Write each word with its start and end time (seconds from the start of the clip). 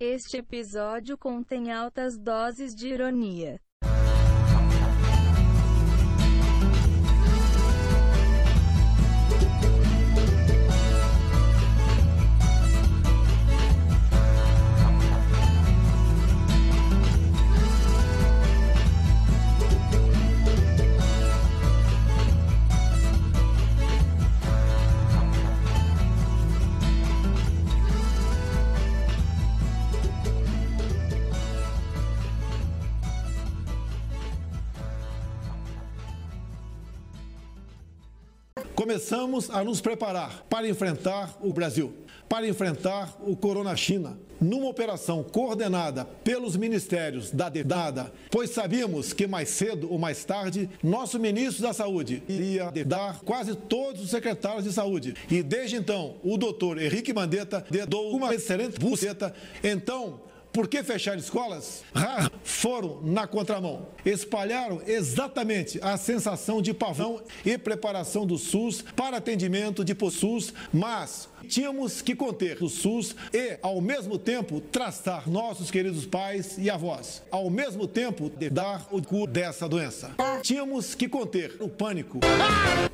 Este 0.00 0.36
episódio 0.36 1.18
contém 1.18 1.72
altas 1.72 2.16
doses 2.16 2.72
de 2.72 2.86
ironia. 2.86 3.60
Começamos 38.98 39.48
a 39.48 39.62
nos 39.62 39.80
preparar 39.80 40.44
para 40.50 40.68
enfrentar 40.68 41.38
o 41.40 41.52
Brasil, 41.52 41.94
para 42.28 42.48
enfrentar 42.48 43.16
o 43.24 43.36
Corona 43.36 43.76
China, 43.76 44.18
numa 44.40 44.68
operação 44.68 45.22
coordenada 45.22 46.04
pelos 46.24 46.56
ministérios 46.56 47.30
da 47.30 47.48
DEDADA, 47.48 48.12
pois 48.28 48.50
sabíamos 48.50 49.12
que 49.12 49.24
mais 49.28 49.50
cedo 49.50 49.88
ou 49.88 50.00
mais 50.00 50.24
tarde 50.24 50.68
nosso 50.82 51.16
ministro 51.20 51.62
da 51.62 51.72
Saúde 51.72 52.24
iria 52.28 52.72
dar 52.84 53.20
quase 53.20 53.54
todos 53.54 54.02
os 54.02 54.10
secretários 54.10 54.64
de 54.64 54.72
saúde. 54.72 55.14
E 55.30 55.44
desde 55.44 55.76
então, 55.76 56.16
o 56.24 56.36
doutor 56.36 56.76
Henrique 56.82 57.12
Mandetta 57.12 57.64
dedou 57.70 58.16
uma 58.16 58.34
excelente 58.34 58.80
buceta. 58.80 59.32
Então, 59.62 60.22
por 60.52 60.68
que 60.68 60.82
fechar 60.82 61.16
escolas? 61.18 61.84
Foram 62.42 63.00
na 63.02 63.26
contramão. 63.26 63.88
Espalharam 64.04 64.80
exatamente 64.86 65.78
a 65.82 65.96
sensação 65.96 66.60
de 66.60 66.74
pavão 66.74 67.22
e 67.44 67.56
preparação 67.56 68.26
do 68.26 68.38
SUS 68.38 68.82
para 68.96 69.18
atendimento 69.18 69.84
de 69.84 69.94
SUS, 70.10 70.52
mas 70.72 71.27
tínhamos 71.48 72.02
que 72.02 72.14
conter 72.14 72.62
o 72.62 72.68
SUS 72.68 73.16
e, 73.32 73.58
ao 73.62 73.80
mesmo 73.80 74.18
tempo, 74.18 74.60
traçar 74.60 75.28
nossos 75.28 75.70
queridos 75.70 76.06
pais 76.06 76.56
e 76.58 76.68
avós. 76.70 77.22
Ao 77.30 77.48
mesmo 77.50 77.86
tempo, 77.86 78.30
dar 78.52 78.86
o 78.90 79.02
cura 79.02 79.32
dessa 79.32 79.68
doença. 79.68 80.14
Tínhamos 80.42 80.94
que 80.94 81.08
conter 81.08 81.56
o 81.60 81.68
pânico. 81.68 82.20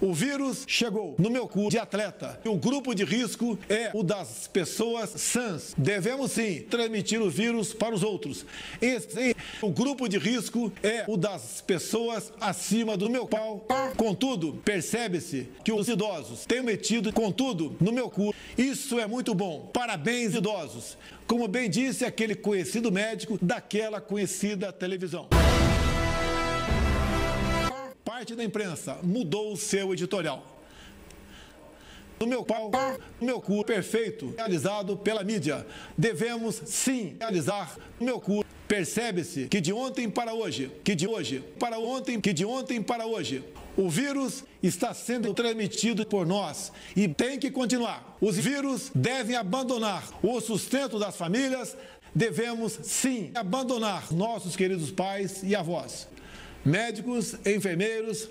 O 0.00 0.14
vírus 0.14 0.64
chegou 0.66 1.16
no 1.19 1.28
meu 1.28 1.48
cu 1.48 1.69
de 1.69 1.78
atleta. 1.78 2.41
O 2.44 2.56
grupo 2.56 2.94
de 2.94 3.05
risco 3.05 3.58
é 3.69 3.91
o 3.92 4.02
das 4.02 4.46
pessoas 4.46 5.11
sãs. 5.11 5.74
Devemos 5.77 6.33
sim 6.33 6.61
transmitir 6.70 7.20
o 7.20 7.28
vírus 7.28 7.74
para 7.74 7.94
os 7.94 8.02
outros. 8.02 8.46
Esse, 8.80 9.36
o 9.61 9.70
grupo 9.70 10.08
de 10.08 10.18
risco 10.18 10.72
é 10.83 11.05
o 11.08 11.16
das 11.16 11.61
pessoas 11.61 12.33
acima 12.41 12.96
do 12.96 13.11
meu 13.11 13.27
pau. 13.27 13.66
Contudo, 13.96 14.61
percebe-se 14.64 15.48
que 15.64 15.72
os 15.72 15.89
idosos 15.89 16.44
têm 16.46 16.62
metido, 16.62 17.12
contudo, 17.12 17.77
no 17.80 17.92
meu 17.92 18.08
cu 18.08 18.34
isso 18.56 18.98
é 18.98 19.06
muito 19.06 19.34
bom. 19.34 19.70
Parabéns, 19.72 20.34
idosos. 20.34 20.96
Como 21.26 21.48
bem 21.48 21.68
disse 21.68 22.04
aquele 22.04 22.34
conhecido 22.34 22.92
médico 22.92 23.38
daquela 23.40 24.00
conhecida 24.00 24.72
televisão. 24.72 25.28
Parte 28.04 28.34
da 28.34 28.44
imprensa 28.44 28.98
mudou 29.02 29.52
o 29.52 29.56
seu 29.56 29.92
editorial. 29.92 30.54
No 32.20 32.26
meu 32.26 32.44
pau, 32.44 32.70
no 33.20 33.26
meu 33.26 33.40
cu 33.40 33.64
perfeito, 33.64 34.32
realizado 34.36 34.96
pela 34.96 35.24
mídia. 35.24 35.66
Devemos 35.98 36.62
sim 36.64 37.16
realizar 37.18 37.76
o 37.98 38.04
meu 38.04 38.20
cu. 38.20 38.44
Percebe-se 38.68 39.46
que 39.46 39.60
de 39.60 39.72
ontem 39.72 40.08
para 40.08 40.32
hoje, 40.32 40.70
que 40.82 40.94
de 40.94 41.06
hoje 41.06 41.44
para 41.58 41.78
ontem, 41.78 42.20
que 42.20 42.32
de 42.32 42.44
ontem 42.44 42.80
para 42.80 43.04
hoje, 43.04 43.44
o 43.76 43.90
vírus 43.90 44.44
está 44.66 44.94
sendo 44.94 45.34
transmitido 45.34 46.06
por 46.06 46.27
nós 46.27 46.72
e 46.96 47.06
tem 47.06 47.39
que 47.39 47.50
continuar. 47.50 48.16
Os 48.20 48.36
vírus 48.36 48.90
devem 48.94 49.36
abandonar 49.36 50.08
o 50.22 50.40
sustento 50.40 50.98
das 50.98 51.16
famílias. 51.16 51.77
Devemos 52.14 52.78
sim 52.83 53.30
abandonar 53.34 54.12
nossos 54.12 54.56
queridos 54.56 54.90
pais 54.90 55.42
e 55.42 55.55
avós. 55.55 56.08
Médicos, 56.64 57.34
enfermeiros, 57.44 58.28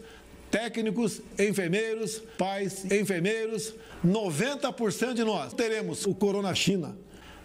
técnicos, 0.50 1.22
enfermeiros, 1.38 2.22
pais, 2.38 2.85
enfermeiros, 2.85 3.74
90% 4.06 5.13
de 5.13 5.24
nós 5.24 5.53
teremos 5.53 6.06
o 6.06 6.16
Corona 6.16 6.53
China. 6.56 6.97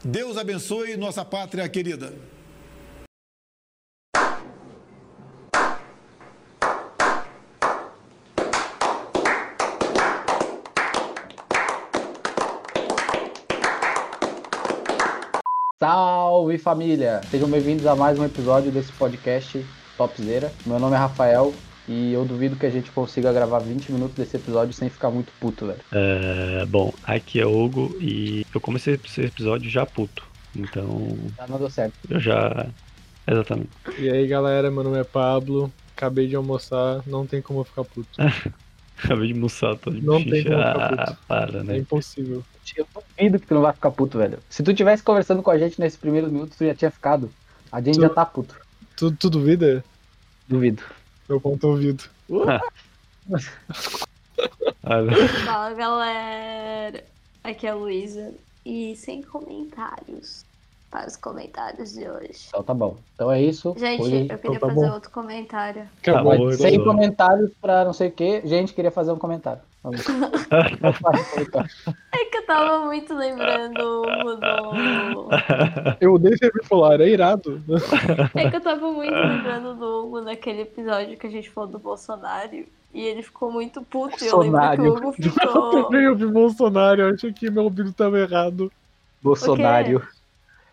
Deus 0.04 0.36
abençoe 0.36 0.96
nossa 0.96 1.24
pátria 1.24 1.68
querida. 1.68 2.14
Salve 15.80 16.58
família! 16.58 17.20
Sejam 17.30 17.48
bem-vindos 17.48 17.86
a 17.86 17.94
mais 17.94 18.18
um 18.18 18.24
episódio 18.24 18.72
desse 18.72 18.90
podcast 18.94 19.64
Topzera. 19.96 20.52
Meu 20.66 20.76
nome 20.76 20.96
é 20.96 20.98
Rafael 20.98 21.54
e 21.86 22.12
eu 22.12 22.24
duvido 22.24 22.56
que 22.56 22.66
a 22.66 22.70
gente 22.70 22.90
consiga 22.90 23.32
gravar 23.32 23.60
20 23.60 23.92
minutos 23.92 24.16
desse 24.16 24.36
episódio 24.36 24.72
sem 24.72 24.90
ficar 24.90 25.08
muito 25.08 25.32
puto, 25.38 25.68
velho. 25.68 25.78
É, 25.92 26.66
bom, 26.66 26.92
aqui 27.04 27.40
é 27.40 27.46
Hugo 27.46 27.96
e 28.00 28.44
eu 28.52 28.60
comecei 28.60 28.98
esse 29.04 29.20
episódio 29.20 29.70
já 29.70 29.86
puto. 29.86 30.26
Então. 30.56 31.16
Já 31.36 31.46
não 31.46 31.58
deu 31.58 31.70
certo. 31.70 31.94
Eu 32.10 32.18
já. 32.18 32.66
Exatamente. 33.24 33.70
E 34.00 34.10
aí 34.10 34.26
galera, 34.26 34.72
meu 34.72 34.82
nome 34.82 34.98
é 34.98 35.04
Pablo. 35.04 35.72
Acabei 35.96 36.26
de 36.26 36.34
almoçar, 36.34 37.02
não 37.06 37.24
tem 37.24 37.40
como 37.40 37.60
eu 37.60 37.64
ficar 37.64 37.84
puto. 37.84 38.08
Acabei 39.02 39.28
de 39.28 39.34
almoçar, 39.34 39.76
tô 39.76 39.90
de 39.90 40.00
Não 40.00 40.22
tem 40.22 40.42
como 40.44 40.56
ficar 40.56 40.76
Ah, 40.92 41.06
puto. 41.06 41.18
para, 41.28 41.58
É 41.60 41.62
né? 41.62 41.78
impossível. 41.78 42.44
Eu 42.76 42.86
duvido 43.16 43.38
que 43.40 43.46
tu 43.46 43.54
não 43.54 43.62
vai 43.62 43.72
ficar 43.72 43.90
puto, 43.90 44.18
velho. 44.18 44.38
Se 44.50 44.62
tu 44.62 44.74
tivesse 44.74 45.02
conversando 45.02 45.42
com 45.42 45.50
a 45.50 45.58
gente 45.58 45.80
nesse 45.80 45.96
primeiro 45.96 46.30
minuto, 46.30 46.54
tu 46.56 46.64
já 46.66 46.74
tinha 46.74 46.90
ficado. 46.90 47.32
A 47.72 47.80
gente 47.80 47.94
Tu- 47.96 48.02
já 48.02 48.08
tá 48.10 48.26
puto. 48.26 48.54
Tu, 48.96 49.10
tu 49.12 49.30
duvida? 49.30 49.82
Duvido. 50.46 50.82
Meu 51.28 51.40
ponto 51.40 51.66
ouvido. 51.68 52.04
Olha, 54.84 55.28
Fala 55.44 55.74
galera, 55.74 57.04
aqui 57.42 57.66
é 57.66 57.70
a 57.70 57.74
Luísa 57.74 58.32
e 58.64 58.94
sem 58.96 59.22
comentários 59.22 60.44
para 60.90 61.06
os 61.06 61.16
comentários 61.16 61.92
de 61.92 62.08
hoje. 62.08 62.46
Então 62.48 62.62
tá 62.62 62.72
bom. 62.74 62.96
Então 63.14 63.30
é 63.30 63.40
isso. 63.42 63.74
Gente, 63.78 64.02
Hoje- 64.02 64.26
eu 64.30 64.38
queria 64.38 64.58
fazer 64.60 64.74
bom. 64.74 64.92
outro 64.94 65.10
comentário. 65.10 65.82
Acabou. 66.00 66.32
Tá 66.32 66.38
bom, 66.38 66.52
sem 66.52 66.82
comentários 66.82 67.50
pra 67.60 67.84
não 67.84 67.92
sei 67.92 68.08
o 68.08 68.12
que. 68.12 68.40
Gente, 68.46 68.72
queria 68.72 68.90
fazer 68.90 69.12
um 69.12 69.18
comentário. 69.18 69.60
É 72.12 72.24
que 72.30 72.36
eu 72.38 72.46
tava 72.46 72.84
muito 72.86 73.14
lembrando 73.14 73.74
do. 74.02 75.28
Eu 76.00 76.14
odeio 76.14 76.36
ser 76.38 76.52
bipolar, 76.52 77.00
é 77.00 77.08
irado. 77.08 77.62
É 78.34 78.50
que 78.50 78.56
eu 78.56 78.60
tava 78.60 78.90
muito 78.90 79.14
lembrando 79.14 79.74
do 79.74 80.04
Hugo 80.04 80.20
naquele 80.20 80.62
episódio 80.62 81.16
que 81.16 81.26
a 81.26 81.30
gente 81.30 81.50
falou 81.50 81.70
do 81.70 81.78
Bolsonaro. 81.78 82.64
E 82.94 83.02
ele 83.02 83.22
ficou 83.22 83.52
muito 83.52 83.82
puto. 83.82 84.22
E 84.24 84.28
eu 84.28 84.38
lembro 84.38 84.60
que 84.72 84.80
o 84.80 84.92
Hugo 84.96 85.14
Eu 85.20 85.30
ficou. 85.32 85.84
também 85.84 86.08
ouvi 86.08 86.26
Bolsonaro, 86.26 87.02
eu 87.02 87.14
achei 87.14 87.32
que 87.32 87.50
meu 87.50 87.64
ouvido 87.64 87.92
tava 87.92 88.18
errado. 88.18 88.72
Bolsonaro. 89.22 90.02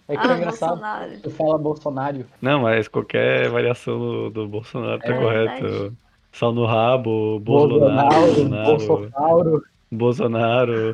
É 0.08 0.16
que 0.18 0.28
é 0.28 0.32
Ah, 0.32 0.38
engraçado. 0.38 0.72
Bolsonaro. 0.72 1.22
Tu 1.22 1.32
fala 1.32 1.58
Bolsonaro. 1.58 2.26
Não, 2.42 2.62
mas 2.62 2.88
qualquer 2.88 3.50
variação 3.50 3.98
do, 4.00 4.30
do 4.30 4.48
Bolsonaro 4.48 5.00
tá 5.02 5.14
É 5.14 5.18
correto. 5.18 5.64
verdade. 5.66 5.98
Sal 6.32 6.54
no 6.54 6.66
rabo, 6.66 7.40
Bolsonaro. 7.40 8.50
Bolsonaro, 8.60 8.66
Bolsonaro. 8.66 9.64
Bolsonaro, 9.92 10.94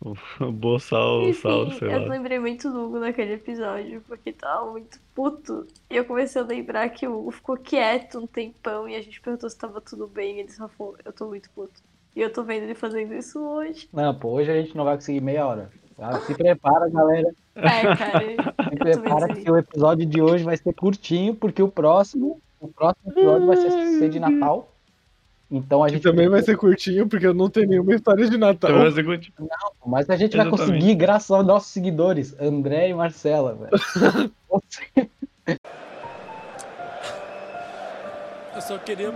Bolsal, 0.52 1.32
sal, 1.32 1.66
Enfim, 1.66 1.78
sei 1.78 1.88
eu 1.88 1.98
lá. 1.98 2.08
lembrei 2.08 2.38
muito 2.38 2.70
do 2.70 2.86
Hugo 2.86 2.98
naquele 3.00 3.34
episódio, 3.34 4.00
porque 4.02 4.32
tava 4.32 4.70
muito 4.70 5.00
puto. 5.14 5.66
E 5.90 5.96
eu 5.96 6.04
comecei 6.04 6.40
a 6.40 6.44
lembrar 6.44 6.88
que 6.90 7.06
o 7.06 7.18
Hugo 7.18 7.30
ficou 7.32 7.56
quieto 7.56 8.18
um 8.18 8.26
tempão 8.26 8.88
e 8.88 8.94
a 8.96 9.02
gente 9.02 9.20
perguntou 9.20 9.48
se 9.50 9.58
tava 9.58 9.80
tudo 9.80 10.06
bem. 10.06 10.36
E 10.36 10.40
ele 10.40 10.52
só 10.52 10.68
falou, 10.68 10.96
eu 11.04 11.12
tô 11.12 11.26
muito 11.28 11.50
puto. 11.50 11.82
E 12.14 12.20
eu 12.20 12.32
tô 12.32 12.42
vendo 12.44 12.64
ele 12.64 12.74
fazendo 12.74 13.14
isso 13.14 13.38
hoje. 13.40 13.88
Não, 13.92 14.18
pô, 14.18 14.30
hoje 14.30 14.50
a 14.50 14.60
gente 14.62 14.76
não 14.76 14.84
vai 14.84 14.94
conseguir 14.96 15.20
meia 15.20 15.46
hora. 15.46 15.70
Tá? 15.98 16.20
Se 16.20 16.34
prepara, 16.34 16.88
galera. 16.88 17.28
É, 17.56 17.96
cara. 17.96 18.20
Se 18.70 18.76
prepara 18.76 19.34
que 19.34 19.50
o 19.50 19.56
episódio 19.58 20.06
de 20.06 20.22
hoje 20.22 20.44
vai 20.44 20.56
ser 20.56 20.72
curtinho, 20.72 21.34
porque 21.34 21.60
o 21.62 21.68
próximo, 21.68 22.40
o 22.60 22.68
próximo 22.68 23.10
episódio 23.10 23.46
vai 23.48 23.56
ser, 23.56 23.70
ser 23.98 24.08
de 24.08 24.20
Natal. 24.20 24.72
Então 25.50 25.82
a 25.82 25.86
Que 25.88 25.94
gente 25.94 26.02
também 26.02 26.28
vai 26.28 26.40
ser 26.42 26.56
curtinho, 26.56 27.08
porque 27.08 27.26
eu 27.26 27.32
não 27.34 27.48
tenho 27.50 27.68
nenhuma 27.68 27.94
história 27.94 28.28
de 28.28 28.36
Natal. 28.38 28.70
Então, 28.70 28.84
mas 28.84 28.96
eu 28.98 29.04
continuo- 29.04 29.48
Mas 29.86 30.08
a 30.10 30.14
gente 30.16 30.36
vai 30.36 30.46
Exatamente. 30.46 30.72
conseguir 30.72 30.94
graças 30.94 31.30
aos 31.30 31.44
nossos 31.46 31.72
seguidores, 31.72 32.38
André 32.40 32.90
e 32.90 32.94
Marcela, 32.94 33.54
velho. 33.54 33.70
Eu 38.54 38.60
só 38.60 38.76
queria 38.78 39.12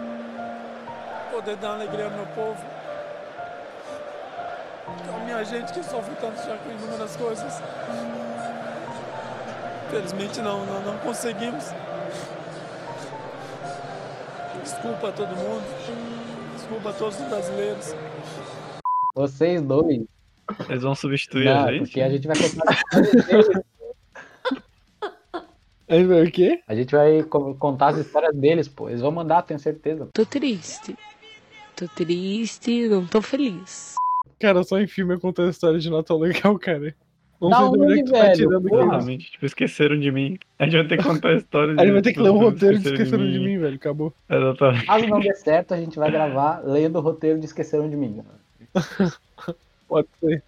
poder 1.33 1.57
dar 1.57 1.75
alegria 1.75 2.05
ao 2.07 2.11
meu 2.13 2.27
povo. 2.27 2.65
A 5.15 5.25
minha 5.25 5.45
gente 5.45 5.73
que 5.73 5.83
sofre 5.83 6.15
tanto 6.21 6.37
já 6.47 6.57
com 6.59 6.71
inúmeras 6.71 7.17
coisas. 7.17 7.63
Infelizmente 9.89 10.41
não, 10.41 10.65
não, 10.67 10.81
não 10.83 10.99
conseguimos. 10.99 11.65
Desculpa 14.63 15.09
a 15.09 15.13
todo 15.13 15.29
mundo. 15.37 15.63
Desculpa 16.55 16.91
a 16.91 16.93
todos 16.93 17.21
os 17.21 17.27
brasileiros. 17.29 17.95
Vocês 19.15 19.61
dois. 19.63 20.03
Eles 20.69 20.83
vão 20.83 20.95
substituir 20.95 21.45
Não, 21.47 21.65
a 21.65 21.73
gente? 21.73 21.85
porque 21.85 22.01
a 22.01 22.09
gente 22.11 22.27
vai 22.27 22.37
contar 22.37 22.65
as 22.71 22.77
histórias 23.07 23.27
deles. 23.27 23.49
A 25.89 25.95
gente 25.97 26.07
vai 26.07 26.23
o 26.23 26.31
quê? 26.33 26.63
A 26.67 26.75
gente 26.75 26.91
vai 26.97 27.23
co- 27.25 27.55
contar 27.57 27.89
as 27.89 27.99
histórias 27.99 28.35
deles, 28.35 28.67
pô. 28.67 28.89
Eles 28.89 29.03
vão 29.03 29.11
mandar, 29.13 29.43
tenho 29.43 29.61
certeza. 29.61 30.09
Tô 30.15 30.25
triste. 30.25 30.97
Tô 31.77 31.87
triste, 31.87 32.89
não 32.89 33.07
tô 33.07 33.21
feliz. 33.21 33.95
Cara, 34.43 34.63
só 34.65 34.79
em 34.81 34.87
filme 34.87 35.19
contar 35.19 35.49
história 35.49 35.79
de 35.79 35.89
Natal 35.89 36.19
legal, 36.19 36.59
cara. 36.59 36.95
Não 37.41 37.49
Da 37.51 37.59
sei 37.59 37.71
de 37.71 37.79
onde 37.81 37.93
é 37.93 37.97
que 37.97 38.05
tu 38.05 38.13
tá 38.13 38.19
velho? 38.23 38.35
tirando. 38.37 38.69
Realmente, 38.69 39.31
tipo, 39.33 39.47
esqueceram 39.47 39.99
de 39.99 40.13
mim. 40.13 40.39
A 40.59 40.65
gente 40.65 40.77
vai 40.77 40.87
ter 40.87 40.97
que 40.99 41.03
contar 41.05 41.29
a 41.31 41.35
história 41.35 41.75
A 41.79 41.85
gente 41.85 41.93
vai 41.93 42.03
ter 42.03 42.13
que 42.13 42.21
ler 42.21 42.31
um 42.31 42.35
tipo, 42.35 42.45
roteiro 42.51 42.79
de 42.79 42.89
Esqueceram 42.89 43.31
de 43.31 43.39
Mim, 43.39 43.59
velho. 43.59 43.75
Acabou. 43.77 44.13
Exatamente. 44.31 44.87
Caso 44.87 45.07
não 45.09 45.21
dê 45.21 45.35
certo, 45.35 45.75
a 45.75 45.77
gente 45.77 45.99
vai 45.99 46.11
gravar 46.11 46.61
lendo 46.65 46.97
o 46.99 47.01
roteiro 47.01 47.39
de 47.41 47.47
Esqueceram 47.47 47.89
de 47.91 47.97
Mim. 47.97 48.21
Pode 49.89 50.09
ser. 50.21 50.43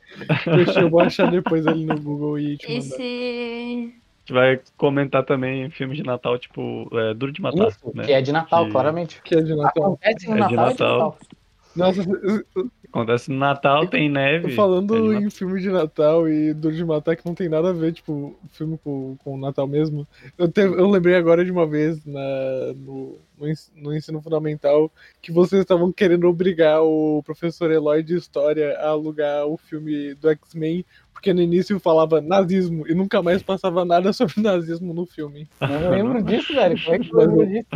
Deixa 0.56 0.80
eu 0.80 0.90
baixar 0.90 1.30
depois 1.30 1.66
ali 1.66 1.84
no 1.84 2.00
Google 2.00 2.38
e 2.38 2.56
te 2.56 2.66
mandar. 2.68 2.78
Esse. 2.78 3.02
A 3.02 4.20
gente 4.26 4.32
vai 4.32 4.60
comentar 4.78 5.22
também 5.24 5.68
filmes 5.70 5.98
de 5.98 6.02
Natal, 6.02 6.38
tipo, 6.38 6.88
é, 6.96 7.12
Duro 7.12 7.30
de 7.32 7.42
Matar. 7.42 7.68
Isso, 7.68 7.92
né? 7.94 8.04
que 8.04 8.12
é 8.12 8.22
de 8.22 8.32
Natal, 8.32 8.64
Que- 8.66 8.70
claramente. 8.70 9.20
Que 9.22 9.34
é 9.36 9.40
de 9.42 9.54
Natal. 9.54 9.84
Acontece 9.84 10.26
no 10.28 10.32
É 10.32 10.34
de 10.36 10.40
Natal, 10.40 10.68
é 10.68 10.72
de 10.72 10.80
Natal. 10.80 10.98
Natal. 10.98 11.18
Nossa, 11.76 12.02
Acontece 12.94 13.28
no 13.28 13.36
Natal, 13.38 13.88
tem 13.88 14.08
neve. 14.08 14.52
falando 14.54 15.12
é 15.12 15.16
em 15.16 15.28
filme 15.28 15.60
de 15.60 15.68
Natal 15.68 16.28
e 16.28 16.54
Duro 16.54 16.76
de 16.76 16.84
Matar, 16.84 17.16
que 17.16 17.26
não 17.26 17.34
tem 17.34 17.48
nada 17.48 17.70
a 17.70 17.72
ver, 17.72 17.92
tipo, 17.92 18.36
filme 18.50 18.78
com, 18.84 19.16
com 19.24 19.34
o 19.34 19.36
Natal 19.36 19.66
mesmo. 19.66 20.06
Eu, 20.38 20.48
te- 20.48 20.60
eu 20.60 20.88
lembrei 20.88 21.16
agora 21.16 21.44
de 21.44 21.50
uma 21.50 21.66
vez 21.66 22.04
na, 22.06 22.20
no, 22.76 23.18
no, 23.36 23.46
no 23.74 23.96
ensino 23.96 24.22
fundamental 24.22 24.92
que 25.20 25.32
vocês 25.32 25.60
estavam 25.62 25.90
querendo 25.90 26.28
obrigar 26.28 26.82
o 26.84 27.20
professor 27.24 27.68
Eloy 27.68 28.00
de 28.00 28.14
História 28.16 28.78
a 28.78 28.90
alugar 28.90 29.44
o 29.44 29.56
filme 29.56 30.14
do 30.14 30.30
X-Men, 30.30 30.84
porque 31.24 31.32
no 31.32 31.40
início 31.40 31.80
falava 31.80 32.20
nazismo 32.20 32.86
e 32.86 32.94
nunca 32.94 33.22
mais 33.22 33.42
passava 33.42 33.82
nada 33.82 34.12
sobre 34.12 34.42
nazismo 34.42 34.92
no 34.92 35.06
filme. 35.06 35.48
Não 35.58 35.90
lembro 35.90 36.22
disso, 36.22 36.52
velho. 36.52 36.78
Como 36.82 36.94
é 36.94 36.98
que 36.98 37.10
eu 37.10 37.16
lembro 37.16 37.46
disso? 37.46 37.66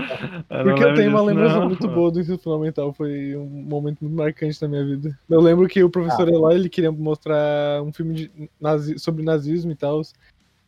Eu 0.50 0.62
Porque 0.64 0.84
eu 0.84 0.94
tenho 0.94 1.08
uma 1.10 1.20
disso, 1.20 1.24
lembrança 1.24 1.58
não. 1.60 1.66
muito 1.66 1.88
boa 1.88 2.10
do 2.12 2.20
ensino 2.20 2.38
fundamental, 2.38 2.92
foi 2.92 3.34
um 3.36 3.46
momento 3.46 4.02
muito 4.02 4.14
marcante 4.14 4.60
na 4.60 4.68
minha 4.68 4.84
vida. 4.84 5.18
Eu 5.30 5.40
lembro 5.40 5.66
que 5.66 5.82
o 5.82 5.88
professor 5.88 6.28
Eloy, 6.28 6.56
ele 6.56 6.68
queria 6.68 6.92
mostrar 6.92 7.82
um 7.82 7.90
filme 7.90 8.12
de 8.14 8.50
nazi- 8.60 8.98
sobre 8.98 9.24
nazismo 9.24 9.72
e 9.72 9.76
tal, 9.76 10.02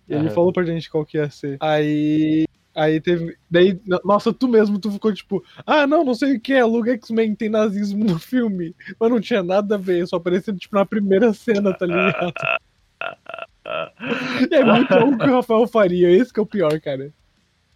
e 0.08 0.14
ele 0.14 0.26
Aham. 0.26 0.30
falou 0.30 0.52
pra 0.54 0.64
gente 0.64 0.88
qual 0.88 1.04
que 1.04 1.18
ia 1.18 1.28
ser. 1.28 1.58
Aí... 1.60 2.44
Aí 2.72 3.00
teve. 3.00 3.36
Daí, 3.50 3.80
no- 3.84 4.00
nossa, 4.04 4.32
tu 4.32 4.46
mesmo, 4.46 4.78
tu 4.78 4.92
ficou 4.92 5.12
tipo, 5.12 5.42
ah, 5.66 5.88
não, 5.88 6.04
não 6.04 6.14
sei 6.14 6.36
o 6.36 6.40
que, 6.40 6.54
aluga 6.54 6.92
X-Men, 6.92 7.34
tem 7.34 7.48
nazismo 7.48 8.04
no 8.04 8.16
filme. 8.16 8.76
Mas 8.98 9.10
não 9.10 9.20
tinha 9.20 9.42
nada 9.42 9.74
a 9.74 9.78
ver, 9.78 10.06
só 10.06 10.16
aparecia, 10.16 10.54
tipo, 10.54 10.76
na 10.76 10.86
primeira 10.86 11.34
cena, 11.34 11.74
tá 11.74 11.84
ligado? 11.84 12.32
É 14.50 14.64
muito 14.64 14.92
algo 14.92 15.18
que 15.18 15.28
o 15.28 15.34
Rafael 15.36 15.66
faria, 15.66 16.10
esse 16.10 16.32
que 16.32 16.40
é 16.40 16.42
o 16.42 16.46
pior, 16.46 16.80
cara. 16.80 17.12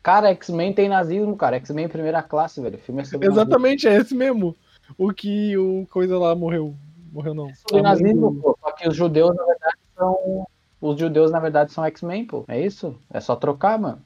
Cara, 0.03 0.31
X-Men 0.31 0.73
tem 0.73 0.88
nazismo, 0.88 1.37
cara. 1.37 1.56
X-Men 1.56 1.88
primeira 1.88 2.23
classe, 2.23 2.61
velho. 2.61 2.76
O 2.76 2.81
filme 2.81 3.03
é 3.03 3.05
sobre 3.05 3.26
nazismo. 3.26 3.43
Exatamente, 3.43 3.88
é 3.88 3.97
esse 3.97 4.15
mesmo. 4.15 4.55
O 4.99 5.12
que 5.12 5.56
o 5.56 5.87
coisa 5.91 6.19
lá 6.19 6.35
morreu. 6.35 6.75
Morreu 7.12 7.35
não. 7.35 7.49
Sobre 7.55 7.71
A 7.71 7.75
mãe 7.75 7.82
nazismo, 7.82 8.35
pô. 8.35 8.59
Só 8.61 8.73
que 8.73 8.88
os 8.88 8.97
judeus, 8.97 9.35
na 9.35 9.44
verdade, 9.44 9.76
são. 9.97 10.47
Os 10.81 11.00
judeus, 11.00 11.31
na 11.31 11.41
verdade, 11.41 11.73
são 11.73 11.85
X-Men, 11.85 12.26
pô. 12.26 12.44
É 12.49 12.61
isso? 12.61 12.94
É 13.11 13.21
só 13.21 13.35
trocar, 13.35 13.79
mano. 13.79 14.03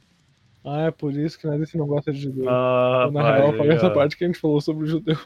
Ah, 0.65 0.83
é 0.83 0.91
por 0.91 1.13
isso 1.13 1.39
que 1.39 1.47
nós 1.47 1.73
não 1.75 1.87
gosta 1.87 2.13
de 2.13 2.21
judeu. 2.21 2.49
Ah, 2.49 3.09
na 3.13 3.23
real, 3.23 3.49
pai, 3.49 3.55
apaga 3.55 3.75
essa 3.75 3.87
ó. 3.87 3.91
parte 3.91 4.17
que 4.17 4.25
a 4.25 4.27
gente 4.27 4.39
falou 4.39 4.61
sobre 4.61 4.85
o 4.85 4.87
judeu. 4.87 5.17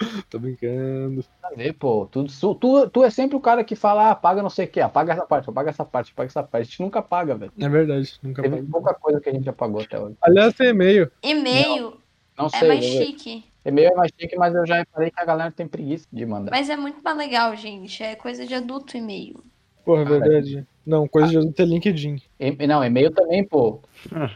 Não! 0.00 0.22
Tô 0.30 0.38
brincando. 0.38 1.24
Ver, 1.56 1.72
pô. 1.74 2.06
Tu, 2.10 2.24
tu, 2.54 2.88
tu, 2.90 3.04
é 3.04 3.10
sempre 3.10 3.36
o 3.36 3.40
cara 3.40 3.64
que 3.64 3.74
fala, 3.74 4.08
ah, 4.08 4.10
apaga 4.12 4.42
não 4.42 4.50
sei 4.50 4.66
o 4.66 4.68
que, 4.68 4.80
apaga 4.80 5.12
essa 5.12 5.24
parte, 5.26 5.48
apaga 5.50 5.70
essa 5.70 5.84
parte, 5.84 6.12
apaga 6.12 6.26
essa 6.28 6.42
parte. 6.42 6.62
A 6.62 6.64
gente 6.64 6.82
nunca 6.82 6.98
apaga, 6.98 7.34
velho. 7.34 7.52
É 7.58 7.68
verdade, 7.68 8.18
nunca 8.22 8.42
Teve 8.42 8.56
apaga. 8.56 8.70
pouca 8.70 8.94
coisa 8.94 9.20
que 9.20 9.28
a 9.28 9.32
gente 9.32 9.48
apagou 9.48 9.80
até 9.80 9.98
hoje. 9.98 10.16
Aliás, 10.20 10.54
tem 10.54 10.68
e-mail. 10.68 11.10
E-mail 11.22 11.94
Não 12.36 12.46
é 12.46 12.48
sei. 12.50 12.68
mais 12.68 12.84
eu- 12.84 12.90
chique. 13.04 13.44
E-mail 13.64 13.88
é 13.90 13.94
mais 13.94 14.10
chique, 14.18 14.36
mas 14.36 14.54
eu 14.54 14.66
já 14.66 14.76
reparei 14.76 15.10
que 15.10 15.20
a 15.20 15.24
galera 15.24 15.50
tem 15.50 15.66
preguiça 15.66 16.06
de 16.12 16.24
mandar. 16.24 16.50
Mas 16.50 16.70
é 16.70 16.76
muito 16.76 17.02
mais 17.02 17.16
legal, 17.16 17.54
gente. 17.56 18.02
É 18.02 18.14
coisa 18.14 18.46
de 18.46 18.54
adulto 18.54 18.96
e-mail. 18.96 19.42
Porra, 19.84 20.02
é 20.02 20.04
Cara. 20.04 20.18
verdade. 20.20 20.66
Não, 20.86 21.06
coisa 21.06 21.40
de 21.40 21.52
ter 21.52 21.66
LinkedIn. 21.66 22.22
E- 22.40 22.66
Não, 22.66 22.82
e-mail 22.82 23.10
também, 23.10 23.44
pô. 23.44 23.80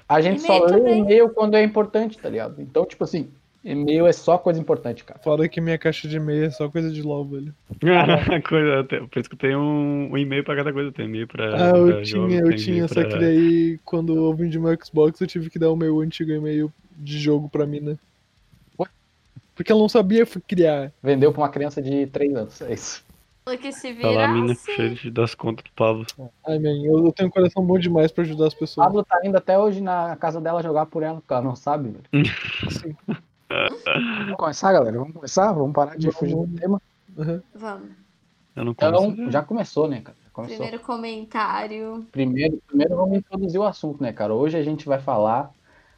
A 0.06 0.20
gente 0.20 0.42
só 0.42 0.58
lê 0.64 0.66
também. 0.78 0.98
e-mail 1.00 1.30
quando 1.30 1.54
é 1.54 1.62
importante, 1.62 2.18
tá 2.18 2.28
ligado? 2.28 2.60
Então, 2.60 2.84
tipo 2.84 3.04
assim, 3.04 3.30
e-mail 3.64 4.06
é 4.06 4.12
só 4.12 4.36
coisa 4.38 4.60
importante, 4.60 5.04
cara. 5.04 5.20
Fora 5.20 5.48
que 5.48 5.60
minha 5.60 5.78
caixa 5.78 6.08
de 6.08 6.16
e-mail 6.16 6.44
é 6.46 6.50
só 6.50 6.68
coisa 6.68 6.90
de 6.90 7.02
LOL, 7.02 7.24
velho. 7.24 7.54
coisa, 8.48 8.84
tem- 8.84 9.06
por 9.06 9.18
isso 9.20 9.28
que 9.28 9.34
eu 9.34 9.38
tenho 9.38 9.58
um, 9.60 10.12
um 10.12 10.18
e-mail 10.18 10.42
pra 10.44 10.56
cada 10.56 10.72
coisa. 10.72 10.88
Eu 10.88 10.92
tenho 10.92 11.08
e-mail 11.08 11.26
pra. 11.28 11.54
Ah, 11.72 11.76
eu 11.76 11.86
pra 11.86 12.04
jogo, 12.04 12.28
tinha, 12.28 12.40
eu 12.40 12.46
tenho 12.48 12.58
tinha, 12.58 12.88
só 12.88 12.94
pra- 12.94 13.04
que 13.08 13.18
daí, 13.18 13.78
quando 13.84 14.14
eu 14.16 14.34
vendi 14.34 14.58
meu 14.58 14.76
Xbox, 14.84 15.20
eu 15.20 15.26
tive 15.26 15.48
que 15.50 15.58
dar 15.58 15.70
o 15.70 15.76
meu 15.76 16.00
antigo 16.00 16.32
e-mail 16.32 16.72
de 16.96 17.18
jogo 17.18 17.48
pra 17.48 17.66
mina. 17.66 17.98
Ué? 18.78 18.86
Porque 19.54 19.70
ela 19.70 19.80
não 19.80 19.88
sabia 19.88 20.26
criar. 20.46 20.90
Vendeu 21.02 21.32
pra 21.32 21.42
uma 21.42 21.48
criança 21.48 21.80
de 21.80 22.06
3 22.06 22.34
anos, 22.34 22.60
é 22.62 22.72
isso. 22.72 23.04
Que 23.60 23.72
se 23.72 23.92
Tá 23.94 24.08
lá 24.08 24.26
a 24.26 24.28
mina 24.28 24.46
virasse. 24.54 24.72
cheia 24.72 24.90
de- 24.90 25.10
das 25.10 25.34
contas 25.34 25.64
do 25.64 25.70
Pablo. 25.74 26.06
Ai, 26.46 26.60
man, 26.60 26.76
eu, 26.84 27.06
eu 27.06 27.12
tenho 27.12 27.28
um 27.28 27.32
coração 27.32 27.64
bom 27.64 27.76
demais 27.76 28.12
pra 28.12 28.22
ajudar 28.22 28.46
as 28.46 28.54
pessoas. 28.54 28.86
Pablo 28.86 29.04
tá 29.04 29.18
indo 29.24 29.36
até 29.36 29.58
hoje 29.58 29.80
na 29.80 30.14
casa 30.14 30.40
dela 30.40 30.62
jogar 30.62 30.86
por 30.86 31.02
ela, 31.02 31.16
porque 31.20 31.32
ela 31.32 31.42
não 31.42 31.56
sabe, 31.56 31.88
velho. 31.90 32.04
Sim. 32.70 32.94
Vamos 34.18 34.36
começar, 34.36 34.72
galera? 34.72 34.98
Vamos 34.98 35.12
começar? 35.14 35.52
Vamos 35.52 35.72
parar 35.72 35.96
de 35.96 36.06
Vamos. 36.06 36.18
fugir 36.18 36.34
do 36.36 36.58
tema? 36.58 36.82
Vamos. 37.54 37.90
Eu 38.54 38.64
não 38.64 38.72
Então, 38.72 39.30
já 39.30 39.42
começou, 39.42 39.88
né, 39.88 40.00
cara? 40.00 40.16
Começou. 40.32 40.56
Primeiro 40.56 40.82
comentário. 40.82 42.06
Primeiro, 42.10 42.62
primeiro 42.66 42.96
vamos 42.96 43.18
introduzir 43.18 43.60
o 43.60 43.64
assunto, 43.64 44.02
né, 44.02 44.12
cara? 44.12 44.32
Hoje 44.32 44.56
a 44.56 44.62
gente 44.62 44.86
vai 44.86 44.98
falar 44.98 45.50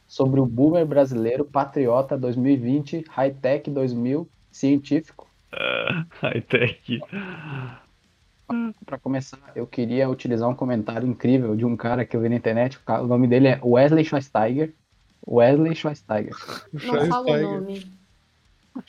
sobre 0.06 0.40
o 0.40 0.46
boomer 0.46 0.84
brasileiro 0.84 1.44
patriota 1.44 2.18
2020, 2.18 3.04
high-tech 3.08 3.70
2000, 3.70 4.28
científico. 4.50 5.28
High-tech. 6.20 7.00
Pra 8.84 8.98
começar, 8.98 9.38
eu 9.54 9.66
queria 9.66 10.08
utilizar 10.08 10.48
um 10.48 10.54
comentário 10.54 11.08
incrível 11.08 11.56
de 11.56 11.64
um 11.64 11.76
cara 11.76 12.04
que 12.04 12.16
eu 12.16 12.20
vi 12.20 12.28
na 12.28 12.36
internet. 12.36 12.78
O 12.86 13.06
nome 13.06 13.26
dele 13.26 13.48
é 13.48 13.60
Wesley 13.62 14.04
Schweinsteiger. 14.04 14.74
Wesley 15.26 15.74
Schweinsteiger. 15.74 16.34
Não 16.72 16.80
fala 16.80 17.00
o 17.00 17.06
Schweinsteiger. 17.28 17.50
nome. 17.60 17.86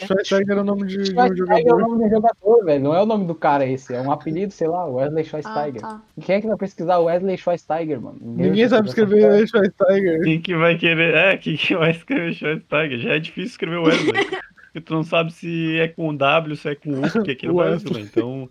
Schweinsteiger 0.02 0.58
é 0.58 0.62
o 0.62 0.64
nome 0.64 0.88
de, 0.88 0.98
de 0.98 1.02
um 1.02 1.06
Schweinsteiger 1.06 1.38
é 1.48 1.74
o 1.74 1.80
jogador. 1.80 1.80
nome 1.88 2.04
do 2.04 2.10
jogador, 2.10 2.66
velho. 2.66 2.84
Não 2.84 2.96
é 2.96 3.02
o 3.02 3.06
nome 3.06 3.26
do 3.28 3.36
cara 3.36 3.66
esse. 3.68 3.94
É 3.94 4.02
um 4.02 4.12
apelido, 4.12 4.52
sei 4.52 4.68
lá, 4.68 4.86
Wesley 4.86 5.22
Ah, 5.24 5.28
Schweinsteiger. 5.28 5.82
tá. 5.82 6.02
Quem 6.22 6.36
é 6.36 6.42
que 6.42 6.48
vai 6.48 6.58
pesquisar 6.58 6.98
Wesley 7.00 7.38
Schweinsteiger, 7.38 8.02
mano? 8.02 8.18
Ninguém 8.20 8.68
sabe 8.68 8.88
vai 8.88 8.96
pesquisar 8.96 9.06
escrever 9.16 9.44
essa 9.44 9.48
Schweinsteiger. 9.48 10.22
Quem 10.24 10.42
que 10.42 10.56
vai 10.56 10.78
querer. 10.78 11.14
É, 11.14 11.38
quem 11.38 11.56
que 11.56 11.76
vai 11.76 11.92
escrever 11.92 12.34
Schweinsteiger? 12.34 13.00
Já 13.00 13.10
é 13.12 13.20
difícil 13.20 13.50
escrever 13.52 13.78
Wesley. 13.78 14.14
Porque 14.76 14.82
tu 14.88 14.94
não 14.94 15.04
sabe 15.04 15.32
se 15.32 15.80
é 15.80 15.88
com 15.88 16.14
W, 16.14 16.56
se 16.58 16.68
é 16.68 16.76
com 16.76 16.90
U, 17.00 17.02
porque 17.14 17.32
aqui 17.32 17.48
no 17.48 17.54
Brasil, 17.54 17.88
Wesley. 17.88 18.04
né? 18.04 18.10
Então. 18.12 18.50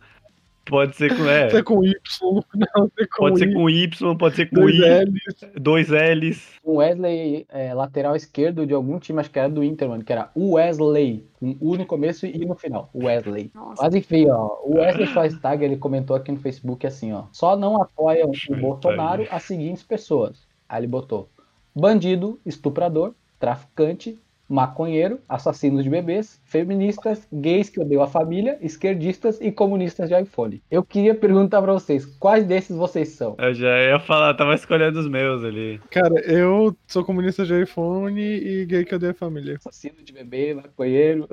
Pode 0.67 0.97
ser 0.97 1.15
com. 1.17 1.25
É, 1.29 1.51
Se 1.51 1.57
é 1.57 1.63
com 1.63 1.85
Y, 1.85 1.95
não, 2.77 2.87
se 2.89 3.03
é 3.03 3.07
com 3.07 3.17
pode 3.19 3.39
ser 3.39 3.49
I, 3.49 3.55
com 3.55 3.71
Y, 3.71 4.17
pode 4.17 4.37
ser 4.37 4.51
com 4.51 4.57
dois 4.57 4.75
I, 4.77 5.05
L's. 5.05 5.53
dois 5.61 5.89
L's. 5.89 6.49
Um 6.65 6.77
Wesley 6.77 7.47
é, 7.51 7.75
lateral 7.75 8.17
esquerdo 8.17 8.67
de 8.67 8.73
algum 8.73 8.99
time, 8.99 9.21
acho 9.21 9.31
que 9.31 9.39
era 9.39 9.49
do 9.49 9.63
Inter, 9.63 9.89
mano, 9.89 10.03
que 10.03 10.13
era 10.13 10.31
o 10.35 10.55
Wesley, 10.55 11.27
com 11.39 11.57
U 11.61 11.77
no 11.77 11.85
começo 11.85 12.27
e 12.27 12.45
no 12.47 12.55
final, 12.55 12.89
Wesley. 12.95 13.51
Nossa. 13.55 13.83
Mas 13.83 13.95
enfim, 13.95 14.29
ó, 14.29 14.59
o 14.65 14.77
Wesley 14.77 15.07
Schweinsteiger, 15.07 15.63
ele 15.63 15.77
comentou 15.77 16.17
aqui 16.17 16.33
no 16.33 16.39
Facebook 16.39 16.87
assim, 16.87 17.13
ó, 17.13 17.25
só 17.33 17.57
não 17.57 17.81
apoiam 17.81 18.31
o. 18.31 18.57
Bolsonaro 18.57 19.27
as 19.31 19.43
seguintes 19.43 19.83
pessoas. 19.83 20.47
Aí 20.69 20.81
ele 20.81 20.87
botou 20.87 21.29
bandido, 21.75 22.41
estuprador, 22.47 23.15
traficante, 23.39 24.19
maconheiro, 24.55 25.19
assassinos 25.29 25.83
de 25.83 25.91
bebês, 25.91 26.41
feministas, 26.45 27.27
gays 27.33 27.69
que 27.69 27.81
odeiam 27.81 28.03
a 28.03 28.07
família, 28.07 28.57
esquerdistas 28.61 29.41
e 29.41 29.51
comunistas 29.51 30.09
de 30.09 30.21
iPhone. 30.21 30.63
Eu 30.71 30.85
queria 30.85 31.13
perguntar 31.15 31.61
pra 31.61 31.73
vocês, 31.73 32.07
quais 32.07 32.47
desses 32.47 32.77
vocês 32.77 33.09
são? 33.09 33.35
Eu 33.39 33.53
já 33.53 33.77
ia 33.83 33.99
falar, 33.99 34.33
tava 34.35 34.55
escolhendo 34.55 35.01
os 35.01 35.09
meus 35.09 35.43
ali. 35.43 35.81
Cara, 35.91 36.15
eu 36.21 36.77
sou 36.87 37.05
comunista 37.05 37.45
de 37.45 37.63
iPhone 37.63 38.21
e 38.21 38.65
gay 38.65 38.85
que 38.85 38.95
odeia 38.95 39.11
a 39.11 39.15
família. 39.15 39.57
Assassino 39.57 40.03
de 40.05 40.13
bebê, 40.13 40.55
maconheiro. 40.55 41.29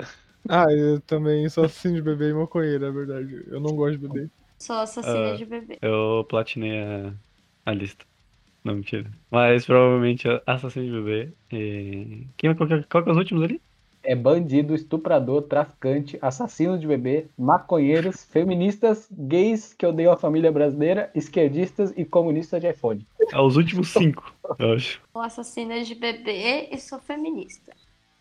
Ah, 0.50 0.66
eu 0.72 1.00
também 1.02 1.48
sou 1.50 1.66
assassino 1.66 1.94
de 1.96 2.02
bebê 2.02 2.32
e 2.32 2.34
maconheiro, 2.34 2.84
é 2.86 2.92
verdade. 2.92 3.44
Eu 3.48 3.60
não 3.60 3.76
gosto 3.76 4.00
de 4.00 4.08
bebê. 4.08 4.30
Sou 4.58 4.76
assassina 4.78 5.34
Ah. 5.34 5.36
de 5.36 5.46
bebê. 5.46 5.78
Eu 5.82 6.26
platinei 6.28 6.80
a, 6.82 7.14
a 7.68 7.72
lista. 7.74 8.04
Não, 8.64 8.76
mentira. 8.76 9.10
Mas 9.30 9.66
provavelmente 9.66 10.28
assassino 10.46 10.86
de 10.86 10.92
bebê. 10.92 11.34
E... 11.52 12.28
Quem, 12.38 12.56
qual, 12.56 12.68
que 12.68 12.74
é- 12.76 12.84
qual 12.84 13.04
que 13.04 13.10
é 13.10 13.12
os 13.14 13.18
últimos 13.18 13.44
ali? 13.44 13.62
é 14.04 14.16
bandido, 14.16 14.74
estuprador, 14.74 15.44
traficante, 15.44 16.18
assassino 16.22 16.78
de 16.78 16.88
bebê, 16.88 17.28
maconheiros, 17.38 18.24
feministas, 18.32 19.08
gays 19.12 19.74
que 19.74 19.86
odeiam 19.86 20.12
a 20.12 20.18
família 20.18 20.52
brasileira, 20.52 21.12
esquerdistas 21.14 21.94
e 21.96 22.04
comunistas 22.04 22.60
de 22.60 22.70
iPhone. 22.70 23.06
É 23.32 23.40
os 23.40 23.56
últimos 23.58 23.90
cinco, 23.90 24.34
eu 24.58 24.74
acho. 24.74 25.00
Sou 25.14 25.22
assassina 25.22 25.84
de 25.84 25.94
bebê 25.96 26.70
e 26.72 26.80
sou 26.80 27.00
feminista. 27.00 27.74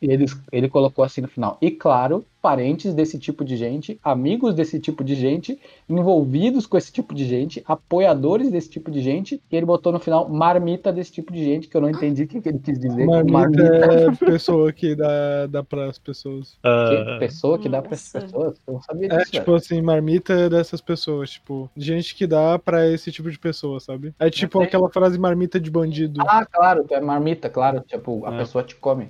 E 0.03 0.11
ele, 0.11 0.25
ele 0.51 0.69
colocou 0.69 1.05
assim 1.05 1.21
no 1.21 1.29
final. 1.29 1.59
E 1.61 1.71
claro, 1.71 2.25
parentes 2.41 2.95
desse 2.95 3.19
tipo 3.19 3.45
de 3.45 3.55
gente, 3.55 4.01
amigos 4.03 4.55
desse 4.55 4.81
tipo 4.81 5.05
de 5.05 5.15
gente, 5.15 5.61
envolvidos 5.87 6.67
com 6.67 6.79
esse 6.79 6.91
tipo 6.91 7.15
de 7.15 7.27
gente, 7.27 7.63
apoiadores 7.67 8.51
desse 8.51 8.71
tipo 8.71 8.91
de 8.91 9.03
gente. 9.03 9.43
E 9.53 9.57
ele 9.57 9.67
botou 9.67 9.93
no 9.93 9.99
final 10.01 10.27
marmita 10.29 10.91
desse 10.91 11.13
tipo 11.13 11.31
de 11.33 11.45
gente, 11.45 11.69
que 11.69 11.77
eu 11.77 11.83
não 11.83 11.91
entendi 11.91 12.23
o 12.23 12.27
que, 12.27 12.41
que 12.41 12.49
ele 12.49 12.59
quis 12.59 12.79
dizer. 12.81 13.05
Marmita 13.05 13.63
é 13.63 14.11
pessoa 14.25 14.73
que 14.73 14.95
dá, 14.95 15.47
dá 15.47 15.63
pras 15.63 15.99
pessoas. 15.99 16.57
Que 16.63 17.19
pessoa 17.19 17.59
que 17.59 17.69
dá 17.69 17.83
para 17.83 17.93
essas 17.93 18.15
Nossa. 18.15 18.27
pessoas? 18.33 18.57
Eu 18.67 18.73
não 18.75 18.83
sabia 18.83 19.09
É, 19.13 19.19
disso. 19.19 19.33
tipo 19.33 19.55
assim, 19.55 19.83
marmita 19.83 20.33
é 20.33 20.49
dessas 20.49 20.81
pessoas, 20.81 21.31
tipo, 21.33 21.69
gente 21.77 22.15
que 22.15 22.27
dá 22.27 22.59
pra 22.59 22.89
esse 22.89 23.13
tipo 23.13 23.31
de 23.31 23.39
pessoa, 23.39 23.79
sabe? 23.81 24.15
É 24.19 24.31
tipo 24.31 24.59
sei. 24.59 24.67
aquela 24.67 24.89
frase 24.89 25.19
marmita 25.19 25.61
de 25.61 25.71
bandido. 25.71 26.23
Ah, 26.27 26.47
claro, 26.47 26.87
é 26.91 27.01
marmita, 27.01 27.51
claro. 27.51 27.81
Tipo, 27.87 28.25
a 28.25 28.35
É. 28.35 28.39
pessoa 28.39 28.65
te 28.65 28.75
come. 28.77 29.09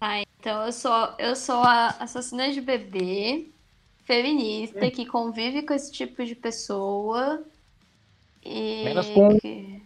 Tá, 0.00 0.20
então 0.40 0.64
eu 0.66 0.72
sou, 0.72 1.08
eu 1.18 1.36
sou 1.36 1.56
a 1.56 1.88
assassina 2.00 2.50
de 2.50 2.60
bebê, 2.60 3.46
feminista, 4.04 4.90
que 4.90 5.04
convive 5.04 5.62
com 5.62 5.74
esse 5.74 5.92
tipo 5.92 6.24
de 6.24 6.34
pessoa. 6.34 7.42
E. 8.44 8.84
Menos 8.84 9.06
com- 9.10 9.38
que- 9.38 9.82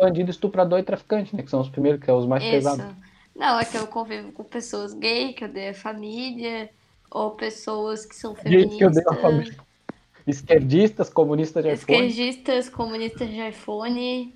Bandido, 0.00 0.30
estuprador 0.30 0.78
e 0.78 0.82
traficante, 0.82 1.36
né? 1.36 1.42
Que 1.42 1.50
são 1.50 1.60
os 1.60 1.68
primeiros, 1.68 2.00
que 2.00 2.06
são 2.06 2.18
os 2.18 2.26
mais 2.26 2.42
Isso. 2.42 2.52
pesados. 2.52 2.86
Não, 3.36 3.58
é 3.58 3.64
que 3.64 3.76
eu 3.76 3.86
convivo 3.86 4.32
com 4.32 4.42
pessoas 4.44 4.92
gay, 4.94 5.32
que 5.32 5.44
odeiam 5.44 5.70
a 5.70 5.74
família, 5.74 6.70
ou 7.10 7.30
pessoas 7.32 8.04
que 8.06 8.14
são 8.16 8.34
Gente 8.44 8.76
que 8.78 8.84
odeia 8.84 9.04
a 9.06 9.14
feministas, 9.14 9.20
família. 9.20 9.56
Esquerdistas, 10.26 11.08
comunistas 11.10 11.64
de 11.64 11.72
iPhone. 11.72 11.98
esquerdistas, 12.08 12.68
comunistas 12.68 13.28
de 13.28 13.48
iPhone. 13.48 14.34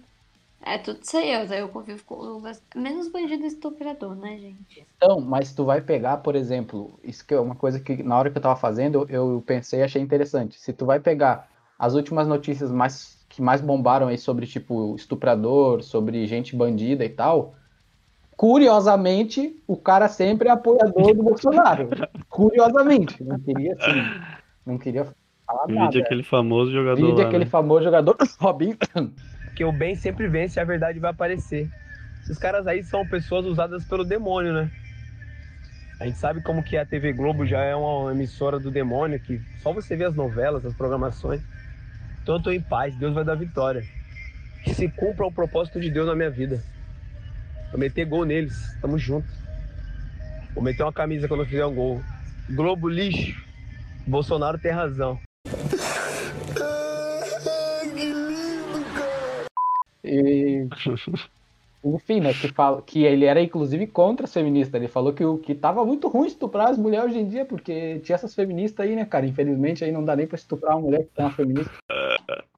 É 0.67 0.79
tudo 0.79 0.99
isso 1.01 1.17
aí, 1.17 1.33
eu, 1.33 1.45
eu 1.45 1.69
convivo 1.69 2.03
com. 2.05 2.43
Menos 2.75 3.07
bandido 3.07 3.45
e 3.45 3.47
estuprador, 3.47 4.17
né, 4.17 4.37
gente? 4.37 4.85
Então, 4.97 5.21
mas 5.21 5.55
tu 5.55 5.65
vai 5.65 5.81
pegar, 5.81 6.17
por 6.17 6.35
exemplo, 6.35 6.99
isso 7.05 7.25
que 7.25 7.33
é 7.33 7.39
uma 7.39 7.55
coisa 7.55 7.79
que 7.79 8.03
na 8.03 8.19
hora 8.19 8.31
que 8.33 8.37
eu 8.37 8.43
tava 8.43 8.57
fazendo, 8.57 9.07
eu, 9.09 9.35
eu 9.35 9.45
pensei 9.47 9.79
e 9.79 9.83
achei 9.85 10.03
interessante. 10.03 10.59
Se 10.59 10.73
tu 10.73 10.85
vai 10.85 10.99
pegar 10.99 11.49
as 11.79 11.95
últimas 11.95 12.27
notícias 12.27 12.73
mais 12.73 13.25
que 13.29 13.41
mais 13.41 13.61
bombaram 13.61 14.09
aí 14.09 14.19
sobre 14.19 14.45
tipo 14.45 14.97
estuprador, 14.97 15.83
sobre 15.85 16.27
gente 16.27 16.57
bandida 16.57 17.05
e 17.05 17.11
tal, 17.11 17.55
curiosamente, 18.37 19.63
o 19.69 19.77
cara 19.77 20.09
sempre 20.09 20.49
é 20.49 20.51
apoiador 20.51 21.15
do 21.15 21.23
Bolsonaro. 21.23 21.89
Curiosamente, 22.29 23.23
não 23.23 23.39
queria 23.39 23.75
assim, 23.75 24.21
não 24.67 24.79
queria 24.79 25.07
falar 25.47 25.69
nada. 25.69 25.91
Vide 25.93 26.03
aquele 26.03 26.25
famoso 26.25 26.73
jogador 26.73 27.07
Vide 27.07 27.23
lá, 27.23 27.29
aquele 27.29 27.45
né? 27.45 27.51
famoso 27.51 27.85
jogador 27.85 28.17
Robin. 28.41 28.77
Que 29.57 29.65
o 29.65 29.73
bem 29.73 29.97
sempre 29.97 30.29
vence 30.29 30.61
e 30.61 30.63
a 30.63 30.65
verdade 30.65 31.01
vai 31.01 31.11
aparecer. 31.11 31.69
Esses 32.23 32.39
caras 32.39 32.67
aí 32.67 32.85
são 32.85 33.09
pessoas 33.09 33.47
usadas 33.47 33.85
pelo 33.87 34.05
demônio, 34.05 34.53
né? 34.53 34.71
A 35.99 36.05
gente 36.05 36.19
sabe 36.19 36.43
como 36.43 36.63
que 36.63 36.77
a 36.77 36.85
TV 36.85 37.15
Globo 37.15 37.47
já 37.47 37.61
é 37.63 37.75
uma 37.75 38.13
emissora 38.13 38.61
do 38.61 38.71
demônio, 38.71 39.19
que 39.19 39.41
só 39.63 39.73
você 39.73 39.97
vê 39.97 40.05
as 40.05 40.15
novelas, 40.15 40.67
as 40.67 40.75
programações. 40.75 41.41
Então 42.23 42.37
eu 42.37 42.43
tô 42.43 42.51
em 42.51 42.61
paz, 42.61 42.95
Deus 42.97 43.15
vai 43.15 43.25
dar 43.25 43.35
vitória. 43.35 43.83
Que 44.63 44.75
se 44.75 44.89
cumpra 44.91 45.25
o 45.25 45.33
propósito 45.33 45.81
de 45.81 45.91
Deus 45.91 46.07
na 46.07 46.15
minha 46.15 46.31
vida. 46.31 46.63
Vou 47.71 47.81
meter 47.81 48.05
gol 48.05 48.27
neles, 48.27 48.77
tamo 48.83 48.99
junto. 48.99 49.29
Vou 50.55 50.63
meter 50.63 50.83
uma 50.83 50.93
camisa 50.93 51.27
quando 51.27 51.41
eu 51.41 51.47
fizer 51.47 51.65
um 51.65 51.75
gol. 51.75 52.03
Globo 52.51 52.89
lixo, 52.89 53.43
Bolsonaro 54.07 54.59
tem 54.59 54.73
razão. 54.73 55.25
E, 60.07 60.67
enfim, 61.85 62.19
né, 62.21 62.33
que, 62.35 62.49
fala, 62.49 62.83
que 62.83 63.05
ele 63.05 63.25
era 63.27 63.41
inclusive 63.41 63.87
contra 63.87 64.25
as 64.27 64.33
feministas. 64.33 64.75
Ele 64.75 64.89
falou 64.89 65.13
que, 65.13 65.25
o, 65.25 65.39
que 65.39 65.55
tava 65.55 65.85
muito 65.85 66.09
ruim 66.09 66.27
estuprar 66.27 66.69
as 66.69 66.77
mulheres 66.77 67.11
hoje 67.11 67.19
em 67.21 67.29
dia, 67.29 67.45
porque 67.45 68.01
tinha 68.01 68.17
essas 68.17 68.35
feministas 68.35 68.85
aí, 68.85 68.97
né, 68.97 69.05
cara? 69.05 69.25
Infelizmente 69.25 69.85
aí 69.85 69.93
não 69.93 70.05
dá 70.05 70.17
nem 70.17 70.27
pra 70.27 70.35
estuprar 70.35 70.75
uma 70.77 70.83
mulher 70.83 71.03
que 71.05 71.11
tem 71.15 71.25
uma 71.25 71.31
feminista. 71.31 71.71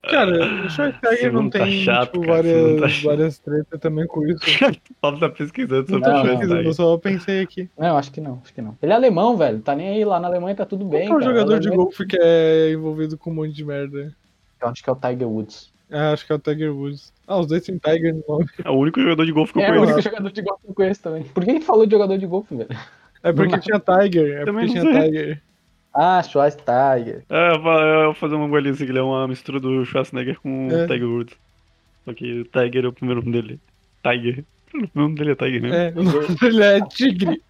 Cara, 0.03 0.65
o 0.65 0.71
Schwarzenegger 0.71 1.13
Esse 1.13 1.31
não 1.31 1.43
mundo 1.43 1.53
tá 1.53 1.59
tem, 1.59 1.83
chato, 1.85 2.13
tipo, 2.13 2.27
cara, 2.27 2.43
mundo 2.43 2.75
tá 2.77 2.81
várias, 2.81 3.03
várias 3.03 3.39
tretas 3.39 3.81
também 3.81 4.07
com 4.07 4.27
isso. 4.27 4.41
O 4.91 4.95
Paulo 5.03 5.21
tá 5.21 5.29
pesquisando 5.29 5.93
Não 5.93 5.99
sobre 5.99 6.09
Não, 6.09 6.15
o 6.15 6.25
não, 6.25 6.31
pesquisando, 6.31 6.63
eu 6.63 6.73
só 6.73 6.97
pensei 6.97 7.41
aqui. 7.43 7.69
Não, 7.79 7.97
acho 7.99 8.11
que 8.11 8.21
não, 8.23 8.41
acho 8.43 8.55
que 8.55 8.63
não. 8.63 8.79
Ele 8.83 8.93
é 8.93 8.95
alemão, 8.95 9.37
velho. 9.37 9.61
Tá 9.61 9.75
nem 9.77 9.89
aí 9.91 10.05
lá 10.07 10.19
na 10.19 10.29
Alemanha, 10.29 10.57
tá 10.57 10.65
tudo 10.65 10.87
Qual 10.87 10.91
bem. 10.93 11.07
que 11.07 11.13
é 11.13 11.15
o 11.15 11.19
cara. 11.19 11.31
jogador 11.31 11.61
de 11.61 11.69
Alemanha- 11.69 11.85
golfe 11.85 12.07
que 12.07 12.17
é 12.19 12.73
envolvido 12.73 13.19
com 13.19 13.31
um 13.31 13.35
monte 13.35 13.53
de 13.53 13.65
merda? 13.65 14.11
Eu 14.63 14.69
acho 14.69 14.83
que 14.83 14.89
é 14.89 14.93
o 14.93 14.97
Tiger 14.97 15.29
Woods. 15.29 15.71
Ah, 15.91 16.13
acho 16.13 16.27
que 16.27 16.33
é 16.33 16.35
o 16.35 16.39
Tiger 16.39 16.75
Woods. 16.75 17.13
Ah, 17.29 17.39
os 17.39 17.47
dois 17.47 17.63
têm 17.63 17.79
Tiger 17.79 18.15
no 18.15 18.25
nome. 18.29 18.47
É 18.65 18.71
o 18.71 18.75
único 18.75 19.01
jogador 19.01 19.27
de 19.27 19.33
golfe 19.33 19.53
que 19.53 19.59
eu 19.59 19.63
É 19.63 19.67
o 19.67 19.75
conheço. 19.75 19.93
único 19.93 20.03
jogador 20.03 20.33
de 20.33 20.43
golfe 20.43 20.63
que 20.65 20.71
eu 20.71 20.75
conheço 20.75 21.03
também. 21.03 21.23
Por 21.25 21.45
que 21.45 21.51
a 21.51 21.53
gente 21.55 21.65
falou 21.67 21.85
de 21.87 21.93
jogador 21.93 22.17
de 22.19 22.27
golfe, 22.27 22.57
velho? 22.57 22.69
É 23.23 23.33
porque 23.33 23.53
Não. 23.53 23.61
tinha 23.61 23.79
Tiger. 23.81 24.39
É 24.41 24.45
Também 24.45 24.67
porque 24.67 24.81
tinha 24.81 24.93
sei. 24.93 25.11
Tiger. 25.11 25.43
Ah, 25.95 26.23
Schwarzenegger. 26.23 27.25
É, 27.29 27.55
eu 27.55 27.61
vou- 27.63 27.73
eu 27.81 28.05
vou 28.07 28.15
fazer 28.15 28.35
uma 28.37 28.49
bolinha 28.49 28.73
assim, 28.73 28.85
que 28.85 28.91
ele 28.93 28.99
é 28.99 29.03
uma 29.03 29.27
mistura 29.29 29.59
do 29.61 29.85
Schwarzenegger 29.85 30.41
com 30.41 30.69
É. 30.71 30.85
o 30.85 30.87
Tiger 30.87 31.09
Woods. 31.09 31.37
Só 32.05 32.15
que 32.15 32.41
o 32.41 32.45
Tiger 32.45 32.85
é 32.85 32.89
o 32.89 32.93
primeiro 32.93 33.21
nome 33.21 33.33
dele. 33.33 33.61
Tiger. 34.03 34.45
O 34.75 34.99
nome 34.99 35.15
dele 35.15 35.33
é 35.33 35.35
Tiger 35.35 35.63
mesmo. 35.63 35.75
É, 35.75 35.93
o 35.97 36.03
nome 36.03 36.35
dele 36.37 36.63
é 36.63 36.81
Tigre. 36.87 37.43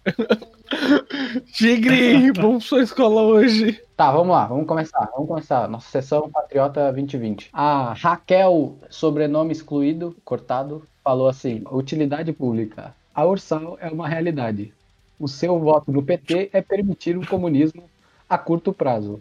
Tigre, 1.53 2.33
vamos 2.37 2.69
pra 2.69 2.83
escola 2.83 3.23
hoje. 3.23 3.81
Tá, 3.97 4.13
vamos 4.13 4.29
lá, 4.29 4.47
vamos 4.47 4.67
começar. 4.67 5.09
Vamos 5.13 5.29
começar. 5.29 5.69
Nossa 5.69 5.89
sessão 5.91 6.31
Patriota 6.31 6.93
2020. 6.93 7.51
A 7.53 7.93
Raquel, 7.95 8.77
sobrenome 8.89 9.53
excluído, 9.53 10.17
cortado, 10.25 10.83
falou 11.03 11.29
assim: 11.29 11.63
utilidade 11.71 12.33
pública. 12.33 12.95
A 13.15 13.27
Ursal 13.27 13.77
é 13.81 13.89
uma 13.89 14.09
realidade. 14.09 14.73
O 15.19 15.27
seu 15.27 15.59
voto 15.59 15.91
no 15.91 16.03
PT 16.03 16.51
é 16.53 16.63
permitir 16.63 17.17
o 17.17 17.27
comunismo 17.27 17.83
a 18.29 18.39
curto 18.39 18.73
prazo. 18.73 19.21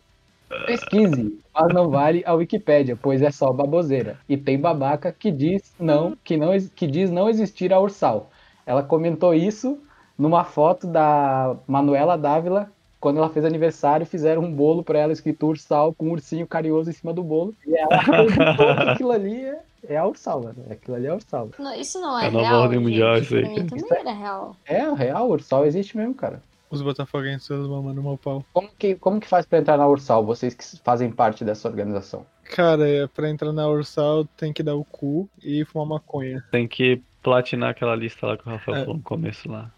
Pesquise, 0.65 1.39
mas 1.53 1.73
não 1.73 1.89
vale 1.89 2.23
a 2.25 2.33
Wikipédia, 2.33 2.97
pois 2.99 3.21
é 3.21 3.31
só 3.31 3.51
baboseira. 3.51 4.17
E 4.27 4.37
tem 4.37 4.59
babaca 4.59 5.11
que 5.11 5.31
diz 5.31 5.73
não, 5.79 6.17
que 6.23 6.37
não, 6.37 6.51
que 6.75 6.87
diz 6.87 7.11
não 7.11 7.29
existir 7.29 7.73
a 7.73 7.79
Ursal. 7.79 8.29
Ela 8.65 8.83
comentou 8.83 9.33
isso 9.33 9.79
numa 10.17 10.43
foto 10.43 10.87
da 10.87 11.55
Manuela 11.67 12.17
Dávila 12.17 12.71
quando 12.99 13.17
ela 13.17 13.29
fez 13.29 13.45
aniversário, 13.45 14.05
fizeram 14.05 14.43
um 14.43 14.51
bolo 14.51 14.83
pra 14.83 14.99
ela 14.99 15.13
escrito 15.13 15.47
Ursal 15.47 15.93
com 15.93 16.07
um 16.07 16.11
ursinho 16.11 16.47
carinhoso 16.47 16.89
em 16.89 16.93
cima 16.93 17.13
do 17.13 17.23
bolo. 17.23 17.53
E 17.65 17.77
ela 17.77 17.95
acreditou 18.01 18.75
que 18.75 18.89
aquilo 18.89 19.11
ali 19.11 19.45
é, 19.45 19.59
é 19.89 19.97
a 19.97 20.07
Ursal, 20.07 20.41
né? 20.41 20.53
Aquilo 20.71 20.97
ali 20.97 21.05
é 21.05 21.09
a 21.09 21.15
Ursal. 21.15 21.49
Não, 21.59 21.73
isso 21.75 21.99
não 22.01 22.19
é, 22.19 22.25
É 22.25 22.29
real. 22.29 22.61
ordem 22.61 22.79
mundial, 22.79 23.15
gente. 23.17 23.25
isso 23.25 23.35
aí. 23.35 23.63
Mim 23.63 23.67
também 23.67 23.99
era 23.99 24.13
real. 24.13 24.55
É, 24.65 24.91
real, 24.93 25.27
o 25.27 25.31
Ursal 25.31 25.65
existe 25.65 25.95
mesmo, 25.95 26.15
cara. 26.15 26.41
Os 26.69 26.81
botafoguenses 26.81 27.49
mamando 27.49 28.03
meu 28.03 28.17
pau. 28.17 28.43
Como 28.53 28.69
que, 28.77 28.95
como 28.95 29.19
que 29.19 29.27
faz 29.27 29.45
pra 29.45 29.59
entrar 29.59 29.77
na 29.77 29.87
Ursal, 29.87 30.25
vocês 30.25 30.53
que 30.53 30.63
fazem 30.83 31.09
parte 31.11 31.45
dessa 31.45 31.67
organização? 31.67 32.25
Cara, 32.43 32.87
é, 32.87 33.07
pra 33.07 33.29
entrar 33.29 33.53
na 33.53 33.67
Ursal 33.67 34.25
tem 34.37 34.51
que 34.51 34.61
dar 34.63 34.75
o 34.75 34.83
cu 34.83 35.29
e 35.41 35.63
fumar 35.65 35.87
maconha. 35.87 36.43
Tem 36.51 36.67
que 36.67 37.01
platinar 37.23 37.69
aquela 37.71 37.95
lista 37.95 38.25
lá 38.27 38.37
que 38.37 38.47
o 38.47 38.51
Rafael 38.51 38.77
É. 38.77 38.79
falou 38.81 38.97
no 38.97 39.03
começo 39.03 39.49
lá. 39.49 39.71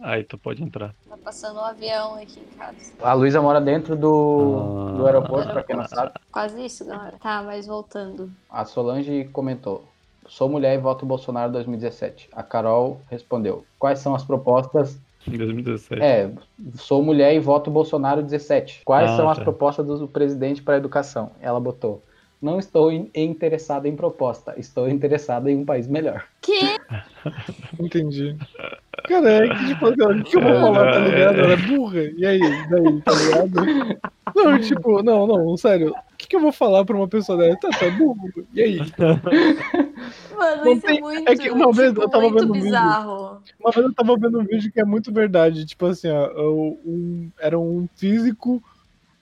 Aí 0.00 0.24
tu 0.24 0.36
pode 0.36 0.62
entrar. 0.62 0.94
Tá 1.08 1.16
passando 1.16 1.56
um 1.58 1.64
avião 1.64 2.16
aqui 2.16 2.38
em 2.40 2.58
casa. 2.58 2.76
A 3.00 3.14
Luísa 3.14 3.40
mora 3.40 3.60
dentro 3.60 3.96
do, 3.96 4.94
do 4.94 5.06
aeroporto, 5.06 5.50
pra 5.50 5.62
quem 5.62 5.74
não 5.74 5.88
sabe. 5.88 6.12
Quase 6.30 6.62
isso, 6.64 6.84
galera. 6.84 7.16
Tá, 7.18 7.42
mas 7.42 7.66
voltando. 7.66 8.30
A 8.50 8.66
Solange 8.66 9.24
comentou: 9.32 9.84
Sou 10.28 10.50
mulher 10.50 10.74
e 10.74 10.78
voto 10.78 11.06
Bolsonaro 11.06 11.50
2017. 11.52 12.28
A 12.32 12.42
Carol 12.42 13.00
respondeu: 13.10 13.64
Quais 13.78 13.98
são 14.00 14.14
as 14.14 14.22
propostas? 14.22 14.98
Em 15.28 15.36
2017. 15.36 16.02
É, 16.02 16.30
sou 16.74 17.02
mulher 17.02 17.34
e 17.34 17.40
voto 17.40 17.70
Bolsonaro 17.70 18.22
17. 18.22 18.82
Quais 18.84 19.10
Ah, 19.10 19.16
são 19.16 19.30
as 19.30 19.38
tá. 19.38 19.44
propostas 19.44 19.86
do 19.86 20.08
presidente 20.08 20.62
para 20.62 20.74
a 20.74 20.78
educação? 20.78 21.32
Ela 21.40 21.58
botou: 21.60 22.04
Não 22.40 22.58
estou 22.58 22.92
in- 22.92 23.10
interessada 23.14 23.88
em 23.88 23.96
proposta, 23.96 24.54
estou 24.56 24.88
interessada 24.88 25.50
em 25.50 25.56
um 25.56 25.64
país 25.64 25.88
melhor. 25.88 26.24
Que? 26.40 26.60
Entendi. 27.80 28.36
Cara, 29.08 29.46
é 29.46 29.48
que 29.48 29.66
tipo, 29.66 29.86
assim, 29.86 30.02
o 30.02 30.24
que 30.24 30.36
eu 30.36 30.40
vou 30.40 30.60
falar, 30.60 30.92
tá 30.92 30.98
ligado? 30.98 31.38
Ela 31.38 31.52
é 31.52 31.56
burra. 31.56 32.02
E 32.02 32.26
aí, 32.26 32.40
daí, 32.40 33.00
tá 33.02 33.12
ligado? 33.12 34.00
Não, 34.36 34.60
tipo, 34.60 35.02
não, 35.02 35.26
não, 35.26 35.56
sério. 35.56 35.90
O 35.90 36.16
que, 36.18 36.28
que 36.28 36.36
eu 36.36 36.40
vou 36.40 36.52
falar 36.52 36.84
pra 36.84 36.96
uma 36.96 37.08
pessoa 37.08 37.38
dessa? 37.38 37.58
Tá, 37.58 37.68
tá 37.70 37.90
burro. 37.90 38.28
E 38.54 38.62
aí? 38.62 38.78
Mano, 40.36 40.64
Não 40.64 40.72
isso 40.72 40.82
tem- 40.82 40.98
é 40.98 41.00
muito, 41.00 41.28
é 41.30 41.36
que 41.36 41.50
uma 41.50 41.72
vez 41.72 41.88
tipo, 41.90 42.02
eu 42.02 42.08
tava 42.10 42.24
vendo 42.28 42.36
um 42.50 42.52
vídeo. 42.52 42.64
bizarro. 42.64 43.42
Uma 43.60 43.70
vez 43.70 43.86
eu 43.86 43.94
tava 43.94 44.16
vendo 44.16 44.40
um 44.40 44.44
vídeo 44.44 44.70
que 44.72 44.80
é 44.80 44.84
muito 44.84 45.12
verdade. 45.12 45.64
Tipo 45.64 45.86
assim, 45.86 46.08
ó, 46.10 46.30
um- 46.84 47.30
era 47.38 47.58
um 47.58 47.88
físico 47.96 48.62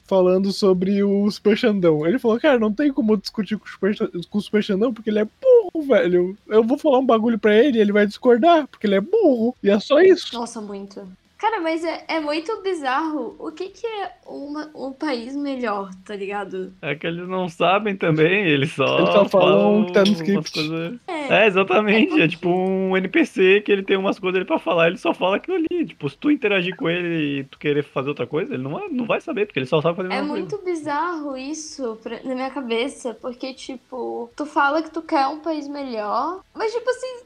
falando 0.04 0.52
sobre 0.52 1.02
o 1.02 1.30
Super 1.30 1.56
Xandão. 1.56 2.06
Ele 2.06 2.18
falou, 2.18 2.38
cara, 2.38 2.58
não 2.58 2.72
tem 2.72 2.92
como 2.92 3.16
discutir 3.16 3.56
com 3.56 3.64
o 3.64 3.68
Super, 3.68 3.96
com 4.28 4.38
o 4.38 4.42
Super 4.42 4.62
Xandão 4.62 4.92
porque 4.92 5.10
ele 5.10 5.20
é 5.20 5.24
burro, 5.24 5.86
velho. 5.86 6.36
Eu 6.48 6.62
vou 6.64 6.76
falar 6.78 6.98
um 6.98 7.06
bagulho 7.06 7.38
pra 7.38 7.54
ele 7.54 7.78
e 7.78 7.80
ele 7.80 7.92
vai 7.92 8.06
discordar 8.06 8.66
porque 8.68 8.86
ele 8.86 8.96
é 8.96 9.00
burro. 9.00 9.54
E 9.62 9.70
é 9.70 9.78
só 9.80 10.00
isso. 10.00 10.34
Nossa, 10.34 10.60
muito. 10.60 11.06
Cara, 11.36 11.60
mas 11.60 11.84
é, 11.84 12.04
é 12.08 12.20
muito 12.20 12.62
bizarro. 12.62 13.34
O 13.38 13.50
que, 13.52 13.68
que 13.68 13.86
é 13.86 14.12
uma, 14.26 14.70
um 14.74 14.92
país 14.92 15.34
melhor, 15.36 15.90
tá 16.04 16.14
ligado? 16.16 16.72
É 16.80 16.94
que 16.94 17.06
eles 17.06 17.28
não 17.28 17.48
sabem 17.48 17.96
também, 17.96 18.46
eles 18.46 18.72
só, 18.72 18.98
Eles 19.00 19.12
só 19.12 19.24
falam 19.28 19.58
falam 19.58 19.84
que 19.86 19.92
tá 19.92 20.04
no 20.04 20.12
script. 20.12 20.52
coisas. 20.52 20.94
É, 21.08 21.42
É, 21.42 21.46
exatamente. 21.46 22.20
É 22.20 22.24
É, 22.24 22.28
tipo 22.28 22.48
um 22.48 22.96
NPC 22.96 23.60
que 23.62 23.72
ele 23.72 23.82
tem 23.82 23.96
umas 23.96 24.18
coisas 24.18 24.36
ali 24.38 24.46
pra 24.46 24.58
falar, 24.58 24.86
ele 24.88 24.96
só 24.96 25.12
fala 25.12 25.36
aquilo 25.36 25.56
ali. 25.56 25.84
Tipo, 25.86 26.08
se 26.08 26.16
tu 26.16 26.30
interagir 26.30 26.76
com 26.76 26.88
ele 26.88 27.40
e 27.40 27.44
tu 27.44 27.58
querer 27.58 27.82
fazer 27.82 28.08
outra 28.10 28.26
coisa, 28.26 28.54
ele 28.54 28.62
não, 28.62 28.70
vai- 28.72 28.88
não 28.88 29.04
vai 29.04 29.20
saber, 29.20 29.46
porque 29.46 29.58
ele 29.58 29.66
só 29.66 29.82
sabe 29.82 29.96
fazer 29.96 30.12
a 30.12 30.16
É 30.16 30.22
muito 30.22 30.56
bizarro 30.64 31.36
isso 31.36 31.98
pra- 32.02 32.22
na 32.24 32.34
minha 32.34 32.50
cabeça, 32.50 33.12
porque, 33.14 33.52
tipo, 33.54 34.30
tu 34.36 34.46
fala 34.46 34.82
que 34.82 34.90
tu 34.90 35.02
quer 35.02 35.26
um 35.26 35.40
país 35.40 35.66
melhor, 35.68 36.40
mas, 36.54 36.72
tipo 36.72 36.88
assim, 36.88 37.24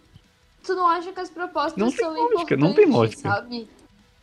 tu 0.65 0.75
não 0.75 0.87
acha 0.87 1.13
que 1.13 1.21
as 1.21 1.31
propostas 1.31 1.77
Não 1.77 1.89
tem 1.91 1.99
são 1.99 2.13
lógica, 2.15 2.55
importantes, 2.55 2.59
não 2.59 2.75
tem 2.75 2.87
lógica. 2.87 3.23
sabe? 3.31 3.69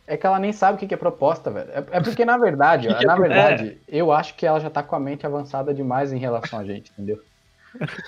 É 0.06 0.16
que 0.16 0.26
ela 0.26 0.38
nem 0.38 0.52
sabe 0.52 0.76
o 0.84 0.88
que 0.88 0.94
é 0.94 0.96
proposta, 0.96 1.50
velho. 1.50 1.70
É, 1.70 1.78
é 1.96 2.00
porque, 2.00 2.24
na 2.24 2.38
verdade, 2.38 2.88
ó, 2.90 2.92
é 2.92 3.04
na 3.04 3.14
pro- 3.14 3.22
verdade, 3.24 3.80
eu 3.88 4.12
acho 4.12 4.36
que 4.36 4.46
ela 4.46 4.60
já 4.60 4.70
tá 4.70 4.82
com 4.82 4.94
a 4.94 5.00
mente 5.00 5.26
avançada 5.26 5.74
demais 5.74 6.12
em 6.12 6.18
relação 6.18 6.58
a 6.58 6.64
gente, 6.64 6.92
entendeu? 6.92 7.18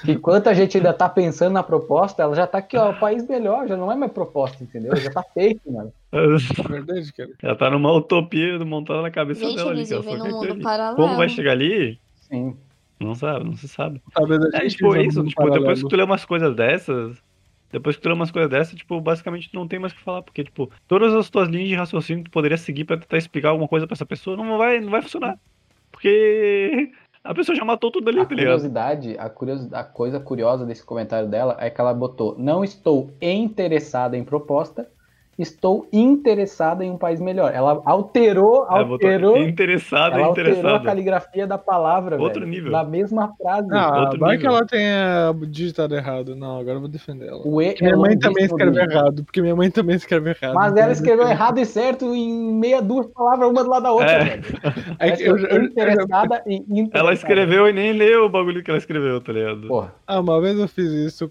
Enquanto 0.06 0.48
a 0.48 0.54
gente 0.54 0.76
ainda 0.76 0.92
tá 0.94 1.08
pensando 1.08 1.52
na 1.52 1.62
proposta, 1.62 2.22
ela 2.22 2.34
já 2.34 2.46
tá 2.46 2.58
aqui, 2.58 2.76
ó, 2.76 2.92
país 2.92 3.26
melhor, 3.26 3.66
já 3.68 3.76
não 3.76 3.90
é 3.90 3.96
mais 3.96 4.12
proposta, 4.12 4.62
entendeu? 4.62 4.94
Já 4.96 5.10
tá 5.10 5.22
feito, 5.34 5.60
mano. 5.70 5.92
É 6.12 6.68
verdade, 6.72 7.12
cara. 7.12 7.30
Ela 7.42 7.56
tá 7.56 7.70
numa 7.70 7.92
utopia 7.92 8.58
montada 8.64 9.02
na 9.02 9.10
cabeça 9.10 9.40
Gente, 9.40 9.56
dela 9.56 9.70
ali, 9.70 9.80
eles 9.80 9.88
que 9.88 9.94
ela 9.94 10.02
vivem 10.02 10.18
só 10.18 10.24
num 10.24 10.32
mundo 10.32 10.52
ali. 10.52 10.62
paralelo. 10.62 10.96
Como 10.96 11.16
vai 11.16 11.28
chegar 11.28 11.52
ali, 11.52 12.00
Sim. 12.14 12.56
não 12.98 13.14
sabe, 13.14 13.44
não 13.44 13.56
se 13.56 13.68
sabe. 13.68 14.00
Talvez 14.14 14.40
a 14.42 14.56
É, 14.56 14.60
gente 14.62 14.76
tipo, 14.76 14.92
viva 14.92 15.04
isso, 15.04 15.22
tipo, 15.24 15.50
depois 15.50 15.82
que 15.82 15.88
tu 15.88 15.96
lê 15.96 16.02
umas 16.02 16.24
coisas 16.24 16.54
dessas, 16.56 17.22
depois 17.70 17.96
que 17.96 18.02
tu 18.02 18.08
lê 18.08 18.14
umas 18.14 18.30
coisas 18.30 18.50
dessas, 18.50 18.74
tipo, 18.74 19.00
basicamente 19.00 19.50
tu 19.50 19.54
não 19.56 19.68
tem 19.68 19.78
mais 19.78 19.92
o 19.92 19.96
que 19.96 20.02
falar, 20.02 20.22
porque, 20.22 20.44
tipo, 20.44 20.70
todas 20.86 21.14
as 21.14 21.28
tuas 21.28 21.48
linhas 21.48 21.68
de 21.68 21.74
raciocínio 21.74 22.24
que 22.24 22.30
tu 22.30 22.32
poderia 22.32 22.56
seguir 22.56 22.84
pra 22.84 22.96
tentar 22.96 23.16
explicar 23.18 23.50
alguma 23.50 23.68
coisa 23.68 23.86
pra 23.86 23.94
essa 23.94 24.06
pessoa, 24.06 24.36
não 24.36 24.56
vai, 24.58 24.80
não 24.80 24.90
vai 24.90 25.02
funcionar. 25.02 25.38
Porque 25.90 26.90
a 27.24 27.34
pessoa 27.34 27.56
já 27.56 27.64
matou 27.64 27.90
tudo 27.90 28.08
ali, 28.08 28.20
A 28.20 28.24
tá 28.24 28.34
ligado? 28.34 28.44
curiosidade, 28.46 29.16
a, 29.18 29.28
curiosi- 29.28 29.68
a 29.72 29.82
coisa 29.84 30.20
curiosa 30.20 30.64
desse 30.64 30.84
comentário 30.84 31.28
dela 31.28 31.56
é 31.58 31.68
que 31.70 31.80
ela 31.80 31.92
botou: 31.94 32.36
Não 32.38 32.62
estou 32.62 33.10
interessada 33.20 34.16
em 34.16 34.24
proposta, 34.24 34.88
estou 35.38 35.86
interessada 35.92 36.84
em 36.84 36.90
um 36.90 36.98
país 36.98 37.20
melhor. 37.20 37.52
Ela 37.54 37.80
alterou, 37.84 38.66
Ela 38.68 38.84
botou 38.84 39.08
alterou, 39.08 39.36
interessada, 39.38 40.16
ela 40.16 40.26
alterou 40.26 40.52
a 40.52 40.58
interessada. 40.58 40.84
caligrafia 40.84 41.46
da 41.46 41.56
palavra, 41.56 42.20
Outro 42.20 42.40
velho, 42.40 42.50
nível. 42.52 42.72
Na 42.72 42.82
mesma 42.84 43.32
frase. 43.40 43.68
Ah, 43.70 44.00
Outro 44.02 44.18
vai 44.18 44.36
que 44.36 44.42
nível. 44.44 44.56
ela 44.58 44.66
tenha 44.66 45.34
digitado 45.48 45.94
errado. 45.94 46.34
Não, 46.34 46.58
agora 46.58 46.76
eu 46.76 46.80
vou 46.80 46.88
defender 46.88 47.28
ela. 47.28 47.42
O 47.46 47.62
E 47.62 47.68
Porque 47.68 47.84
é 47.84 47.86
minha 47.86 47.96
mãe 47.96 48.18
também 48.18 48.46
longuíssimo, 48.48 48.58
escreve 48.58 48.86
bicho. 48.86 48.98
errado. 48.98 49.24
Porque 49.24 49.42
minha 49.42 49.56
mãe 49.56 49.70
também 49.70 49.96
escreve 49.96 50.30
errado. 50.30 50.54
Mas 50.54 50.76
ela 50.76 50.88
eu 50.88 50.92
escreveu 50.92 51.28
errado 51.28 51.58
e 51.58 51.64
certo 51.64 52.14
em 52.14 52.52
meia 52.54 52.82
duas 52.82 53.06
palavras, 53.06 53.48
uma 53.50 53.62
do 53.62 53.70
lado 53.70 53.82
da 53.84 53.92
outra, 53.92 54.10
É. 54.10 54.24
velho. 54.24 54.42
É 54.98 55.10
que 55.12 55.22
eu, 55.22 55.36
Ela 55.36 55.46
eu- 55.48 55.56
eu- 55.58 55.64
interessada 55.64 56.42
em 56.46 56.56
interessada. 56.68 56.98
Ela 56.98 57.12
escreveu 57.12 57.68
e 57.68 57.72
nem 57.72 57.92
leu 57.92 58.24
o 58.24 58.28
bagulho 58.28 58.62
que 58.62 58.70
ela 58.70 58.78
escreveu, 58.78 59.20
tá 59.20 59.32
ligado? 59.32 59.68
Porra, 59.68 59.94
Ah, 60.06 60.18
uma 60.20 60.40
vez 60.40 60.58
eu 60.58 60.66
fiz 60.66 60.90
isso, 60.90 61.30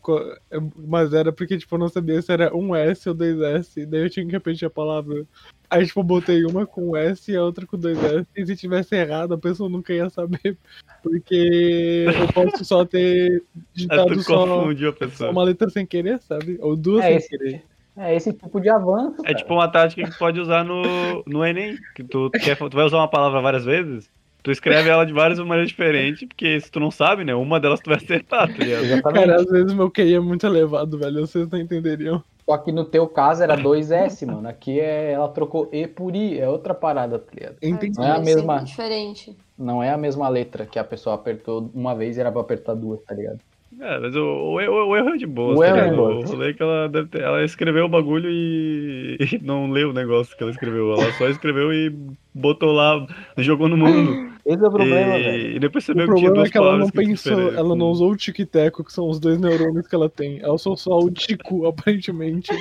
mas 0.87 1.13
era 1.13 1.31
porque, 1.33 1.57
tipo, 1.57 1.75
eu 1.75 1.79
não 1.79 1.89
sabia 1.89 2.21
se 2.21 2.31
era 2.31 2.55
um 2.55 2.75
S 2.75 3.07
ou 3.09 3.15
dois 3.15 3.39
S, 3.41 3.85
daí 3.85 3.96
eu 3.99 4.09
tinha 4.09 4.25
que 4.25 4.31
repetir 4.31 4.65
a 4.65 4.69
palavra. 4.69 5.25
Aí, 5.69 5.85
tipo, 5.85 5.99
eu 5.99 6.03
botei 6.03 6.45
uma 6.45 6.65
com 6.65 6.95
S 6.95 7.29
e 7.31 7.35
a 7.35 7.43
outra 7.43 7.65
com 7.65 7.77
dois 7.77 8.01
S, 8.01 8.25
e 8.35 8.45
se 8.45 8.55
tivesse 8.55 8.95
errado, 8.95 9.33
a 9.33 9.37
pessoa 9.37 9.69
nunca 9.69 9.93
ia 9.93 10.09
saber, 10.09 10.57
porque 11.03 12.05
eu 12.07 12.33
posso 12.33 12.63
só 12.63 12.85
ter 12.85 13.43
digitado 13.73 14.13
tu 14.13 14.23
só, 14.23 14.47
confundiu 14.47 14.89
a 14.89 14.93
só 14.93 14.99
pessoa. 14.99 15.31
uma 15.31 15.43
letra 15.43 15.69
sem 15.69 15.85
querer, 15.85 16.21
sabe? 16.21 16.57
Ou 16.61 16.75
duas 16.75 17.03
é 17.03 17.07
sem 17.07 17.17
esse, 17.17 17.29
querer. 17.29 17.63
é 17.97 18.15
esse 18.15 18.31
tipo 18.31 18.61
de 18.61 18.69
avanço. 18.69 19.21
É 19.21 19.23
cara. 19.23 19.35
tipo 19.35 19.53
uma 19.53 19.67
tática 19.67 20.03
que 20.03 20.11
tu 20.11 20.17
pode 20.17 20.39
usar 20.39 20.63
no, 20.63 21.23
no 21.25 21.45
Enem. 21.45 21.77
Que 21.93 22.03
tu, 22.03 22.29
quer, 22.31 22.55
tu 22.57 22.75
vai 22.75 22.85
usar 22.85 22.97
uma 22.97 23.09
palavra 23.09 23.41
várias 23.41 23.65
vezes, 23.65 24.09
tu 24.41 24.51
escreve 24.51 24.89
ela 24.89 25.05
de 25.05 25.11
várias 25.11 25.37
maneiras 25.39 25.67
diferentes, 25.67 26.25
porque 26.25 26.61
se 26.61 26.71
tu 26.71 26.79
não 26.79 26.89
sabe, 26.89 27.25
né? 27.25 27.35
Uma 27.35 27.59
delas 27.59 27.81
tu 27.81 27.89
vai 27.89 27.97
acertar, 27.97 28.47
tá 28.47 28.63
ligado? 28.63 29.03
Cara, 29.03 29.35
às 29.35 29.45
vezes 29.45 29.73
meu 29.73 29.91
QI 29.91 30.15
é 30.15 30.19
muito 30.21 30.47
elevado, 30.47 30.97
velho, 30.97 31.27
vocês 31.27 31.49
não 31.49 31.59
entenderiam. 31.59 32.23
Só 32.49 32.57
que 32.57 32.71
no 32.71 32.85
teu 32.85 33.07
caso 33.09 33.43
era 33.43 33.57
dois 33.57 33.91
S, 33.91 34.25
mano. 34.25 34.47
Aqui 34.47 34.79
é, 34.79 35.11
ela 35.11 35.27
trocou 35.27 35.67
E 35.71 35.85
por 35.85 36.15
I, 36.15 36.39
é 36.39 36.47
outra 36.47 36.73
parada, 36.73 37.19
tá 37.19 37.31
ligado? 37.33 37.57
Entendi. 37.61 37.97
Não 37.97 38.05
é 38.05 38.11
a 38.11 38.19
mesma- 38.19 38.63
diferente. 38.63 39.37
Não 39.57 39.83
é 39.83 39.89
a 39.91 39.97
mesma 39.97 40.29
letra 40.29 40.65
que 40.65 40.79
a 40.79 40.83
pessoa 40.83 41.15
apertou 41.15 41.69
uma 41.73 41.93
vez 41.93 42.15
e 42.15 42.21
era 42.21 42.31
pra 42.31 42.39
apertar 42.39 42.73
duas, 42.75 43.01
tá 43.03 43.13
ligado? 43.13 43.39
É, 43.79 43.99
mas 43.99 44.15
o, 44.15 44.21
o, 44.53 44.59
erro- 44.59 44.87
o 44.87 44.97
erro 44.97 45.09
é 45.09 45.17
de 45.17 45.27
boa, 45.27 45.55
O 45.55 45.63
erro 45.63 45.77
é 45.77 45.89
de 45.89 45.95
boa. 45.95 46.15
O 46.15 46.21
rolê 46.23 46.49
é 46.49 46.53
que 46.53 46.63
ela 46.63 46.89
deve 46.89 47.09
ter, 47.09 47.21
ela 47.21 47.43
escreveu 47.43 47.85
o 47.85 47.89
bagulho 47.89 48.29
e, 48.29 49.17
e 49.39 49.39
não 49.43 49.69
leu 49.69 49.91
o 49.91 49.93
negócio 49.93 50.35
que 50.35 50.41
ela 50.41 50.51
escreveu. 50.51 50.93
Ela 50.93 51.11
só 51.13 51.27
escreveu 51.29 51.71
e 51.71 51.93
botou 52.33 52.71
lá, 52.71 53.05
jogou 53.37 53.69
no 53.69 53.77
mundo. 53.77 54.31
Esse 54.45 54.63
é 54.63 54.67
o 54.67 54.71
problema, 54.71 55.17
e, 55.19 55.23
velho. 55.23 55.55
e 55.55 55.59
depois 55.59 55.87
O 55.87 55.93
percebeu 55.93 56.07
que 56.07 56.15
tinha 56.15 56.31
problema 56.31 56.35
duas 56.35 56.47
é 56.47 56.51
que 56.51 56.57
ela 56.57 56.65
palavras 56.67 56.87
não 56.87 57.03
pensou, 57.03 57.53
ela 57.53 57.75
não 57.75 57.89
usou 57.89 58.11
o 58.11 58.17
tic-teco, 58.17 58.83
que 58.83 58.93
são 58.93 59.09
os 59.09 59.19
dois 59.19 59.39
neurônios 59.39 59.87
que 59.87 59.95
ela 59.95 60.09
tem. 60.09 60.39
Ela 60.41 60.53
usou 60.53 60.75
só 60.75 60.97
o 60.97 61.11
tico, 61.11 61.65
aparentemente. 61.67 62.51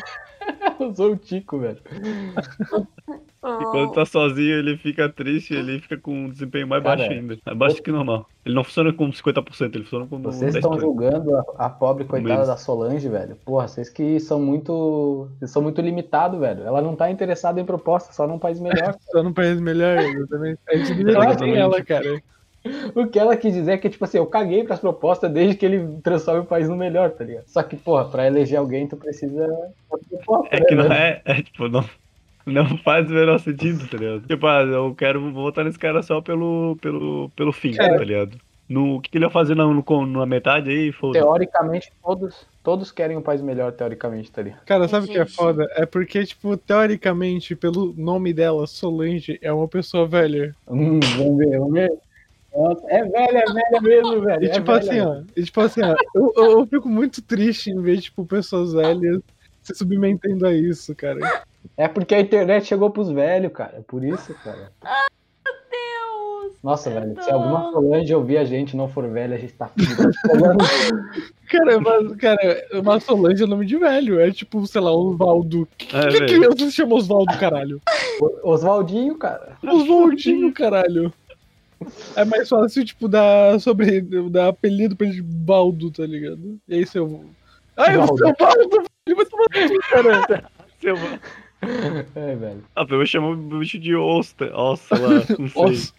Usou 0.81 1.13
o 1.13 1.17
Tico, 1.17 1.59
velho. 1.59 1.81
E 3.47 3.65
quando 3.71 3.93
tá 3.93 4.05
sozinho, 4.05 4.59
ele 4.59 4.77
fica 4.77 5.09
triste, 5.09 5.55
ele 5.55 5.79
fica 5.79 5.97
com 5.97 6.13
um 6.13 6.29
desempenho 6.29 6.67
mais 6.67 6.83
Cara, 6.83 6.97
baixo 6.97 7.13
ainda. 7.13 7.39
Mais 7.47 7.59
baixo 7.59 7.83
que 7.83 7.93
normal. 7.93 8.27
Ele 8.45 8.55
não 8.55 8.65
funciona 8.65 8.93
com 8.93 9.09
50%, 9.09 9.75
ele 9.75 9.85
funciona 9.85 10.07
com 10.07 10.21
Vocês 10.21 10.53
10%. 10.53 10.57
estão 10.57 10.81
julgando 10.81 11.37
a, 11.37 11.45
a 11.57 11.71
pobre 11.71 12.05
coitada 12.05 12.33
menos. 12.33 12.49
da 12.49 12.57
Solange, 12.57 13.09
velho. 13.09 13.37
Porra, 13.45 13.69
vocês 13.69 13.89
que 13.89 14.19
são 14.19 14.41
muito. 14.41 15.29
Vocês 15.39 15.53
são 15.53 15.63
muito 15.63 15.81
limitados, 15.81 16.41
velho. 16.41 16.65
Ela 16.65 16.83
não 16.83 16.97
tá 16.97 17.09
interessada 17.09 17.61
em 17.61 17.65
proposta, 17.65 18.13
só 18.13 18.27
num 18.27 18.39
país 18.39 18.59
melhor. 18.59 18.97
Só 19.13 19.23
num 19.23 19.33
país 19.33 19.61
melhor, 19.61 19.99
exatamente. 19.99 20.59
A 20.69 20.77
gente 20.77 20.95
devia 20.95 21.39
sem 21.39 21.57
ela, 21.57 21.85
cara. 21.85 22.21
O 22.95 23.07
que 23.07 23.19
ela 23.19 23.37
quis 23.37 23.55
dizer 23.55 23.73
é 23.73 23.79
que, 23.79 23.89
tipo 23.89 24.05
assim, 24.05 24.19
eu 24.19 24.27
caguei 24.27 24.65
pras 24.65 24.81
propostas 24.81 25.31
desde 25.31 25.57
que 25.57 25.67
ele 25.67 25.99
transforme 26.03 26.41
o 26.41 26.47
país 26.47 26.69
no 26.69 26.77
melhor, 26.77 27.11
tá 27.11 27.25
ligado? 27.25 27.45
Só 27.47 27.63
que, 27.63 27.77
porra, 27.77 28.07
pra 28.07 28.27
eleger 28.27 28.59
alguém, 28.59 28.87
tu 28.87 28.97
precisa. 28.97 29.47
É 30.51 30.61
que 30.61 30.75
não 30.75 30.93
é, 30.93 31.21
é 31.25 31.43
tipo, 31.43 31.69
não, 31.69 31.85
não 32.47 32.79
faz 32.79 33.11
o 33.11 33.15
menor 33.15 33.39
sentido, 33.41 33.87
tá 33.89 33.97
ligado? 33.97 34.27
Tipo, 34.27 34.47
ah, 34.47 34.63
eu 34.63 34.95
quero 34.95 35.33
votar 35.33 35.65
nesse 35.65 35.79
cara 35.79 36.03
só 36.03 36.21
pelo, 36.21 36.77
pelo, 36.81 37.31
pelo 37.37 37.53
fim, 37.53 37.73
Cara. 37.73 37.97
tá 37.97 38.05
ligado? 38.05 38.39
No, 38.69 38.97
o 38.97 39.01
que, 39.01 39.11
que 39.11 39.19
ele 39.19 39.27
vai 39.27 39.33
fazer 39.33 39.55
na, 39.55 39.65
no, 39.65 40.07
na 40.07 40.27
metade 40.27 40.71
aí, 40.71 40.91
foda 40.91 41.21
Teoricamente, 41.21 41.93
todos, 42.03 42.47
todos 42.65 42.91
querem 42.91 43.17
um 43.17 43.23
país 43.23 43.41
melhor, 43.41 43.71
teoricamente, 43.73 44.31
tá 44.31 44.43
ligado? 44.43 44.65
Cara, 44.65 44.89
sabe 44.89 45.07
o 45.07 45.09
que 45.09 45.19
é 45.19 45.25
foda? 45.27 45.69
É 45.77 45.87
porque, 45.87 46.25
tipo, 46.25 46.57
teoricamente, 46.57 47.55
pelo 47.55 47.95
nome 47.97 48.33
dela, 48.33 48.67
Solange, 48.67 49.39
é 49.41 49.53
uma 49.53 49.69
pessoa 49.69 50.07
velha. 50.07 50.55
Hum, 50.69 50.99
vamos 51.17 51.39
ver, 51.39 51.59
vamos 51.59 51.73
ver. 51.75 51.93
Nossa, 52.57 52.83
é 52.89 53.05
velha, 53.05 53.39
é 53.39 53.53
velha 53.53 53.81
mesmo, 53.83 54.21
velho. 54.23 54.43
E 54.43 54.47
é 54.47 54.51
tipo 54.51 54.67
velha. 54.73 54.79
assim, 54.79 55.01
ó. 55.01 55.23
E 55.37 55.43
tipo 55.45 55.61
assim, 55.61 55.81
ó. 55.83 55.95
Eu, 56.15 56.33
eu, 56.37 56.51
eu 56.53 56.67
fico 56.67 56.89
muito 56.89 57.21
triste 57.23 57.71
em 57.71 57.81
ver, 57.81 58.01
tipo, 58.01 58.25
pessoas 58.25 58.73
velhas 58.73 59.21
se 59.63 59.75
submetendo 59.75 60.47
a 60.47 60.55
isso, 60.55 60.95
cara. 60.95 61.19
É 61.77 61.89
porque 61.89 62.15
a 62.15 62.21
internet 62.21 62.67
chegou 62.67 62.91
pros 62.91 63.11
velhos, 63.11 63.53
cara. 63.53 63.79
É 63.79 63.81
por 63.83 64.05
isso, 64.05 64.33
cara. 64.45 64.71
Deus! 65.71 66.53
Nossa, 66.63 66.89
velho, 66.91 67.21
se 67.23 67.31
alguma 67.31 67.73
Solange 67.73 68.15
ouvir 68.15 68.39
a 68.39 68.45
gente 68.45 68.73
e 68.73 68.77
não 68.77 68.89
for 68.89 69.09
velha, 69.09 69.35
a 69.37 69.39
gente 69.39 69.53
tá 69.55 69.69
fudido. 69.69 70.11
Cara, 71.49 71.81
mas, 71.81 72.17
cara, 72.17 72.67
uma 72.73 72.99
Solange 72.99 73.45
é 73.45 73.47
nome 73.47 73.67
de 73.67 73.77
velho. 73.77 74.19
É 74.19 74.33
tipo, 74.33 74.67
sei 74.67 74.81
lá, 74.81 74.91
Osvaldo. 74.93 75.69
Que, 75.79 75.97
É, 75.97 76.09
que 76.09 76.19
velho. 76.19 76.27
criança 76.27 76.57
se 76.59 76.73
chama 76.73 76.97
Osvaldo, 76.97 77.39
caralho? 77.39 77.81
Oswaldinho, 78.43 79.17
cara. 79.17 79.57
Oswaldinho, 79.65 80.53
caralho. 80.53 81.13
É 82.15 82.25
mais 82.25 82.49
fácil, 82.49 82.85
tipo, 82.85 83.09
dar 83.09 83.61
sobre. 83.61 84.01
dar 84.31 84.49
apelido 84.49 84.97
pra 84.97 85.07
ele 85.07 85.17
de 85.17 85.23
Baldo, 85.23 85.91
tá 85.91 86.07
ligado? 86.07 86.59
E 86.69 86.75
aí 86.75 86.87
seu. 86.87 87.25
Ai, 87.77 87.97
o 87.97 88.07
Baldo. 88.07 88.17
seu 88.19 88.35
Baldo, 88.39 88.87
ele 89.07 89.17
vai 89.17 89.27
tomar 89.27 89.47
cara. 89.91 90.51
Seu- 90.81 90.97
É, 92.15 92.35
velho. 92.37 92.65
Ah, 92.75 92.87
eu 92.89 93.07
chamo 93.07 93.31
o 93.33 93.59
bicho 93.59 93.79
de 93.79 93.95
Osta. 93.95 94.47
Nossa, 94.51 94.95
lá, 94.99 95.09
não 95.39 95.49
sei. 95.49 95.91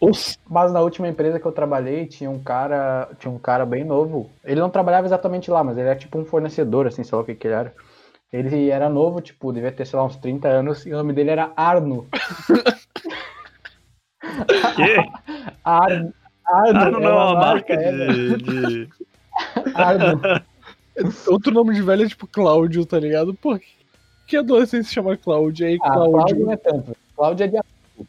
Os, 0.00 0.38
Mas 0.48 0.70
na 0.72 0.80
última 0.80 1.08
empresa 1.08 1.40
que 1.40 1.46
eu 1.46 1.52
trabalhei, 1.52 2.06
tinha 2.06 2.30
um 2.30 2.38
cara, 2.38 3.08
tinha 3.18 3.30
um 3.30 3.38
cara 3.38 3.64
bem 3.64 3.84
novo. 3.84 4.30
Ele 4.44 4.60
não 4.60 4.68
trabalhava 4.70 5.06
exatamente 5.06 5.50
lá, 5.50 5.64
mas 5.64 5.78
ele 5.78 5.88
era 5.88 5.98
tipo 5.98 6.18
um 6.18 6.24
fornecedor, 6.26 6.86
assim, 6.86 7.02
sei 7.02 7.16
lá 7.16 7.22
o 7.22 7.24
que 7.24 7.34
que 7.34 7.46
ele 7.46 7.54
era. 7.54 7.74
Ele 8.30 8.68
era 8.68 8.90
novo, 8.90 9.20
tipo, 9.22 9.50
devia 9.52 9.72
ter, 9.72 9.86
sei 9.86 9.98
lá, 9.98 10.04
uns 10.04 10.16
30 10.16 10.46
anos, 10.48 10.84
e 10.84 10.92
o 10.92 10.96
nome 10.96 11.14
dele 11.14 11.30
era 11.30 11.50
Arno. 11.56 12.06
Que? 14.76 14.96
Arno. 15.64 16.12
Arno, 16.46 16.80
Ah, 16.80 16.90
não, 16.90 17.02
é 17.02 17.12
uma 17.12 17.34
marca 17.34 17.72
é, 17.74 17.92
velho. 17.92 18.38
de, 18.38 18.86
de... 18.86 18.88
Arno. 19.74 20.20
outro 21.28 21.52
nome 21.52 21.74
de 21.74 21.82
velho 21.82 22.04
é 22.04 22.08
tipo 22.08 22.26
Cláudio, 22.26 22.84
tá 22.86 22.98
ligado? 22.98 23.34
Pô, 23.34 23.58
que, 24.26 24.36
adolescente 24.36 24.86
se 24.86 24.94
chama 24.94 25.16
Cláudio? 25.16 25.66
E 25.66 25.70
aí, 25.72 25.78
Ah, 25.82 25.92
Cláudio 25.92 26.12
Cláudio. 26.12 26.38
não 26.46 26.52
é 26.52 26.56
tanto. 26.56 26.96
Cláudio 27.16 27.44
é 27.44 27.48
de. 27.48 27.58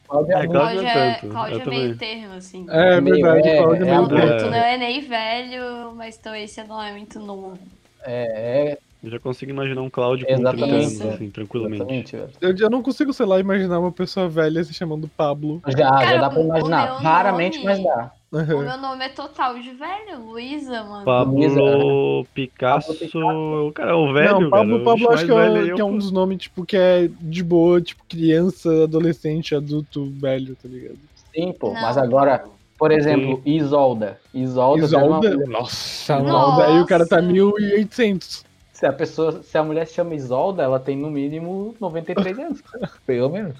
Cláudio 0.07 0.33
é 0.33 0.43
É. 0.43 0.47
Cláudio 0.47 0.51
Cláudio 0.51 0.81
é 0.81 0.87
é, 1.09 1.13
tanto, 1.15 1.31
Cláudio 1.33 1.61
é 1.61 1.65
meio 1.65 1.97
termo, 1.97 2.33
assim. 2.35 2.65
É 2.69 3.01
Meio, 3.01 3.15
verdade, 3.15 3.47
é, 3.49 3.57
Cláudio 3.57 3.75
é 3.85 3.87
é 3.87 3.91
meio. 3.91 4.03
Adulto 4.05 4.45
É. 4.45 4.49
não 4.49 4.53
é 4.57 4.77
nem 4.77 5.01
velho, 5.01 5.93
mas 5.95 6.17
então 6.17 6.35
esse 6.35 6.63
não 6.63 6.81
é 6.81 6.91
muito 6.91 7.19
novo. 7.19 7.57
É, 8.03 8.71
é 8.73 8.77
Eu 9.01 9.09
já 9.11 9.19
consigo 9.19 9.51
imaginar 9.51 9.81
um 9.81 9.89
Cláudio 9.89 10.27
com 10.27 10.33
Exatamente. 10.33 10.67
30 10.67 10.75
anos, 11.03 11.13
assim, 11.15 11.29
tranquilamente. 11.29 11.75
Exatamente, 11.81 12.15
velho. 12.17 12.29
Eu, 12.41 12.55
eu 12.65 12.69
não 12.69 12.81
consigo, 12.83 13.13
sei 13.13 13.25
lá, 13.25 13.39
imaginar 13.39 13.79
uma 13.79 13.93
pessoa 13.93 14.27
velha 14.27 14.61
se 14.63 14.73
chamando 14.73 15.07
Pablo. 15.15 15.61
Já, 15.67 15.77
já 15.77 15.89
Cara, 15.89 16.17
dá 16.17 16.29
pra 16.29 16.39
o- 16.39 16.43
o 16.43 16.45
imaginar. 16.47 16.85
Raramente, 17.01 17.57
nome- 17.59 17.65
mas 17.69 17.83
dá. 17.83 18.11
O 18.31 18.37
meu 18.45 18.77
nome 18.77 19.05
é 19.05 19.09
total 19.09 19.55
de 19.57 19.71
velho, 19.71 20.19
Luísa, 20.23 20.83
mano. 20.83 21.03
Pablo 21.05 22.25
Picasso. 22.33 22.93
Pablo 23.09 23.71
Cara, 23.73 23.91
é 23.91 23.93
o 23.95 24.13
velho, 24.13 24.39
não, 24.41 24.49
Pablo, 24.51 24.73
velho. 24.73 24.83
Pablo 24.85 25.07
o 25.07 25.11
acho 25.11 25.25
que 25.25 25.31
é, 25.31 25.47
aí 25.47 25.73
que 25.73 25.81
é 25.81 25.85
um 25.85 25.97
dos 25.97 26.11
nomes, 26.11 26.37
tipo, 26.37 26.65
que 26.65 26.77
é 26.77 27.09
de 27.19 27.43
boa, 27.43 27.81
tipo, 27.81 28.03
criança, 28.07 28.83
adolescente, 28.83 29.55
adulto, 29.55 30.11
velho, 30.11 30.55
tá 30.61 30.67
ligado? 30.67 30.99
Sim, 31.33 31.53
pô. 31.53 31.73
Não, 31.73 31.81
Mas 31.81 31.97
agora, 31.97 32.43
por 32.77 32.91
exemplo, 32.91 33.41
Isolda. 33.45 34.19
Isolda, 34.33 34.87
tem 34.87 34.97
uma- 34.99 35.19
Isolda? 35.25 35.45
Nossa, 35.47 36.19
Nossa. 36.19 36.61
daí 36.67 36.81
o 36.81 36.85
cara 36.85 37.07
tá 37.07 37.19
1800. 37.21 38.45
Se 38.79 38.85
a 38.85 38.93
pessoa, 38.93 39.43
se 39.43 39.57
a 39.57 39.63
mulher 39.63 39.85
se 39.85 39.93
chama 39.95 40.15
Isolda, 40.15 40.63
ela 40.63 40.79
tem 40.79 40.95
no 40.95 41.11
mínimo 41.11 41.75
93 41.81 42.39
anos. 42.39 42.63
Pelo 43.05 43.29
menos. 43.29 43.57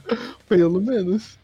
Pelo 0.48 0.80
menos. 0.80 1.38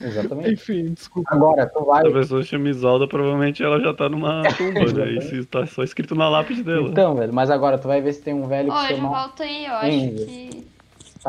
Exatamente. 0.00 0.52
Enfim, 0.52 0.94
desculpa. 0.94 1.34
Agora, 1.34 1.66
tu 1.66 1.84
vai. 1.84 2.00
Se 2.02 2.08
a 2.08 2.12
pessoa 2.12 2.42
chama 2.42 2.70
Isolda, 2.70 3.06
provavelmente 3.06 3.62
ela 3.62 3.78
já 3.80 3.92
tá 3.92 4.08
numa 4.08 4.42
tumba, 4.56 4.92
né? 4.92 5.12
Isso 5.12 5.44
tá 5.46 5.66
só 5.66 5.82
escrito 5.82 6.14
na 6.14 6.26
lápide 6.30 6.62
dela. 6.62 6.88
Então, 6.88 7.14
velho, 7.14 7.34
mas 7.34 7.50
agora 7.50 7.76
tu 7.76 7.86
vai 7.86 8.00
ver 8.00 8.14
se 8.14 8.22
tem 8.22 8.32
um 8.32 8.46
velho 8.48 8.72
Ó, 8.72 8.74
que 8.78 8.84
eu 8.84 8.88
já 8.88 8.96
chama. 8.96 9.08
volto 9.10 9.42
aí, 9.42 9.66
eu 9.66 9.72
acho 9.74 9.86
Enzo. 9.90 10.26
que 10.26 10.66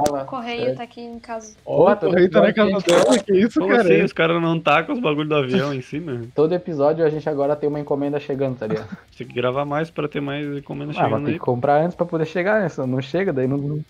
Tava- 0.04 0.24
o 0.24 0.26
correio 0.26 0.76
tá 0.76 0.84
aqui 0.84 1.02
em 1.02 1.20
casa. 1.20 1.56
Ó, 1.66 1.92
O 1.92 1.98
correio 1.98 2.30
tá 2.30 2.42
na 2.42 2.54
casa 2.54 2.80
dela, 2.82 3.18
que 3.20 3.34
isso, 3.34 3.60
Como 3.60 3.72
cara? 3.76 3.84
assim? 3.84 4.04
Os 4.04 4.14
caras 4.14 4.42
não 4.42 4.60
tá 4.60 4.84
com 4.84 4.94
os 4.94 5.00
bagulho 5.00 5.28
do 5.28 5.36
avião 5.36 5.74
em 5.74 5.82
cima? 5.82 6.22
Todo 6.36 6.54
episódio 6.54 7.06
a 7.06 7.10
gente 7.10 7.28
agora 7.30 7.56
tem 7.56 7.68
uma 7.70 7.80
encomenda 7.80 8.20
chegando, 8.20 8.58
tá 8.58 8.68
ligado? 8.68 8.88
Tem 9.18 9.26
que 9.28 9.34
gravar 9.34 9.66
mais 9.66 9.90
pra 9.90 10.08
ter 10.08 10.22
mais 10.22 10.46
encomenda 10.46 10.92
Ah, 10.92 10.96
mas 10.96 11.04
chegando 11.06 11.24
tem 11.26 11.34
aí. 11.34 11.40
que 11.40 11.46
comprar 11.46 11.82
antes 11.82 11.96
pra 11.96 12.06
poder 12.06 12.26
chegar, 12.26 12.62
né? 12.62 12.70
Se 12.70 12.86
não 12.86 13.02
chega, 13.02 13.34
daí 13.34 13.48
não, 13.48 13.58
não. 13.58 13.84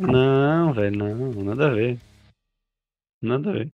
Não, 0.00 0.72
velho, 0.72 0.96
não, 0.98 1.44
nada 1.44 1.66
a 1.68 1.70
ver. 1.70 1.98
Nada 3.22 3.50
a 3.50 3.52
ver. 3.52 3.68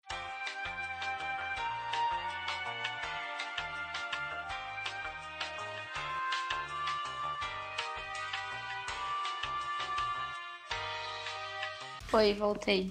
Foi, 12.17 12.33
voltei. 12.33 12.89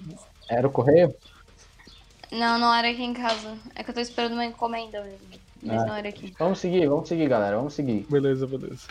Era 0.49 0.65
o 0.65 0.71
correio? 0.71 1.13
Não, 2.31 2.57
não 2.57 2.73
era 2.73 2.87
aqui 2.89 3.03
em 3.03 3.13
casa. 3.13 3.57
É 3.75 3.83
que 3.83 3.89
eu 3.89 3.93
tô 3.93 3.99
esperando 3.99 4.31
uma 4.31 4.45
encomenda 4.45 5.03
mesmo. 5.03 5.19
Mas 5.61 5.81
Ah. 5.81 5.85
não 5.85 5.95
era 5.95 6.07
aqui. 6.07 6.33
Vamos 6.39 6.59
seguir, 6.59 6.87
vamos 6.87 7.09
seguir, 7.09 7.27
galera, 7.27 7.57
vamos 7.57 7.73
seguir. 7.73 8.05
Beleza, 8.09 8.47
beleza. 8.47 8.87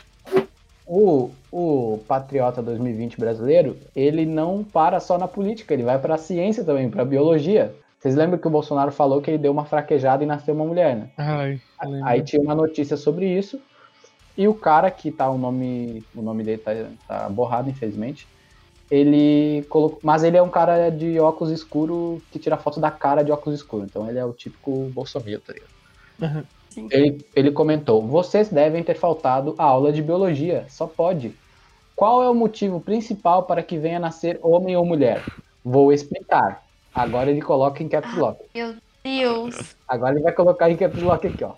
O, 0.87 1.31
o 1.51 2.01
Patriota 2.07 2.62
2020 2.62 3.18
brasileiro, 3.18 3.79
ele 3.96 4.27
não 4.27 4.62
para 4.62 5.01
só 5.01 5.16
na 5.16 5.27
política, 5.27 5.72
ele 5.72 5.85
vai 5.85 5.99
pra 5.99 6.18
ciência 6.18 6.62
também, 6.62 6.90
pra 6.90 7.03
biologia. 7.03 7.75
Vocês 7.99 8.14
lembram 8.14 8.38
que 8.38 8.46
o 8.46 8.51
Bolsonaro 8.51 8.92
falou 8.92 9.22
que 9.22 9.31
ele 9.31 9.38
deu 9.38 9.53
uma 9.53 9.64
fraquejada 9.64 10.22
e 10.22 10.27
nasceu 10.27 10.55
uma 10.55 10.66
mulher, 10.66 10.96
né? 10.96 11.11
Ai. 11.16 11.59
Aí 12.05 12.22
tinha 12.22 12.42
uma 12.42 12.55
notícia 12.55 12.99
sobre 12.99 13.27
isso. 13.27 13.59
E 14.37 14.46
o 14.46 14.53
cara 14.55 14.90
que 14.90 15.11
tá 15.11 15.31
o 15.31 15.38
nome, 15.38 16.05
o 16.14 16.20
nome 16.20 16.44
dele 16.44 16.59
tá, 16.59 16.72
tá 17.09 17.27
borrado, 17.31 17.70
infelizmente. 17.70 18.29
Ele 18.90 19.64
colocou, 19.68 19.99
mas 20.03 20.22
ele 20.22 20.37
é 20.37 20.42
um 20.42 20.49
cara 20.49 20.90
de 20.90 21.18
óculos 21.18 21.53
escuro 21.53 22.22
que 22.31 22.38
tira 22.38 22.57
foto 22.57 22.79
da 22.79 22.90
cara 22.90 23.22
de 23.22 23.33
óculos 23.33 23.59
escuro. 23.59 23.85
Então 23.85 24.09
ele 24.09 24.18
é 24.18 24.25
o 24.25 24.33
típico 24.33 24.90
bolsominion, 24.94 25.40
tá 25.40 25.53
ligado? 25.53 26.46
Sim. 26.70 26.88
Ele, 26.90 27.25
ele 27.35 27.51
comentou: 27.51 28.07
"Vocês 28.07 28.49
devem 28.49 28.83
ter 28.83 28.94
faltado 28.94 29.55
a 29.59 29.64
aula 29.64 29.92
de 29.92 30.03
biologia, 30.03 30.66
só 30.68 30.87
pode. 30.87 31.35
Qual 31.96 32.22
é 32.22 32.29
o 32.29 32.35
motivo 32.35 32.79
principal 32.79 33.44
para 33.44 33.62
que 33.62 33.79
venha 33.79 33.99
nascer 33.99 34.38
homem 34.42 34.77
ou 34.77 34.85
mulher? 34.85 35.25
Vou 35.64 35.92
explicar. 35.92 36.62
Agora 36.94 37.31
ele 37.31 37.40
coloca 37.40 37.83
em 37.83 37.88
caps 37.88 38.14
lock. 38.14 38.38
Meu 38.55 38.77
Deus. 39.03 39.77
Agora 39.88 40.14
ele 40.14 40.22
vai 40.22 40.33
colocar 40.33 40.70
em 40.70 40.77
caps 40.77 41.03
lock 41.03 41.27
aqui, 41.27 41.42
ó. 41.42 41.55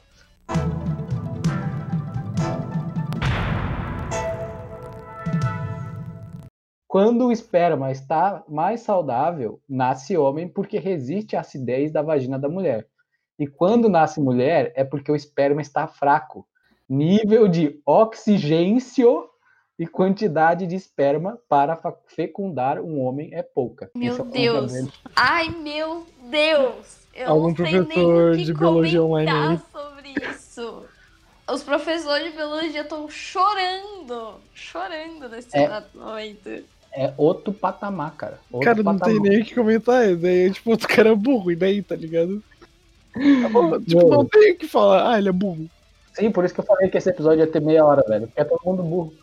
Quando 6.88 7.26
o 7.26 7.32
esperma 7.32 7.92
está 7.92 8.42
mais 8.48 8.80
saudável, 8.80 9.60
nasce 9.68 10.16
homem 10.16 10.48
porque 10.48 10.78
resiste 10.78 11.36
à 11.36 11.40
acidez 11.40 11.92
da 11.92 12.00
vagina 12.00 12.38
da 12.38 12.48
mulher. 12.48 12.86
E 13.38 13.46
quando 13.46 13.90
nasce 13.90 14.18
mulher, 14.20 14.72
é 14.74 14.82
porque 14.82 15.12
o 15.12 15.14
esperma 15.14 15.60
está 15.60 15.86
fraco. 15.86 16.48
Nível 16.88 17.46
de 17.46 17.78
oxigêncio 17.84 19.28
e 19.78 19.86
quantidade 19.86 20.66
de 20.66 20.74
esperma 20.74 21.38
para 21.46 21.78
fecundar 22.06 22.80
um 22.80 23.00
homem 23.04 23.34
é 23.34 23.42
pouca. 23.42 23.90
Meu 23.94 24.16
é 24.16 24.22
Deus. 24.24 24.72
Ai, 25.14 25.50
meu 25.50 26.06
Deus. 26.30 27.06
Eu 27.14 27.28
Algum 27.30 27.48
não 27.48 27.56
sei 27.56 27.64
nem 27.66 27.84
professor 27.84 28.32
o 28.32 28.36
que 28.36 28.44
de 28.44 28.54
biologia 28.54 29.02
online 29.02 29.30
aí? 29.30 29.60
sobre 29.70 30.14
isso. 30.30 30.84
Os 31.50 31.62
professores 31.62 32.30
de 32.30 32.36
biologia 32.36 32.80
estão 32.80 33.08
chorando. 33.10 34.40
Chorando 34.54 35.28
nesse 35.28 35.56
É. 35.56 35.68
momento. 35.94 36.64
É 36.92 37.12
outro 37.16 37.52
patamar, 37.52 38.14
cara. 38.16 38.40
Outro 38.50 38.64
Cara, 38.64 38.82
não 38.82 38.98
patamar. 38.98 39.20
tem 39.20 39.30
nem 39.30 39.42
o 39.42 39.44
que 39.44 39.54
comentar. 39.54 40.16
Daí, 40.16 40.50
tipo, 40.50 40.70
outro 40.70 40.88
cara 40.88 41.10
é 41.10 41.14
burro, 41.14 41.50
e 41.50 41.56
daí, 41.56 41.82
tá 41.82 41.94
ligado? 41.94 42.42
tipo, 43.86 44.08
não 44.08 44.24
tem 44.24 44.52
o 44.52 44.58
que 44.58 44.66
falar. 44.66 45.12
Ah, 45.12 45.18
ele 45.18 45.28
é 45.28 45.32
burro. 45.32 45.68
Sim, 46.12 46.30
por 46.30 46.44
isso 46.44 46.54
que 46.54 46.60
eu 46.60 46.64
falei 46.64 46.88
que 46.88 46.98
esse 46.98 47.10
episódio 47.10 47.40
ia 47.40 47.46
ter 47.46 47.60
meia 47.60 47.84
hora, 47.84 48.02
velho. 48.08 48.26
Porque 48.26 48.40
é 48.40 48.44
todo 48.44 48.60
mundo 48.64 48.82
burro. 48.82 49.14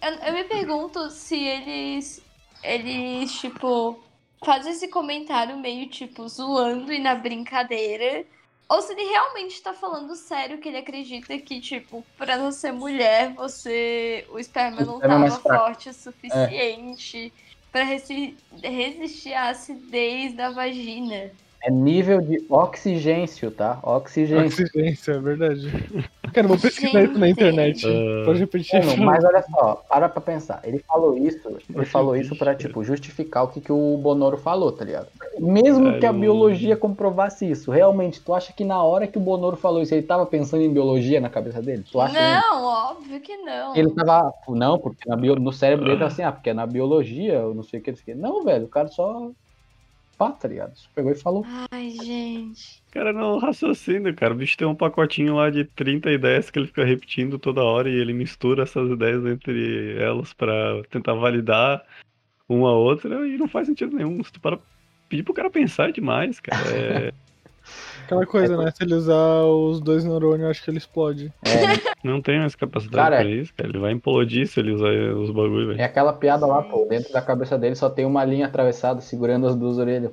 Eu, 0.00 0.12
eu 0.12 0.32
me 0.32 0.44
pergunto 0.44 1.10
se 1.10 1.36
eles. 1.36 2.22
Eles, 2.62 3.32
tipo, 3.32 4.02
fazem 4.42 4.72
esse 4.72 4.88
comentário 4.88 5.58
meio, 5.58 5.88
tipo, 5.88 6.26
zoando 6.28 6.92
e 6.92 6.98
na 6.98 7.14
brincadeira. 7.14 8.24
Ou 8.68 8.80
se 8.80 8.92
ele 8.92 9.04
realmente 9.04 9.60
tá 9.62 9.74
falando 9.74 10.14
sério 10.16 10.58
que 10.58 10.68
ele 10.68 10.78
acredita 10.78 11.36
que, 11.38 11.60
tipo, 11.60 12.04
pra 12.16 12.36
não 12.36 12.50
ser 12.50 12.72
mulher, 12.72 13.32
você. 13.34 14.26
O 14.30 14.38
esperma 14.38 14.80
não 14.82 14.98
é 14.98 15.00
tava 15.08 15.40
forte 15.58 15.88
o 15.90 15.92
suficiente 15.94 17.32
pra 17.70 17.82
resi- 17.82 18.36
resistir 18.62 19.34
à 19.34 19.50
acidez 19.50 20.32
da 20.34 20.50
vagina. 20.50 21.30
É 21.66 21.70
nível 21.70 22.20
de 22.20 22.44
oxigêncio, 22.50 23.50
tá? 23.50 23.78
Oxigêncio. 23.82 24.66
Oxigência, 24.66 25.12
é 25.12 25.18
verdade. 25.18 25.70
Cara, 26.34 26.44
eu 26.44 26.48
vou 26.48 26.58
pesquisar 26.58 27.04
isso 27.04 27.18
na 27.18 27.28
internet. 27.28 27.86
Ah. 27.86 28.22
Pode 28.26 28.38
repetir. 28.40 28.84
Mano, 28.84 29.02
mas 29.04 29.24
olha 29.24 29.42
só, 29.42 29.82
para 29.88 30.08
pra 30.10 30.20
pensar. 30.20 30.60
Ele 30.64 30.78
falou 30.80 31.16
isso, 31.16 31.40
ele 31.74 31.84
falou 31.86 32.16
isso 32.16 32.36
pra, 32.36 32.54
tipo, 32.54 32.84
justificar 32.84 33.44
o 33.44 33.48
que, 33.48 33.62
que 33.62 33.72
o 33.72 33.96
Bonoro 33.96 34.36
falou, 34.36 34.72
tá 34.72 34.84
ligado? 34.84 35.06
Mesmo 35.38 35.98
que 35.98 36.04
a 36.04 36.12
biologia 36.12 36.76
comprovasse 36.76 37.50
isso, 37.50 37.70
realmente, 37.70 38.20
tu 38.20 38.34
acha 38.34 38.52
que 38.52 38.62
na 38.64 38.82
hora 38.82 39.06
que 39.06 39.16
o 39.16 39.20
Bonoro 39.20 39.56
falou 39.56 39.80
isso, 39.80 39.94
ele 39.94 40.02
tava 40.02 40.26
pensando 40.26 40.62
em 40.62 40.72
biologia 40.72 41.18
na 41.20 41.30
cabeça 41.30 41.62
dele? 41.62 41.82
Tu 41.90 41.98
acha 41.98 42.12
mesmo? 42.12 42.42
Não, 42.42 42.64
óbvio 42.64 43.20
que 43.20 43.36
não. 43.38 43.74
Ele 43.74 43.90
tava. 43.92 44.34
Não, 44.48 44.78
porque 44.78 45.08
na 45.08 45.16
bio- 45.16 45.36
no 45.36 45.52
cérebro 45.52 45.86
dele 45.86 45.98
tava 45.98 46.12
assim, 46.12 46.22
ah, 46.22 46.32
porque 46.32 46.50
é 46.50 46.54
na 46.54 46.66
biologia, 46.66 47.34
eu 47.34 47.54
não 47.54 47.62
sei 47.62 47.80
o 47.80 47.82
que, 47.82 47.90
não 47.90 47.96
sei 47.96 48.02
o 48.12 48.16
que. 48.16 48.22
Não, 48.22 48.44
velho, 48.44 48.66
o 48.66 48.68
cara 48.68 48.88
só. 48.88 49.30
Pá, 50.16 50.30
tá 50.30 50.48
ligado? 50.48 50.76
Só 50.76 50.88
pegou 50.94 51.12
e 51.12 51.16
falou. 51.16 51.44
Ai, 51.70 51.90
gente. 51.90 52.82
Cara, 52.90 53.12
não 53.12 53.38
raciocínio, 53.38 54.14
cara. 54.14 54.32
O 54.32 54.36
bicho 54.36 54.56
tem 54.56 54.66
um 54.66 54.74
pacotinho 54.74 55.36
lá 55.36 55.50
de 55.50 55.64
30 55.64 56.10
ideias 56.10 56.50
que 56.50 56.58
ele 56.58 56.68
fica 56.68 56.84
repetindo 56.84 57.38
toda 57.38 57.62
hora 57.62 57.90
e 57.90 57.94
ele 57.94 58.12
mistura 58.12 58.62
essas 58.62 58.90
ideias 58.90 59.24
entre 59.26 59.96
elas 59.98 60.32
pra 60.32 60.82
tentar 60.90 61.14
validar 61.14 61.84
uma 62.48 62.70
a 62.70 62.74
outra 62.74 63.26
e 63.26 63.36
não 63.36 63.48
faz 63.48 63.66
sentido 63.66 63.96
nenhum. 63.96 64.22
Se 64.22 64.32
tu 64.32 64.40
para 64.40 64.58
pedir 65.08 65.22
pro 65.22 65.34
cara 65.34 65.50
pensar 65.50 65.88
é 65.88 65.92
demais, 65.92 66.40
cara. 66.40 66.68
É, 66.68 67.12
Aquela 68.04 68.26
coisa, 68.26 68.56
né? 68.56 68.70
Se 68.70 68.84
ele 68.84 68.94
usar 68.94 69.42
os 69.44 69.80
dois 69.80 70.04
neurônios, 70.04 70.42
eu 70.42 70.50
acho 70.50 70.62
que 70.62 70.70
ele 70.70 70.78
explode. 70.78 71.32
É, 71.42 71.48
não 72.06 72.20
tem 72.20 72.38
mais 72.38 72.54
capacidade 72.54 72.96
Cara, 72.96 73.16
pra 73.16 73.30
isso, 73.30 73.52
cara. 73.54 73.68
Ele 73.68 73.78
vai 73.78 73.92
implodir 73.92 74.46
se 74.46 74.60
ele 74.60 74.72
usar 74.72 74.90
os 74.90 75.30
bagulho, 75.30 75.68
velho. 75.68 75.80
é 75.80 75.84
aquela 75.84 76.12
piada 76.12 76.46
lá, 76.46 76.62
pô. 76.62 76.86
Dentro 76.88 77.12
da 77.12 77.22
cabeça 77.22 77.56
dele 77.58 77.74
só 77.74 77.88
tem 77.88 78.04
uma 78.04 78.24
linha 78.24 78.46
atravessada 78.46 79.00
segurando 79.00 79.46
as 79.46 79.56
duas 79.56 79.78
orelhas. 79.78 80.12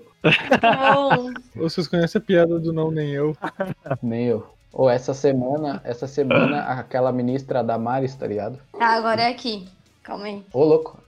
Vocês 1.56 1.88
conhecem 1.88 2.19
a 2.19 2.23
piada 2.23 2.60
do 2.60 2.71
não 2.71 2.91
nem 2.91 3.10
eu? 3.12 3.36
Meu. 4.01 4.47
Ou 4.73 4.89
essa 4.89 5.13
semana, 5.13 5.82
essa 5.84 6.08
semana, 6.08 6.62
aquela 6.62 7.12
ministra 7.12 7.62
Damares, 7.62 8.15
tá 8.15 8.25
ligado? 8.25 8.58
tá, 8.77 8.88
agora 8.95 9.23
é 9.23 9.27
aqui. 9.27 9.67
Calma 10.01 10.25
aí. 10.25 10.43
Ô, 10.54 10.63
louco. 10.63 11.01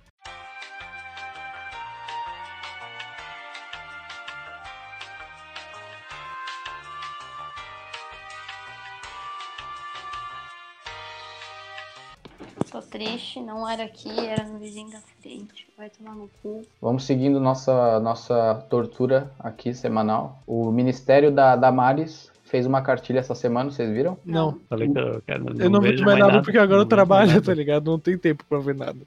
Triste, 12.94 13.40
não 13.40 13.68
era 13.68 13.86
aqui, 13.86 14.08
era 14.24 14.44
no 14.44 14.60
vizinho 14.60 14.92
da 14.92 15.00
frente. 15.20 15.66
Vai 15.76 15.90
tomar 15.90 16.14
no 16.14 16.30
cu. 16.44 16.62
Vamos 16.80 17.06
seguindo 17.06 17.40
nossa, 17.40 18.00
nossa 18.00 18.64
tortura 18.70 19.32
aqui 19.40 19.74
semanal. 19.74 20.38
O 20.46 20.72
Ministério 20.72 21.32
da 21.32 21.56
Damares 21.56 22.32
fez 22.44 22.68
uma 22.68 22.84
cartilha 22.84 23.18
essa 23.18 23.34
semana, 23.34 23.72
vocês 23.72 23.90
viram? 23.92 24.16
Não. 24.24 24.60
Falei 24.70 24.92
que 24.92 25.00
eu, 25.00 25.24
cara, 25.26 25.40
Eu 25.58 25.72
não 25.72 25.82
vejo 25.82 25.94
vejo 25.94 26.06
mais 26.06 26.20
nada 26.20 26.44
porque 26.44 26.60
agora 26.60 26.76
eu 26.82 26.84
não 26.84 26.88
trabalho, 26.88 27.32
nada. 27.32 27.42
tá 27.42 27.52
ligado? 27.56 27.90
Não 27.90 27.98
tem 27.98 28.16
tempo 28.16 28.46
pra 28.48 28.60
ver 28.60 28.76
nada. 28.76 29.00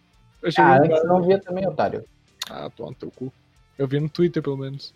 Eu 0.43 0.51
Ah, 0.59 0.79
antes 0.83 1.05
não 1.05 1.23
via 1.23 1.39
também, 1.41 1.65
otário. 1.69 2.05
Ah, 2.51 2.69
toma 2.77 2.89
no 2.91 2.97
teu 2.97 3.13
cu. 3.13 3.33
Eu 3.79 3.87
vi 3.87 4.01
no 4.01 4.09
Twitter, 4.09 4.43
pelo 4.43 4.57
menos. 4.57 4.93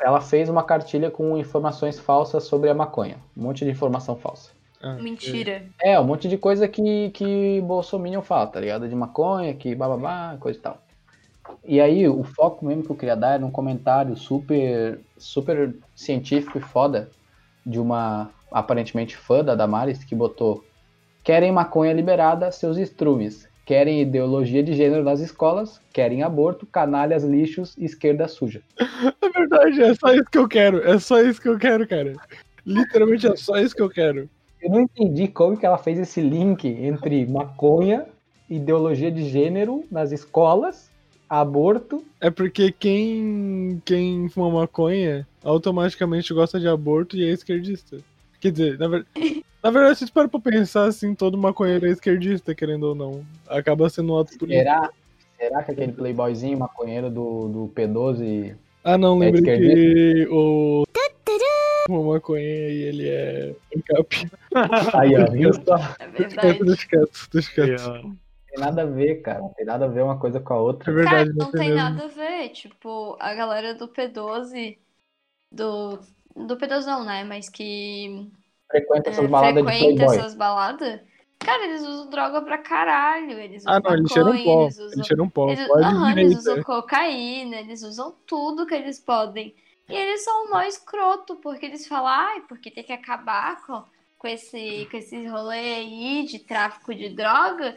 Ela 0.00 0.20
fez 0.20 0.48
uma 0.48 0.62
cartilha 0.62 1.10
com 1.10 1.36
informações 1.36 1.98
falsas 1.98 2.44
sobre 2.44 2.70
a 2.70 2.74
maconha. 2.74 3.16
Um 3.36 3.42
monte 3.42 3.64
de 3.64 3.72
informação 3.72 4.14
falsa. 4.14 4.50
Ah, 4.84 4.98
Mentira. 5.00 5.64
É, 5.82 5.98
um 5.98 6.04
monte 6.04 6.28
de 6.28 6.36
coisa 6.36 6.68
que, 6.68 7.08
que 7.14 7.58
Bolsominion 7.62 8.20
fala, 8.20 8.46
tá 8.48 8.60
ligado? 8.60 8.86
De 8.86 8.94
maconha, 8.94 9.54
que 9.54 9.74
bababá, 9.74 10.36
coisa 10.38 10.58
e 10.58 10.62
tal. 10.62 10.78
E 11.64 11.80
aí, 11.80 12.06
o 12.06 12.22
foco 12.22 12.66
mesmo 12.66 12.84
que 12.84 12.90
eu 12.90 12.96
queria 12.96 13.16
dar 13.16 13.36
era 13.36 13.46
um 13.46 13.50
comentário 13.50 14.14
super, 14.14 15.00
super 15.16 15.74
científico 15.96 16.58
e 16.58 16.60
foda 16.60 17.08
de 17.64 17.80
uma 17.80 18.30
aparentemente 18.52 19.16
fã 19.16 19.42
da 19.42 19.54
Damares 19.54 20.04
que 20.04 20.14
botou: 20.14 20.62
Querem 21.22 21.50
maconha 21.50 21.94
liberada, 21.94 22.52
seus 22.52 22.76
estrumes. 22.76 23.48
Querem 23.64 24.02
ideologia 24.02 24.62
de 24.62 24.74
gênero 24.74 25.02
nas 25.02 25.20
escolas, 25.20 25.80
querem 25.94 26.22
aborto, 26.22 26.66
canalhas, 26.66 27.24
lixos, 27.24 27.74
esquerda 27.78 28.28
suja. 28.28 28.60
É 28.78 29.30
verdade, 29.30 29.82
é 29.82 29.94
só 29.94 30.12
isso 30.12 30.30
que 30.30 30.36
eu 30.36 30.46
quero. 30.46 30.86
É 30.86 30.98
só 30.98 31.22
isso 31.22 31.40
que 31.40 31.48
eu 31.48 31.58
quero, 31.58 31.88
cara. 31.88 32.12
Literalmente 32.66 33.26
é 33.26 33.34
só 33.34 33.56
isso 33.56 33.74
que 33.74 33.80
eu 33.80 33.88
quero. 33.88 34.28
Eu 34.64 34.70
não 34.70 34.80
entendi 34.80 35.28
como 35.28 35.58
que 35.58 35.66
ela 35.66 35.76
fez 35.76 35.98
esse 35.98 36.22
link 36.22 36.66
entre 36.66 37.26
maconha, 37.26 38.06
ideologia 38.48 39.12
de 39.12 39.28
gênero 39.28 39.84
nas 39.90 40.10
escolas, 40.10 40.90
aborto. 41.28 42.02
É 42.18 42.30
porque 42.30 42.72
quem, 42.72 43.82
quem 43.84 44.26
fuma 44.30 44.60
maconha 44.60 45.28
automaticamente 45.44 46.32
gosta 46.32 46.58
de 46.58 46.66
aborto 46.66 47.14
e 47.14 47.28
é 47.28 47.30
esquerdista. 47.30 47.98
Quer 48.40 48.52
dizer, 48.52 48.78
na, 48.78 48.88
ver... 48.88 49.06
na 49.62 49.70
verdade, 49.70 49.98
se 49.98 50.06
tu 50.06 50.12
para 50.14 50.28
pra 50.28 50.40
pensar 50.40 50.86
assim, 50.86 51.14
todo 51.14 51.36
maconheiro 51.36 51.86
é 51.86 51.90
esquerdista, 51.90 52.54
querendo 52.54 52.84
ou 52.84 52.94
não. 52.94 53.22
Acaba 53.46 53.90
sendo 53.90 54.14
um 54.14 54.18
ato 54.18 54.38
político. 54.38 54.64
Será, 54.64 54.90
será 55.38 55.62
que 55.62 55.72
aquele 55.72 55.92
playboyzinho 55.92 56.58
maconheiro 56.58 57.10
do, 57.10 57.48
do 57.48 57.72
P12 57.74 58.54
Ah, 58.82 58.96
não, 58.96 59.22
É 59.22 59.30
lembrei 59.30 59.58
que 59.58 60.28
o. 60.30 60.83
Fuma 61.86 62.14
maconha 62.14 62.42
e 62.42 62.82
ele 62.82 63.08
é. 63.08 63.54
Cap. 63.86 64.30
Aí, 64.94 65.14
ó, 65.16 65.30
viu 65.30 65.52
só? 65.52 65.76
É 65.98 66.08
verdade. 66.08 66.64
deixa 66.64 66.86
quieto, 66.88 67.28
deixa 67.32 67.50
E, 67.50 67.54
quieto. 67.54 67.82
ó, 67.82 68.00
Tem 68.00 68.58
nada 68.58 68.82
a 68.82 68.86
ver, 68.86 69.16
cara. 69.22 69.40
Não 69.40 69.52
tem 69.52 69.66
nada 69.66 69.84
a 69.84 69.88
ver 69.88 70.02
uma 70.02 70.18
coisa 70.18 70.40
com 70.40 70.54
a 70.54 70.56
É 70.56 70.60
outra. 70.60 70.92
verdade, 70.92 71.30
Cara, 71.30 71.34
não 71.34 71.50
tem 71.50 71.60
mesmo. 71.70 71.76
nada 71.76 72.04
a 72.04 72.08
ver. 72.08 72.48
Tipo, 72.50 73.16
a 73.20 73.34
galera 73.34 73.74
do 73.74 73.88
P12, 73.88 74.78
do. 75.52 75.98
Do 76.36 76.56
P12 76.56 76.86
não, 76.86 77.04
né? 77.04 77.22
Mas 77.24 77.48
que 77.48 78.28
Frequenta 78.68 79.10
é, 79.10 79.12
essas 79.12 79.30
baladas 79.30 79.62
de 79.64 79.70
frequenta 79.70 79.94
playboy. 79.94 80.16
essas 80.16 80.34
baladas. 80.34 81.00
Cara, 81.38 81.64
eles 81.64 81.82
usam 81.82 82.10
droga 82.10 82.42
pra 82.42 82.58
caralho. 82.58 83.38
Eles 83.38 83.62
usam 83.62 83.74
Ah, 83.74 83.80
não, 83.84 83.94
eles 83.94 84.10
cheiram 84.10 84.30
maconha, 84.30 84.44
pó. 84.44 84.62
eles 84.62 84.78
usam 84.78 84.92
Eles 84.94 85.06
cheiram 85.06 85.28
pó. 85.28 85.50
Eles, 85.50 85.66
Pode 85.68 85.84
aham, 85.84 86.10
eles 86.18 86.38
usam 86.38 86.62
cocaína, 86.62 87.56
eles 87.56 87.82
usam 87.82 88.14
tudo 88.26 88.66
que 88.66 88.74
eles 88.74 88.98
podem. 88.98 89.54
E 89.88 89.94
eles 89.94 90.24
são 90.24 90.50
mó 90.50 90.62
escroto, 90.62 91.36
porque 91.36 91.66
eles 91.66 91.86
falam, 91.86 92.06
ai, 92.08 92.40
porque 92.48 92.70
tem 92.70 92.82
que 92.84 92.92
acabar 92.92 93.60
com, 93.66 93.82
com, 94.18 94.26
esse, 94.28 94.88
com 94.90 94.96
esse 94.96 95.26
rolê 95.26 95.74
aí 95.74 96.24
de 96.26 96.38
tráfico 96.38 96.94
de 96.94 97.10
droga. 97.10 97.76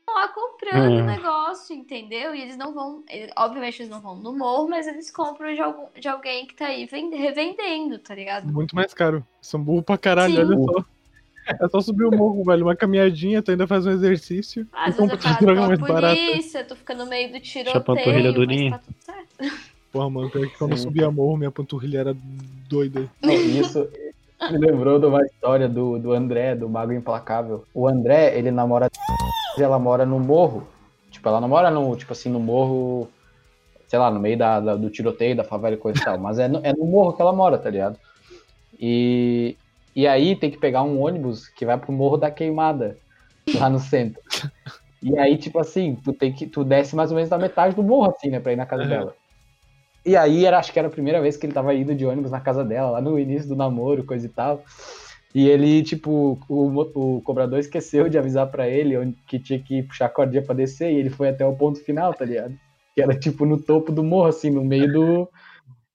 Estão 0.00 0.14
lá 0.14 0.28
comprando 0.28 0.90
o 0.96 1.00
Hum. 1.02 1.06
negócio, 1.06 1.74
entendeu? 1.76 2.34
E 2.34 2.40
eles 2.40 2.56
não 2.56 2.74
vão. 2.74 3.04
eles- 3.08 3.30
obviamente 3.38 3.80
eles 3.80 3.90
não 3.90 4.00
vão 4.00 4.16
no 4.16 4.36
morro, 4.36 4.68
mas 4.68 4.88
eles 4.88 5.08
compram 5.10 5.54
de, 5.54 5.60
algum, 5.60 5.86
de 5.98 6.08
alguém 6.08 6.46
que 6.46 6.54
tá 6.54 6.66
aí 6.66 6.84
vende- 6.86 7.16
revendendo, 7.16 7.98
tá 8.00 8.12
ligado? 8.14 8.52
Muito 8.52 8.74
mais 8.74 8.92
caro. 8.92 9.24
São 9.40 9.62
burro 9.62 9.84
pra 9.84 9.96
caralho, 9.96 10.34
Sim. 10.34 10.40
olha 10.40 10.58
só. 10.58 10.84
É 11.64 11.68
só 11.68 11.80
subir 11.80 12.04
o 12.04 12.10
morro, 12.16 12.44
velho. 12.44 12.64
Uma 12.66 12.76
caminhadinha, 12.76 13.40
tu 13.42 13.50
ainda 13.52 13.66
faz 13.66 13.86
um 13.86 13.90
exercício. 13.90 14.66
Às 14.72 14.94
e 14.94 14.98
vezes 14.98 15.00
compra 15.00 15.14
é 15.14 15.16
de 15.18 15.22
parado 15.22 15.46
droga 15.46 15.66
mais 15.68 15.78
barata. 15.80 16.16
polícia, 16.16 16.64
tu 16.64 16.76
fica 16.76 16.94
no 16.94 17.06
meio 17.06 17.32
do 17.32 17.40
tiroteio, 17.40 17.76
a 17.76 17.80
panturrilha 17.80 18.24
mas 18.30 18.34
durinha. 18.34 18.70
tá 18.72 18.78
tudo 18.78 18.96
certo. 19.00 19.69
Porra, 19.92 20.08
mano, 20.08 20.30
pior 20.30 20.46
que 20.48 20.58
quando 20.58 20.72
eu 20.72 20.76
subia 20.76 21.10
morro, 21.10 21.36
minha 21.36 21.50
panturrilha 21.50 21.98
era 21.98 22.14
doida. 22.68 23.10
Isso 23.48 23.88
me 24.50 24.58
lembrou 24.58 24.98
de 25.00 25.06
uma 25.06 25.22
história 25.24 25.68
do, 25.68 25.98
do 25.98 26.12
André, 26.12 26.54
do 26.54 26.68
Mago 26.68 26.92
Implacável. 26.92 27.64
O 27.74 27.88
André, 27.88 28.38
ele 28.38 28.50
namora 28.50 28.88
ela 29.58 29.78
mora 29.78 30.06
no 30.06 30.18
morro. 30.20 30.66
Tipo, 31.10 31.28
ela 31.28 31.40
não 31.40 31.48
mora 31.48 31.70
no, 31.70 31.96
tipo 31.96 32.12
assim, 32.12 32.28
no 32.30 32.38
morro, 32.38 33.08
sei 33.88 33.98
lá, 33.98 34.10
no 34.10 34.20
meio 34.20 34.38
da, 34.38 34.60
da- 34.60 34.76
do 34.76 34.88
tiroteio, 34.90 35.36
da 35.36 35.42
favela 35.44 35.74
e 35.74 35.78
coisa 35.78 36.00
e 36.00 36.04
tal. 36.04 36.18
Mas 36.18 36.38
é 36.38 36.46
no, 36.46 36.60
é 36.64 36.72
no 36.72 36.86
morro 36.86 37.12
que 37.14 37.20
ela 37.20 37.32
mora, 37.32 37.58
tá 37.58 37.68
ligado? 37.68 37.98
E, 38.78 39.56
e 39.94 40.06
aí 40.06 40.36
tem 40.36 40.50
que 40.50 40.56
pegar 40.58 40.82
um 40.82 41.00
ônibus 41.00 41.48
que 41.48 41.66
vai 41.66 41.76
pro 41.76 41.92
Morro 41.92 42.16
da 42.16 42.30
Queimada, 42.30 42.96
lá 43.54 43.68
no 43.68 43.78
centro. 43.80 44.22
E 45.02 45.18
aí, 45.18 45.36
tipo 45.36 45.58
assim, 45.58 45.96
tu 45.96 46.12
tem 46.12 46.32
que. 46.32 46.46
Tu 46.46 46.62
desce 46.62 46.94
mais 46.94 47.10
ou 47.10 47.16
menos 47.16 47.28
da 47.28 47.36
metade 47.38 47.74
do 47.74 47.82
morro, 47.82 48.10
assim, 48.14 48.30
né, 48.30 48.38
pra 48.38 48.52
ir 48.52 48.56
na 48.56 48.66
casa 48.66 48.84
Uhum. 48.84 48.88
dela. 48.88 49.14
E 50.04 50.16
aí, 50.16 50.46
era, 50.46 50.58
acho 50.58 50.72
que 50.72 50.78
era 50.78 50.88
a 50.88 50.90
primeira 50.90 51.20
vez 51.20 51.36
que 51.36 51.46
ele 51.46 51.52
tava 51.52 51.74
indo 51.74 51.94
de 51.94 52.06
ônibus 52.06 52.30
na 52.30 52.40
casa 52.40 52.64
dela, 52.64 52.90
lá 52.90 53.00
no 53.00 53.18
início 53.18 53.48
do 53.48 53.56
namoro, 53.56 54.04
coisa 54.04 54.26
e 54.26 54.30
tal. 54.30 54.62
E 55.34 55.48
ele, 55.48 55.82
tipo, 55.82 56.38
o, 56.48 56.80
o 56.94 57.22
cobrador 57.22 57.58
esqueceu 57.58 58.08
de 58.08 58.18
avisar 58.18 58.50
pra 58.50 58.68
ele 58.68 59.14
que 59.26 59.38
tinha 59.38 59.58
que 59.58 59.82
puxar 59.82 60.06
a 60.06 60.10
cordinha 60.10 60.42
pra 60.42 60.54
descer, 60.54 60.92
e 60.92 60.96
ele 60.96 61.10
foi 61.10 61.28
até 61.28 61.44
o 61.44 61.54
ponto 61.54 61.84
final, 61.84 62.12
tá 62.14 62.24
ligado? 62.24 62.54
Que 62.94 63.02
era, 63.02 63.14
tipo, 63.14 63.46
no 63.46 63.60
topo 63.60 63.92
do 63.92 64.02
morro, 64.02 64.28
assim, 64.28 64.50
no 64.50 64.64
meio 64.64 64.92
do, 64.92 65.28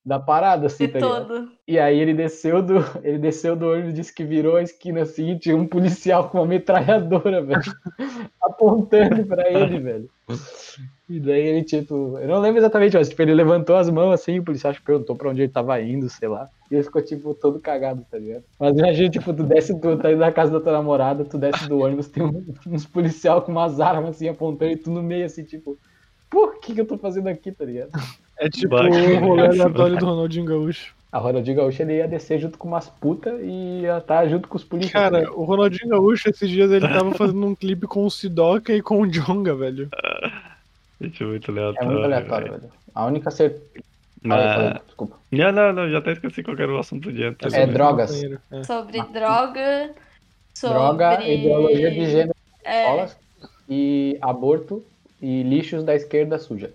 da 0.05 0.19
parada, 0.19 0.67
assim, 0.67 0.87
tá 0.87 0.99
ligado? 0.99 1.27
todo. 1.27 1.51
E 1.67 1.79
aí 1.79 1.97
ele 1.99 2.13
desceu 2.13 2.61
do, 2.61 2.75
ele 3.03 3.17
desceu 3.17 3.55
do 3.55 3.67
ônibus, 3.71 3.93
disse 3.93 4.13
que 4.13 4.23
virou 4.23 4.57
a 4.57 4.61
esquina 4.61 5.01
assim 5.01 5.31
e 5.31 5.39
tinha 5.39 5.57
um 5.57 5.65
policial 5.65 6.29
com 6.29 6.37
uma 6.37 6.45
metralhadora, 6.45 7.41
velho, 7.43 7.61
apontando 8.41 9.25
pra 9.25 9.49
ele, 9.51 9.79
velho. 9.79 10.09
E 11.07 11.19
daí 11.19 11.41
ele, 11.41 11.63
tipo, 11.63 12.17
eu 12.19 12.27
não 12.27 12.39
lembro 12.39 12.59
exatamente, 12.59 12.95
mas 12.97 13.09
tipo, 13.09 13.21
ele 13.21 13.33
levantou 13.33 13.75
as 13.75 13.89
mãos 13.89 14.11
assim, 14.13 14.39
o 14.39 14.43
policial 14.43 14.71
acho 14.71 14.79
que 14.79 14.85
perguntou 14.85 15.15
pra 15.15 15.29
onde 15.29 15.41
ele 15.41 15.51
tava 15.51 15.79
indo, 15.81 16.09
sei 16.09 16.27
lá. 16.27 16.49
E 16.69 16.75
ele 16.75 16.83
ficou, 16.83 17.01
tipo, 17.01 17.33
todo 17.35 17.59
cagado, 17.59 18.03
tá 18.09 18.17
ligado? 18.17 18.43
Mas 18.59 18.75
imagina, 18.77 19.09
tipo, 19.09 19.33
tu 19.33 19.43
desce, 19.43 19.79
tu 19.79 19.97
tá 19.97 20.11
indo 20.11 20.19
na 20.19 20.31
casa 20.31 20.51
da 20.51 20.59
tua 20.59 20.71
namorada, 20.71 21.23
tu 21.23 21.37
desce 21.37 21.67
do 21.67 21.79
ônibus, 21.79 22.07
tem 22.07 22.23
um- 22.23 22.43
uns 22.67 22.85
policial 22.85 23.41
com 23.43 23.51
umas 23.51 23.79
armas 23.79 24.15
assim 24.15 24.27
apontando 24.27 24.71
e 24.71 24.77
tu 24.77 24.89
no 24.91 25.03
meio 25.03 25.25
assim, 25.25 25.43
tipo, 25.43 25.77
por 26.29 26.59
que 26.59 26.73
que 26.73 26.81
eu 26.81 26.87
tô 26.87 26.97
fazendo 26.97 27.27
aqui, 27.27 27.51
tá 27.51 27.65
ligado? 27.65 27.91
É 28.37 28.49
tipo 28.49 28.75
o 28.75 29.19
rolê 29.19 29.47
aleatório 29.47 29.97
do 29.97 30.05
Ronaldinho 30.05 30.45
Gaúcho. 30.45 30.93
A 31.11 31.17
Ronaldinho 31.17 31.55
Gaúcho 31.55 31.81
ele 31.81 31.95
ia 31.97 32.07
descer 32.07 32.39
junto 32.39 32.57
com 32.57 32.67
umas 32.67 32.89
putas 32.89 33.39
e 33.41 33.81
ia 33.83 33.99
estar 33.99 34.27
junto 34.27 34.49
com 34.49 34.57
os 34.57 34.63
policiais. 34.65 35.11
Cara, 35.11 35.31
o 35.31 35.45
Ronaldinho 35.45 35.89
Gaúcho, 35.89 36.29
esses 36.29 36.49
dias, 36.49 36.69
ele 36.71 36.87
tava 36.87 37.13
fazendo 37.13 37.45
um 37.45 37.55
clipe 37.55 37.87
com 37.87 38.05
o 38.05 38.11
Sidoca 38.11 38.73
e 38.73 38.81
com 38.81 38.99
o 39.01 39.07
Jonga, 39.07 39.55
velho. 39.55 39.87
Gente, 40.99 41.23
muito 41.23 41.51
É 41.51 41.53
aleatório. 41.53 41.91
muito 41.91 42.03
aleatório, 42.03 42.47
velho. 42.51 42.61
velho. 42.61 42.73
A 42.93 43.05
única 43.05 43.31
certeza. 43.31 43.63
Mas... 44.23 44.81
Desculpa. 44.85 45.17
Não, 45.31 45.51
não, 45.51 45.73
não, 45.73 45.89
já 45.89 45.99
até 45.99 46.13
esqueci 46.13 46.41
qual 46.41 46.57
era 46.57 46.73
o 46.73 46.79
assunto 46.79 47.11
de 47.11 47.23
antes. 47.23 47.53
É 47.53 47.67
drogas. 47.67 48.23
É. 48.51 48.63
Sobre 48.63 49.01
droga, 49.03 49.91
sobre... 50.53 50.77
Droga, 50.77 51.23
ideologia 51.27 51.91
de 51.91 52.09
gênero 52.09 52.35
É, 52.63 52.81
escolas 52.81 53.17
e 53.69 54.17
aborto 54.21 54.83
e 55.21 55.43
lixos 55.43 55.83
da 55.83 55.95
esquerda 55.95 56.39
suja. 56.39 56.71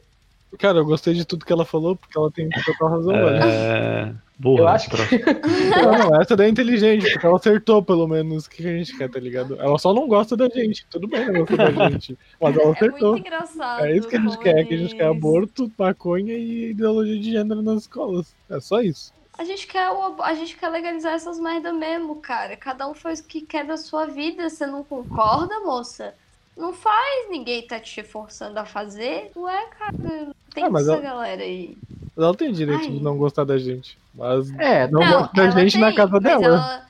Cara, 0.58 0.78
eu 0.78 0.84
gostei 0.84 1.14
de 1.14 1.24
tudo 1.24 1.44
que 1.44 1.52
ela 1.52 1.64
falou, 1.64 1.96
porque 1.96 2.18
ela 2.18 2.30
tem 2.30 2.48
total 2.48 2.88
razão. 2.88 3.14
É... 3.14 4.14
Burra. 4.40 4.62
Eu 4.62 4.68
acho 4.68 4.90
que-. 4.90 5.18
Não, 5.82 6.10
não, 6.10 6.20
essa 6.20 6.34
daí 6.34 6.46
é 6.46 6.50
inteligente, 6.50 7.10
porque 7.12 7.26
ela 7.26 7.36
acertou, 7.36 7.82
pelo 7.82 8.08
menos, 8.08 8.46
o 8.46 8.50
que 8.50 8.66
a 8.66 8.72
gente 8.78 8.96
quer, 8.96 9.10
tá 9.10 9.20
ligado? 9.20 9.60
Ela 9.60 9.78
só 9.78 9.92
não 9.92 10.08
gosta 10.08 10.34
da 10.34 10.48
gente. 10.48 10.86
Tudo 10.86 11.06
bem 11.06 11.30
não 11.30 11.44
gostar 11.44 11.70
da 11.70 11.90
gente. 11.90 12.18
Mas 12.40 12.56
ela 12.56 12.70
é 12.70 12.72
acertou. 12.72 13.10
muito 13.12 13.26
engraçado. 13.26 13.84
É 13.84 13.96
isso 13.96 14.08
que 14.08 14.16
a 14.16 14.20
gente 14.20 14.38
quer, 14.38 14.64
que 14.64 14.74
a 14.74 14.78
gente 14.78 14.96
quer 14.96 15.06
aborto, 15.06 15.70
maconha 15.78 16.32
e 16.32 16.70
ideologia 16.70 17.20
de 17.20 17.32
gênero 17.32 17.60
nas 17.60 17.82
escolas. 17.82 18.34
É 18.48 18.58
só 18.60 18.80
isso. 18.80 19.12
A 19.36 19.44
gente 19.44 19.66
quer 19.66 19.88
a 20.20 20.34
gente 20.34 20.56
quer 20.56 20.68
legalizar 20.70 21.12
essas 21.12 21.38
merda 21.38 21.70
mesmo, 21.72 22.16
cara. 22.16 22.56
Cada 22.56 22.88
um 22.88 22.94
faz 22.94 23.20
o 23.20 23.26
que 23.26 23.42
quer 23.42 23.66
da 23.66 23.76
sua 23.76 24.06
vida. 24.06 24.48
Você 24.48 24.66
não 24.66 24.82
concorda, 24.82 25.60
moça? 25.60 26.14
Não 26.60 26.72
faz, 26.72 27.30
ninguém 27.30 27.66
tá 27.66 27.80
te 27.80 28.02
forçando 28.02 28.58
a 28.58 28.64
fazer. 28.64 29.30
Ué, 29.36 29.66
cara, 29.78 30.30
tem 30.54 30.64
Ah, 30.64 30.70
mas 30.70 30.82
essa 30.82 30.92
ela- 30.92 31.00
galera 31.02 31.42
aí. 31.42 31.76
Mas 32.16 32.24
Ela 32.24 32.34
tem 32.36 32.52
direito 32.52 32.82
Ai. 32.84 32.90
de 32.90 33.00
não 33.02 33.16
gostar 33.16 33.44
da 33.44 33.56
gente. 33.56 33.96
Mas 34.14 34.50
É, 34.58 34.86
não, 34.88 35.00
gosta 35.00 35.32
da 35.34 35.50
gente 35.50 35.78
na 35.78 35.86
tem, 35.88 35.96
casa 35.96 36.12
mas 36.12 36.22
dela. 36.22 36.44
ela- 36.44 36.86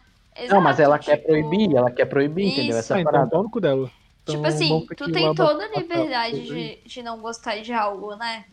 não, 0.48 0.60
mas 0.60 0.76
Exato, 0.76 0.82
ela 0.82 0.98
quer 0.98 1.16
tipo- 1.16 1.28
proibir, 1.28 1.76
ela 1.76 1.90
quer 1.90 2.04
proibir, 2.06 2.46
entendeu? 2.46 2.70
Isso. 2.70 2.78
Essa 2.78 2.94
Ah, 2.94 2.98
é 2.98 3.00
então 3.02 3.12
parada. 3.12 3.36
no 3.38 3.50
cu 3.50 3.60
dela. 3.60 3.90
Então, 4.22 4.34
tipo 4.36 4.46
assim, 4.46 4.86
tu 4.96 5.12
tem 5.12 5.34
toda 5.34 5.64
a 5.64 5.68
liberdade 5.68 6.42
de, 6.42 6.78
de 6.84 7.02
não 7.02 7.18
gostar 7.20 7.60
de 7.60 7.72
algo, 7.72 8.14
né? 8.16 8.44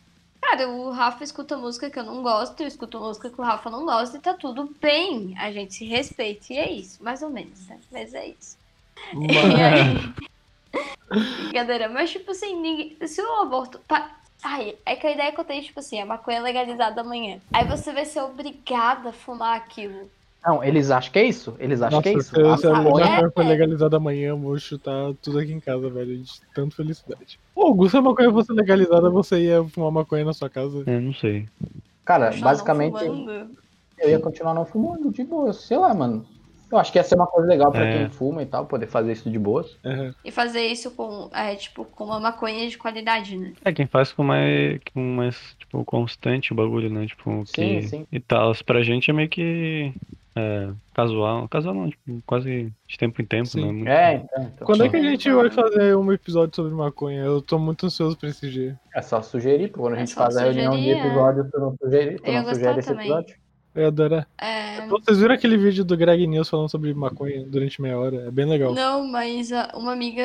Cara, 0.42 0.70
o 0.70 0.92
Rafa 0.92 1.24
escuta 1.24 1.58
música 1.58 1.90
que 1.90 1.98
eu 2.00 2.04
não 2.04 2.22
gosto, 2.22 2.62
eu 2.62 2.68
escuto 2.68 3.00
música 3.00 3.30
que 3.30 3.40
o 3.42 3.44
Rafa 3.44 3.70
não 3.70 3.86
gosta 3.86 4.18
e 4.18 4.22
tá 4.22 4.34
tudo 4.34 4.74
bem. 4.80 5.34
A 5.38 5.52
gente 5.52 5.74
se 5.74 5.86
respeita 5.86 6.54
e 6.54 6.58
é 6.58 6.72
isso, 6.72 7.04
mais 7.04 7.22
ou 7.22 7.30
menos, 7.30 7.68
né? 7.68 7.80
Mas 7.92 8.14
é 8.14 8.28
isso. 8.28 8.58
E 9.14 9.62
aí... 9.62 10.28
Brincadeira, 11.10 11.90
mas 11.90 12.12
tipo 12.12 12.32
assim, 12.32 12.60
ninguém... 12.60 12.98
se 13.08 13.22
o 13.22 13.42
aborto. 13.42 13.80
pa- 13.88 14.12
Ai, 14.44 14.76
é 14.86 14.96
que 14.96 15.08
a 15.08 15.12
ideia 15.12 15.32
que 15.32 15.40
eu 15.40 15.46
tenho, 15.46 15.64
tipo 15.64 15.80
assim, 15.80 16.00
a 16.00 16.06
maconha 16.06 16.38
é 16.38 16.42
legalizada 16.42 17.02
amanhã. 17.02 17.40
Aí 17.54 17.66
você 17.68 17.92
vai 17.92 18.06
ser 18.06 18.22
obrigada 18.22 19.10
a 19.10 19.14
fumar 19.14 19.58
aquilo. 19.58 20.10
Não, 20.46 20.64
eles 20.64 20.92
acham 20.92 21.12
que 21.12 21.20
é 21.20 21.24
isso? 21.24 21.56
Eles 21.60 21.82
acham 21.82 21.98
Nossa, 21.98 22.04
que 22.04 22.16
é 22.16 22.20
isso? 22.20 22.30
se, 22.30 22.58
se 22.62 22.68
a 22.68 22.76
maconha 22.76 23.06
é? 23.06 23.32
for 23.32 23.46
legalizada 23.46 23.98
amanhã, 23.98 24.30
eu 24.30 24.38
vou 24.38 24.58
chutar 24.60 25.14
tudo 25.22 25.40
aqui 25.40 25.52
em 25.52 25.60
casa, 25.60 25.90
velho. 25.90 26.18
De 26.18 26.32
tanta 26.54 26.76
felicidade. 26.76 27.40
Ô, 27.56 27.64
Augusto, 27.64 27.92
se 27.92 27.98
a 27.98 28.02
maconha 28.02 28.32
fosse 28.32 28.54
legalizada, 28.54 29.10
você 29.10 29.40
ia 29.40 29.64
fumar 29.68 29.92
maconha 29.92 30.24
na 30.24 30.34
sua 30.34 30.50
casa? 30.50 30.84
Eu 30.86 31.02
não 31.02 31.14
sei. 31.14 31.50
Cara, 32.06 32.32
basicamente 32.40 33.04
eu 34.00 34.10
ia 34.10 34.20
continuar 34.20 34.54
não 34.54 34.66
fumando, 34.66 35.12
de 35.12 35.24
boa, 35.24 35.52
sei 35.52 35.78
lá, 35.78 35.94
mano. 35.94 36.26
Eu 36.72 36.78
acho 36.78 36.92
que 36.92 36.98
ia 36.98 37.04
ser 37.04 37.16
uma 37.16 37.28
coisa 37.28 37.48
legal 37.48 37.72
pra 37.72 37.86
É. 37.86 37.98
quem 37.98 38.10
fuma 38.10 38.42
e 38.42 38.46
tal, 38.46 38.66
poder 38.66 38.88
fazer 38.88 39.14
isso 39.14 39.30
de 39.30 39.40
boas. 39.40 39.78
É. 39.84 40.12
E 40.26 40.32
fazer 40.32 40.66
isso 40.66 40.92
com, 40.92 41.30
é, 41.34 41.56
tipo, 41.56 41.86
com 41.86 42.04
uma 42.06 42.20
maconha 42.20 42.68
de 42.68 42.78
qualidade, 42.78 43.38
né? 43.38 43.54
É 43.64 43.72
quem 43.72 43.86
faz 43.88 44.12
com 44.12 44.24
mais, 44.24 44.80
com 44.94 45.00
mais 45.02 45.56
tipo, 45.58 45.84
constante 45.86 46.52
o 46.52 46.56
bagulho, 46.56 46.90
né? 46.90 47.06
Tipo, 47.06 47.44
Sim, 47.46 47.80
que... 47.80 47.82
sim. 47.84 48.08
E 48.12 48.20
tal. 48.20 48.54
Pra 48.66 48.84
gente 48.84 49.10
é 49.10 49.14
meio 49.14 49.30
que 49.30 49.94
é, 50.36 50.70
casual. 50.94 51.48
Casual 51.48 51.74
não, 51.74 51.90
tipo, 51.90 52.22
quase 52.26 52.72
de 52.88 52.98
tempo 52.98 53.22
em 53.22 53.26
tempo, 53.26 53.48
Sim. 53.48 53.66
né? 53.66 53.72
Muito- 53.72 53.88
É, 53.90 54.14
então, 54.16 54.44
então. 54.44 54.68
Quando 54.68 54.84
é 54.84 54.90
que 54.90 54.98
a 54.98 55.02
gente 55.02 55.32
vai 55.32 55.50
fazer 55.50 55.96
um 55.96 56.12
episódio 56.12 56.56
sobre 56.56 56.74
maconha? 56.76 57.24
Eu 57.24 57.42
tô 57.42 57.58
muito 57.58 57.86
ansioso 57.86 58.18
pra 58.18 58.30
esse 58.30 58.50
dia. 58.50 58.78
É 58.94 59.02
só 59.02 59.22
sugerir, 59.22 59.70
pô. 59.70 59.82
Quando 59.84 59.94
a 59.94 59.98
É 59.98 60.00
gente 60.02 60.14
faz 60.14 60.36
a 60.38 60.44
reunião 60.44 60.72
de 60.74 60.78
sugerir, 60.80 61.00
é. 61.00 61.06
episódio, 61.08 61.50
tu 61.50 61.60
não 61.60 61.76
sugere, 61.82 62.16
tu 62.18 62.26
Eu 62.28 62.34
ia 62.34 62.40
não 62.40 62.44
gostar 62.46 62.56
sugere 62.60 62.80
esse 62.80 62.88
também. 62.90 63.06
episódio? 63.08 63.36
Eu 63.78 63.82
ia 63.84 63.88
adorar. 63.90 64.28
É, 64.40 64.88
Vocês 64.88 65.20
viram 65.20 65.36
aquele 65.36 65.56
vídeo 65.56 65.86
do 65.86 65.96
Greg 65.96 66.26
News 66.26 66.50
falando 66.50 66.68
sobre 66.70 66.92
maconha 66.96 67.46
durante 67.46 67.80
meia 67.82 67.98
hora? 68.00 68.26
É 68.28 68.32
bem 68.32 68.46
legal. 68.46 68.74
Não, 68.74 69.06
mas 69.08 69.52
ah, 69.52 69.72
uma 69.76 69.94
amiga, 69.94 70.24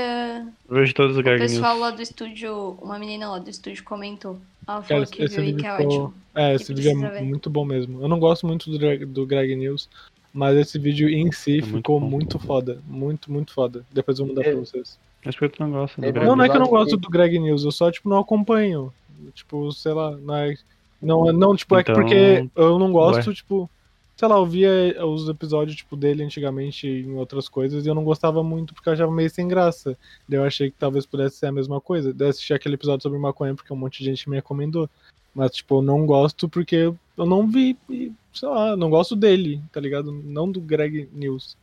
Eu 0.69 0.77
vejo 0.77 0.95
todos 0.95 1.13
os 1.13 1.21
o 1.21 1.23
Greg 1.23 1.39
pessoal 1.43 1.73
News. 1.75 1.81
lá 1.83 1.91
do 1.91 2.01
estúdio, 2.01 2.79
uma 2.81 2.99
menina 2.99 3.29
lá 3.31 3.39
do 3.39 3.51
estúdio 3.51 3.85
comentou. 3.85 4.41
Ela 4.67 4.83
falou 4.83 5.03
esse, 5.03 5.13
que 5.13 5.27
viu 5.29 5.43
e 5.43 5.47
vídeo 5.47 5.59
que 5.61 5.67
é 5.67 5.73
ótimo. 5.75 6.15
É, 6.35 6.55
esse 6.55 6.73
vídeo 6.73 6.91
é 6.93 6.95
ver. 7.11 7.21
mu- 7.21 7.29
muito 7.29 7.51
bom 7.51 7.65
mesmo. 7.65 8.01
Eu 8.01 8.09
não 8.09 8.19
gosto 8.19 8.47
muito 8.47 8.71
do, 8.71 8.79
Greg- 8.79 9.05
do 9.05 9.27
Greg 9.27 9.55
News, 9.55 9.87
mas 10.33 10.57
esse 10.57 10.79
vídeo 10.79 11.09
em 11.11 11.31
si 11.31 11.59
É 11.59 11.61
muito 11.61 11.77
ficou 11.77 12.01
bom. 12.01 12.07
muito 12.09 12.39
foda. 12.39 12.79
Muito, 12.87 13.31
muito 13.31 13.53
foda. 13.53 13.85
Depois 13.93 14.19
eu 14.19 14.25
vou 14.25 14.35
mandar 14.35 14.49
pra 14.49 14.59
É. 14.59 14.65
vocês. 14.65 14.99
Mas 15.25 15.37
por 15.37 15.51
que 15.51 15.57
tu 15.59 15.63
não 15.63 15.71
gosta 15.73 15.97
do 16.01 16.01
Teve 16.01 16.13
Greg 16.15 16.27
Não, 16.27 16.37
não 16.37 16.45
é 16.45 16.49
que 16.49 16.57
eu 16.57 16.61
não 16.61 16.69
gosto 16.69 16.97
do 16.97 17.11
Greg 17.11 17.39
News, 17.39 17.65
eu 17.65 17.71
só, 17.71 17.91
tipo, 17.93 18.09
não 18.09 18.19
acompanho. 18.19 18.91
Tipo, 19.35 19.71
sei 19.73 19.93
lá, 19.93 20.13
não 20.17 20.35
é. 20.35 20.55
Não, 21.03 21.29
é- 21.29 21.33
não 21.33 21.57
tipo, 21.57 21.77
é 21.77 21.81
Então, 21.81 21.95
porque 21.95 22.49
eu 22.55 22.79
não 22.79 22.93
gosto, 22.93 23.29
ué. 23.29 23.35
tipo. 23.35 23.69
Sei 24.15 24.29
lá, 24.29 24.37
eu 24.37 24.47
via 24.47 24.71
os 25.05 25.29
episódios, 25.29 25.77
tipo, 25.77 25.97
dele 25.97 26.23
antigamente 26.23 26.87
em 26.87 27.17
outras 27.17 27.49
coisas 27.49 27.85
e 27.85 27.89
eu 27.89 27.95
não 27.95 28.05
gostava 28.05 28.43
muito 28.45 28.73
porque 28.73 28.89
eu 28.89 28.93
achava 28.93 29.11
meio 29.11 29.29
sem 29.29 29.49
graça. 29.49 29.99
Daí 30.29 30.39
eu 30.39 30.45
achei 30.45 30.71
que 30.71 30.77
talvez 30.79 31.05
pudesse 31.05 31.37
ser 31.39 31.47
a 31.47 31.53
mesma 31.53 31.81
coisa. 31.81 32.13
Daí 32.15 32.29
eu 32.29 32.31
assisti 32.31 32.55
aquele 32.55 32.75
episódio 32.77 33.03
sobre 33.03 33.19
maconha 33.19 33.55
porque 33.55 33.73
um 33.73 33.77
monte 33.77 33.99
de 33.99 34.05
gente 34.05 34.29
me 34.31 34.37
recomendou. 34.37 34.89
Mas, 35.35 35.51
tipo, 35.53 35.79
eu 35.79 35.83
não 35.83 36.07
gosto 36.07 36.49
porque 36.49 36.77
eu 36.77 37.27
não 37.27 37.49
vi, 37.49 37.77
e, 37.89 38.13
sei 38.33 38.49
lá, 38.49 38.71
eu 38.71 38.77
não 38.77 38.91
gosto 38.91 39.15
dele, 39.17 39.61
tá 39.73 39.81
ligado? 39.81 40.13
Não 40.13 40.51
do 40.51 40.61
Greg 40.61 41.09
News. 41.13 41.57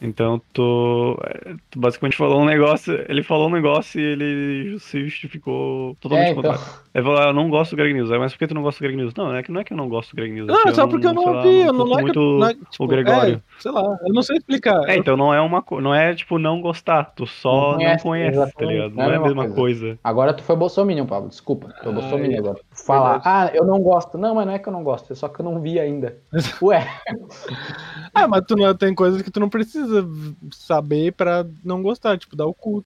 Então 0.00 0.40
tu, 0.52 1.18
é, 1.24 1.54
tu 1.70 1.78
basicamente 1.80 2.16
falou 2.18 2.42
um 2.42 2.44
negócio, 2.44 2.92
ele 3.08 3.22
falou 3.22 3.48
um 3.48 3.52
negócio 3.52 3.98
e 3.98 4.04
ele 4.04 4.78
se 4.78 5.04
justificou 5.04 5.96
totalmente 6.00 6.28
É, 6.28 6.30
então. 6.32 6.42
contrário. 6.42 6.74
Ele 6.94 7.04
falou, 7.04 7.18
ah, 7.20 7.26
eu 7.28 7.32
não 7.32 7.48
gosto 7.48 7.70
do 7.72 7.76
Greg 7.76 7.94
News. 7.94 8.10
Aí, 8.10 8.18
mas 8.18 8.32
por 8.32 8.38
que 8.38 8.46
tu 8.46 8.54
não 8.54 8.62
gosta 8.62 8.78
do 8.78 8.82
Greg 8.82 8.96
News? 8.96 9.14
Não, 9.14 9.34
é 9.34 9.42
que 9.42 9.50
não 9.50 9.60
é 9.60 9.64
que 9.64 9.72
eu 9.72 9.76
não 9.76 9.88
gosto 9.88 10.10
do 10.10 10.16
Greg 10.16 10.32
News. 10.32 10.48
é 10.48 10.52
Não, 10.52 10.62
é 10.66 10.74
só 10.74 10.86
porque 10.86 11.06
eu 11.06 11.14
não 11.14 11.22
sei 11.22 11.32
lá, 11.32 11.38
ouvi, 11.44 11.60
eu 11.60 11.72
não, 11.72 11.86
não 11.86 11.98
é 11.98 12.02
muito 12.02 12.20
não 12.20 12.46
é, 12.46 12.54
tipo, 12.54 12.84
o 12.84 12.86
Gregório. 12.86 13.42
é, 13.58 13.60
sei 13.62 13.72
lá, 13.72 13.98
eu 14.06 14.12
não 14.12 14.22
sei 14.22 14.36
explicar. 14.36 14.88
É, 14.88 14.96
então 14.96 15.16
não 15.16 15.32
é 15.32 15.40
uma 15.40 15.64
não 15.80 15.94
é 15.94 16.14
tipo 16.14 16.38
não 16.38 16.60
gostar, 16.60 17.04
tu 17.16 17.26
só 17.26 17.50
Não 17.52 17.70
não 17.72 17.76
conhece, 17.78 18.02
conhece, 18.04 18.52
tá 18.54 18.64
ligado? 18.66 18.94
Não 18.94 19.10
é 19.10 19.16
a 19.16 19.20
mesma 19.20 19.48
coisa. 19.50 19.98
Agora 20.04 20.34
tu 20.34 20.42
foi 20.42 20.56
bolsominion, 20.56 21.06
Pablo. 21.06 21.28
Desculpa. 21.30 21.68
Tu 21.68 21.82
foi 21.84 21.90
Ah, 21.92 21.94
bolsominion 21.94 22.36
é. 22.36 22.38
agora. 22.38 22.60
Falar, 22.86 23.22
ah, 23.24 23.50
eu 23.54 23.64
não 23.64 23.80
gosto. 23.80 24.18
Não, 24.18 24.34
mas 24.34 24.46
não 24.46 24.52
é 24.52 24.58
que 24.58 24.68
eu 24.68 24.72
não 24.72 24.84
gosto, 24.84 25.12
é 25.12 25.16
só 25.16 25.28
que 25.28 25.40
eu 25.40 25.44
não 25.44 25.60
vi 25.60 25.80
ainda. 25.80 26.13
Ué, 26.62 26.86
Ah, 28.14 28.28
mas 28.28 28.44
tu 28.46 28.56
não, 28.56 28.74
tem 28.74 28.94
coisas 28.94 29.22
que 29.22 29.30
tu 29.30 29.40
não 29.40 29.48
precisa 29.48 30.06
saber 30.52 31.12
pra 31.12 31.44
não 31.64 31.82
gostar, 31.82 32.18
tipo, 32.18 32.36
dar 32.36 32.46
o 32.46 32.54
cu. 32.54 32.82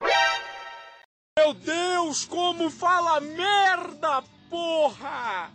Meu 1.39 1.55
Deus, 1.55 2.25
como 2.25 2.69
fala 2.71 3.21
merda, 3.21 4.23
porra! 4.51 5.51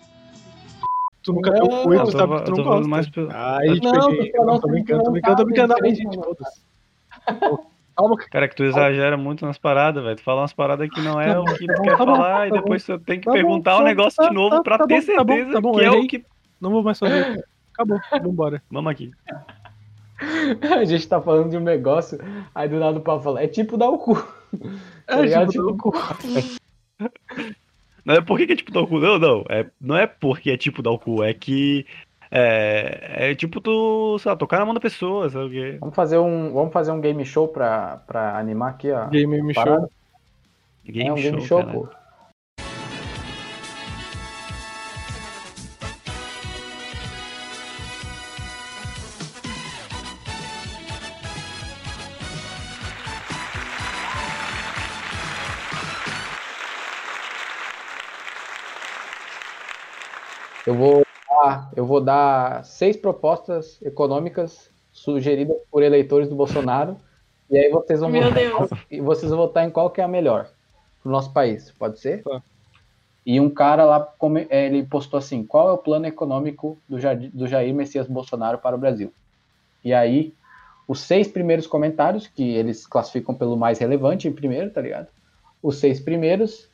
Tu 1.23 1.31
nunca 1.33 1.51
deu 1.51 1.63
o 1.63 1.83
cu 1.83 1.93
e 1.93 1.99
tu 2.03 2.11
sabe 2.11 2.35
que 2.37 2.43
tu 2.45 2.51
não 2.57 2.63
gosta. 2.63 2.87
mais 2.87 3.07
te 3.07 3.19
Não, 3.19 3.27
peguei. 3.59 4.31
tu 4.31 4.37
não 4.37 4.45
Não, 4.45 4.59
tô 4.59 4.67
brincando, 4.67 5.03
tô 5.03 5.11
brincando, 5.11 5.35
tô 5.35 5.43
tá 5.43 5.45
brincando. 5.45 5.75
Ai, 5.81 5.95
gente, 5.95 6.15
foda-se. 6.17 6.61
Calma, 7.95 8.17
Cara, 8.31 8.47
que 8.47 8.55
tu 8.55 8.63
exagera 8.63 9.15
muito 9.15 9.45
nas 9.45 9.57
paradas, 9.57 10.03
velho. 10.03 10.15
Tu 10.15 10.23
fala 10.23 10.41
umas 10.41 10.51
paradas 10.53 10.89
que 10.89 10.99
não 11.01 11.21
é 11.21 11.37
o 11.39 11.45
que 11.45 11.67
tu 11.67 11.73
bom, 11.77 11.81
quer 11.83 11.97
tá 11.97 12.05
bom, 12.05 12.15
falar 12.15 12.47
e 12.47 12.49
tá 12.49 12.55
depois 12.57 12.83
tu 12.83 12.99
tem 12.99 13.19
que 13.19 13.25
Tá 13.25 13.31
perguntar 13.31 13.75
o 13.75 13.79
tá- 13.79 13.83
negócio 13.83 14.17
tá- 14.23 14.27
de 14.29 14.33
novo 14.33 14.55
tá- 14.57 14.63
pra 14.63 14.77
tá 14.79 14.87
ter 14.87 15.01
bom, 15.01 15.15
tá 15.15 15.23
bom, 15.23 15.33
certeza 15.33 15.51
tá 15.53 15.61
bom, 15.61 15.71
que 15.73 15.83
é 15.83 15.91
o 15.91 16.07
que. 16.07 16.25
não 16.59 16.71
vou 16.71 16.81
mais 16.83 16.97
fazer. 16.99 17.45
Acabou, 17.73 17.99
vambora. 18.21 18.61
Vamos 18.71 18.91
aqui. 18.91 19.11
a 20.75 20.85
gente 20.85 21.07
tá 21.07 21.19
falando 21.21 21.49
de 21.49 21.57
um 21.57 21.61
negócio, 21.61 22.17
aí 22.53 22.69
do 22.69 22.79
nada 22.79 22.97
o 22.97 23.01
Pablo 23.01 23.23
fala, 23.23 23.43
é 23.43 23.47
tipo 23.47 23.77
dar 23.77 23.89
o 23.89 23.97
cu. 23.97 24.15
Tá 25.07 25.17
É, 25.19 25.21
ligado? 25.21 25.51
tipo, 25.51 25.73
Tipo, 25.73 25.91
Não 28.05 28.15
é 28.15 28.21
por 28.21 28.37
que 28.37 28.51
é 28.51 28.55
tipo 28.55 28.71
dar 28.71 28.81
o 28.81 28.87
cu. 28.87 28.99
Não, 28.99 29.17
não. 29.17 29.43
É, 29.49 29.65
não 29.79 29.95
é 29.97 30.05
porque 30.05 30.51
é 30.51 30.57
tipo 30.57 30.81
dar 30.81 30.91
o 30.91 30.99
cu. 30.99 31.23
É 31.23 31.33
que. 31.33 31.85
É, 32.29 33.29
é 33.31 33.35
tipo 33.35 33.61
tu, 33.61 34.17
sei 34.19 34.29
lá, 34.31 34.35
tocar 34.35 34.59
na 34.59 34.65
mão 34.65 34.73
da 34.73 34.79
pessoa, 34.79 35.29
sabe 35.29 35.45
o 35.45 35.49
quê? 35.51 35.77
Vamos 35.79 35.95
fazer 35.95 36.17
um, 36.17 36.51
vamos 36.51 36.73
fazer 36.73 36.91
um 36.91 36.99
game 36.99 37.23
show 37.23 37.47
pra, 37.47 37.97
pra 38.07 38.37
animar 38.37 38.71
aqui, 38.71 38.91
ó. 38.91 39.05
Game 39.07 39.53
show. 39.53 39.89
Game 40.83 41.09
é 41.09 41.13
um 41.13 41.15
game 41.15 41.41
show, 41.45 41.59
caralho. 41.59 41.81
pô. 41.81 41.89
Eu 61.75 61.85
vou 61.85 62.01
dar 62.01 62.63
seis 62.65 62.95
propostas 62.95 63.81
econômicas 63.81 64.69
sugeridas 64.91 65.57
por 65.71 65.83
eleitores 65.83 66.29
do 66.29 66.35
Bolsonaro. 66.35 66.97
E 67.49 67.57
aí 67.57 67.69
vocês 67.69 67.99
vão 67.99 68.09
Meu 68.09 68.23
votar 68.23 68.41
em 68.43 68.47
Deus. 68.47 68.69
qual- 68.69 68.79
e 68.89 69.01
vocês 69.01 69.29
vão 69.29 69.39
votar 69.39 69.67
em 69.67 69.69
qual 69.69 69.89
que 69.89 70.01
é 70.01 70.03
a 70.03 70.07
melhor 70.07 70.47
pro 71.01 71.11
nosso 71.11 71.31
país, 71.33 71.71
pode 71.71 71.99
ser? 71.99 72.23
Tá. 72.23 72.41
E 73.25 73.39
um 73.39 73.49
cara 73.49 73.85
lá 73.85 74.13
eh, 74.49 74.65
ele 74.65 74.83
postou 74.83 75.17
assim: 75.17 75.43
qual 75.45 75.69
é 75.69 75.71
o 75.71 75.77
plano 75.77 76.05
econômico 76.05 76.77
do 76.87 76.99
Jair, 76.99 77.29
do 77.33 77.47
Jair 77.47 77.73
Messias 77.73 78.07
Bolsonaro 78.07 78.57
para 78.57 78.75
o 78.75 78.79
Brasil? 78.79 79.13
E 79.83 79.93
aí, 79.93 80.33
os 80.87 80.99
seis 80.99 81.27
primeiros 81.27 81.65
comentários, 81.67 82.27
que 82.27 82.43
eles 82.43 82.85
classificam 82.85 83.33
pelo 83.33 83.55
mais 83.57 83.79
relevante 83.79 84.27
em 84.27 84.33
primeiro, 84.33 84.69
tá 84.71 84.81
ligado? 84.81 85.07
Os 85.61 85.77
seis 85.77 85.99
primeiros 85.99 86.67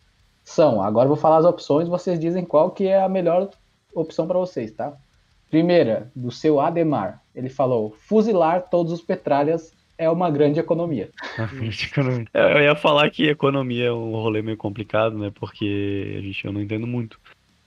são, 0.44 0.82
agora 0.82 1.06
eu 1.06 1.10
vou 1.10 1.18
falar 1.18 1.38
as 1.38 1.46
opções, 1.46 1.88
vocês 1.88 2.20
dizem 2.20 2.44
qual 2.44 2.72
que 2.72 2.88
é 2.88 3.00
a 3.02 3.10
melhor 3.10 3.50
opção 3.94 4.28
para 4.28 4.38
vocês, 4.40 4.72
tá? 4.72 4.94
Primeira, 5.50 6.12
do 6.16 6.32
seu 6.32 6.60
Ademar, 6.60 7.22
ele 7.36 7.50
falou: 7.50 7.96
fuzilar 8.08 8.70
todos 8.70 8.92
os 8.94 9.02
petralhas 9.02 9.74
é 9.98 10.10
uma 10.10 10.30
grande 10.30 10.60
economia. 10.60 11.10
É, 12.34 12.58
Eu 12.58 12.62
ia 12.64 12.76
falar 12.76 13.10
que 13.10 13.28
economia 13.28 13.88
é 13.88 13.92
um 13.92 14.12
rolê 14.12 14.42
meio 14.42 14.58
complicado, 14.58 15.18
né? 15.18 15.32
Porque 15.34 16.16
a 16.18 16.22
gente, 16.22 16.46
eu 16.46 16.54
não 16.54 16.62
entendo 16.62 16.88
muito. 16.88 17.20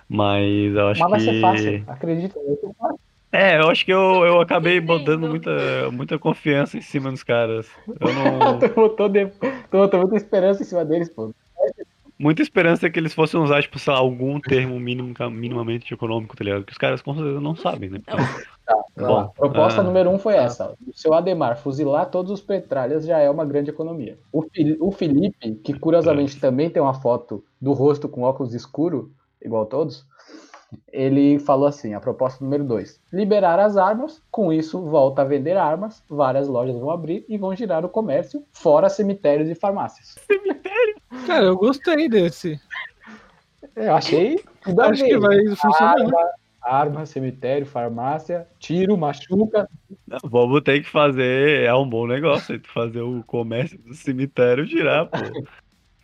Mas 0.08 0.74
eu 0.74 0.88
acho 0.88 1.00
Mas 1.00 1.11
vai 1.11 1.18
que. 1.20 1.24
ser 1.26 1.40
fácil, 1.40 1.85
acredita. 1.87 2.38
vai 2.46 2.56
ser 2.56 2.74
fácil. 2.78 2.98
É, 3.32 3.58
eu 3.58 3.70
acho 3.70 3.85
que 3.87 3.92
eu, 3.92 4.26
eu 4.26 4.40
acabei 4.42 4.78
botando 4.78 5.26
muita, 5.26 5.90
muita 5.90 6.18
confiança 6.18 6.76
em 6.76 6.82
cima 6.82 7.11
dos 7.11 7.22
caras. 7.22 7.66
Eu 7.98 8.12
não. 8.12 8.58
Tu 8.61 8.68
botou, 8.74 9.08
de... 9.08 9.26
tu 9.26 9.48
botou 9.72 10.00
muita 10.00 10.16
esperança 10.16 10.62
em 10.62 10.66
cima 10.66 10.85
deles, 10.85 11.08
pô. 11.08 11.35
Muita 12.22 12.40
esperança 12.40 12.88
que 12.88 13.00
eles 13.00 13.12
fossem 13.12 13.40
usar, 13.40 13.61
tipo, 13.62 13.80
sei 13.80 13.92
lá, 13.92 13.98
algum 13.98 14.38
termo 14.38 14.78
mínimo, 14.78 15.12
minimamente 15.28 15.92
econômico, 15.92 16.37
tá 16.37 16.44
ligado? 16.44 16.64
Que 16.64 16.70
os 16.70 16.78
caras 16.78 17.02
com 17.02 17.12
certeza 17.16 17.40
não 17.40 17.56
sabem, 17.56 17.90
né? 17.90 18.00
Vai 18.06 19.08
Bom. 19.08 19.28
Proposta 19.37 19.80
ah. 19.80 19.85
número 19.85 20.08
um 20.08 20.20
foi 20.20 20.37
essa. 20.37 20.72
O 20.87 20.96
seu 20.96 21.12
Ademar, 21.14 21.58
fuzilar 21.58 22.08
todos 22.11 22.30
os 22.30 22.40
petralhas 22.40 23.04
já 23.04 23.18
é 23.18 23.28
uma 23.28 23.44
grande 23.44 23.70
economia. 23.70 24.16
O, 24.32 24.44
o 24.78 24.92
Felipe, 24.92 25.56
que 25.64 25.76
curiosamente 25.76 26.38
também 26.38 26.70
tem 26.70 26.80
uma 26.80 26.94
foto 26.94 27.42
do 27.61 27.72
rosto 27.72 28.08
com 28.08 28.22
óculos 28.22 28.54
escuro, 28.54 29.11
igual 29.44 29.66
todos, 29.66 30.06
ele 30.92 31.38
falou 31.38 31.66
assim: 31.66 31.94
a 31.94 32.00
proposta 32.00 32.44
número 32.44 32.64
dois: 32.64 33.00
liberar 33.12 33.58
as 33.58 33.76
armas, 33.76 34.22
com 34.30 34.52
isso 34.52 34.81
volta 34.81 35.23
a 35.23 35.25
vender 35.25 35.56
armas, 35.56 36.02
várias 36.08 36.48
lojas 36.48 36.77
vão 36.79 36.90
abrir 36.90 37.25
e 37.29 37.37
vão 37.38 37.54
girar 37.54 37.85
o 37.85 37.88
comércio, 37.88 38.44
fora 38.52 38.88
cemitérios 38.88 39.48
e 39.48 39.54
farmácias. 39.54 40.16
Cara, 41.27 41.44
eu 41.44 41.56
gostei 41.56 42.08
desse. 42.08 42.60
Eu 43.77 43.94
achei. 43.94 44.42
Acho 44.79 45.04
que 45.04 45.18
vai 45.18 45.46
funcionar. 45.48 46.00
Arma, 46.00 46.31
arma, 46.62 47.06
cemitério, 47.06 47.66
farmácia, 47.66 48.46
tiro, 48.58 48.96
machuca. 48.96 49.68
Não, 50.06 50.18
vamos 50.25 50.60
ter 50.62 50.83
que 50.83 50.88
fazer. 50.88 51.64
É 51.64 51.75
um 51.75 51.88
bom 51.88 52.06
negócio, 52.06 52.60
fazer 52.73 53.00
o 53.00 53.23
comércio 53.25 53.79
do 53.79 53.94
cemitério 53.94 54.66
girar, 54.66 55.06
pô. 55.06 55.18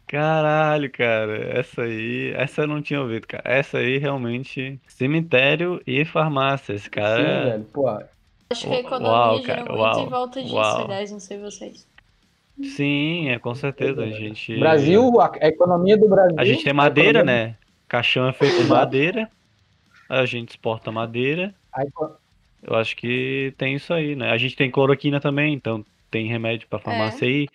Caralho, 0.08 0.90
cara. 0.90 1.58
Essa 1.58 1.82
aí. 1.82 2.32
Essa 2.34 2.62
eu 2.62 2.66
não 2.66 2.82
tinha 2.82 3.00
ouvido, 3.00 3.26
cara. 3.26 3.42
Essa 3.46 3.78
aí 3.78 3.98
realmente. 3.98 4.80
Cemitério 4.88 5.80
e 5.86 6.04
farmácia. 6.04 6.72
Esse 6.72 6.88
cara. 6.90 7.16
Sim, 7.44 7.50
velho. 7.50 7.64
Pô, 7.72 7.88
Acho 8.50 8.66
que 8.66 8.74
a 8.74 8.80
economia 8.80 9.10
Uau, 9.10 9.42
cara, 9.42 9.58
muito 9.60 9.76
uau, 9.76 10.00
em 10.00 10.08
volta 10.08 10.42
disso, 10.42 10.54
uau. 10.54 10.84
aliás, 10.84 11.12
não 11.12 11.20
sei 11.20 11.38
vocês. 11.38 11.86
Sim, 12.62 13.28
é 13.28 13.38
com 13.38 13.54
certeza. 13.54 14.02
A 14.02 14.10
gente. 14.10 14.58
Brasil, 14.58 15.20
a, 15.20 15.30
economia 15.46 15.98
do 15.98 16.08
Brasil. 16.08 16.34
A 16.38 16.44
gente 16.46 16.64
tem 16.64 16.72
madeira, 16.72 17.18
economia- 17.20 17.46
né? 17.48 17.56
Caixão 17.86 18.26
é 18.26 18.32
feito 18.32 18.62
de 18.62 18.68
madeira. 18.68 19.30
A 20.08 20.24
gente 20.24 20.50
exporta 20.50 20.90
madeira. 20.90 21.54
Eu 22.62 22.74
acho 22.76 22.96
que 22.96 23.52
tem 23.58 23.74
isso 23.74 23.92
aí, 23.92 24.16
né? 24.16 24.30
A 24.30 24.38
gente 24.38 24.56
tem 24.56 24.70
cloroquina 24.70 25.20
também, 25.20 25.52
então 25.54 25.84
tem 26.10 26.26
remédio 26.26 26.66
pra 26.68 26.78
farmácia 26.78 27.26
É. 27.26 27.28
aí. 27.28 27.48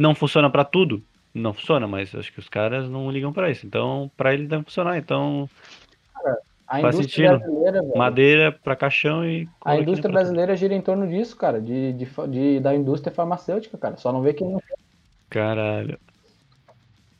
Não 0.00 0.14
funciona 0.14 0.48
pra 0.48 0.64
tudo? 0.64 1.02
Não 1.34 1.52
funciona, 1.52 1.86
mas 1.86 2.14
acho 2.14 2.32
que 2.32 2.38
os 2.40 2.48
caras 2.48 2.88
não 2.88 3.10
ligam 3.10 3.32
pra 3.32 3.50
isso. 3.50 3.66
Então, 3.66 4.10
pra 4.16 4.32
ele 4.34 4.46
deve 4.46 4.64
funcionar. 4.64 4.96
Então, 4.98 5.48
A 6.66 6.80
Faz 6.80 6.94
indústria 6.96 7.30
sentido. 7.32 7.38
brasileira, 7.50 7.82
velho. 7.82 7.98
madeira 7.98 8.52
pra 8.52 8.76
caixão 8.76 9.24
e. 9.24 9.48
A 9.64 9.76
indústria 9.76 10.10
brasileira 10.10 10.56
gira 10.56 10.72
em 10.74 10.80
torno 10.80 11.06
disso, 11.08 11.36
cara, 11.36 11.60
de, 11.60 11.92
de, 11.92 12.06
de- 12.28 12.60
da 12.60 12.74
indústria 12.74 13.12
farmacêutica, 13.14 13.76
cara. 13.76 13.96
Só 13.96 14.12
não 14.12 14.22
vê 14.22 14.32
que 14.32 14.44
não 14.44 14.60
Caralho. 15.28 15.98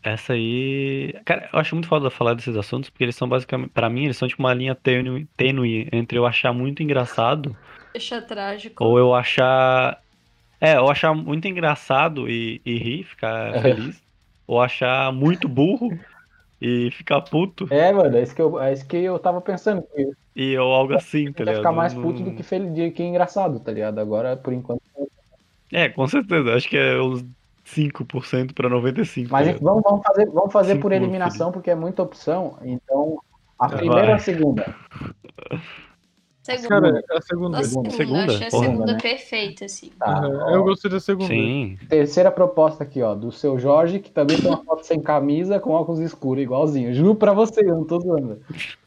Essa 0.03 0.33
aí. 0.33 1.15
Cara, 1.25 1.49
eu 1.53 1.59
acho 1.59 1.75
muito 1.75 1.87
foda 1.89 2.09
falar 2.11 2.35
desses 2.35 2.57
assuntos, 2.57 2.89
porque 2.89 3.05
eles 3.05 3.15
são 3.17 3.29
basicamente. 3.29 3.71
Pra 3.71 3.91
mim, 3.91 4.05
eles 4.05 4.17
são 4.17 4.27
tipo 4.27 4.41
uma 4.43 4.55
linha 4.55 4.75
tênue, 4.75 5.27
tênue 5.37 5.89
entre 5.93 6.17
eu 6.19 6.25
achar 6.27 6.53
muito 6.55 6.83
engraçado 6.83 7.55
Deixa 7.93 8.23
trágico. 8.23 8.83
ou 8.83 8.99
eu 8.99 9.15
achar. 9.15 10.01
É, 10.61 10.77
eu 10.77 10.91
achar 10.91 11.15
muito 11.15 11.49
engraçado 11.49 12.29
e, 12.29 12.61
e 12.65 12.77
rir, 12.77 13.05
ficar 13.05 13.61
feliz. 13.63 14.03
ou 14.47 14.61
achar 14.61 15.11
muito 15.13 15.49
burro 15.49 15.99
e 16.61 16.91
ficar 16.91 17.23
puto. 17.23 17.67
É, 17.71 17.91
mano, 17.93 18.15
é 18.17 18.23
isso 18.23 18.35
que 18.35 18.43
eu, 18.43 18.61
é 18.61 18.73
isso 18.73 18.87
que 18.87 18.99
eu 18.99 19.19
tava 19.19 19.41
pensando. 19.41 19.83
E 20.37 20.57
ou 20.59 20.73
algo 20.73 20.95
assim, 20.95 21.33
tá 21.33 21.45
ligado? 21.45 21.57
ficar 21.57 21.73
mais 21.73 21.95
puto 21.95 22.23
do 22.23 22.33
que, 22.33 22.43
feliz, 22.43 22.75
de 22.75 22.91
que 22.91 23.03
engraçado, 23.03 23.59
tá 23.59 23.73
ligado? 23.73 23.99
Agora, 23.99 24.37
por 24.37 24.53
enquanto. 24.53 24.83
É, 25.73 25.89
com 25.89 26.07
certeza. 26.07 26.55
Acho 26.55 26.69
que 26.69 26.77
é 26.77 27.01
uns 27.01 27.25
5% 27.65 28.53
pra 28.53 28.69
95%. 28.69 29.29
Mas 29.31 29.49
tá 29.49 29.59
vamos, 29.63 29.83
vamos 29.83 30.03
fazer, 30.03 30.27
vamos 30.27 30.53
fazer 30.53 30.77
por 30.77 30.93
eliminação, 30.93 31.51
porque 31.51 31.71
é 31.71 31.75
muita 31.75 32.03
opção. 32.03 32.59
Então, 32.63 33.19
a 33.59 33.67
Vai. 33.67 33.79
primeira 33.79 34.09
ou 34.09 34.15
a 34.15 34.19
segunda? 34.19 34.75
Segunda. 36.59 36.93
Cara, 36.93 37.05
a 37.19 37.21
segunda. 37.23 37.59
a 37.59 37.65
segunda. 37.65 37.91
Segunda? 37.91 38.25
Achei 38.33 38.47
a 38.47 38.51
Porra. 38.51 38.65
segunda 38.67 38.93
né? 38.93 38.99
perfeita, 39.01 39.65
assim. 39.65 39.91
Tá. 39.99 40.07
Aham, 40.19 40.39
ó, 40.43 40.51
Eu 40.51 40.65
gostei 40.65 40.91
da 40.91 41.01
segunda. 41.01 41.29
Sim. 41.29 41.79
Terceira 41.89 42.31
proposta 42.31 42.85
aqui, 42.85 43.03
ó, 43.03 43.15
do 43.15 43.31
seu 43.33 43.59
Jorge, 43.59 43.99
que 44.01 44.11
também 44.11 44.37
tem 44.41 44.47
uma 44.51 44.65
foto 44.65 44.85
sem 44.87 45.01
camisa 45.01 45.59
com 45.61 45.71
óculos 45.71 46.01
escuros, 46.01 46.43
igualzinho. 46.43 46.93
Juro 46.95 47.15
pra 47.15 47.33
você, 47.33 47.61
eu 47.61 47.77
não 47.77 47.85
tô 47.85 48.01
zoando. 48.01 48.41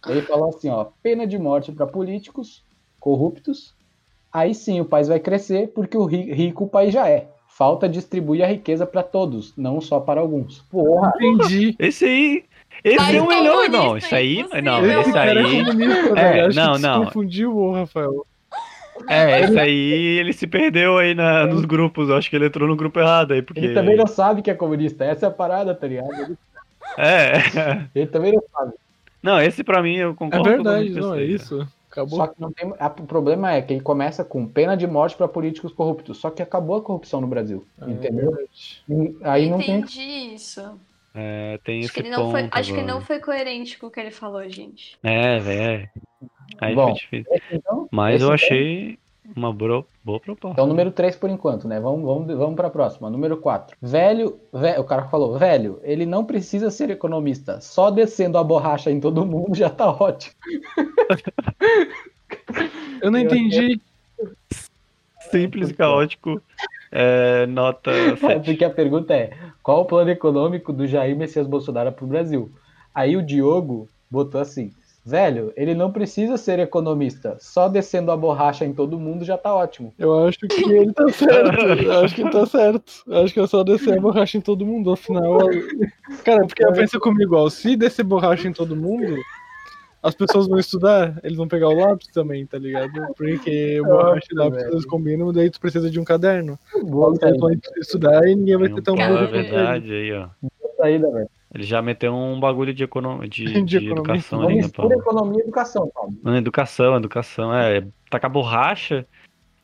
Ele 0.07 0.22
falou 0.22 0.49
assim, 0.49 0.70
ó, 0.70 0.86
pena 1.01 1.26
de 1.28 1.38
morte 1.38 1.72
pra 1.72 1.86
políticos 1.88 2.64
corruptos. 2.99 3.74
Aí 4.32 4.55
sim 4.55 4.80
o 4.82 4.86
país 4.86 5.07
vai 5.07 5.20
crescer, 5.20 5.68
porque 5.70 5.95
o 5.97 6.05
ri- 6.05 6.34
rico 6.34 6.64
o 6.64 6.70
país 6.70 6.91
já 6.93 7.07
é. 7.09 7.28
Falta 7.47 7.88
distribuir 7.88 8.43
a 8.43 8.47
riqueza 8.47 8.84
pra 8.84 9.03
todos, 9.03 9.53
não 9.55 9.80
só 9.80 9.99
para 9.99 10.20
alguns. 10.20 10.59
Porra, 10.72 11.14
Entendi. 11.22 11.76
Esse 11.78 12.05
aí. 12.05 12.43
Esse 12.84 12.98
Mas 12.98 13.16
é 13.16 13.22
o 13.22 13.28
melhor. 13.28 13.70
Não, 13.70 13.98
isso 13.98 14.14
aí. 14.14 14.46
Não. 14.62 14.86
Esse 15.02 15.18
é 15.18 15.22
aí. 15.22 15.60
É. 16.18 16.42
Acho 16.42 16.56
não, 16.60 16.78
não. 16.78 17.06
confundiu, 17.06 17.56
ô, 17.58 17.72
Rafael. 17.72 18.26
É, 19.08 19.42
esse 19.42 19.60
aí 19.60 19.92
ele 20.20 20.34
se 20.34 20.46
perdeu 20.46 20.98
aí 20.98 21.16
na, 21.16 21.48
nos 21.48 21.66
grupos. 21.66 22.10
Eu 22.10 22.16
acho 22.18 22.30
que 22.30 22.36
ele 22.36 22.46
entrou 22.48 22.68
no 22.68 22.76
grupo 22.76 23.00
errado 23.00 23.34
aí, 23.34 23.42
porque. 23.42 23.60
ele 23.62 23.74
também 23.74 23.96
não 23.96 24.08
sabe 24.08 24.42
que 24.42 24.52
é 24.52 24.54
comunista, 24.54 25.04
essa 25.06 25.26
é 25.26 25.30
a 25.30 25.32
parada, 25.32 25.74
tá 25.74 25.88
ligado? 25.88 26.12
Ele, 26.14 26.38
É. 26.98 27.34
ele 27.96 28.08
também 28.08 28.34
não 28.34 28.44
sabe. 28.56 28.74
Não, 29.22 29.42
esse 29.42 29.64
pra 29.64 29.82
mim 29.82 29.96
eu 29.96 30.12
É 30.12 30.14
concordo. 30.14 30.44
verdade, 30.50 30.94
totalmente 30.94 31.00
com 31.00 31.08
não, 31.08 31.16
é 31.16 31.24
isso. 31.24 31.68
Acabou. 31.90 32.18
Só 32.18 32.28
que 32.28 32.42
não 32.42 32.52
tem. 32.52 32.68
O 32.70 33.04
problema 33.08 33.54
é 33.54 33.62
que 33.62 33.74
ele 33.74 33.82
começa 33.82 34.24
com 34.24 34.46
pena 34.48 34.76
de 34.76 34.86
morte 34.88 35.16
pra 35.16 35.28
políticos 35.28 35.72
corruptos. 35.72 36.18
Só 36.18 36.30
que 36.30 36.42
acabou 36.42 36.78
a 36.78 36.82
corrupção 36.82 37.22
no 37.22 37.28
Brasil. 37.28 37.66
É 37.82 37.90
entendeu? 37.90 38.32
verdade. 38.32 39.18
Aí 39.24 39.50
não 39.50 39.60
tem. 39.60 39.78
Entendi 39.80 40.34
isso. 40.36 40.62
É, 41.16 41.59
tem 41.64 41.80
Acho 41.80 41.86
esse 41.88 41.93
que, 41.93 41.99
ele 42.01 42.09
não 42.09 42.32
foi, 42.32 42.47
acho 42.51 42.74
que 42.74 42.80
agora. 42.80 42.93
não 42.93 43.01
foi 43.01 43.20
coerente 43.20 43.78
com 43.78 43.88
o 43.88 43.91
que 43.91 43.99
ele 43.99 44.09
falou, 44.11 44.47
gente. 44.49 44.97
É, 45.03 45.38
velho. 45.39 45.89
Aí 46.59 46.74
Bom, 46.74 46.86
foi 46.88 46.93
difícil. 46.95 47.41
Então, 47.51 47.88
Mas 47.91 48.16
esse 48.16 48.24
eu 48.24 48.28
daí- 48.30 48.36
achei 48.36 48.99
uma 49.36 49.53
bro- 49.53 49.86
boa 50.03 50.20
proposta. 50.20 50.53
Então, 50.53 50.66
número 50.68 50.91
3 50.91 51.16
por 51.16 51.30
enquanto, 51.30 51.68
né? 51.68 51.80
Vamos, 51.80 52.03
vamos, 52.03 52.36
vamos 52.36 52.55
pra 52.55 52.70
próxima. 52.70 53.09
Número 53.09 53.38
4. 53.38 53.78
Velho, 53.82 54.39
ve- 54.51 54.80
o 54.80 54.84
cara 54.84 55.05
falou, 55.05 55.38
velho, 55.38 55.80
ele 55.84 56.05
não 56.05 56.26
precisa 56.26 56.70
ser 56.72 56.89
economista. 56.89 57.61
Só 57.61 57.91
descendo 57.91 58.38
a 58.38 58.43
borracha 58.43 58.89
em 58.91 58.99
todo 58.99 59.26
mundo 59.26 59.55
já 59.55 59.70
tá 59.70 59.89
ótimo. 59.91 60.34
Eu 63.01 63.11
não 63.11 63.20
Eu- 63.20 63.26
entendi. 63.26 63.80
Simples 65.32 65.70
e 65.70 65.74
caótico. 65.74 66.41
É, 66.96 67.48
nota 67.48 67.91
7. 68.16 68.46
Porque 68.46 68.64
a 68.64 68.70
pergunta 68.70 69.16
é: 69.16 69.32
qual 69.64 69.82
o 69.82 69.86
plano 69.86 70.12
econômico 70.12 70.72
do 70.72 70.86
Jair 70.86 71.18
Messias 71.18 71.48
Bolsonaro 71.48 71.91
pro 71.91 72.06
Brasil? 72.06 72.52
Aí 72.94 73.18
o 73.18 73.26
Diogo 73.26 73.89
botou 74.12 74.39
assim: 74.39 74.72
velho, 75.04 75.52
ele 75.58 75.74
não 75.74 75.91
precisa 75.91 76.38
ser 76.38 76.60
economista. 76.60 77.36
Só 77.39 77.68
descendo 77.68 78.12
a 78.12 78.18
borracha 78.18 78.64
em 78.64 78.74
todo 78.74 79.00
mundo 79.00 79.26
já 79.26 79.38
tá 79.38 79.54
ótimo. 79.56 79.91
Eu 79.98 80.28
acho 80.28 80.38
que 80.39 80.72
ele 80.72 80.94
tá 80.94 81.10
certo. 81.10 81.66
Eu 81.66 82.00
acho 82.04 82.14
que 82.14 82.22
ele 82.22 82.30
tá 82.30 82.46
certo. 82.46 82.94
Eu 83.08 83.24
acho 83.24 83.34
que 83.34 83.39
é 83.39 83.48
só 83.48 83.64
descer 83.64 83.98
a 83.98 84.02
borracha 84.02 84.38
em 84.38 84.41
todo 84.41 84.64
mundo. 84.64 84.91
Afinal. 84.91 85.39
Cara, 86.24 86.46
porque 86.46 86.64
pensa 86.74 87.00
comigo, 87.00 87.36
ó. 87.36 87.50
Se 87.50 87.76
descer 87.76 88.04
borracha 88.04 88.48
em 88.48 88.54
todo 88.54 88.76
mundo, 88.76 89.18
as 90.04 90.14
pessoas 90.14 90.47
vão 90.47 90.60
estudar, 90.60 91.18
eles 91.24 91.38
vão 91.38 91.47
pegar 91.47 91.70
o 91.70 91.74
lápis 91.80 92.08
também, 92.08 92.45
tá 92.45 92.58
ligado? 92.60 92.91
Porque 93.16 93.80
o 93.82 93.86
borracha 93.86 94.28
e 94.32 94.36
lápis 94.36 94.64
eles 94.66 94.86
combinam, 94.86 95.32
daí 95.32 95.49
tu 95.49 95.60
precisa 95.60 95.89
de 95.89 95.99
um 95.99 96.04
caderno. 96.04 96.60
Boa 96.84 97.16
Eles 97.22 97.39
vão 97.39 97.49
estudar 97.78 98.28
e 98.28 98.36
ninguém 98.36 98.58
vai 98.58 98.70
ter 98.70 98.82
tão 98.82 98.95
É 98.97 99.08
burro 99.08 99.24
ele. 99.24 99.32
verdade 99.32 99.91
aí, 99.93 100.12
ó. 100.14 100.28
saída, 100.78 101.10
velho. 101.10 101.30
Ele 101.56 101.64
já 101.64 101.82
meteu 101.84 102.14
um 102.14 102.39
bagulho 102.39 102.74
de, 102.74 102.84
econo... 102.84 103.28
de, 103.30 103.45
De 103.62 103.62
de 103.64 103.78
economia. 103.78 103.91
educação 104.16 104.41
ali, 104.41 104.56
né, 104.62 104.70
Paulo? 104.76 104.93
economia 104.93 105.39
e 105.39 105.43
educação, 105.43 105.91
Paulo. 105.93 106.14
Mano, 106.24 106.38
educação, 106.38 106.97
educação. 106.97 107.54
É, 107.56 107.86
tacar 108.10 108.30
borracha 108.32 109.06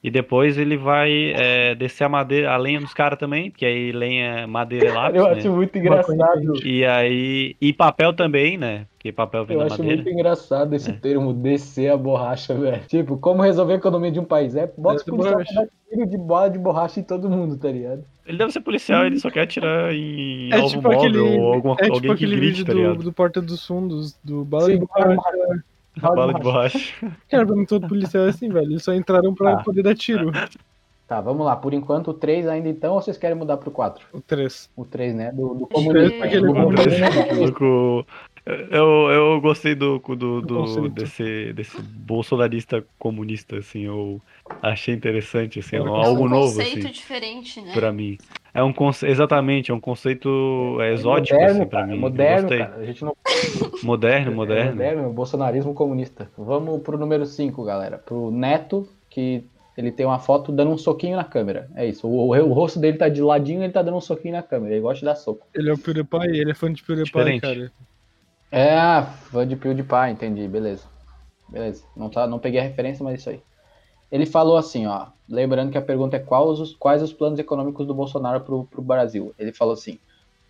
e 0.01 0.09
depois 0.09 0.57
ele 0.57 0.77
vai 0.77 1.33
é, 1.35 1.75
descer 1.75 2.05
a 2.05 2.09
madeira, 2.09 2.51
a 2.53 2.57
lenha 2.57 2.79
dos 2.79 2.93
caras 2.93 3.19
também, 3.19 3.51
porque 3.51 3.65
aí 3.65 3.91
lenha, 3.91 4.47
madeira 4.47 4.85
e 4.87 4.91
lápis, 4.91 5.15
Eu 5.19 5.25
né? 5.25 5.31
acho 5.31 5.51
muito 5.51 5.77
engraçado. 5.77 6.65
E 6.65 6.85
aí. 6.85 7.55
E 7.59 7.73
papel 7.73 8.13
também, 8.13 8.57
né? 8.57 8.85
Porque 8.93 9.11
papel 9.11 9.45
vem 9.45 9.55
Eu 9.55 9.59
da 9.61 9.65
acho 9.67 9.77
madeira. 9.77 10.01
muito 10.01 10.13
engraçado 10.13 10.73
esse 10.73 10.89
É. 10.89 10.93
termo 10.93 11.33
descer 11.33 11.89
a 11.91 11.97
borracha, 11.97 12.53
velho. 12.53 12.81
Tipo, 12.87 13.17
como 13.17 13.41
resolver 13.41 13.73
a 13.73 13.77
economia 13.77 14.11
de 14.11 14.19
um 14.19 14.25
país? 14.25 14.55
É 14.55 14.67
policiais 14.67 15.03
borracha. 15.05 15.53
pra 15.53 15.63
dar 15.63 15.67
tiro 15.89 16.05
de 16.09 16.17
bola 16.17 16.49
de 16.49 16.59
borracha 16.59 16.99
em 16.99 17.03
todo 17.03 17.29
mundo, 17.29 17.57
tá 17.57 17.69
ligado? 17.69 18.03
Ele 18.25 18.37
deve 18.37 18.51
ser 18.51 18.59
policial, 18.61 19.05
ele 19.05 19.19
só 19.19 19.29
quer 19.31 19.41
atirar 19.41 19.91
em 19.91 20.49
É 20.53 20.55
alvo 20.57 20.69
tipo 20.69 20.83
móvel 20.83 20.99
aquele, 20.99 21.17
ou 21.19 21.53
alguma, 21.53 21.73
é 21.79 21.83
tipo 21.83 21.93
alguém 21.95 22.15
que 22.15 22.25
grite, 22.27 22.39
vídeo 22.39 22.65
tá 22.65 22.73
do, 22.73 22.77
ligado? 22.77 23.03
do 23.03 23.11
Porta 23.13 23.41
dos 23.41 23.65
Fundos, 23.65 24.17
do 24.23 24.45
Bala 24.45 24.65
Sim, 24.65 24.73
de 24.79 24.85
Borracha. 24.85 25.63
Bala 26.01 26.33
de 26.33 26.41
borracha. 26.41 26.93
Cara, 27.29 27.45
pra 27.45 27.55
mim 27.55 27.65
todo 27.65 27.87
policial 27.87 28.25
é 28.25 28.29
assim, 28.29 28.49
velho. 28.49 28.71
Eles 28.71 28.83
só 28.83 28.93
entraram 28.93 29.33
pra 29.33 29.57
Tá. 29.57 29.63
poder 29.63 29.83
dar 29.83 29.95
tiro. 29.95 30.31
Tá, 31.07 31.19
vamos 31.21 31.43
lá. 31.43 31.55
Por 31.55 31.73
enquanto, 31.73 32.09
o 32.09 32.13
3 32.13 32.47
ainda 32.47 32.69
então, 32.69 32.93
ou 32.93 33.01
vocês 33.01 33.17
querem 33.17 33.35
mudar 33.35 33.57
pro 33.57 33.71
4? 33.71 34.05
O 34.13 34.21
3. 34.21 34.69
O 34.75 34.85
3, 34.85 35.15
né? 35.15 35.31
Do, 35.31 35.55
do 35.55 35.65
três, 35.65 35.83
comunismo. 35.85 36.19
porque 36.19 36.35
ele 36.35 36.45
é 36.45 36.47
Do 36.47 36.53
comunista. 36.53 37.11
comunismo. 37.11 37.45
Louco. 37.45 38.07
Eu, 38.71 39.09
eu 39.11 39.41
gostei 39.41 39.75
do, 39.75 39.99
do, 39.99 40.41
do- 40.41 40.89
desse, 40.89 41.53
desse 41.53 41.81
bolsonarista 41.81 42.85
comunista, 42.97 43.57
assim, 43.57 43.81
eu 43.81 44.21
achei 44.61 44.93
interessante, 44.93 45.59
assim, 45.59 45.75
É 45.75 45.81
um 45.81 45.87
algo 45.95 46.23
é 46.23 46.25
um 46.25 46.29
novo, 46.29 46.59
conceito 46.59 46.79
assim, 46.79 46.91
diferente, 46.91 47.61
né? 47.61 47.73
pra 47.73 47.91
mim. 47.91 48.17
É 48.53 48.63
um 48.63 48.73
conce... 48.73 49.05
Exatamente, 49.05 49.71
é 49.71 49.73
um 49.73 49.79
conceito 49.79 50.27
é, 50.81 50.93
exótico, 50.93 51.37
moderno, 51.37 51.59
assim, 51.59 51.69
pra 51.69 51.79
cara, 51.81 51.87
mim. 51.87 51.99
Moderno, 51.99 52.49
cara. 52.49 52.75
A 52.77 52.85
gente 52.85 53.03
não 53.03 53.15
Moderno, 53.83 54.31
É 54.31 54.35
moderno. 54.35 54.71
moderno, 54.71 55.13
bolsonarismo 55.13 55.73
comunista. 55.73 56.29
Vamos 56.37 56.81
pro 56.81 56.97
número 56.97 57.25
5, 57.25 57.63
galera. 57.63 57.97
Pro 57.97 58.31
Neto, 58.31 58.87
que 59.09 59.43
ele 59.77 59.91
tem 59.91 60.05
uma 60.05 60.19
foto 60.19 60.51
dando 60.51 60.71
um 60.71 60.77
soquinho 60.77 61.15
na 61.15 61.23
câmera. 61.23 61.69
É 61.75 61.85
isso. 61.85 62.07
O, 62.07 62.27
o, 62.27 62.35
o 62.35 62.53
rosto 62.53 62.79
dele 62.79 62.97
tá 62.97 63.07
de 63.07 63.21
ladinho 63.21 63.63
ele 63.63 63.71
tá 63.71 63.81
dando 63.81 63.97
um 63.97 64.01
soquinho 64.01 64.33
na 64.33 64.43
câmera. 64.43 64.73
Ele 64.73 64.81
gosta 64.81 64.99
de 64.99 65.05
dar 65.05 65.15
soco. 65.15 65.47
Ele 65.53 65.69
é 65.69 65.73
o 65.73 65.77
PewDiePie, 65.77 66.39
ele 66.39 66.51
é 66.51 66.53
fã 66.55 66.71
de 66.73 66.83
PewDiePie, 66.83 67.09
Diferente. 67.11 67.41
cara. 67.41 67.71
É, 68.51 69.01
fã 69.31 69.47
de 69.47 69.55
PewDiePie, 69.55 70.11
entendi. 70.11 70.47
Beleza. 70.47 70.85
Beleza. 71.47 71.83
Não, 71.95 72.09
tá, 72.09 72.27
não 72.27 72.39
peguei 72.39 72.59
a 72.59 72.63
referência, 72.63 73.03
mas 73.03 73.13
é 73.13 73.17
isso 73.17 73.29
aí. 73.29 73.41
Ele 74.11 74.25
falou 74.25 74.57
assim, 74.57 74.87
ó. 74.87 75.07
Lembrando 75.27 75.71
que 75.71 75.77
a 75.77 75.81
pergunta 75.81 76.15
é 76.15 76.19
quais 76.19 76.59
os, 76.59 76.75
quais 76.75 77.03
os 77.03 77.13
planos 77.13 77.39
econômicos 77.39 77.85
do 77.85 77.93
Bolsonaro 77.93 78.41
pro, 78.41 78.63
pro 78.65 78.81
Brasil. 78.81 79.33
Ele 79.37 79.53
falou 79.53 79.73
assim: 79.73 79.99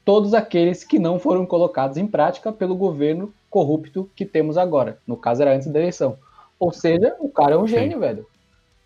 todos 0.05 0.33
aqueles 0.33 0.83
que 0.83 0.97
não 0.97 1.19
foram 1.19 1.45
colocados 1.45 1.97
em 1.97 2.07
prática 2.07 2.51
pelo 2.51 2.75
governo 2.75 3.33
corrupto 3.49 4.09
que 4.15 4.25
temos 4.25 4.57
agora. 4.57 4.99
No 5.05 5.17
caso, 5.17 5.41
era 5.41 5.53
antes 5.53 5.67
da 5.67 5.79
eleição. 5.79 6.17
Ou 6.57 6.71
seja, 6.71 7.15
o 7.19 7.29
cara 7.29 7.55
é 7.55 7.57
um 7.57 7.67
Sim. 7.67 7.75
gênio, 7.75 7.99
velho. 7.99 8.25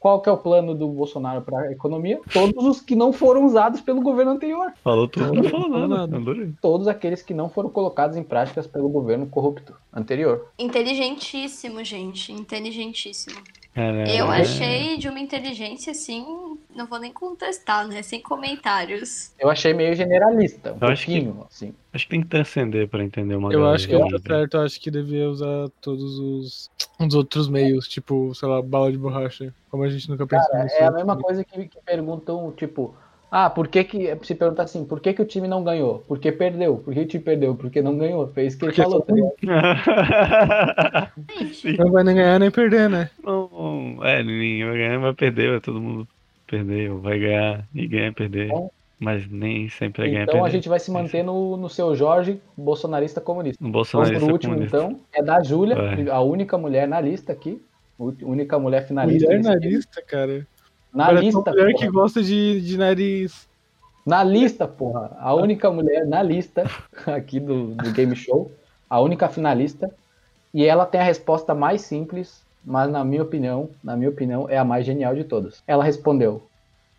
Qual 0.04 0.20
que 0.22 0.28
é 0.28 0.34
o 0.34 0.38
plano 0.38 0.76
do 0.76 0.86
Bolsonaro 0.90 1.42
para 1.44 1.60
a 1.62 1.72
economia? 1.72 2.20
Todos 2.34 2.66
os 2.66 2.82
que 2.82 2.94
não 2.94 3.14
foram 3.14 3.46
usados 3.46 3.80
pelo 3.80 4.02
governo 4.02 4.34
anterior. 4.34 4.74
Falou 4.84 5.08
tudo, 5.08 5.32
não 5.34 5.46
falou 5.46 5.88
nada. 5.88 6.20
Todos 6.62 6.90
aqueles 6.90 7.22
que 7.22 7.34
não 7.34 7.48
foram 7.48 7.70
colocados 7.70 8.18
em 8.18 8.22
práticas 8.24 8.68
pelo 8.68 8.90
governo 8.90 9.26
corrupto 9.28 9.74
anterior. 9.94 10.50
Inteligentíssimo, 10.60 11.82
gente. 11.86 12.34
Inteligentíssimo. 12.34 13.40
Cara, 13.74 14.08
Eu 14.08 14.32
é- 14.32 14.42
achei 14.42 14.98
de 14.98 15.08
uma 15.08 15.20
inteligência 15.20 15.92
assim, 15.92 16.24
não 16.76 16.86
vou 16.86 17.00
nem 17.00 17.12
contestar, 17.12 17.88
né? 17.88 18.04
Sem 18.04 18.22
comentários. 18.22 19.34
Eu 19.40 19.50
achei 19.50 19.74
meio 19.74 19.96
generalista, 19.96 20.74
um 20.74 20.78
Eu 20.86 20.88
acho 20.90 21.06
que- 21.06 21.22
pouquinho, 21.22 21.46
assim. 21.50 21.74
Acho 21.92 22.06
que 22.06 22.12
tem 22.12 22.22
que 22.22 22.28
transcender 22.28 22.88
pra 22.88 23.04
entender 23.04 23.36
uma 23.36 23.52
Eu 23.54 23.68
acho 23.68 23.88
que 23.88 23.96
ele 23.96 24.10
tá 24.12 24.20
certo, 24.20 24.58
eu 24.58 24.62
acho 24.62 24.80
que 24.80 24.92
devia 24.92 25.30
usar 25.30 25.70
todos 25.82 26.20
os, 26.20 26.70
os 27.00 27.16
outros 27.16 27.50
meios, 27.50 27.88
tipo, 27.88 28.34
sei 28.36 28.48
lá, 28.48 28.62
bala 28.62 28.92
de 28.92 28.98
borracha, 28.98 29.54
como 29.70 29.84
a 29.84 29.90
gente 29.90 30.10
nunca 30.10 30.26
pensou 30.28 30.56
nisso. 30.58 30.76
É 30.76 30.86
a 30.86 30.92
mesma 30.92 31.18
coisa 31.18 31.44
que, 31.44 31.68
que 31.68 31.78
perguntam, 31.86 32.52
tipo, 32.56 32.96
ah, 33.36 33.50
por 33.50 33.68
que 33.68 33.84
que, 33.84 34.16
se 34.22 34.36
pergunta 34.36 34.62
assim, 34.62 34.86
por 34.86 35.00
que 35.00 35.12
que 35.12 35.22
o 35.22 35.26
time 35.26 35.48
não 35.48 35.64
ganhou? 35.64 36.04
Porque 36.08 36.32
perdeu. 36.32 36.78
Por 36.78 36.94
que 36.94 37.00
o 37.00 37.08
time 37.08 37.24
perdeu? 37.24 37.56
Porque 37.56 37.82
não 37.82 37.98
ganhou. 37.98 38.32
Isso 38.38 38.60
que 38.60 38.66
ele 38.66 38.74
Porque 38.74 38.84
falou, 38.84 39.02
tá 39.02 39.14
Não 41.80 41.92
vai 41.92 42.04
nem 42.04 42.16
ganhar 42.16 42.40
nem 42.40 42.52
perder, 42.52 42.90
né? 42.90 43.10
Não, 43.24 43.98
é, 44.04 44.22
ninguém 44.22 44.64
vai 44.66 44.78
ganhar, 44.78 45.00
vai 45.00 45.14
perder, 45.14 45.50
vai 45.50 45.60
todo 45.62 45.82
mundo 45.82 46.08
perder, 46.46 46.92
ou 46.92 47.00
vai 47.00 47.18
ganhar 47.18 47.68
e 47.74 47.88
ganhar 47.88 48.08
e 48.10 48.12
perder. 48.12 48.46
Então- 48.46 48.70
Mas 49.00 49.28
nem 49.30 49.68
sempre 49.70 50.04
é 50.04 50.08
ganhar 50.08 50.20
e 50.22 50.24
Então 50.24 50.46
a 50.46 50.50
gente 50.50 50.70
vai 50.70 50.80
se 50.80 50.90
manter 50.92 51.24
no, 51.24 51.58
no 51.58 51.70
seu 51.70 51.96
Jorge, 51.96 52.40
bolsonarista 52.56 53.20
comunista. 53.20 53.58
No 53.62 53.72
Vamos 53.72 53.92
bolsonarista 53.92 54.26
pro 54.26 54.34
último, 54.34 54.54
comunista. 54.54 54.78
então. 54.78 55.00
É 55.14 55.22
da 55.22 55.42
Júlia, 55.44 55.76
Vai. 55.76 56.10
a 56.10 56.22
única 56.22 56.58
mulher 56.58 56.88
na 56.88 57.02
lista 57.02 57.32
aqui. 57.34 57.62
Única 58.00 58.58
mulher 58.58 58.88
finalista. 58.88 59.28
Mulher 59.28 59.44
na 59.44 59.56
lista, 59.56 60.02
cara. 60.02 60.48
Na 60.94 61.06
Parece 61.08 61.26
lista, 61.26 61.40
uma 61.40 61.52
mulher 61.52 61.72
porra. 61.74 61.86
que 61.86 61.92
gosta 61.92 62.24
de, 62.24 62.62
de 62.62 62.78
nariz. 62.78 63.48
Na 64.06 64.24
lista, 64.24 64.68
porra. 64.68 65.16
A 65.20 65.34
única 65.34 65.72
mulher 65.72 66.06
na 66.06 66.22
lista 66.22 66.64
aqui 67.08 67.40
do, 67.40 67.68
do 67.76 67.92
game 67.92 68.16
show. 68.16 68.52
A 68.90 69.00
única 69.00 69.28
finalista. 69.28 69.92
E 70.54 70.66
ela 70.66 70.86
tem 70.86 71.02
a 71.02 71.04
resposta 71.04 71.56
mais 71.56 71.82
simples, 71.82 72.44
mas 72.64 72.90
na 72.92 73.04
minha 73.04 73.24
opinião, 73.24 73.70
na 73.84 73.96
minha 73.98 74.10
opinião, 74.10 74.48
é 74.50 74.58
a 74.58 74.64
mais 74.64 74.86
genial 74.86 75.16
de 75.16 75.24
todas. 75.24 75.64
Ela 75.66 75.84
respondeu. 75.84 76.44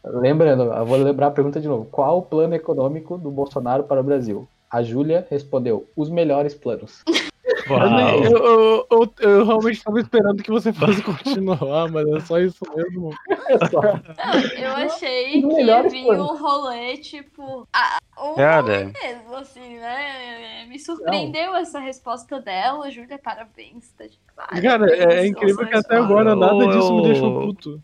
Lembrando, 0.04 0.64
eu 0.64 0.84
vou 0.86 0.98
lembrar 0.98 1.28
a 1.28 1.30
pergunta 1.30 1.60
de 1.60 1.66
novo. 1.68 1.86
Qual 1.90 2.18
o 2.18 2.22
plano 2.22 2.54
econômico 2.54 3.16
do 3.16 3.30
Bolsonaro 3.30 3.84
para 3.84 4.00
o 4.00 4.04
Brasil? 4.04 4.46
A 4.70 4.82
Júlia 4.82 5.26
respondeu: 5.30 5.88
os 5.96 6.10
melhores 6.10 6.54
planos. 6.54 7.02
Eu, 7.66 7.90
nem- 7.90 8.24
eu, 8.24 8.36
eu, 8.36 8.86
eu- 8.90 9.14
eu 9.20 9.44
realmente 9.46 9.82
tava 9.82 9.98
esperando 9.98 10.42
que 10.42 10.50
você 10.50 10.70
fosse 10.70 11.00
continuar, 11.02 11.90
mas 11.90 12.06
é 12.08 12.20
só 12.20 12.38
isso 12.38 12.58
mesmo. 12.76 13.10
É 13.48 13.58
só. 13.68 13.80
não, 13.80 14.58
eu 14.62 14.70
achei 14.86 15.40
que 15.40 15.46
vinha 15.46 15.82
planos. 15.82 16.30
um 16.30 16.36
rolê, 16.36 16.96
tipo. 16.98 17.66
A, 17.72 17.98
um 18.22 18.34
Cara. 18.34 18.60
rolê 18.80 18.84
mesmo, 19.02 19.36
assim, 19.36 19.78
né? 19.78 20.66
Me 20.68 20.78
surpreendeu 20.78 21.54
essa 21.54 21.78
resposta 21.78 22.38
dela, 22.38 22.90
Júlia, 22.90 23.18
parabéns. 23.22 23.90
Tá 23.96 24.04
de 24.06 24.18
parabéns, 24.36 24.62
Cara, 24.62 24.94
é, 24.94 25.20
é 25.20 25.26
incrível 25.26 25.66
que 25.66 25.74
até 25.76 25.96
agora 25.96 26.36
nada 26.36 26.66
disso 26.68 26.94
me 26.96 27.02
deixou 27.02 27.40
puto. 27.40 27.80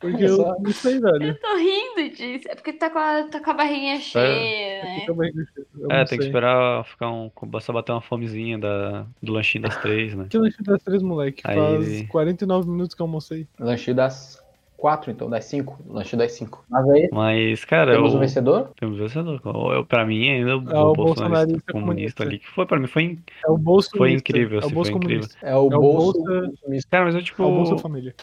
Porque 0.00 0.24
eu 0.24 0.38
não 0.38 0.72
sei, 0.72 0.98
velho. 0.98 1.22
Eu 1.26 1.38
tô 1.40 1.56
rindo 1.56 2.16
disso. 2.16 2.48
É 2.48 2.54
porque 2.54 2.72
tá 2.72 2.88
com 2.90 2.98
a, 2.98 3.24
tá 3.24 3.38
com 3.40 3.50
a 3.50 3.54
barriguinha 3.54 4.00
cheia, 4.00 4.82
né? 4.84 5.00
Fica 5.00 5.14
bem, 5.14 5.32
eu 5.78 5.90
É, 5.90 6.04
tem 6.04 6.18
que 6.18 6.24
esperar 6.24 6.84
ficar 6.84 7.10
um. 7.10 7.30
Só 7.60 7.72
bater 7.72 7.92
uma 7.92 8.00
fomezinha 8.00 8.58
da, 8.58 9.06
do 9.22 9.32
lanchinho 9.32 9.62
das 9.62 9.76
três, 9.76 10.14
né? 10.14 10.26
Que 10.30 10.38
lanche 10.38 10.62
das 10.62 10.82
três, 10.82 11.02
moleque? 11.02 11.42
Aí 11.44 11.56
Faz 11.56 11.86
ele- 11.88 12.06
49 12.06 12.68
minutos 12.70 12.94
que 12.94 13.02
eu 13.02 13.04
almocei. 13.04 13.46
Lanche 13.58 13.92
das 13.92 14.42
quatro, 14.78 15.10
então, 15.10 15.28
das 15.28 15.44
cinco. 15.44 15.78
Lanche 15.86 16.16
das 16.16 16.32
cinco. 16.32 16.64
Mas 16.70 16.88
aí, 16.88 17.08
Mas, 17.12 17.64
cara, 17.66 17.92
temos 17.92 18.12
eu, 18.12 18.16
um 18.16 18.20
vencedor? 18.20 18.70
temos 18.80 18.98
um 18.98 19.02
vencedor. 19.02 19.40
Eu, 19.74 19.84
pra 19.84 20.06
mim, 20.06 20.30
ainda 20.30 20.56
o, 20.56 20.60
É 20.70 20.78
o 20.80 20.94
bolsonarista 20.94 20.96
bolsonarista 20.96 21.72
comunista 21.72 21.72
comunista. 21.72 22.22
ali, 22.22 22.38
que 22.38 22.48
foi 22.48 22.64
pra 22.64 22.78
mim, 22.80 22.86
foi, 22.86 23.18
É 23.46 23.50
o 23.50 23.58
bolso 23.58 23.90
Foi 23.94 24.12
incrível, 24.12 24.58
É 24.60 24.62
o 24.62 24.64
assim, 24.64 24.74
bolso 24.74 24.90
foi 24.90 24.98
incrível. 24.98 25.28
comunista. 25.28 25.46
É 25.46 25.54
o 25.54 25.70
É 25.70 25.76
o 25.76 25.80
bolso. 25.80 26.22
Bolsa- 26.22 26.88
Cara, 26.90 27.04
mas 27.04 27.14
eu, 27.14 27.22
tipo. 27.22 27.42
É 27.42 27.46
o 27.46 27.50
Bolsa 27.54 27.76
Família. 27.76 28.14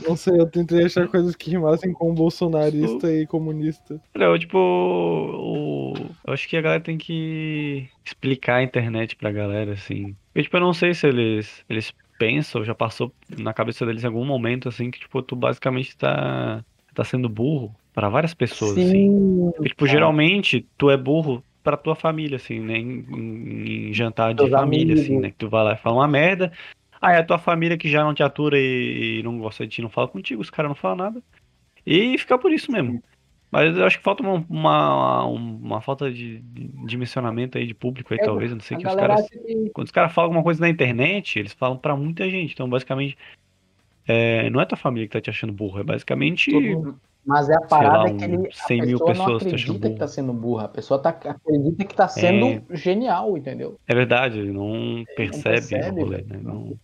Não 0.00 0.16
sei, 0.16 0.38
eu 0.38 0.50
tentei 0.50 0.84
achar 0.84 1.06
coisas 1.08 1.36
que 1.36 1.50
rimassem 1.50 1.92
com 1.92 2.14
bolsonarista 2.14 3.12
e 3.12 3.26
comunista. 3.26 4.00
Eu, 4.14 4.38
tipo, 4.38 4.58
o... 4.58 5.94
eu 6.26 6.32
acho 6.32 6.48
que 6.48 6.56
a 6.56 6.60
galera 6.60 6.82
tem 6.82 6.98
que 6.98 7.88
explicar 8.04 8.56
a 8.56 8.62
internet 8.62 9.16
pra 9.16 9.30
galera, 9.30 9.72
assim. 9.72 10.14
Porque, 10.32 10.42
tipo, 10.42 10.56
eu 10.56 10.60
não 10.60 10.72
sei 10.72 10.94
se 10.94 11.06
eles, 11.06 11.64
eles 11.68 11.92
pensam, 12.18 12.64
já 12.64 12.74
passou 12.74 13.14
na 13.38 13.52
cabeça 13.52 13.84
deles 13.86 14.02
em 14.02 14.06
algum 14.06 14.24
momento, 14.24 14.68
assim, 14.68 14.90
que, 14.90 14.98
tipo, 15.00 15.22
tu 15.22 15.36
basicamente 15.36 15.96
tá, 15.96 16.64
tá 16.94 17.04
sendo 17.04 17.28
burro 17.28 17.74
pra 17.92 18.08
várias 18.08 18.34
pessoas, 18.34 18.78
assim. 18.78 19.50
Porque, 19.54 19.68
tipo, 19.70 19.84
cara. 19.84 19.92
geralmente, 19.92 20.68
tu 20.76 20.90
é 20.90 20.96
burro 20.96 21.44
pra 21.62 21.76
tua 21.76 21.94
família, 21.94 22.36
assim, 22.36 22.58
né? 22.60 22.76
Em, 22.78 23.88
em- 23.88 23.92
jantar 23.94 24.34
de 24.34 24.50
família, 24.50 24.94
assim, 24.94 25.04
amigos. 25.06 25.22
né? 25.22 25.30
Que 25.30 25.36
tu 25.36 25.48
vai 25.48 25.64
lá 25.64 25.72
e 25.74 25.76
fala 25.78 25.96
uma 25.96 26.08
merda. 26.08 26.52
Aí 27.02 27.16
a 27.16 27.24
tua 27.24 27.36
família 27.36 27.76
que 27.76 27.90
já 27.90 28.04
não 28.04 28.14
te 28.14 28.22
atura 28.22 28.56
e, 28.56 29.20
não 29.24 29.36
gosta 29.40 29.66
de 29.66 29.72
ti, 29.72 29.82
não 29.82 29.90
fala 29.90 30.06
contigo, 30.06 30.40
os 30.40 30.50
caras 30.50 30.68
não 30.68 30.76
falam 30.76 30.98
nada. 30.98 31.22
E 31.84 32.16
fica 32.16 32.38
por 32.38 32.52
isso 32.52 32.70
mesmo. 32.70 33.02
Mas 33.50 33.76
eu 33.76 33.84
acho 33.84 33.98
que 33.98 34.04
falta 34.04 34.22
uma, 34.22 34.46
uma, 34.48 35.26
uma 35.26 35.80
falta 35.80 36.10
de, 36.12 36.38
dimensionamento 36.86 37.58
aí 37.58 37.66
de 37.66 37.74
público 37.74 38.14
aí, 38.14 38.20
É, 38.20 38.24
talvez. 38.24 38.52
Eu 38.52 38.56
não 38.56 38.62
sei 38.62 38.78
que 38.78 38.86
os 38.86 38.94
caras. 38.94 39.28
que 39.28 39.70
Quando 39.74 39.86
os 39.86 39.92
caras 39.92 40.12
falam 40.12 40.28
alguma 40.28 40.44
coisa 40.44 40.60
na 40.60 40.68
internet, 40.68 41.40
eles 41.40 41.52
falam 41.52 41.76
pra 41.76 41.96
muita 41.96 42.30
gente. 42.30 42.52
Então, 42.54 42.68
basicamente, 42.68 43.18
é, 44.06 44.50
não 44.50 44.60
é 44.60 44.64
tua 44.64 44.76
família 44.78 45.06
que 45.08 45.12
tá 45.12 45.20
te 45.20 45.30
achando 45.30 45.52
burro, 45.52 45.80
é 45.80 45.84
basicamente. 45.84 46.50
Todo. 46.50 46.96
Mas 47.24 47.48
é 47.48 47.54
a 47.54 47.60
lá, 47.60 47.66
parada 47.68 48.08
é 48.08 48.12
um 48.12 48.16
que 48.16 48.24
ele, 48.24 48.48
a 48.48 48.66
100 48.66 48.82
mil 48.82 48.98
pessoa 48.98 49.08
não 49.14 49.14
pessoas 49.14 49.36
achando 49.36 49.54
acredita 49.54 49.90
que 49.90 49.96
tá 49.96 50.08
sendo 50.08 50.32
burra. 50.32 50.64
A 50.64 50.68
pessoa 50.68 51.00
tá, 51.00 51.10
acredita 51.10 51.84
que 51.84 51.94
tá 51.94 52.08
sendo 52.08 52.62
genial, 52.74 53.38
entendeu? 53.38 53.78
É 53.86 53.94
verdade, 53.94 54.40
ele 54.40 54.52
não 54.52 55.04
percebe, 55.16 55.68
percebe, 55.68 56.00
o 56.00 56.04
rolê, 56.04 56.16
né? 56.22 56.40
não 56.42 56.54
Não- 56.54 56.78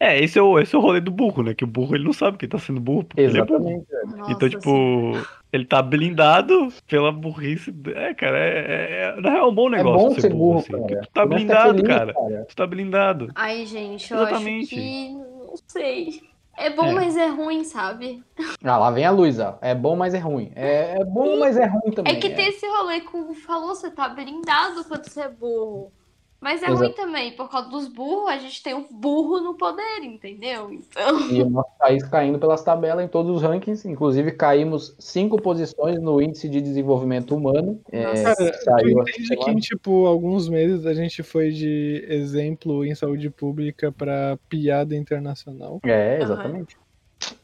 É, 0.00 0.18
esse 0.18 0.38
é, 0.38 0.42
o, 0.42 0.58
esse 0.58 0.74
é 0.74 0.78
o 0.78 0.82
rolê 0.82 1.00
do 1.00 1.12
burro, 1.12 1.44
né? 1.44 1.54
Que 1.54 1.62
o 1.62 1.68
burro 1.68 1.94
ele 1.94 2.04
não 2.04 2.12
sabe 2.12 2.36
que 2.36 2.48
tá 2.48 2.58
sendo 2.58 2.80
burro. 2.80 3.04
Porque 3.04 3.20
ele 3.20 3.38
é 3.38 3.44
burro. 3.44 3.54
Exatamente. 3.70 3.86
Nossa, 4.18 4.32
Então, 4.32 4.48
tipo, 4.48 5.12
ele 5.52 5.64
tá 5.64 5.80
blindado 5.80 6.68
pela 6.88 7.12
burrice. 7.12 7.72
É, 7.94 8.12
cara, 8.12 8.38
é, 8.38 8.58
é, 8.58 9.02
é, 9.16 9.20
não 9.20 9.30
é 9.30 9.44
um 9.46 9.54
bom 9.54 9.68
É 9.68 9.76
negócio 9.78 10.08
bom 10.08 10.14
ser 10.16 10.20
ser 10.22 10.30
burro, 10.30 10.64
burro, 10.68 10.84
assim. 10.86 10.96
tu 11.00 11.08
tá 11.12 11.24
blindado, 11.24 11.74
feliz, 11.76 11.86
cara. 11.88 12.12
cara. 12.12 12.44
Tu 12.48 12.56
tá 12.56 12.66
blindado. 12.66 13.28
Ai, 13.36 13.64
gente, 13.66 14.12
eu 14.12 14.18
Exatamente. 14.18 14.64
acho 14.64 14.74
que. 14.74 15.10
Não 15.12 15.54
sei. 15.68 16.20
É 16.56 16.70
bom, 16.70 16.86
É. 16.86 16.92
mas 16.92 17.16
é 17.16 17.26
ruim, 17.26 17.64
sabe? 17.64 18.24
Ah, 18.64 18.78
lá 18.78 18.90
vem 18.90 19.04
a 19.04 19.10
luz, 19.10 19.38
ó. 19.38 19.58
É 19.60 19.74
bom, 19.74 19.94
mas 19.94 20.14
é 20.14 20.18
ruim. 20.18 20.50
É, 20.56 20.98
é 21.00 21.04
bom, 21.04 21.38
mas 21.38 21.56
é 21.56 21.66
ruim 21.66 21.92
também. 21.92 22.16
É 22.16 22.20
que 22.20 22.30
tem 22.30 22.48
esse 22.48 22.66
rolê 22.66 23.00
que 23.00 23.16
o 23.16 23.34
falou, 23.34 23.74
você 23.74 23.90
tá 23.90 24.08
blindado 24.08 24.84
quando 24.84 25.04
você 25.08 25.20
é 25.22 25.28
burro. 25.28 25.92
Mas 26.40 26.62
é 26.62 26.66
Exato. 26.66 26.82
ruim 26.82 26.92
também, 26.92 27.32
por 27.34 27.50
causa 27.50 27.68
dos 27.68 27.88
burros, 27.88 28.30
a 28.30 28.38
gente 28.38 28.62
tem 28.62 28.74
um 28.74 28.86
burro 28.90 29.40
no 29.40 29.56
poder, 29.56 30.02
entendeu? 30.02 30.70
Então. 30.70 31.30
E 31.30 31.42
o 31.42 31.50
nosso 31.50 31.70
país 31.78 32.06
caindo 32.08 32.38
pelas 32.38 32.62
tabelas 32.62 33.04
em 33.04 33.08
todos 33.08 33.36
os 33.36 33.42
rankings. 33.42 33.88
Inclusive, 33.88 34.32
caímos 34.32 34.94
cinco 34.98 35.40
posições 35.40 35.98
no 36.00 36.20
índice 36.20 36.48
de 36.48 36.60
desenvolvimento 36.60 37.34
humano. 37.34 37.80
É, 37.90 38.04
Nossa. 38.04 38.36
Cara, 38.36 38.52
saiu 38.52 39.02
essa 39.02 39.10
entende 39.10 39.36
que 39.36 39.50
em, 39.50 39.56
tipo, 39.56 40.06
alguns 40.06 40.48
meses 40.48 40.84
a 40.84 40.92
gente 40.92 41.22
foi 41.22 41.50
de 41.50 42.04
exemplo 42.08 42.84
em 42.84 42.94
saúde 42.94 43.30
pública 43.30 43.90
pra 43.90 44.38
piada 44.48 44.94
internacional? 44.94 45.80
É, 45.84 46.20
exatamente. 46.20 46.76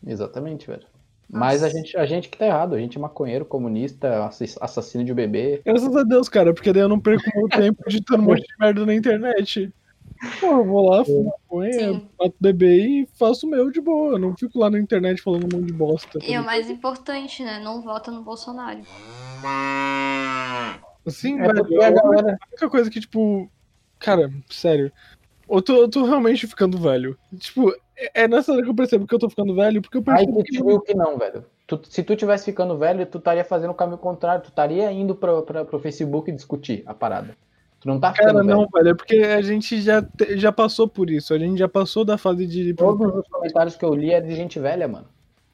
Exatamente, 0.06 0.66
velho. 0.66 0.91
Mas 1.32 1.62
a 1.62 1.68
gente, 1.70 1.96
a 1.96 2.04
gente 2.04 2.28
que 2.28 2.36
tá 2.36 2.46
errado. 2.46 2.74
A 2.74 2.78
gente 2.78 2.98
é 2.98 3.00
maconheiro, 3.00 3.44
comunista, 3.46 4.26
assass- 4.26 4.58
assassino 4.60 5.02
de 5.04 5.14
bebê. 5.14 5.62
Graças 5.64 5.96
a 5.96 6.02
Deus, 6.02 6.28
cara, 6.28 6.52
porque 6.52 6.72
daí 6.72 6.82
eu 6.82 6.88
não 6.88 7.00
perco 7.00 7.24
meu 7.34 7.48
tempo 7.72 7.82
editando 7.86 8.22
um 8.22 8.26
monte 8.26 8.42
de 8.42 8.54
merda 8.60 8.84
na 8.84 8.94
internet. 8.94 9.72
Pô, 10.38 10.46
eu 10.46 10.64
vou 10.64 10.88
lá, 10.90 11.04
fumo 11.04 11.24
maconha, 11.50 11.72
Sim. 11.72 12.08
mato 12.20 12.34
bebê 12.38 12.76
e 12.86 13.08
faço 13.18 13.46
o 13.46 13.50
meu 13.50 13.70
de 13.72 13.80
boa. 13.80 14.12
Eu 14.12 14.18
não 14.18 14.36
fico 14.36 14.58
lá 14.58 14.70
na 14.70 14.78
internet 14.78 15.20
falando 15.22 15.44
um 15.52 15.56
monte 15.58 15.66
de 15.68 15.72
bosta. 15.72 16.18
E 16.22 16.38
o 16.38 16.44
mais 16.44 16.68
importante, 16.70 17.42
né? 17.42 17.58
Não 17.58 17.80
vota 17.82 18.10
no 18.10 18.22
Bolsonaro. 18.22 18.80
Assim, 21.06 21.40
É 21.40 21.46
velho, 21.52 21.82
é 21.82 21.84
a 21.84 21.88
a 21.88 21.90
galera. 21.92 22.38
única 22.50 22.70
coisa 22.70 22.90
que, 22.90 23.00
tipo. 23.00 23.50
Cara, 23.98 24.30
sério. 24.50 24.92
Eu 25.52 25.62
tô, 25.62 25.76
eu 25.76 25.88
tô 25.88 26.04
realmente 26.04 26.46
ficando 26.46 26.78
velho. 26.78 27.16
Tipo, 27.38 27.70
é 27.96 28.22
é 28.22 28.28
nessa 28.28 28.52
hora 28.52 28.62
que 28.62 28.68
eu 28.70 28.74
percebo 28.74 29.06
que 29.06 29.14
eu 29.14 29.18
tô 29.18 29.28
ficando 29.28 29.54
velho, 29.54 29.80
porque 29.82 29.98
eu 29.98 30.02
Aí 30.08 30.24
percebo 30.26 30.38
tu 30.38 30.44
que. 30.44 30.62
viu 30.64 30.80
que 30.80 30.94
não, 30.94 31.18
velho. 31.18 31.44
Tu- 31.66 31.80
se 31.84 32.02
tu 32.02 32.16
tivesse 32.16 32.44
ficando 32.46 32.76
velho, 32.78 33.04
tu 33.06 33.18
estaria 33.18 33.44
fazendo 33.44 33.70
o 33.70 33.74
caminho 33.74 33.98
contrário. 33.98 34.42
Tu 34.42 34.48
estaria 34.48 34.90
indo 34.90 35.14
pra, 35.14 35.42
pra, 35.42 35.64
pro 35.64 35.78
Facebook 35.78 36.30
discutir 36.32 36.82
a 36.86 36.94
parada. 36.94 37.36
Tu 37.80 37.88
não 37.88 37.98
tá 38.00 38.12
ficando 38.12 38.32
Cara, 38.34 38.44
velho. 38.44 38.56
não, 38.56 38.68
velho, 38.72 38.88
é 38.90 38.94
porque 38.94 39.16
a 39.16 39.42
gente 39.42 39.80
já, 39.80 40.00
te- 40.02 40.36
já 40.38 40.50
passou 40.52 40.88
por 40.88 41.10
isso. 41.10 41.34
A 41.34 41.38
gente 41.38 41.58
já 41.58 41.68
passou 41.68 42.04
da 42.04 42.16
fase 42.16 42.46
de. 42.46 42.74
Todos 42.74 43.14
os 43.14 43.28
comentários 43.28 43.76
que 43.76 43.84
eu 43.84 43.94
li 43.94 44.10
é 44.12 44.20
de 44.20 44.34
gente 44.34 44.58
velha, 44.58 44.88
mano. 44.88 45.06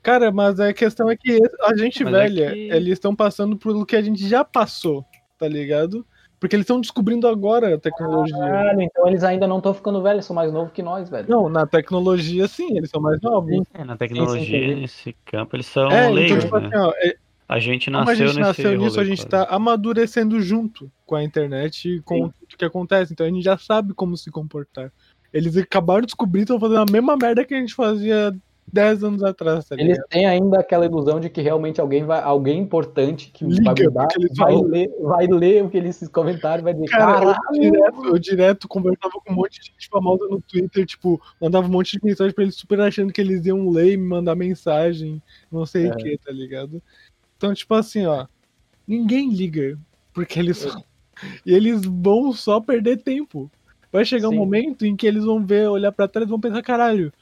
Cara, 0.03 0.31
mas 0.31 0.61
a 0.61 0.73
questão 0.73 1.11
é 1.11 1.17
que 1.17 1.39
a 1.63 1.77
gente 1.77 2.05
Mas 2.05 2.15
é 2.15 2.19
velha, 2.19 2.53
que- 2.53 2.71
eles 2.71 2.93
estão 2.95 3.15
passando 3.17 3.57
pelo 3.57 3.85
que 3.85 3.97
a 3.97 4.01
gente 4.03 4.27
já 4.29 4.45
passou, 4.45 5.05
tá 5.37 5.49
ligado? 5.49 6.07
Porque 6.41 6.55
eles 6.55 6.65
estão 6.65 6.81
descobrindo 6.81 7.27
agora 7.27 7.75
a 7.75 7.79
tecnologia. 7.79 8.37
Caralho, 8.39 8.81
então 8.83 9.07
eles 9.09 9.25
ainda 9.25 9.47
não 9.47 9.59
estão 9.59 9.75
ficando 9.75 10.01
velhos, 10.03 10.25
são 10.25 10.37
mais 10.37 10.53
novos 10.53 10.73
que 10.73 10.83
nós, 10.83 11.11
velho. 11.11 11.27
Não, 11.29 11.49
na 11.49 11.67
tecnologia, 11.67 12.47
sim, 12.47 12.77
eles 12.77 12.91
são 12.91 13.01
mais 13.01 13.21
novos. 13.21 13.65
É, 13.75 13.85
na 13.85 13.97
tecnologia, 13.97 14.57
entendi. 14.59 14.81
nesse 14.83 15.17
campo, 15.25 15.57
eles 15.57 15.67
são 15.67 15.91
É, 15.91 16.03
então, 16.05 16.13
leigos, 16.15 16.45
tipo 16.45 16.59
né? 16.61 16.67
assim, 16.69 16.77
ó, 16.77 16.93
é- 16.99 17.17
A 17.49 17.59
gente 17.59 17.87
como 17.87 17.97
a 17.97 18.01
nasceu 18.05 18.17
gente 18.17 18.27
nesse 18.27 18.41
nasceu 18.41 18.79
nisso, 18.79 19.01
a 19.01 19.03
rolê, 19.03 19.17
gente 19.17 19.27
cara. 19.27 19.47
tá 19.47 19.55
amadurecendo 19.57 20.41
junto 20.41 20.91
com 21.07 21.15
a 21.17 21.25
internet 21.25 21.89
e 21.97 22.01
com 22.03 22.27
Sim. 22.27 22.33
tudo 22.41 22.57
que 22.59 22.65
acontece. 22.65 23.13
Então 23.13 23.27
a 23.27 23.31
gente 23.31 23.43
já 23.43 23.57
sabe 23.59 23.93
como 23.95 24.17
se 24.17 24.31
comportar. 24.31 24.93
Eles 25.33 25.57
acabaram 25.57 26.03
de 26.03 26.07
descobrir, 26.07 26.43
estão 26.43 26.61
fazendo 26.61 26.81
a 26.89 26.93
mesma 26.93 27.17
merda 27.17 27.45
que 27.45 27.55
a 27.55 27.59
gente 27.59 27.75
fazia 27.75 28.33
10 28.73 29.03
anos 29.05 29.23
atrás, 29.23 29.65
tá 29.67 29.77
ligado? 29.77 29.91
Eles 29.97 30.07
têm 30.11 30.27
ainda 30.27 30.61
aquela 30.61 30.85
ilusão 30.87 31.19
de 31.21 31.31
que 31.31 31.41
realmente 31.41 31.81
alguém 31.81 32.05
vai, 32.05 32.21
alguém 32.23 32.59
importante 32.61 33.31
que 33.33 33.45
Liga 33.45 33.63
vai 33.65 33.75
mudar, 33.75 34.09
vai 34.37 34.37
falam. 34.37 34.63
ler, 34.63 34.91
vai 35.01 35.27
ler 35.27 35.65
o 35.65 35.71
que 35.71 35.77
eles 35.77 36.07
comentaram 36.09 36.63
vai 36.65 36.75
dizer, 36.75 36.87
Cara, 36.89 37.25
eu 37.55 37.61
direto, 37.61 38.05
eu 38.07 38.19
direto 38.19 38.69
conversava 38.69 39.13
com 39.25 39.33
um 39.33 39.37
monte 39.37 39.61
de 39.61 39.67
gente 39.69 39.89
famosa 39.91 40.27
no 40.29 40.41
Twitter, 40.43 40.85
tipo, 40.87 41.21
mandava 41.41 41.67
um 41.67 41.71
monte 41.71 41.99
de 41.99 42.05
mensagem 42.05 42.35
pra 42.35 42.45
eles 42.45 42.57
super 42.57 42.81
achando 42.81 43.13
que 43.13 43.21
eles 43.21 43.45
iam 43.47 43.69
ler 43.71 43.93
e 43.93 43.97
me 43.97 44.07
mandar 44.07 44.35
mensagem, 44.35 45.23
não 45.51 45.65
sei 45.67 45.87
É. 45.87 45.91
o 45.91 45.97
que, 45.97 46.19
tá 46.19 46.33
ligado? 46.33 46.83
Então, 47.37 47.55
tipo 47.55 47.75
assim, 47.75 48.07
ó, 48.07 48.27
ninguém 48.87 49.31
liga, 49.33 49.79
porque 50.15 50.39
eles 50.41 50.65
É. 50.67 50.71
E 51.47 51.53
eles 51.55 51.83
vão 51.85 52.33
só 52.33 52.61
perder 52.61 52.99
tempo. 53.03 53.51
Vai 53.93 54.05
chegar 54.05 54.29
um 54.29 54.33
Sim. 54.33 54.39
momento 54.39 54.87
em 54.87 54.97
que 54.97 55.07
eles 55.07 55.25
vão 55.25 55.45
ver, 55.47 55.69
olhar 55.69 55.93
pra 55.93 56.09
trás 56.09 56.27
e 56.29 56.31
vão 56.31 56.41
pensar, 56.41 56.63
caralho, 56.63 57.13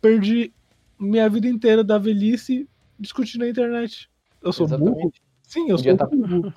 perdi 0.00 0.52
minha 0.98 1.28
vida 1.28 1.46
inteira 1.48 1.82
da 1.84 1.98
velhice 1.98 2.68
discutindo 2.98 3.42
na 3.42 3.48
internet. 3.48 4.08
Eu 4.42 4.52
sou 4.52 4.66
burro? 4.66 4.84
Exatamente. 4.88 5.22
Sim, 5.42 5.70
eu 5.70 5.76
Podia 5.76 5.96
sou 5.96 6.08
tá- 6.08 6.16
burro. 6.16 6.54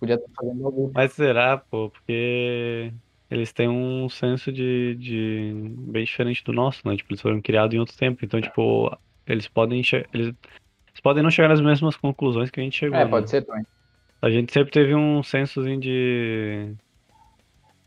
Podia 0.00 0.14
estar 0.16 0.28
fazendo 0.36 0.66
algo. 0.66 0.90
Mas 0.94 1.12
será, 1.12 1.58
pô, 1.58 1.90
porque 1.90 2.92
eles 3.30 3.52
têm 3.52 3.68
um 3.68 4.08
senso 4.08 4.52
de, 4.52 4.94
de 4.96 5.52
bem 5.90 6.04
diferente 6.04 6.42
do 6.44 6.52
nosso, 6.52 6.86
né? 6.86 6.96
Tipo, 6.96 7.12
eles 7.12 7.22
foram 7.22 7.40
criados 7.40 7.74
em 7.74 7.78
outro 7.78 7.96
tempo, 7.96 8.24
então, 8.24 8.40
tipo, 8.40 8.96
eles 9.26 9.48
podem 9.48 9.82
che- 9.82 10.06
eles, 10.12 10.26
eles 10.28 11.00
podem 11.02 11.22
não 11.22 11.30
chegar 11.30 11.48
nas 11.48 11.60
mesmas 11.60 11.96
conclusões 11.96 12.50
que 12.50 12.60
a 12.60 12.62
gente 12.62 12.76
chegou, 12.78 12.98
É, 12.98 13.04
né? 13.04 13.10
pode 13.10 13.30
ser 13.30 13.44
também. 13.44 13.64
A 14.22 14.30
gente 14.30 14.52
sempre 14.52 14.72
teve 14.72 14.94
um 14.94 15.22
sensozinho 15.22 15.78
de 15.80 16.74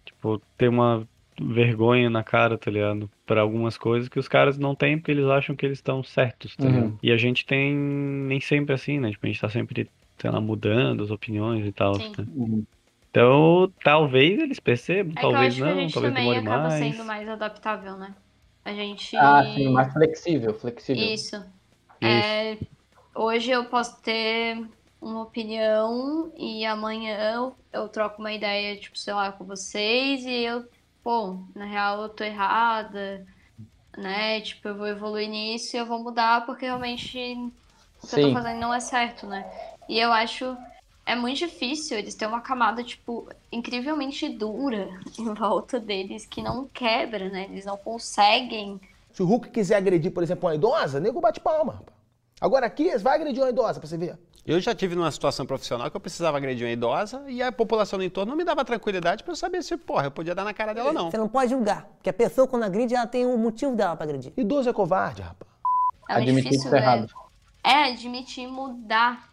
tipo 0.05 0.39
ter 0.57 0.67
uma 0.67 1.07
vergonha 1.41 2.09
na 2.09 2.23
cara, 2.23 2.57
tá 2.57 2.69
ligado? 2.71 3.11
Para 3.25 3.41
algumas 3.41 3.77
coisas 3.77 4.09
que 4.09 4.19
os 4.19 4.27
caras 4.27 4.57
não 4.57 4.75
têm 4.75 4.97
porque 4.97 5.11
eles 5.11 5.25
acham 5.25 5.55
que 5.55 5.65
eles 5.65 5.79
estão 5.79 6.03
certos, 6.03 6.55
tá 6.57 6.67
Uhum. 6.67 6.69
ligado? 6.69 6.97
E 7.01 7.11
a 7.11 7.17
gente 7.17 7.45
tem 7.45 7.75
nem 7.75 8.39
sempre 8.39 8.73
assim, 8.73 8.99
né? 8.99 9.11
Tipo, 9.11 9.25
a 9.25 9.29
gente 9.29 9.41
tá 9.41 9.49
sempre, 9.49 9.91
sei 10.19 10.31
lá, 10.31 10.41
mudando 10.41 11.03
as 11.03 11.11
opiniões 11.11 11.65
e 11.65 11.71
tal, 11.73 11.97
né? 12.17 12.27
Uhum. 12.27 12.65
Então, 13.09 13.73
talvez 13.83 14.39
eles 14.39 14.59
percebam, 14.59 15.15
É 15.15 15.25
que 15.25 15.33
eu 15.33 15.39
talvez 15.39 15.39
acho 15.39 15.63
que 15.63 15.69
a 15.69 15.73
não, 15.73 15.75
gente 15.75 15.99
talvez 15.99 16.13
também 16.13 16.15
demore 16.15 16.37
acaba 16.37 16.69
mais. 16.69 16.95
sendo 16.95 17.03
mais 17.03 17.27
adaptável, 17.27 17.97
né? 17.97 18.15
A 18.63 18.73
gente. 18.73 19.15
Ah, 19.15 19.43
sim, 19.53 19.69
mais 19.69 19.91
flexível, 19.93 20.53
flexível. 20.53 21.13
Isso. 21.15 21.35
É, 22.01 22.59
hoje 23.15 23.51
eu 23.51 23.69
posso 23.69 24.01
ter 24.01 24.69
uma 25.01 25.23
opinião 25.23 26.33
e 26.37 26.65
amanhã 26.65 27.33
eu, 27.35 27.57
eu 27.73 27.89
troco 27.89 28.19
uma 28.19 28.33
ideia, 28.33 28.79
tipo, 28.79 28.97
sei 28.97 29.13
lá, 29.13 29.31
com 29.31 29.45
vocês 29.45 30.25
e 30.25 30.31
eu, 30.45 30.69
pô, 31.07 31.39
na 31.55 31.63
real 31.63 32.01
eu 32.01 32.09
tô 32.09 32.21
errada, 32.21 33.25
né? 33.97 34.41
Tipo, 34.41 34.67
eu 34.67 34.77
vou 34.77 34.87
evoluir 34.87 35.29
nisso 35.29 35.73
e 35.73 35.79
eu 35.79 35.85
vou 35.85 36.03
mudar 36.03 36.45
porque 36.45 36.65
realmente 36.65 37.17
o 38.03 38.07
que 38.07 38.15
eu 38.15 38.19
tô 38.19 38.27
Sim. 38.27 38.33
fazendo 38.33 38.59
não 38.59 38.73
é 38.73 38.81
certo, 38.81 39.25
né? 39.25 39.49
E 39.87 39.97
eu 39.97 40.11
acho. 40.11 40.57
É 41.05 41.15
muito 41.15 41.37
difícil 41.37 41.97
eles 41.97 42.13
terem 42.13 42.33
uma 42.33 42.41
camada, 42.41 42.83
tipo, 42.83 43.29
incrivelmente 43.49 44.27
dura 44.27 44.89
em 45.17 45.33
volta 45.33 45.79
deles 45.79 46.25
que 46.25 46.41
não 46.41 46.67
quebra, 46.67 47.29
né? 47.29 47.45
Eles 47.45 47.63
não 47.63 47.77
conseguem 47.77 48.77
Se 49.13 49.23
o 49.23 49.25
Hulk 49.25 49.49
quiser 49.49 49.77
agredir, 49.77 50.11
por 50.11 50.23
exemplo, 50.23 50.49
uma 50.49 50.55
idosa, 50.55 50.99
nego 50.99 51.21
bate 51.21 51.39
palma. 51.39 51.85
Agora 52.41 52.65
aqui, 52.65 52.97
vai 52.97 53.15
agredir 53.15 53.41
uma 53.41 53.49
idosa 53.49 53.79
pra 53.79 53.87
você 53.87 53.97
ver. 53.97 54.19
Eu 54.47 54.61
já 54.61 54.73
tive 54.73 54.95
numa 54.95 55.11
situação 55.11 55.45
profissional 55.45 55.91
que 55.91 55.97
eu 55.97 55.99
precisava 55.99 56.37
agredir 56.37 56.65
uma 56.65 56.71
idosa 56.71 57.21
e 57.27 57.43
a 57.43 57.51
população 57.51 57.99
do 57.99 58.05
entorno 58.05 58.29
não 58.29 58.37
me 58.37 58.45
dava 58.45 58.63
tranquilidade 58.63 59.21
pra 59.21 59.33
eu 59.33 59.35
saber 59.35 59.61
se, 59.61 59.75
porra, 59.75 60.05
eu 60.05 60.11
podia 60.11 60.33
dar 60.33 60.45
na 60.45 60.53
cara 60.53 60.73
dela 60.73 60.87
ou 60.87 60.93
não. 60.93 61.11
Você 61.11 61.17
não 61.17 61.27
pode 61.27 61.51
julgar, 61.51 61.85
porque 61.97 62.09
a 62.09 62.13
pessoa 62.13 62.47
quando 62.47 62.63
agride, 62.63 62.95
ela 62.95 63.05
tem 63.05 63.25
um 63.25 63.37
motivo 63.37 63.75
dela 63.75 63.93
pra 63.97 64.05
agredir. 64.05 64.31
Idoso 64.37 64.69
é 64.69 64.73
covarde, 64.73 65.21
rapaz. 65.21 65.51
É 66.07 66.13
Admitir 66.13 66.43
difícil, 66.43 66.63
que 66.63 66.69
tá 66.69 66.77
errado. 66.77 66.99
velho. 67.01 67.13
É, 67.61 67.91
admitir 67.91 68.47
mudar. 68.47 69.27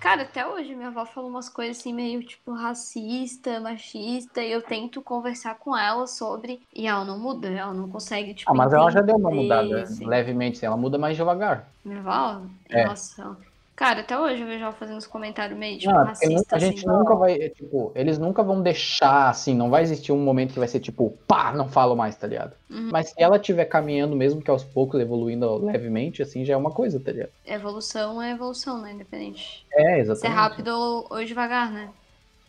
Cara, 0.00 0.22
até 0.22 0.46
hoje 0.46 0.74
minha 0.74 0.88
avó 0.88 1.04
falou 1.04 1.28
umas 1.28 1.50
coisas 1.50 1.78
assim 1.78 1.92
meio 1.92 2.24
tipo 2.24 2.54
racista, 2.54 3.60
machista, 3.60 4.40
e 4.40 4.50
eu 4.50 4.62
tento 4.62 5.02
conversar 5.02 5.56
com 5.56 5.76
ela 5.76 6.06
sobre. 6.06 6.62
E 6.74 6.86
ela 6.86 7.04
não 7.04 7.18
muda, 7.18 7.48
ela 7.48 7.74
não 7.74 7.86
consegue, 7.90 8.32
tipo. 8.32 8.50
Ah, 8.50 8.54
mas 8.54 8.72
ela 8.72 8.90
já 8.90 9.02
deu 9.02 9.16
uma 9.16 9.30
entender, 9.30 9.42
mudada 9.42 9.82
assim. 9.82 10.06
levemente, 10.06 10.56
sim. 10.56 10.64
Ela 10.64 10.76
muda 10.78 10.96
mais 10.96 11.16
devagar. 11.18 11.68
Minha 11.84 12.00
avó? 12.00 12.40
É. 12.70 12.86
Nossa. 12.86 13.36
Cara, 13.76 14.02
até 14.02 14.16
hoje 14.16 14.40
eu 14.40 14.46
vejo 14.46 14.62
ela 14.62 14.72
fazendo 14.72 14.96
uns 14.98 15.06
comentários 15.06 15.58
meio 15.58 15.78
tipo 15.78 15.92
Não, 15.92 16.02
é 16.02 16.04
porque 16.04 16.26
racista, 16.26 16.54
a 16.54 16.58
gente 16.60 16.78
assim. 16.78 16.86
nunca 16.86 17.16
vai, 17.16 17.32
é, 17.34 17.48
tipo, 17.48 17.90
eles 17.96 18.18
nunca 18.18 18.40
vão 18.40 18.62
deixar 18.62 19.28
assim, 19.28 19.52
não 19.52 19.68
vai 19.68 19.82
existir 19.82 20.12
um 20.12 20.18
momento 20.18 20.52
que 20.52 20.60
vai 20.60 20.68
ser 20.68 20.78
tipo, 20.78 21.18
pá, 21.26 21.52
não 21.52 21.68
falo 21.68 21.96
mais, 21.96 22.14
tá 22.14 22.26
ligado? 22.28 22.54
Uhum. 22.70 22.90
Mas 22.92 23.08
se 23.08 23.14
ela 23.20 23.36
estiver 23.36 23.64
caminhando, 23.64 24.14
mesmo 24.14 24.40
que 24.40 24.50
aos 24.50 24.62
poucos, 24.62 25.00
evoluindo 25.00 25.56
levemente, 25.56 26.22
assim, 26.22 26.44
já 26.44 26.54
é 26.54 26.56
uma 26.56 26.70
coisa, 26.70 27.00
tá 27.00 27.10
ligado? 27.10 27.30
Evolução 27.44 28.22
é 28.22 28.30
evolução, 28.30 28.80
né? 28.80 28.92
Independente. 28.92 29.66
É, 29.72 29.82
Se 29.82 29.88
é 29.88 29.98
exatamente. 29.98 30.36
rápido 30.38 30.68
ou, 30.68 31.06
ou 31.10 31.24
devagar, 31.24 31.72
né? 31.72 31.90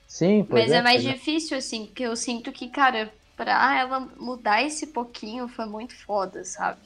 Sim, 0.07 0.45
pois 0.47 0.65
Mas 0.65 0.71
é, 0.73 0.81
mais 0.83 1.03
pois 1.03 1.15
difícil, 1.15 1.57
assim, 1.57 1.87
porque 1.87 2.03
eu 2.03 2.15
sinto 2.15 2.51
que, 2.51 2.69
cara, 2.69 3.11
pra 3.35 3.79
ela 3.79 4.07
mudar 4.15 4.61
esse 4.61 4.87
pouquinho 4.87 5.47
foi 5.47 5.65
muito 5.65 5.95
foda, 6.05 6.43
sabe? 6.43 6.79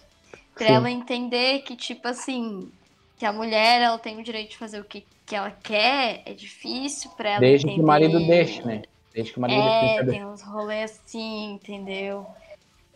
Pra 0.55 0.67
Sim. 0.67 0.73
ela 0.73 0.89
entender 0.89 1.59
que, 1.59 1.75
tipo 1.75 2.07
assim, 2.07 2.71
que 3.19 3.25
a 3.25 3.33
mulher, 3.33 3.81
ela 3.81 3.99
tem 3.99 4.17
o 4.17 4.23
direito 4.23 4.51
de 4.51 4.57
fazer 4.57 4.79
o 4.79 4.83
que, 4.85 5.05
que 5.25 5.35
ela 5.35 5.51
quer, 5.51 6.23
é 6.25 6.33
difícil 6.33 7.11
pra 7.11 7.31
ela 7.31 7.39
Desde 7.41 7.67
entender. 7.67 7.75
que 7.79 7.83
o 7.83 7.87
marido 7.87 8.19
deixe, 8.25 8.65
né? 8.65 8.81
Desde 9.13 9.33
que 9.33 9.37
o 9.37 9.41
marido 9.41 9.61
É, 9.61 9.95
deixe. 10.03 10.11
tem 10.11 10.25
uns 10.25 10.41
rolês 10.41 10.91
assim, 11.05 11.53
entendeu? 11.53 12.25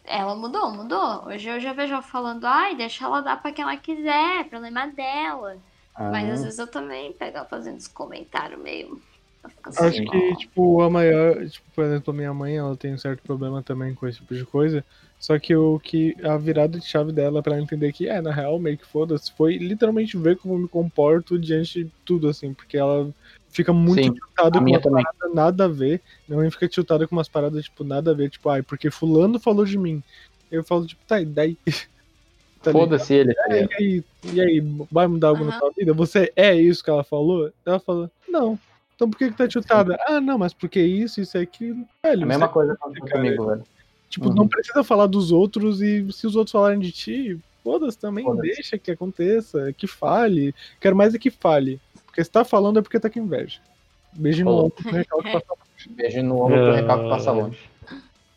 Ela 0.05 0.33
mudou, 0.33 0.71
mudou. 0.71 1.25
Hoje 1.27 1.49
eu 1.49 1.59
já 1.59 1.73
vejo 1.73 1.93
ela 1.93 2.01
falando, 2.01 2.45
ai, 2.45 2.73
deixa 2.75 3.03
ela 3.05 3.21
dar 3.21 3.41
pra 3.41 3.51
quem 3.51 3.63
ela 3.63 3.75
quiser, 3.77 4.45
problema 4.49 4.87
dela. 4.87 5.57
Mas 5.97 6.29
Ah. 6.29 6.33
às 6.33 6.43
vezes 6.43 6.57
eu 6.59 6.67
também 6.67 7.11
pego 7.13 7.37
ela 7.37 7.45
fazendo 7.45 7.77
esse 7.77 7.89
comentário 7.89 8.57
meio. 8.57 9.01
Acho 9.77 10.03
que, 10.03 10.35
tipo, 10.37 10.81
a 10.81 10.89
maior. 10.89 11.45
Tipo, 11.47 11.71
por 11.75 11.83
exemplo, 11.83 12.13
a 12.13 12.15
minha 12.15 12.33
mãe, 12.33 12.57
ela 12.57 12.75
tem 12.77 12.93
um 12.93 12.97
certo 12.97 13.21
problema 13.23 13.61
também 13.63 13.93
com 13.93 14.07
esse 14.07 14.19
tipo 14.19 14.35
de 14.35 14.45
coisa. 14.45 14.85
Só 15.19 15.37
que 15.39 15.55
o 15.55 15.79
que 15.79 16.15
a 16.23 16.37
virada 16.37 16.79
de 16.79 16.85
chave 16.85 17.11
dela 17.11 17.41
pra 17.41 17.53
ela 17.53 17.63
entender 17.63 17.91
que, 17.91 18.07
é, 18.07 18.21
na 18.21 18.31
real, 18.31 18.59
meio 18.59 18.77
que 18.77 18.85
foda-se, 18.85 19.31
foi 19.33 19.57
literalmente 19.57 20.17
ver 20.17 20.37
como 20.37 20.53
eu 20.55 20.59
me 20.59 20.67
comporto 20.67 21.39
diante 21.39 21.85
de 21.85 21.91
tudo, 22.05 22.27
assim, 22.29 22.53
porque 22.53 22.77
ela 22.77 23.13
fica 23.49 23.73
muito 23.73 24.03
Sim, 24.03 24.13
tiltada 24.13 24.59
a 24.59 24.61
com 24.63 24.69
uma 24.69 24.81
também. 24.81 25.03
parada 25.03 25.33
nada 25.35 25.65
a 25.65 25.67
ver. 25.67 26.01
Minha 26.27 26.39
mãe 26.41 26.51
fica 26.51 26.67
tiltada 26.67 27.07
com 27.07 27.15
umas 27.15 27.29
paradas, 27.29 27.63
tipo, 27.65 27.83
nada 27.83 28.11
a 28.11 28.13
ver, 28.13 28.29
tipo, 28.29 28.49
ai, 28.49 28.61
porque 28.61 28.91
fulano 28.91 29.39
falou 29.39 29.65
de 29.65 29.77
mim. 29.77 30.03
Eu 30.51 30.63
falo, 30.63 30.85
tipo, 30.85 31.01
tá, 31.07 31.19
e 31.21 31.25
daí? 31.25 31.57
Tá? 32.61 32.71
Foda-se 32.71 33.13
ele, 33.13 33.33
tá 33.33 33.43
É, 33.49 33.63
e 33.65 33.67
aí, 33.77 34.03
e 34.33 34.39
aí, 34.41 34.63
vai 34.89 35.05
mudar 35.05 35.27
algo 35.27 35.43
na 35.43 35.51
Aham. 35.51 35.59
sua 35.59 35.71
vida? 35.77 35.93
Você 35.93 36.31
é 36.33 36.55
isso 36.55 36.81
que 36.81 36.89
ela 36.89 37.03
falou? 37.03 37.51
Ela 37.65 37.77
fala, 37.77 38.09
não. 38.29 38.57
Então 39.03 39.09
por 39.09 39.17
que 39.17 39.29
que 39.31 39.37
tá 39.37 39.49
chutada? 39.49 39.97
Ah, 40.07 40.21
não, 40.21 40.37
mas 40.37 40.53
porque 40.53 40.79
isso, 40.81 41.19
isso 41.19 41.37
e 41.37 41.41
aquilo. 41.41 41.85
Velho, 42.05 42.23
A 42.23 42.25
mesma 42.25 42.47
você- 42.47 42.53
coisa 42.53 42.73
aconteceu 42.73 43.05
cara, 43.05 43.19
comigo, 43.21 43.45
velho. 43.47 43.63
Tipo, 44.09 44.29
Uhum. 44.29 44.35
não 44.35 44.47
precisa 44.47 44.81
falar 44.83 45.07
dos 45.07 45.29
outros 45.31 45.81
e 45.81 46.09
se 46.13 46.25
os 46.25 46.35
outros 46.37 46.53
falarem 46.53 46.79
de 46.79 46.91
ti, 46.91 47.37
foda-se 47.63 47.97
também, 47.97 48.23
Foda-se. 48.23 48.47
deixa 48.47 48.77
que 48.77 48.91
aconteça, 48.91 49.73
que 49.73 49.87
fale. 49.87 50.55
Quero 50.79 50.95
mais 50.95 51.13
é 51.13 51.19
que 51.19 51.29
fale. 51.29 51.81
Porque 52.05 52.23
se 52.23 52.31
tá 52.31 52.45
falando 52.45 52.79
é 52.79 52.81
porque 52.81 52.97
tá 52.99 53.09
com 53.09 53.19
inveja. 53.19 53.59
Beijo 54.13 54.45
no 54.45 54.51
ombro 54.51 54.71
pro 54.71 54.91
recalque 54.91 55.31
passa 55.33 55.45
Beijo 55.89 56.23
no 56.23 56.35
ombro 56.43 56.55
pro 56.55 56.71
Ah. 56.71 56.75
recalque 56.75 57.09
passa 57.09 57.31
longe. 57.31 57.59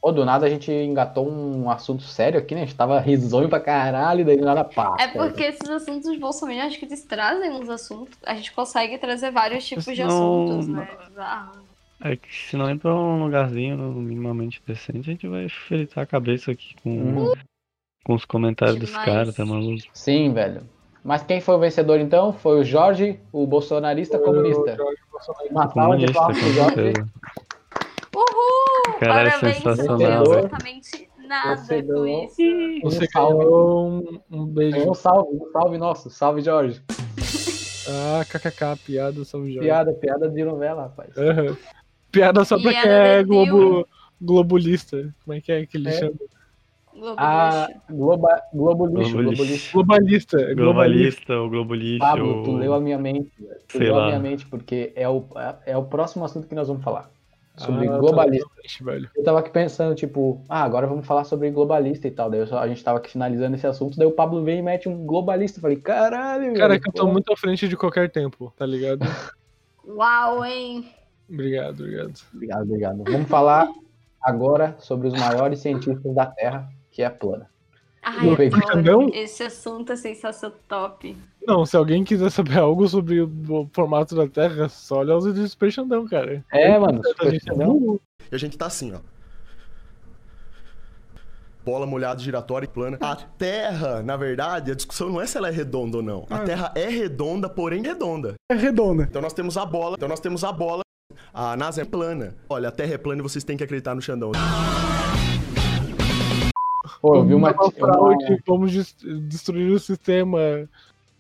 Pô, 0.07 0.13
do 0.13 0.25
nada 0.25 0.47
a 0.47 0.49
gente 0.49 0.71
engatou 0.71 1.29
um 1.29 1.69
assunto 1.69 2.05
sério 2.05 2.39
aqui, 2.39 2.55
né? 2.55 2.63
A 2.63 2.65
gente 2.65 2.77
tava 2.77 3.01
risonho 3.01 3.49
pra 3.49 3.59
caralho, 3.59 4.25
daí 4.25 4.37
do 4.37 4.45
nada 4.45 4.63
pá. 4.63 4.95
É 5.01 5.09
porque 5.09 5.43
esses 5.43 5.69
assuntos 5.69 6.13
de 6.13 6.19
Bolsonaro, 6.21 6.61
acho 6.61 6.79
que 6.79 6.85
eles 6.85 7.03
trazem 7.03 7.51
uns 7.51 7.69
assuntos. 7.69 8.17
A 8.25 8.37
gente 8.37 8.53
consegue 8.53 8.99
trazer 8.99 9.33
vários 9.33 9.67
tipos 9.67 9.85
de 9.85 10.03
assuntos, 10.03 10.69
né? 10.69 10.89
Bizarro. 11.09 11.59
É 12.01 12.15
que 12.15 12.33
se 12.33 12.57
não 12.57 12.79
pra 12.79 12.95
um 12.95 13.25
lugarzinho 13.25 13.77
minimamente 13.77 14.63
decente, 14.65 15.11
a 15.11 15.13
gente 15.13 15.27
vai 15.27 15.49
fritar 15.49 16.05
a 16.05 16.07
cabeça 16.07 16.53
aqui 16.53 16.77
com, 16.85 16.91
Uhum. 16.91 17.33
com 18.05 18.15
os 18.15 18.25
comentários 18.25 18.79
dos 18.79 18.91
Demais. 18.91 19.07
caras, 19.07 19.35
tá 19.35 19.45
maluco? 19.45 19.83
Sim, 19.93 20.33
velho. 20.33 20.61
Mas 21.03 21.25
quem 21.25 21.41
foi 21.41 21.57
o 21.57 21.59
vencedor 21.59 21.99
então? 21.99 22.33
Foi 22.33 22.61
o 22.61 22.65
Jorge, 22.65 23.19
o 23.33 23.45
bolsonarista 23.45 24.21
comunista. 24.21 24.77
Jorge 24.77 25.01
Bolsonaro. 25.11 25.49
Uma 25.51 25.69
salva 25.69 25.97
de 25.97 26.13
Comunista, 26.13 26.21
palmas 26.21 26.39
pro 26.39 26.53
Jorge. 26.53 26.93
Cara, 28.99 29.28
é 29.28 29.30
Parabéns, 29.30 29.57
sensacional, 29.62 29.99
não 29.99 30.24
velho. 30.24 30.47
absolutamente 30.47 31.09
nada 31.26 31.57
Você 31.57 31.82
com 31.82 32.07
isso. 32.07 32.36
Você 32.82 33.05
Um 33.05 33.09
salve. 33.12 33.44
um, 33.44 34.20
um 34.30 34.47
beijo. 34.47 34.90
Um 34.90 34.94
salve, 34.94 35.28
um 35.36 35.51
salve 35.53 35.78
nosso. 35.78 36.11
Salve, 36.11 36.40
Jorge. 36.40 36.82
Ah, 37.88 38.24
kkk, 38.24 38.76
piada 38.84 39.24
São 39.24 39.42
Jorge. 39.42 39.61
Piada, 39.61 39.92
piada 39.92 40.28
de 40.28 40.44
novela, 40.44 40.82
rapaz. 40.82 41.16
Aham. 41.16 41.57
Piada 42.11 42.44
só 42.44 42.59
pra 42.59 42.70
Piada 42.70 42.88
quem 42.88 42.92
é 42.92 43.22
globo, 43.22 43.86
globalista. 44.20 45.14
Como 45.24 45.36
é 45.36 45.40
que 45.40 45.53
é 45.53 45.66
que 45.66 45.76
ele 45.76 45.88
É. 45.88 45.92
chama? 45.92 46.14
Globo 46.94 47.14
Ah, 47.18 47.68
globa, 47.90 48.42
lixo. 48.90 49.12
Globalista. 49.12 50.40
é 50.40 50.55
globalista. 50.55 50.55
Globalista, 50.55 51.40
o 51.42 51.51
globalista, 51.51 52.07
Pablo, 52.07 52.42
tu 52.42 52.51
o... 52.53 52.57
leu 52.57 52.72
a 52.72 52.80
minha 52.80 52.99
mente, 52.99 53.30
velho. 53.38 53.61
Tu 53.68 53.72
Sei 53.76 53.80
leu 53.86 53.94
a 53.94 53.99
lá. 53.99 54.07
minha 54.07 54.18
mente, 54.18 54.47
porque 54.47 54.92
é 54.97 55.07
o, 55.07 55.22
é 55.66 55.76
o 55.76 55.84
próximo 55.84 56.24
assunto 56.24 56.49
que 56.49 56.55
nós 56.55 56.68
vamos 56.68 56.82
falar. 56.82 57.11
Sobre 57.57 57.87
Ah, 57.89 57.93
tá, 57.93 57.99
globalista. 57.99 58.49
velho. 58.83 59.11
Eu 59.17 59.25
tava 59.25 59.39
aqui 59.41 59.51
pensando, 59.51 59.95
tipo, 59.95 60.45
ah, 60.49 60.63
agora 60.63 60.87
vamos 60.87 61.07
falar 61.07 61.25
sobre 61.25 61.51
globalista 61.51 62.07
e 62.07 62.11
tal. 62.11 62.31
Daí 62.31 62.47
só- 62.47 62.59
a 62.59 62.69
gente 62.69 62.83
tava 62.85 62.99
aqui 62.99 63.11
finalizando 63.11 63.57
esse 63.57 63.67
assunto, 63.67 63.97
daí 63.97 64.07
o 64.07 64.13
Pablo 64.13 64.45
vem 64.45 64.59
e 64.59 64.63
mete 64.63 64.89
um 64.89 65.07
globalista. 65.07 65.59
Eu 65.59 65.63
falei, 65.63 65.77
caralho, 65.79 66.55
Cara, 66.55 66.69
velho, 66.71 66.81
que 66.83 66.89
eu 66.89 66.93
tô 66.93 67.07
pô. 67.07 67.13
muito 67.13 67.33
à 67.33 67.37
frente 67.37 67.69
de 67.69 67.77
qualquer 67.77 68.11
tempo, 68.11 68.53
tá 68.57 68.67
ligado? 68.67 69.01
Uau, 69.87 70.45
hein? 70.45 70.89
Obrigado, 71.29 71.81
obrigado. 71.81 72.13
Obrigado, 72.33 72.63
obrigado. 72.63 73.05
Vamos 73.05 73.29
falar 73.29 73.69
agora 74.21 74.77
sobre 74.79 75.09
os 75.09 75.15
maiores 75.15 75.61
cientistas 75.61 76.15
da 76.15 76.27
Terra, 76.27 76.69
que 76.91 77.03
é 77.03 77.07
a 77.07 77.11
plana. 77.11 77.49
Ai. 78.09 78.83
Não? 78.85 79.09
Esse 79.13 79.43
assunto 79.43 79.91
é 79.91 79.97
sensação 79.97 80.53
top. 80.69 81.17
Não, 81.45 81.67
se 81.67 81.77
alguém 81.77 82.05
quiser 82.05 82.31
saber 82.31 82.59
algo 82.59 82.89
sobre 82.89 83.21
o 83.21 83.69
formato 83.73 84.15
da 84.15 84.29
Terra, 84.29 84.69
só 84.69 84.99
olha 84.99 85.17
os 85.17 85.25
vídeos 85.25 85.45
do 85.47 85.49
Super 85.51 85.73
Xandão, 85.73 86.07
cara. 86.07 86.45
É, 86.53 86.79
mano, 86.79 87.01
A 87.05 87.09
Super 87.09 87.31
gente 87.33 87.49
é 87.49 87.53
Xandão. 87.53 88.01
E 88.31 88.35
a 88.35 88.39
gente 88.39 88.57
tá 88.57 88.67
assim, 88.67 88.95
ó. 88.95 88.99
Bola 91.65 91.85
molhada, 91.85 92.21
giratória 92.21 92.65
e 92.65 92.69
plana. 92.69 92.97
A 93.01 93.17
Terra, 93.17 94.01
na 94.05 94.17
verdade, 94.17 94.71
a 94.71 94.75
discussão 94.77 95.09
não 95.09 95.21
é 95.21 95.27
se 95.27 95.37
ela 95.37 95.49
é 95.49 95.51
redonda 95.51 95.97
ou 95.97 96.03
não. 96.03 96.25
A 96.31 96.39
Terra 96.39 96.73
é 96.77 96.89
redonda, 96.89 97.49
porém 97.49 97.83
redonda. 97.83 98.35
É 98.49 98.55
redonda. 98.55 99.03
Então 99.03 99.21
nós 99.21 99.33
temos 99.33 99.57
a 99.57 99.67
bola, 99.67 99.97
então 99.97 100.09
nós 100.09 100.21
temos 100.21 100.45
a 100.45 100.53
bola. 100.53 100.83
A 101.35 101.57
NASA 101.57 101.83
é 101.83 101.85
plana. 101.85 102.37
Olha, 102.49 102.69
a 102.69 102.73
Terra 102.73 102.95
é 102.95 102.99
plana 102.99 103.21
e 103.21 103.23
vocês 103.23 103.43
têm 103.43 103.57
que 103.57 103.65
acreditar 103.65 103.97
no 103.97 104.01
Xandão. 104.01 104.31
Pô, 107.07 107.17
eu 107.17 107.25
vi 107.25 107.35
uma. 107.35 107.53
Vamos 107.53 107.75
fraude, 107.75 108.43
vamos 108.47 108.73
des- 108.73 108.97
destruir 109.29 109.71
o 109.71 109.79
sistema. 109.79 110.41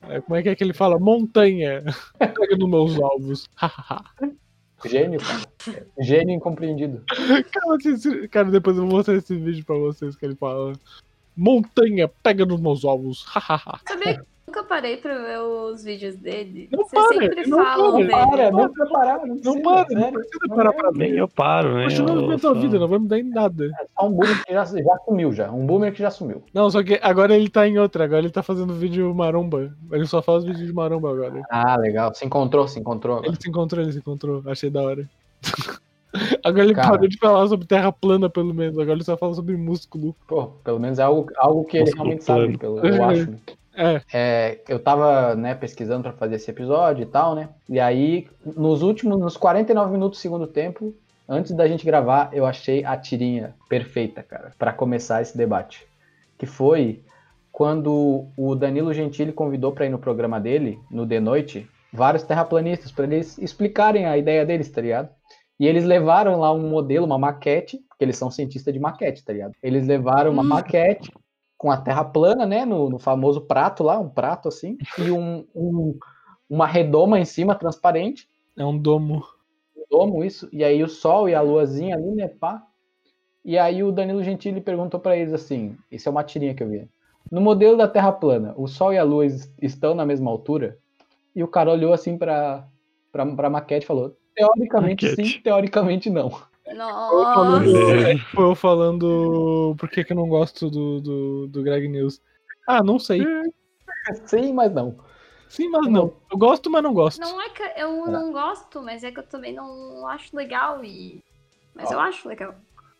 É, 0.08 0.20
como 0.20 0.36
é 0.36 0.42
que 0.42 0.48
é 0.48 0.54
que 0.54 0.64
ele 0.64 0.72
fala? 0.74 0.98
Montanha. 0.98 1.84
Pega 2.18 2.56
nos 2.56 2.68
meus 2.68 3.00
alvos. 3.00 3.48
Gênio, 4.84 5.20
cara. 5.20 5.86
Gênio 5.98 6.34
incompreendido. 6.34 7.02
cara, 7.06 8.28
cara, 8.30 8.50
depois 8.50 8.76
eu 8.76 8.86
vou 8.86 8.96
mostrar 8.96 9.14
esse 9.14 9.34
vídeo 9.36 9.64
pra 9.64 9.76
vocês 9.76 10.14
que 10.16 10.24
ele 10.26 10.34
fala. 10.36 10.72
Montanha, 11.36 12.08
pega 12.22 12.44
nos 12.44 12.60
meus 12.60 12.84
alvos. 12.84 13.24
Sabia 13.88 14.24
nunca 14.46 14.62
parei 14.64 14.96
pra 14.96 15.16
ver 15.18 15.38
os 15.40 15.82
vídeos 15.82 16.16
dele? 16.16 16.68
Não 16.70 16.84
Vocês 16.84 17.02
para, 17.06 17.18
sempre 17.18 17.46
não 17.46 17.58
falam 17.64 17.90
para, 17.92 17.96
dele. 17.98 18.10
Para, 18.10 18.50
não 18.50 18.68
precisa 18.68 18.86
parar, 18.92 19.26
não 19.26 19.62
para, 19.62 19.94
não 20.00 20.12
precisa 20.12 20.54
parar 20.54 20.72
pra 20.72 20.90
ver. 20.90 21.18
eu 21.18 21.28
paro, 21.28 21.74
né? 21.74 21.84
Continua 21.84 22.10
Eu 22.10 22.20
vivendo 22.20 22.34
a 22.34 22.38
só- 22.38 22.54
vida, 22.54 22.78
não 22.78 22.88
vai 22.88 22.98
mudar 22.98 23.18
em 23.18 23.22
nada. 23.24 23.64
É 23.66 23.86
só 23.98 24.06
um 24.06 24.12
boomer 24.12 24.44
que 24.44 24.52
já, 24.52 24.64
já 24.64 24.98
sumiu 25.04 25.32
já. 25.32 25.50
Um 25.50 25.66
boomer 25.66 25.92
que 25.92 25.98
já 25.98 26.10
sumiu. 26.10 26.42
Não, 26.54 26.70
só 26.70 26.82
que 26.82 26.98
agora 27.02 27.34
ele 27.34 27.48
tá 27.48 27.66
em 27.66 27.78
outra, 27.78 28.04
agora 28.04 28.20
ele 28.20 28.30
tá 28.30 28.42
fazendo 28.42 28.72
vídeo 28.74 29.14
maromba. 29.14 29.72
Ele 29.90 30.06
só 30.06 30.22
faz 30.22 30.44
vídeo 30.44 30.64
de 30.66 30.72
maromba 30.72 31.10
agora. 31.10 31.42
Ah, 31.50 31.76
legal. 31.76 32.14
Se 32.14 32.24
encontrou, 32.24 32.68
se 32.68 32.78
encontrou 32.78 33.16
agora. 33.16 33.30
Ele 33.30 33.38
se 33.40 33.48
encontrou, 33.48 33.82
ele 33.82 33.92
se 33.92 33.98
encontrou. 33.98 34.42
Achei 34.46 34.70
da 34.70 34.82
hora. 34.82 35.08
Agora 36.42 36.64
ele 36.64 36.72
Cara. 36.74 36.92
parou 36.92 37.08
de 37.08 37.18
falar 37.18 37.46
sobre 37.46 37.66
terra 37.66 37.92
plana, 37.92 38.30
pelo 38.30 38.54
menos. 38.54 38.78
Agora 38.78 38.92
ele 38.96 39.04
só 39.04 39.18
fala 39.18 39.34
sobre 39.34 39.54
músculo. 39.54 40.16
Pô, 40.26 40.46
pelo 40.64 40.80
menos 40.80 40.98
é 40.98 41.02
algo, 41.02 41.28
algo 41.36 41.64
que 41.64 41.76
ele 41.76 41.84
Músculo 41.90 42.04
realmente 42.04 42.24
plano. 42.24 42.40
sabe, 42.46 42.58
pelo, 42.58 42.78
eu 42.86 43.04
acho. 43.04 43.34
É. 43.76 44.00
É, 44.12 44.60
eu 44.68 44.78
tava, 44.78 45.34
né, 45.34 45.54
pesquisando 45.54 46.02
pra 46.02 46.12
fazer 46.12 46.36
esse 46.36 46.50
episódio 46.50 47.02
e 47.02 47.06
tal, 47.06 47.34
né? 47.34 47.50
E 47.68 47.78
aí, 47.78 48.26
nos 48.56 48.82
últimos, 48.82 49.18
nos 49.20 49.36
49 49.36 49.92
minutos 49.92 50.18
do 50.18 50.22
segundo 50.22 50.46
tempo, 50.46 50.94
antes 51.28 51.52
da 51.52 51.68
gente 51.68 51.84
gravar, 51.84 52.30
eu 52.32 52.46
achei 52.46 52.84
a 52.84 52.96
tirinha 52.96 53.54
perfeita, 53.68 54.22
cara, 54.22 54.52
pra 54.58 54.72
começar 54.72 55.20
esse 55.20 55.36
debate. 55.36 55.86
Que 56.38 56.46
foi 56.46 57.02
quando 57.52 58.26
o 58.36 58.54
Danilo 58.54 58.92
Gentili 58.92 59.32
convidou 59.32 59.72
pra 59.72 59.86
ir 59.86 59.90
no 59.90 59.98
programa 59.98 60.40
dele, 60.40 60.78
no 60.90 61.06
De 61.06 61.20
Noite, 61.20 61.68
vários 61.92 62.22
terraplanistas, 62.22 62.90
pra 62.90 63.04
eles 63.04 63.38
explicarem 63.38 64.06
a 64.06 64.16
ideia 64.16 64.44
deles, 64.44 64.70
tá 64.70 64.80
ligado? 64.80 65.08
E 65.58 65.66
eles 65.66 65.84
levaram 65.84 66.38
lá 66.38 66.52
um 66.52 66.68
modelo, 66.68 67.06
uma 67.06 67.18
maquete, 67.18 67.78
porque 67.88 68.04
eles 68.04 68.18
são 68.18 68.30
cientistas 68.30 68.74
de 68.74 68.80
maquete, 68.80 69.24
tá 69.24 69.32
ligado? 69.32 69.52
Eles 69.62 69.86
levaram 69.86 70.30
uma 70.30 70.42
maquete 70.42 71.10
com 71.58 71.70
a 71.70 71.76
terra 71.76 72.04
plana, 72.04 72.44
né, 72.46 72.64
no, 72.64 72.90
no 72.90 72.98
famoso 72.98 73.40
prato 73.42 73.82
lá, 73.82 73.98
um 73.98 74.08
prato 74.08 74.48
assim, 74.48 74.76
e 74.98 75.10
um, 75.10 75.46
um- 75.54 75.98
uma 76.48 76.66
redoma 76.66 77.18
em 77.18 77.24
cima, 77.24 77.54
transparente, 77.54 78.28
É 78.56 78.64
um 78.64 78.76
domo. 78.78 79.24
um 79.76 79.84
domo 79.90 80.24
isso, 80.24 80.48
e 80.52 80.62
aí 80.64 80.82
o 80.82 80.88
sol 80.88 81.28
e 81.28 81.34
a 81.34 81.40
luazinha 81.40 81.96
ali, 81.96 82.14
né, 82.14 82.28
pá. 82.28 82.62
E 83.44 83.56
aí 83.58 83.82
o 83.82 83.92
Danilo 83.92 84.22
Gentili 84.22 84.60
perguntou 84.60 84.98
pra 85.00 85.16
eles 85.16 85.32
assim, 85.32 85.76
isso 85.90 86.08
é 86.08 86.12
uma 86.12 86.24
tirinha 86.24 86.54
que 86.54 86.62
eu 86.62 86.68
vi. 86.68 86.88
No 87.30 87.40
modelo 87.40 87.76
da 87.76 87.88
terra 87.88 88.12
plana, 88.12 88.54
o 88.56 88.66
sol 88.66 88.92
e 88.92 88.98
a 88.98 89.02
lua 89.04 89.24
es- 89.26 89.52
estão 89.60 89.94
na 89.94 90.04
mesma 90.06 90.30
altura? 90.30 90.78
E 91.34 91.42
o 91.42 91.48
cara 91.48 91.70
olhou 91.70 91.92
assim 91.92 92.16
pra, 92.16 92.66
pra 93.12 93.50
maquete 93.50 93.84
e 93.84 93.86
falou, 93.86 94.16
teoricamente 94.34 95.06
sim, 95.08 95.22
Maquete. 95.22 95.42
teoricamente 95.42 96.10
não. 96.10 96.30
Nossa. 96.74 98.18
Foi 98.34 98.44
eu 98.44 98.54
falando 98.54 99.74
por 99.78 99.88
que, 99.88 100.04
que 100.04 100.12
eu 100.12 100.16
não 100.16 100.28
gosto 100.28 100.68
do, 100.68 101.00
do, 101.00 101.46
do 101.46 101.62
Greg 101.62 101.88
News. 101.88 102.20
Ah, 102.66 102.82
não 102.82 102.98
sei. 102.98 103.24
Sim, 104.24 104.52
mas 104.52 104.72
não. 104.72 104.98
Sim, 105.48 105.68
mas 105.68 105.88
não. 105.88 106.12
Eu 106.30 106.36
gosto, 106.36 106.68
mas 106.68 106.82
não 106.82 106.92
gosto. 106.92 107.20
Não 107.20 107.40
é 107.40 107.48
que 107.50 107.62
eu 107.76 108.06
não 108.06 108.32
gosto, 108.32 108.82
mas 108.82 109.04
é 109.04 109.12
que 109.12 109.20
eu 109.20 109.26
também 109.26 109.52
não 109.52 110.06
acho 110.08 110.36
legal 110.36 110.84
e. 110.84 111.22
Mas 111.74 111.90
eu 111.90 112.00
acho 112.00 112.28
legal. 112.28 112.54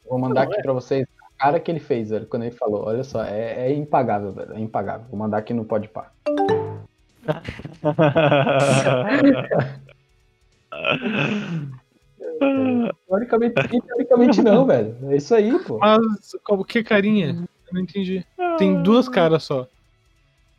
Vou 0.09 0.19
mandar 0.19 0.43
aqui 0.43 0.63
pra 0.63 0.73
vocês 0.73 1.07
a 1.21 1.45
cara 1.45 1.59
que 1.59 1.71
ele 1.71 1.81
fez, 1.81 2.11
velho, 2.11 2.27
quando 2.27 2.45
ele 2.45 2.55
falou. 2.55 2.85
Olha 2.85 3.03
só, 3.03 3.25
é, 3.25 3.67
é 3.67 3.75
impagável, 3.75 4.33
velho. 4.33 4.55
É 4.55 4.61
impagável. 4.61 5.07
Vou 5.11 5.19
mandar 5.19 5.39
aqui 5.39 5.53
no 5.53 5.65
Podpah. 5.65 6.13
Teoricamente 13.09 13.55
teoricamente 13.87 14.43
não, 14.43 14.67
velho. 14.67 14.97
É 15.11 15.17
isso 15.17 15.35
aí, 15.35 15.59
pô. 15.61 15.79
Mas 15.79 16.37
qual 16.45 16.65
que 16.65 16.83
carinha? 16.83 17.47
Eu 17.69 17.75
não 17.75 17.81
entendi. 17.83 18.25
Tem 18.59 18.83
duas 18.83 19.09
caras 19.09 19.45
só. 19.45 19.67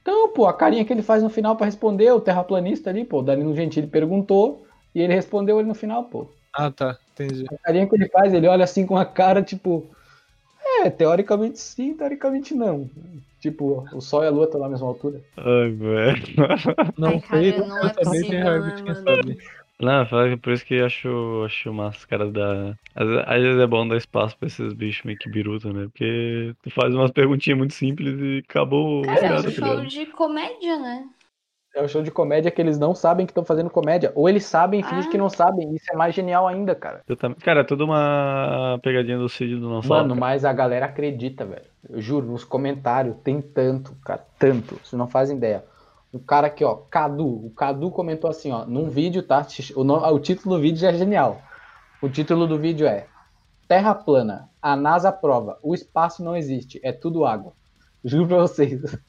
Então, 0.01 0.29
pô, 0.29 0.47
a 0.47 0.53
carinha 0.53 0.85
que 0.85 0.93
ele 0.93 1.01
faz 1.01 1.21
no 1.21 1.29
final 1.29 1.55
pra 1.55 1.65
responder, 1.65 2.11
o 2.11 2.21
terraplanista 2.21 2.89
ali, 2.89 3.03
pô, 3.03 3.19
o 3.19 3.21
Danilo 3.21 3.53
Gentili 3.55 3.87
perguntou 3.87 4.65
e 4.95 5.01
ele 5.01 5.13
respondeu 5.13 5.59
ali 5.59 5.67
no 5.67 5.75
final, 5.75 6.05
pô. 6.05 6.29
Ah, 6.53 6.71
tá. 6.71 6.97
Entendi. 7.11 7.45
A 7.51 7.57
carinha 7.57 7.87
que 7.87 7.95
ele 7.95 8.07
faz, 8.07 8.33
ele 8.33 8.47
olha 8.47 8.63
assim 8.63 8.85
com 8.85 8.97
a 8.97 9.05
cara, 9.05 9.41
tipo. 9.41 9.85
É, 10.79 10.89
teoricamente 10.89 11.59
sim, 11.59 11.93
teoricamente 11.93 12.53
não. 12.53 12.89
Tipo, 13.39 13.87
o 13.93 14.01
Sol 14.01 14.23
e 14.23 14.27
a 14.27 14.29
Lua 14.29 14.45
estão 14.45 14.59
na 14.59 14.69
mesma 14.69 14.87
altura. 14.87 15.21
Ai, 15.37 15.71
velho. 15.71 16.23
Não 16.97 17.09
Ai, 17.09 17.19
cara, 17.19 17.41
sei, 17.41 17.57
não 17.57 17.67
não 17.67 17.77
é 17.79 17.93
saber, 17.93 18.21
tem 18.21 18.75
de 18.75 18.83
quem 18.83 18.95
sabe. 18.95 19.37
Não, 19.79 20.05
fala 20.07 20.29
que 20.29 20.37
por 20.37 20.53
isso 20.53 20.65
que 20.65 20.73
eu 20.73 20.85
acho, 20.85 21.43
acho 21.45 21.69
umas 21.69 22.03
caras 22.05 22.31
da. 22.33 22.73
Às, 22.95 23.07
às 23.27 23.41
vezes 23.43 23.61
é 23.61 23.67
bom 23.67 23.87
dar 23.87 23.97
espaço 23.97 24.35
pra 24.37 24.47
esses 24.47 24.73
bichos 24.73 25.05
meio 25.05 25.19
que 25.19 25.29
biruta, 25.29 25.71
né? 25.71 25.83
Porque 25.83 26.55
tu 26.63 26.71
faz 26.71 26.93
umas 26.95 27.11
perguntinhas 27.11 27.59
muito 27.59 27.73
simples 27.75 28.19
e 28.19 28.43
acabou 28.49 29.01
os 29.01 29.07
Cara, 29.07 29.25
é 29.27 29.33
um 29.35 29.43
show 29.43 29.51
ligado? 29.51 29.87
de 29.87 30.05
comédia, 30.07 30.79
né? 30.79 31.05
É 31.75 31.83
um 31.83 31.87
show 31.87 32.01
de 32.01 32.09
comédia 32.09 32.49
que 32.49 32.59
eles 32.59 32.79
não 32.79 32.95
sabem 32.95 33.23
que 33.27 33.31
estão 33.31 33.45
fazendo 33.45 33.69
comédia. 33.69 34.11
Ou 34.15 34.27
eles 34.27 34.45
sabem 34.45 34.79
e 34.79 34.83
fingem 34.83 35.11
que 35.11 35.17
não 35.17 35.29
sabem. 35.29 35.75
Isso 35.75 35.85
é 35.93 35.95
mais 35.95 36.15
genial 36.15 36.47
ainda, 36.47 36.73
cara. 36.73 37.03
Eu 37.07 37.15
também- 37.15 37.37
Cara, 37.37 37.59
é 37.59 37.63
tudo 37.63 37.85
uma 37.85 38.79
pegadinha 38.81 39.19
do 39.19 39.29
Cid 39.29 39.57
do 39.57 39.69
nosso 39.69 39.87
Mano, 39.87 40.15
mas 40.15 40.43
a 40.43 40.51
galera 40.51 40.87
acredita, 40.87 41.45
velho. 41.45 41.65
Eu 41.87 42.01
juro, 42.01 42.25
nos 42.25 42.43
comentários 42.43 43.15
tem 43.23 43.39
tanto, 43.39 43.93
cara, 44.03 44.25
tanto. 44.39 44.73
Vocês 44.83 44.93
não 44.93 45.07
fazem 45.07 45.37
ideia. 45.37 45.63
Um 46.17 46.19
cara 46.25 46.47
aqui, 46.47 46.63
ó, 46.63 46.75
Cadu. 46.75 47.45
O 47.45 47.51
Cadu 47.51 47.91
comentou 47.91 48.27
assim, 48.29 48.51
ó, 48.51 48.65
num 48.65 48.89
vídeo, 48.89 49.21
tá? 49.21 49.45
O, 49.75 49.83
no- 49.83 50.03
o 50.13 50.19
título 50.19 50.55
do 50.55 50.61
vídeo 50.61 50.79
já 50.79 50.89
é 50.89 50.93
genial. 50.97 51.39
O 52.01 52.09
título 52.09 52.47
do 52.47 52.57
vídeo 52.57 52.87
é 52.87 53.05
Terra 53.67 53.93
plana. 53.93 54.49
A 54.61 54.75
NASA 54.75 55.11
prova. 55.11 55.59
O 55.61 55.75
espaço 55.75 56.23
não 56.23 56.35
existe. 56.35 56.79
É 56.83 56.91
tudo 56.91 57.25
água. 57.25 57.53
Juro 58.03 58.27
pra 58.27 58.37
vocês. 58.37 58.81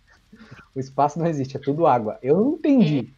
O 0.76 0.78
espaço 0.78 1.18
não 1.18 1.26
existe. 1.26 1.56
É 1.56 1.60
tudo 1.60 1.86
água. 1.86 2.18
Eu 2.22 2.36
não 2.36 2.52
entendi. 2.52 3.12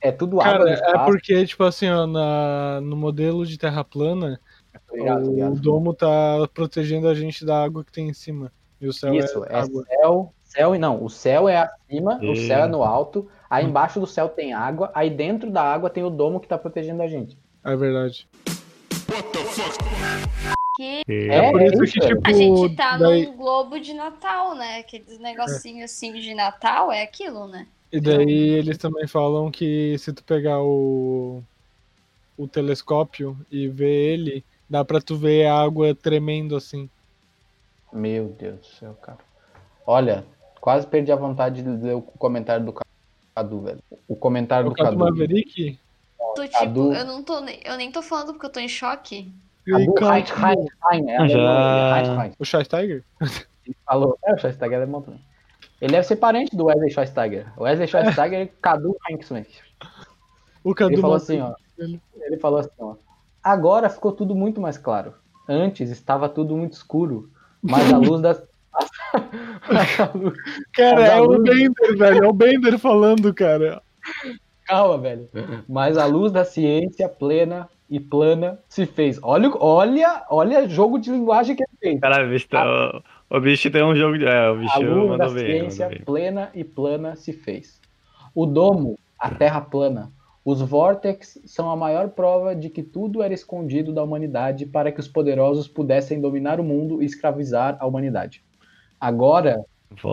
É 0.00 0.12
tudo 0.12 0.40
água 0.40 0.64
Cara, 0.76 1.02
é 1.02 1.04
porque, 1.04 1.44
tipo 1.44 1.64
assim, 1.64 1.88
ó, 1.90 2.06
na, 2.06 2.80
no 2.80 2.96
modelo 2.96 3.44
de 3.44 3.58
terra 3.58 3.82
plana, 3.84 4.40
ligado, 4.92 5.24
tô 5.24 5.30
o 5.30 5.34
ligado. 5.34 5.60
domo 5.60 5.92
tá 5.92 6.48
protegendo 6.54 7.08
a 7.08 7.14
gente 7.14 7.44
da 7.44 7.62
água 7.62 7.84
que 7.84 7.90
tem 7.92 8.08
em 8.08 8.14
cima. 8.14 8.52
E 8.80 8.86
o 8.86 8.92
céu 8.92 9.12
Isso, 9.12 9.44
é 9.46 9.52
é 9.54 9.58
água. 9.58 9.84
céu, 9.84 10.34
céu 10.56 10.74
e 10.74 10.78
não, 10.78 11.04
o 11.04 11.10
céu 11.10 11.48
é 11.48 11.56
acima, 11.58 12.18
o 12.22 12.32
É. 12.32 12.36
céu 12.36 12.60
é 12.64 12.66
no 12.66 12.82
alto, 12.82 13.28
aí 13.48 13.64
embaixo 13.64 14.00
do 14.00 14.06
céu 14.06 14.28
tem 14.28 14.54
água, 14.54 14.90
aí 14.94 15.10
dentro 15.10 15.50
da 15.50 15.62
água 15.62 15.90
tem 15.90 16.02
o 16.02 16.10
domo 16.10 16.40
que 16.40 16.48
tá 16.48 16.56
protegendo 16.56 17.02
a 17.02 17.06
gente. 17.06 17.36
É 17.62 17.76
verdade. 17.76 18.26
Que 20.76 21.02
É, 21.08 21.50
por 21.50 21.62
isso 21.62 21.82
é 21.82 21.86
que, 21.86 22.00
tipo, 22.00 22.20
a 22.28 22.32
gente 22.32 22.76
tá 22.76 22.96
daí, 22.98 23.26
num 23.26 23.36
globo 23.36 23.78
de 23.78 23.92
Natal, 23.94 24.54
né? 24.54 24.78
Aqueles 24.80 25.18
negocinhos 25.18 25.90
assim 25.90 26.12
de 26.14 26.34
Natal 26.34 26.90
é 26.92 27.02
aquilo, 27.02 27.46
né? 27.48 27.66
e 27.92 28.00
daí 28.00 28.50
eles 28.50 28.76
também 28.76 29.06
falam 29.06 29.50
que 29.50 29.96
se 29.98 30.12
tu 30.12 30.22
pegar 30.24 30.60
o, 30.60 31.42
o 32.36 32.46
telescópio 32.48 33.38
e 33.50 33.68
ver 33.68 34.12
ele, 34.14 34.44
dá 34.68 34.84
pra 34.84 35.00
tu 35.00 35.16
ver 35.16 35.46
a 35.46 35.54
água 35.62 35.94
tremendo 35.94 36.56
assim. 36.56 36.90
Meu 37.92 38.28
Deus 38.28 38.58
do 38.58 38.66
céu, 38.66 38.94
cara. 39.00 39.18
Olha, 39.86 40.26
quase 40.66 40.84
perdi 40.84 41.12
a 41.12 41.16
vontade 41.16 41.62
de 41.62 41.68
ler 41.70 41.94
o 41.94 42.02
comentário 42.02 42.64
do 42.66 42.74
Cadu, 43.36 43.60
velho. 43.60 43.78
O 44.08 44.16
comentário 44.16 44.66
O 44.66 44.70
do 44.70 44.74
Cadu 44.74 44.98
Cadu. 44.98 45.04
Maverick, 45.04 45.78
Tô, 46.34 46.42
tipo, 46.42 46.58
Cadu- 46.58 46.92
eu 46.92 47.04
não 47.04 47.22
tô, 47.22 47.40
nem- 47.40 47.60
eu 47.64 47.76
nem 47.76 47.92
tô 47.92 48.02
falando 48.02 48.32
porque 48.32 48.46
eu 48.46 48.50
tô 48.50 48.58
em 48.58 48.66
choque. 48.68 49.32
Cadu 49.64 49.94
cara, 49.94 50.18
Heinstein, 50.18 51.08
é 51.08 51.16
Ah, 51.18 51.28
já. 51.28 51.38
ele, 51.38 52.08
Heinstein. 52.08 52.32
O 52.36 52.44
Schweinsteiger? 52.44 53.04
Ele 53.64 53.76
falou, 53.86 54.18
é, 54.24 54.34
o 54.34 54.38
Schweinsteiger 54.38 54.72
é 54.72 54.82
alemão 54.82 55.02
também. 55.02 55.20
Ele 55.80 55.92
deve 55.92 56.04
ser 56.04 56.16
parente 56.16 56.56
do 56.56 56.64
Wesley 56.64 56.90
Schweinsteiger. 56.90 57.46
O 57.56 57.62
Wesley 57.62 57.86
Schweinsteiger 57.86 58.40
é 58.40 58.46
Cadu 58.60 58.96
Heinstein. 59.08 59.46
O 60.64 60.74
Cadu 60.74 60.94
Ele 60.94 61.00
falou 61.00 61.16
assim, 61.16 61.40
ó. 61.40 61.54
Ele 61.78 62.36
falou 62.38 62.58
assim, 62.58 62.70
ó. 62.80 62.96
Agora 63.40 63.88
ficou 63.88 64.10
tudo 64.10 64.34
muito 64.34 64.60
mais 64.60 64.76
claro. 64.76 65.14
Antes 65.48 65.90
estava 65.90 66.28
tudo 66.28 66.56
muito 66.56 66.72
escuro, 66.72 67.30
mas 67.62 67.92
a 67.92 67.98
luz 67.98 68.20
das. 68.20 68.42
A 68.76 70.08
Cara, 70.74 71.02
a 71.04 71.16
é 71.16 71.20
o 71.20 71.38
Bender, 71.38 71.96
velho. 71.96 72.24
É 72.24 72.28
o 72.28 72.32
Bender 72.32 72.78
falando, 72.78 73.32
cara. 73.34 73.82
Calma, 74.64 74.98
velho. 74.98 75.28
Mas 75.68 75.96
a 75.96 76.06
luz 76.06 76.32
da 76.32 76.44
ciência 76.44 77.08
plena 77.08 77.68
e 77.88 78.00
plana 78.00 78.58
se 78.68 78.84
fez. 78.84 79.18
Olha, 79.22 79.48
o- 79.48 79.56
olha, 79.60 80.24
olha 80.28 80.68
jogo 80.68 80.98
de 80.98 81.10
linguagem 81.10 81.54
que 81.54 81.62
ele 81.62 81.78
fez. 81.80 82.00
Caralho, 82.00 82.28
o 82.28 82.30
bicho, 82.30 82.48
tá, 82.48 83.02
o, 83.30 83.36
o 83.36 83.40
bicho 83.40 83.70
tem 83.70 83.84
um 83.84 83.94
jogo 83.94 84.18
de. 84.18 84.24
É, 84.26 84.50
o 84.50 84.54
A 84.54 84.56
bicho 84.56 84.80
luz 84.82 85.18
da 85.18 85.28
ciência 85.28 86.02
plena 86.04 86.50
e 86.54 86.64
plana 86.64 87.14
se 87.16 87.32
fez. 87.32 87.80
O 88.34 88.44
domo, 88.44 88.98
a 89.18 89.30
terra 89.30 89.60
plana, 89.60 90.10
os 90.44 90.60
vórtex 90.60 91.40
são 91.46 91.70
a 91.70 91.76
maior 91.76 92.08
prova 92.08 92.54
de 92.54 92.68
que 92.70 92.82
tudo 92.82 93.22
era 93.22 93.32
escondido 93.32 93.92
da 93.92 94.02
humanidade 94.02 94.66
para 94.66 94.92
que 94.92 95.00
os 95.00 95.08
poderosos 95.08 95.66
pudessem 95.68 96.20
dominar 96.20 96.60
o 96.60 96.64
mundo 96.64 97.02
e 97.02 97.06
escravizar 97.06 97.76
a 97.80 97.86
humanidade. 97.86 98.42
Agora, 99.00 99.64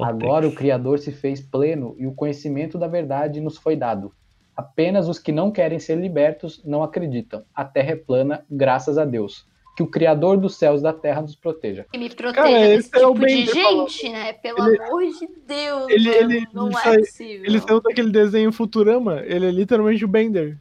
agora 0.04 0.48
o 0.48 0.54
Criador 0.54 1.00
se 1.00 1.12
fez 1.12 1.42
pleno 1.42 1.96
e 1.98 2.06
o 2.08 2.14
conhecimento 2.14 2.78
da 2.78 2.88
verdade 2.88 3.40
nos 3.42 3.58
foi 3.58 3.76
dado. 3.76 4.12
Apenas 4.56 5.08
os 5.10 5.18
que 5.18 5.32
não 5.32 5.50
querem 5.52 5.80
ser 5.80 5.96
libertos 5.96 6.62
não 6.64 6.84
acreditam. 6.84 7.44
A 7.56 7.66
terra 7.66 7.92
é 7.92 7.96
plana, 7.96 8.46
graças 8.50 8.98
a 8.98 9.06
Deus. 9.06 9.46
Que 9.76 9.82
o 9.82 9.88
Criador 9.88 10.38
dos 10.38 10.56
céus 10.56 10.82
e 10.82 10.84
da 10.84 10.94
terra 10.94 11.24
nos 11.24 11.36
proteja. 11.36 11.88
E 11.92 11.98
me 11.98 12.08
proteja 12.08 12.44
Cara, 12.44 12.52
desse 12.60 12.90
esse 12.90 13.04
é 13.04 13.08
o 13.08 13.14
tipo 13.16 13.26
de 13.26 13.48
falando. 13.48 13.90
gente, 13.90 14.10
né? 14.12 14.34
Pelo 14.34 14.68
Ele- 14.68 14.84
amor 14.84 15.02
de 15.04 15.28
Deus, 15.48 15.90
Ele, 15.90 16.10
ele, 16.10 16.48
não 16.54 16.68
ele 16.68 16.76
é 16.76 16.80
sai- 16.80 17.00
possível. 17.00 17.46
ele 17.48 17.60
saiu 17.60 17.82
daquele 17.82 18.12
desenho 18.12 18.52
Futurama. 18.52 19.24
Ele 19.26 19.48
é 19.48 19.52
literalmente 19.52 20.06
o 20.06 20.08
Bender. 20.08 20.60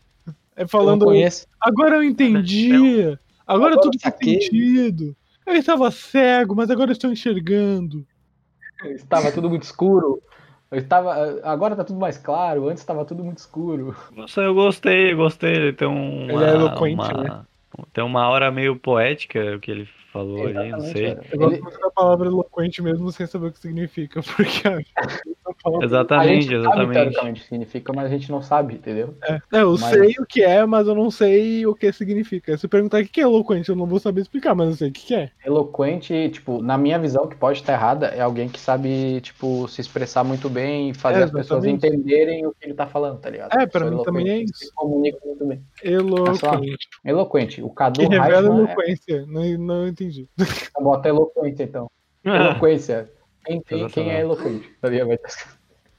É 0.57 0.66
falando. 0.66 1.14
Eu. 1.14 1.29
Agora 1.61 1.97
eu 1.97 2.03
entendi. 2.03 2.73
Agora, 2.73 3.18
Agora 3.47 3.81
tudo 3.83 4.01
faz 4.01 4.14
saquei." 4.14 4.41
sentido. 4.41 5.14
Eu 5.47 5.55
estava 5.57 5.91
cego, 5.91 6.55
mas 6.55 6.70
agora 6.70 6.91
eu 6.91 6.93
estou 6.93 7.12
enxergando. 7.12 8.07
Estava 8.85 9.33
tudo 9.33 9.49
muito 9.49 9.62
escuro. 9.62 10.22
Eu 10.70 10.78
estava, 10.78 11.41
agora 11.43 11.76
tá 11.76 11.85
tudo 11.85 11.99
mais 11.99 12.16
claro. 12.16 12.68
Antes 12.68 12.83
estava 12.83 13.05
tudo 13.05 13.22
muito 13.22 13.39
escuro. 13.39 13.95
Nossa, 14.14 14.41
eu 14.41 14.55
gostei, 14.55 15.14
gostei. 15.14 15.53
Ele 15.53 15.72
tem 15.72 15.89
um. 15.89 16.30
Ele 16.30 16.45
é 16.45 16.51
eloquente, 16.55 16.95
uma, 16.95 17.22
né? 17.22 17.41
Tem 17.93 18.03
uma 18.03 18.28
hora 18.28 18.51
meio 18.51 18.76
poética 18.76 19.57
o 19.57 19.61
que 19.61 19.70
ele 19.70 19.89
falou 20.13 20.45
ali, 20.45 20.53
não 20.55 20.63
Exatamente, 20.79 20.93
sei. 20.93 21.15
cara. 21.15 21.27
Eu 21.33 21.39
gosto 21.39 21.53
Ele- 21.55 21.63
muito 21.63 21.79
da 21.81 21.91
palavra 21.91 22.27
eloquente 22.29 22.83
mesmo 22.83 23.11
sem 23.13 23.27
saber 23.27 23.47
o 23.49 23.53
que 23.53 23.59
significa. 23.61 24.21
Porque 24.37 24.69
a 24.69 25.55
palavra- 25.63 25.85
a 25.85 25.85
Exatamente, 25.87 26.45
sabe 26.47 26.57
exatamente. 26.57 26.93
teoricamente 26.93 27.43
significa, 27.45 27.93
mas 27.95 28.07
a 28.07 28.09
gente 28.09 28.31
não 28.31 28.43
sabe, 28.43 28.75
entendeu? 28.75 29.15
É, 29.23 29.41
eu 29.53 29.73
Mas- 29.73 29.81
sei 29.95 30.11
o 30.19 30.27
que 30.27 30.43
é, 30.43 30.65
mas 30.67 30.87
eu 30.87 30.95
não 30.95 31.11
sei 31.11 31.67
o 31.67 31.75
que 31.75 31.93
significa. 31.93 32.57
Se 32.59 32.69
perguntar 32.69 33.03
o 33.03 33.07
que 33.07 33.21
é 33.21 33.25
eloquente, 33.25 33.69
eu 33.71 33.77
não 33.77 33.87
vou 33.87 33.99
saber 33.99 34.21
explicar, 34.21 34.55
mas 34.55 34.69
eu 34.71 34.75
sei 34.77 34.89
o 34.89 34.93
que 34.93 35.15
é. 35.15 35.31
Eloquente, 35.45 36.29
tipo, 36.31 36.63
na 36.63 36.77
minha 36.77 36.99
visão, 36.99 37.27
que 37.27 37.37
pode 37.37 37.61
estar 37.61 37.73
errada, 37.73 38.07
é 38.09 38.21
alguém 38.21 38.49
que 38.49 38.61
sabe, 38.61 39.21
tipo, 39.21 39.67
se 39.69 39.81
expressar 39.81 40.25
muito 40.25 40.49
bem 40.51 40.91
e 40.91 40.95
fazer 40.95 41.21
É, 41.21 41.25
as 41.25 41.31
pessoas 41.31 41.65
exatamente. 41.65 41.87
entenderem 41.87 42.47
o 42.47 42.53
que 42.53 42.67
ele 42.67 42.75
tá 42.75 42.87
falando, 42.87 43.19
tá 43.21 43.31
ligado? 43.31 43.59
É, 43.59 43.67
pra 43.67 43.91
mim 43.91 44.03
também 44.03 44.29
é 44.29 44.39
isso. 44.43 44.53
Se 44.57 44.73
comunica 44.75 45.19
muito 45.25 45.45
bem. 45.47 45.63
Eloquente. 45.83 46.89
Eloquente. 47.05 47.63
O 47.63 47.71
Cadu 47.71 48.01
Que 48.01 48.07
revela 48.07 48.27
Reichmann 48.43 48.59
é... 48.59 48.65
eloquência. 48.73 49.27
Não, 49.27 49.59
não 49.59 49.89
entendi. 49.89 50.01
Então, 50.03 50.82
Bota 50.82 51.09
eloquência, 51.09 51.64
então. 51.64 51.90
Eloquência. 52.24 53.11
Quem, 53.44 53.61
tem, 53.61 53.86
quem 53.88 54.11
é 54.11 54.20
eloquente? 54.20 54.68
Tá 54.80 54.88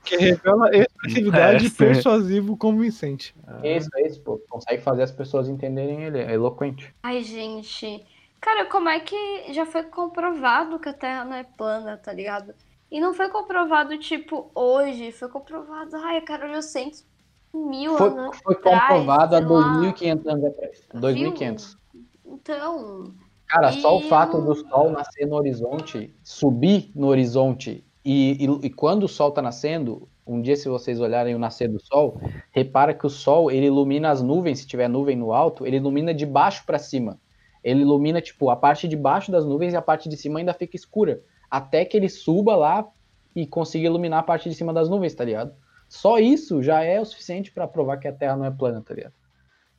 Que 0.04 0.16
revela 0.18 0.70
expressividade 0.76 1.68
É, 1.68 1.70
persuasivo 1.70 2.58
convincente. 2.58 3.36
Isso, 3.64 3.90
é 3.96 4.08
isso, 4.08 4.22
pô. 4.22 4.40
Consegue 4.50 4.82
fazer 4.82 5.04
as 5.04 5.12
pessoas 5.12 5.50
entenderem 5.50 6.04
ele. 6.04 6.20
É 6.20 6.34
eloquente. 6.34 6.94
Ai, 7.04 7.22
gente. 7.22 8.06
Cara, 8.40 8.66
como 8.66 8.90
é 8.90 9.00
que 9.00 9.54
já 9.54 9.66
foi 9.66 9.84
comprovado 9.84 10.80
que 10.80 10.90
a 10.90 10.94
Terra 10.94 11.26
não 11.26 11.36
é 11.36 11.44
plana, 11.44 11.98
tá 11.98 12.12
ligado? 12.12 12.54
E 12.92 13.00
não 13.00 13.14
foi 13.14 13.30
comprovado, 13.30 13.98
tipo, 13.98 14.52
hoje. 14.54 15.12
Foi 15.12 15.30
comprovado, 15.30 15.96
ai, 15.96 16.22
cara, 16.22 16.52
800 16.52 17.06
mil 17.54 17.98
Foi, 17.98 18.08
anos 18.10 18.38
foi 18.44 18.56
comprovado 18.56 19.36
há 19.36 19.40
sei 19.40 19.48
lá. 19.48 19.78
2.500 19.82 20.28
anos 20.28 20.46
atrás. 20.46 20.88
2.500. 20.94 21.78
Então, 22.26 23.14
Cara, 23.54 23.72
só 23.72 23.98
o 23.98 24.00
E 24.00 24.10
fato 24.10 24.42
do 24.42 24.56
sol 24.56 24.90
nascer 24.90 25.28
no 25.28 25.36
horizonte, 25.36 26.12
subir 26.24 26.92
no 26.96 27.06
horizonte, 27.06 27.86
e, 28.04 28.44
e, 28.44 28.66
e 28.66 28.70
quando 28.72 29.04
o 29.04 29.08
sol 29.08 29.30
tá 29.30 29.44
nascendo, 29.44 30.10
um 30.26 30.42
dia 30.42 30.56
se 30.56 30.68
vocês 30.68 31.00
olharem 31.00 31.36
o 31.36 31.40
nascer 31.40 31.70
do 31.70 31.80
sol, 31.80 32.20
repara 32.52 32.96
que 32.96 33.06
o 33.06 33.12
sol, 33.12 33.52
ele 33.52 33.68
ilumina 33.68 34.10
as 34.10 34.24
nuvens, 34.24 34.58
se 34.58 34.66
tiver 34.66 34.88
nuvem 34.88 35.16
no 35.16 35.32
alto, 35.32 35.68
ele 35.68 35.78
ilumina 35.78 36.16
de 36.16 36.26
baixo 36.26 36.66
para 36.66 36.80
cima. 36.80 37.20
Ele 37.64 37.82
ilumina, 37.82 38.20
tipo, 38.20 38.50
a 38.50 38.56
parte 38.56 38.88
de 38.88 38.98
baixo 38.98 39.32
das 39.32 39.46
nuvens 39.46 39.74
e 39.74 39.78
a 39.78 39.84
parte 39.84 40.10
de 40.10 40.18
cima 40.18 40.40
ainda 40.40 40.54
fica 40.56 40.76
escura. 40.76 41.22
Até 41.48 41.86
que 41.86 41.96
ele 41.96 42.10
suba 42.10 42.56
lá 42.56 42.88
e 43.36 43.46
consiga 43.46 43.86
iluminar 43.86 44.22
a 44.22 44.24
parte 44.24 44.50
de 44.50 44.56
cima 44.56 44.74
das 44.74 44.90
nuvens, 44.90 45.14
tá 45.14 45.24
ligado? 45.24 45.54
Só 45.88 46.18
isso 46.18 46.64
já 46.64 46.84
é 46.84 47.00
o 47.00 47.06
suficiente 47.06 47.52
para 47.52 47.68
provar 47.68 47.98
que 47.98 48.08
a 48.08 48.14
Terra 48.14 48.36
não 48.36 48.46
é 48.46 48.52
plana, 48.52 48.82
tá 48.82 48.96
ligado? 48.96 49.14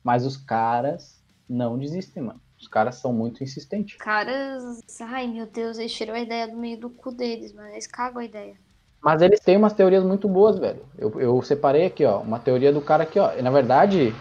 Mas 0.01 0.25
os 0.25 0.37
caras 0.37 1.21
não 1.49 1.77
desistem, 1.77 2.23
mano. 2.23 2.44
Os 2.59 2.67
caras 2.67 2.95
são 2.95 3.13
muito 3.13 3.43
insistentes. 3.43 3.97
caras. 3.97 4.81
Ai, 5.01 5.27
meu 5.27 5.45
Deus, 5.45 5.77
eles 5.77 5.93
tiram 5.93 6.13
a 6.13 6.19
ideia 6.19 6.47
do 6.47 6.57
meio 6.57 6.79
do 6.79 6.89
cu 6.89 7.11
deles, 7.11 7.53
mano. 7.53 7.69
Eles 7.69 7.87
cagam 7.87 8.21
a 8.21 8.25
ideia. 8.25 8.55
Mas 9.01 9.21
eles 9.21 9.39
têm 9.39 9.55
umas 9.57 9.73
teorias 9.73 10.03
muito 10.03 10.27
boas, 10.27 10.57
velho. 10.57 10.83
Eu, 10.97 11.19
eu 11.19 11.41
separei 11.43 11.85
aqui, 11.85 12.03
ó, 12.05 12.19
uma 12.21 12.39
teoria 12.39 12.73
do 12.73 12.81
cara 12.81 13.03
aqui, 13.03 13.19
ó. 13.19 13.33
E, 13.33 13.41
na 13.41 13.51
verdade, 13.51 14.15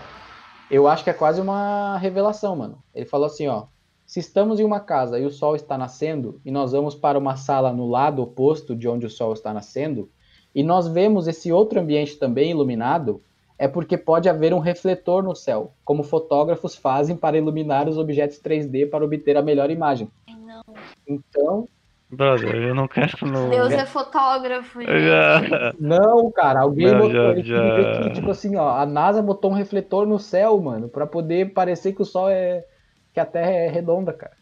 eu 0.71 0.87
acho 0.87 1.03
que 1.05 1.11
é 1.11 1.15
quase 1.15 1.41
uma 1.41 1.97
revelação, 1.99 2.55
mano. 2.55 2.83
Ele 2.95 3.07
falou 3.07 3.27
assim, 3.27 3.47
ó. 3.47 3.67
Se 4.05 4.21
estamos 4.21 4.61
em 4.61 4.65
uma 4.65 4.81
casa 4.81 5.19
e 5.19 5.25
o 5.25 5.31
sol 5.31 5.57
está 5.57 5.79
nascendo, 5.79 6.39
e 6.45 6.51
nós 6.51 6.73
vamos 6.73 6.95
para 6.95 7.19
uma 7.19 7.37
sala 7.37 7.73
no 7.73 7.89
lado 7.89 8.23
oposto 8.23 8.77
de 8.77 8.87
onde 8.87 9.07
o 9.07 9.11
sol 9.11 9.33
está 9.33 9.55
nascendo, 9.55 10.11
e 10.55 10.63
nós 10.63 10.87
vemos 10.87 11.27
esse 11.27 11.51
outro 11.51 11.81
ambiente 11.81 12.17
também 12.17 12.51
iluminado, 12.51 13.23
é 13.59 13.69
porque 13.69 13.97
pode 13.97 14.29
haver 14.29 14.53
um 14.53 14.59
refletor 14.59 15.23
no 15.23 15.35
céu, 15.35 15.73
como 15.85 16.03
fotógrafos 16.03 16.75
fazem 16.77 17.17
para 17.17 17.37
iluminar 17.39 17.89
os 17.89 17.99
objetos 17.99 18.39
3D 18.41 18.87
para 18.91 19.05
obter 19.05 19.37
a 19.37 19.43
melhor 19.43 19.71
imagem. 19.71 20.09
Não. 20.29 20.63
Então, 21.07 21.69
Brother, 22.11 22.55
eu 22.55 22.75
não 22.75 22.87
quero. 22.87 23.27
No... 23.27 23.51
Deus 23.51 23.73
é 23.73 23.87
fotógrafo, 23.87 24.81
já- 24.83 25.73
Não, 25.79 26.31
cara, 26.31 26.61
alguém 26.61 26.93
Não, 26.93 26.99
botou 26.99 27.37
já- 27.43 27.43
já- 27.43 28.11
tipo 28.11 28.31
assim, 28.31 28.57
ó, 28.57 28.71
a 28.71 28.87
NASA 28.87 29.23
botou 29.23 29.51
um 29.51 29.55
refletor 29.55 30.07
no 30.07 30.19
céu, 30.19 30.61
mano, 30.61 30.89
pra 30.89 31.07
poder 31.07 31.53
parecer 31.53 31.93
que 31.93 32.03
o 32.03 32.05
Sol 32.05 32.29
é. 32.29 32.65
que 33.13 33.21
a 33.21 33.27
Terra 33.27 33.51
é 33.51 33.69
redonda, 33.69 34.13
cara. 34.13 34.33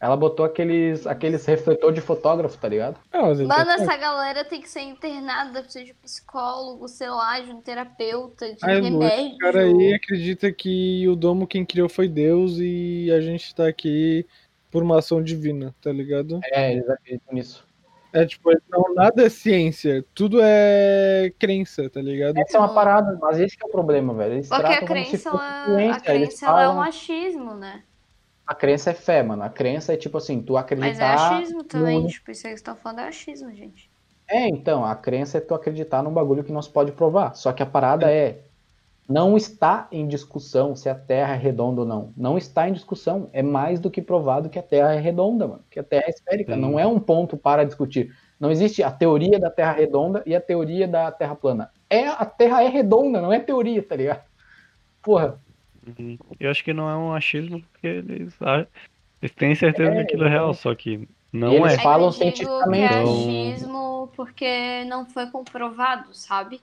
Ela 0.00 0.16
botou 0.16 0.46
aqueles, 0.46 1.06
aqueles 1.08 1.44
refletor 1.44 1.92
de 1.92 2.00
fotógrafo, 2.00 2.56
tá 2.56 2.68
ligado? 2.68 2.98
Mas 3.12 3.40
ele 3.40 3.48
Mano, 3.48 3.70
essa 3.72 3.96
galera 3.96 4.44
tem 4.44 4.60
que 4.60 4.68
ser 4.70 4.82
internada, 4.82 5.60
precisa 5.62 5.84
de 5.84 5.94
psicólogo, 5.94 6.86
sei 6.86 7.10
lá, 7.10 7.40
de 7.40 7.50
um 7.50 7.60
terapeuta, 7.60 8.48
de 8.54 8.58
Ai, 8.62 8.80
Lu, 8.80 9.02
esse 9.02 9.14
remédio. 9.16 9.38
cara 9.38 9.60
aí 9.62 9.94
acredita 9.94 10.52
que 10.52 11.06
o 11.08 11.16
domo 11.16 11.48
quem 11.48 11.64
criou 11.66 11.88
foi 11.88 12.06
Deus 12.08 12.58
e 12.58 13.10
a 13.12 13.20
gente 13.20 13.52
tá 13.52 13.66
aqui 13.66 14.24
por 14.70 14.84
uma 14.84 14.98
ação 14.98 15.20
divina, 15.20 15.74
tá 15.82 15.90
ligado? 15.90 16.38
É, 16.52 16.72
eles 16.72 16.88
acreditam 16.88 17.34
nisso. 17.34 17.66
É 18.12 18.24
tipo, 18.24 18.50
não, 18.70 18.94
nada 18.94 19.24
é 19.26 19.28
ciência, 19.28 20.04
tudo 20.14 20.38
é 20.40 21.30
crença, 21.38 21.90
tá 21.90 22.00
ligado? 22.00 22.38
Essa 22.38 22.56
é 22.56 22.60
uma 22.60 22.72
parada, 22.72 23.18
mas 23.20 23.38
esse 23.40 23.56
que 23.56 23.64
é 23.64 23.66
o 23.66 23.70
problema, 23.70 24.14
velho. 24.14 24.34
Eles 24.34 24.48
Porque 24.48 24.64
a 24.64 24.68
tratam 24.68 24.86
como 24.86 25.00
se 25.00 25.10
crença, 25.10 25.30
fosse 25.30 25.44
ela, 25.82 25.94
a 25.96 26.00
crença 26.00 26.46
ela 26.46 26.62
é 26.62 26.68
um 26.68 26.70
falam- 26.70 26.82
achismo, 26.88 27.54
né? 27.54 27.82
A 28.48 28.54
crença 28.54 28.90
é 28.90 28.94
fé, 28.94 29.22
mano. 29.22 29.42
A 29.42 29.50
crença 29.50 29.92
é 29.92 29.96
tipo 29.98 30.16
assim, 30.16 30.40
tu 30.40 30.54
Mas 30.54 30.62
é 30.62 30.64
acreditar. 30.64 31.14
achismo 31.14 31.62
também, 31.62 32.00
no- 32.02 32.08
tipo, 32.08 32.30
isso 32.30 32.46
aí 32.46 32.54
que 32.54 32.56
vocês 32.56 32.60
estão 32.60 32.74
falando 32.74 33.00
é 33.00 33.08
achismo, 33.08 33.52
gente. 33.54 33.90
É, 34.26 34.48
então, 34.48 34.86
a 34.86 34.96
crença 34.96 35.36
é 35.36 35.40
tu 35.40 35.54
acreditar 35.54 36.02
num 36.02 36.12
bagulho 36.12 36.42
que 36.42 36.50
não 36.52 36.62
se 36.62 36.70
pode 36.70 36.92
provar. 36.92 37.34
Só 37.36 37.52
que 37.52 37.62
a 37.62 37.66
parada 37.66 38.10
é. 38.10 38.40
Não 39.06 39.36
está 39.38 39.86
em 39.92 40.06
discussão 40.06 40.74
se 40.76 40.88
a 40.88 40.94
Terra 40.94 41.34
é 41.34 41.38
redonda 41.38 41.80
ou 41.82 41.86
não. 41.86 42.12
Não 42.16 42.36
está 42.36 42.68
em 42.68 42.72
discussão. 42.74 43.28
É 43.32 43.42
mais 43.42 43.80
do 43.80 43.90
que 43.90 44.02
provado 44.02 44.50
que 44.50 44.58
a 44.58 44.62
Terra 44.62 44.92
é 44.94 45.00
redonda, 45.00 45.46
mano. 45.48 45.64
Que 45.70 45.80
a 45.80 45.84
Terra 45.84 46.04
é 46.06 46.10
esférica. 46.10 46.54
Sim. 46.54 46.60
Não 46.60 46.78
é 46.78 46.86
um 46.86 46.98
ponto 47.00 47.34
para 47.36 47.64
discutir. 47.64 48.14
Não 48.38 48.50
existe 48.50 48.82
a 48.82 48.90
teoria 48.90 49.38
da 49.38 49.50
Terra 49.50 49.72
redonda 49.72 50.22
e 50.26 50.34
a 50.36 50.40
teoria 50.40 50.86
da 50.88 51.10
Terra 51.10 51.34
plana. 51.34 51.70
É, 51.88 52.06
a 52.08 52.24
Terra 52.26 52.62
é 52.62 52.68
redonda, 52.68 53.20
não 53.20 53.32
é 53.32 53.40
teoria, 53.40 53.82
tá 53.82 53.96
ligado? 53.96 54.22
Porra. 55.02 55.38
Uhum. 55.98 56.18
Eu 56.38 56.50
acho 56.50 56.62
que 56.64 56.72
não 56.72 56.88
é 56.88 56.96
um 56.96 57.12
achismo, 57.14 57.62
porque 57.62 57.86
eles, 57.86 58.36
eles 59.22 59.34
têm 59.34 59.54
certeza 59.54 59.90
É, 59.90 59.94
que 59.94 60.00
aquilo 60.02 60.24
é 60.24 60.28
real, 60.28 60.52
só 60.54 60.74
que 60.74 61.08
não 61.32 61.52
eles 61.52 61.74
é. 61.74 61.78
falam 61.78 62.06
eu 62.06 62.10
digo 62.10 62.30
que 62.30 62.34
cientificamente. 62.34 62.82
é 62.84 63.44
achismo 63.50 64.10
porque 64.14 64.84
não 64.84 65.06
foi 65.06 65.30
comprovado, 65.30 66.14
sabe? 66.14 66.60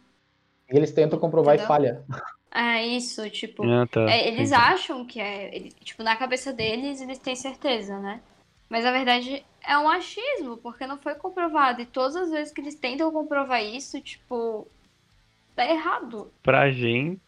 E 0.72 0.76
eles 0.76 0.92
tentam 0.92 1.20
comprovar 1.20 1.56
Entendeu? 1.56 1.66
e 1.66 1.68
falha. 1.68 2.04
É 2.52 2.86
isso, 2.86 3.30
tipo, 3.30 3.64
Ah, 3.66 3.86
tá. 3.86 4.10
é, 4.10 4.28
eles 4.28 4.52
Entendi. 4.52 4.54
acham 4.54 5.06
que 5.06 5.20
é, 5.20 5.56
ele- 5.56 5.72
tipo, 5.72 6.02
na 6.04 6.16
cabeça 6.16 6.54
deles, 6.54 7.02
eles 7.02 7.20
têm 7.20 7.36
certeza, 7.36 8.00
né? 8.00 8.22
Mas 8.70 8.84
na 8.84 8.92
verdade 8.92 9.46
é 9.62 9.78
um 9.78 9.90
achismo, 9.90 10.58
porque 10.58 10.88
não 10.88 10.98
foi 10.98 11.16
comprovado. 11.16 11.82
E 11.82 11.86
todas 11.86 12.16
as 12.16 12.32
vezes 12.32 12.54
que 12.54 12.62
eles 12.62 12.76
tentam 12.76 13.12
comprovar 13.12 13.64
isso, 13.64 14.02
tipo, 14.02 14.68
dá 15.56 15.66
errado. 15.70 16.32
Pra 16.42 16.72
gente 16.72 17.20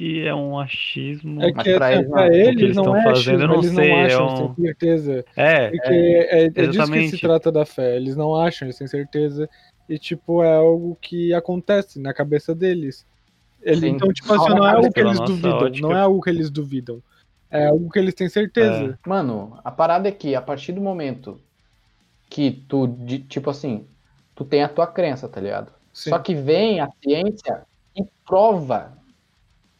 é 0.00 0.34
um 0.34 0.58
achismo. 0.58 1.42
É 1.42 1.52
que 1.52 1.60
assim, 1.60 2.08
pra, 2.08 2.26
o 2.26 2.30
que 2.30 2.36
eles 2.48 2.76
não 2.76 2.82
estão 2.82 2.96
é 2.96 3.02
fazendo, 3.02 3.12
achismo, 3.14 3.42
eu 3.42 3.48
não 3.48 3.54
eles 3.56 3.74
sei. 3.74 3.88
não 3.88 3.96
acham, 4.00 4.26
é 4.26 4.30
eles 4.30 4.40
um... 4.40 4.54
têm 4.54 4.64
certeza. 4.64 5.24
É, 5.36 5.70
Porque 5.70 6.28
é, 6.30 6.44
é 6.44 6.48
disso 6.48 6.92
que 6.92 7.08
se 7.08 7.18
trata 7.20 7.52
da 7.52 7.66
fé. 7.66 7.96
Eles 7.96 8.16
não 8.16 8.34
acham, 8.34 8.66
eles 8.66 8.78
têm 8.78 8.86
certeza. 8.86 9.48
E, 9.88 9.98
tipo, 9.98 10.42
é 10.42 10.54
algo 10.54 10.96
que 11.00 11.34
acontece 11.34 12.00
na 12.00 12.14
cabeça 12.14 12.54
deles. 12.54 13.06
Ele- 13.62 13.80
Sim. 13.80 13.88
então, 13.88 14.12
tipo 14.12 14.32
assim, 14.32 14.48
na 14.50 14.54
não 14.56 14.66
é 14.66 14.72
algo 14.72 14.92
que 14.92 15.00
eles 15.00 15.20
duvidam. 15.20 15.58
ótica. 15.58 15.86
Não 15.88 15.96
é 15.96 16.00
algo 16.00 16.20
que 16.20 16.30
eles 16.30 16.50
duvidam. 16.50 17.02
É 17.50 17.66
algo 17.66 17.90
que 17.90 17.98
eles 17.98 18.14
têm 18.14 18.28
certeza. 18.28 18.98
Mano, 19.06 19.58
a 19.62 19.70
parada 19.70 20.08
é 20.08 20.12
que 20.12 20.34
a 20.34 20.40
partir 20.40 20.72
do 20.72 20.80
momento 20.80 21.38
que 22.30 22.50
tu, 22.66 22.86
de- 22.86 23.18
tipo 23.18 23.50
assim, 23.50 23.86
tu 24.34 24.42
tem 24.42 24.62
a 24.62 24.68
tua 24.68 24.86
crença, 24.86 25.28
tá 25.28 25.38
ligado? 25.38 25.70
Sim. 25.92 26.08
Só 26.10 26.18
que 26.18 26.34
vem 26.34 26.80
a 26.80 26.88
ciência 27.02 27.62
e 27.94 28.02
prova 28.26 28.96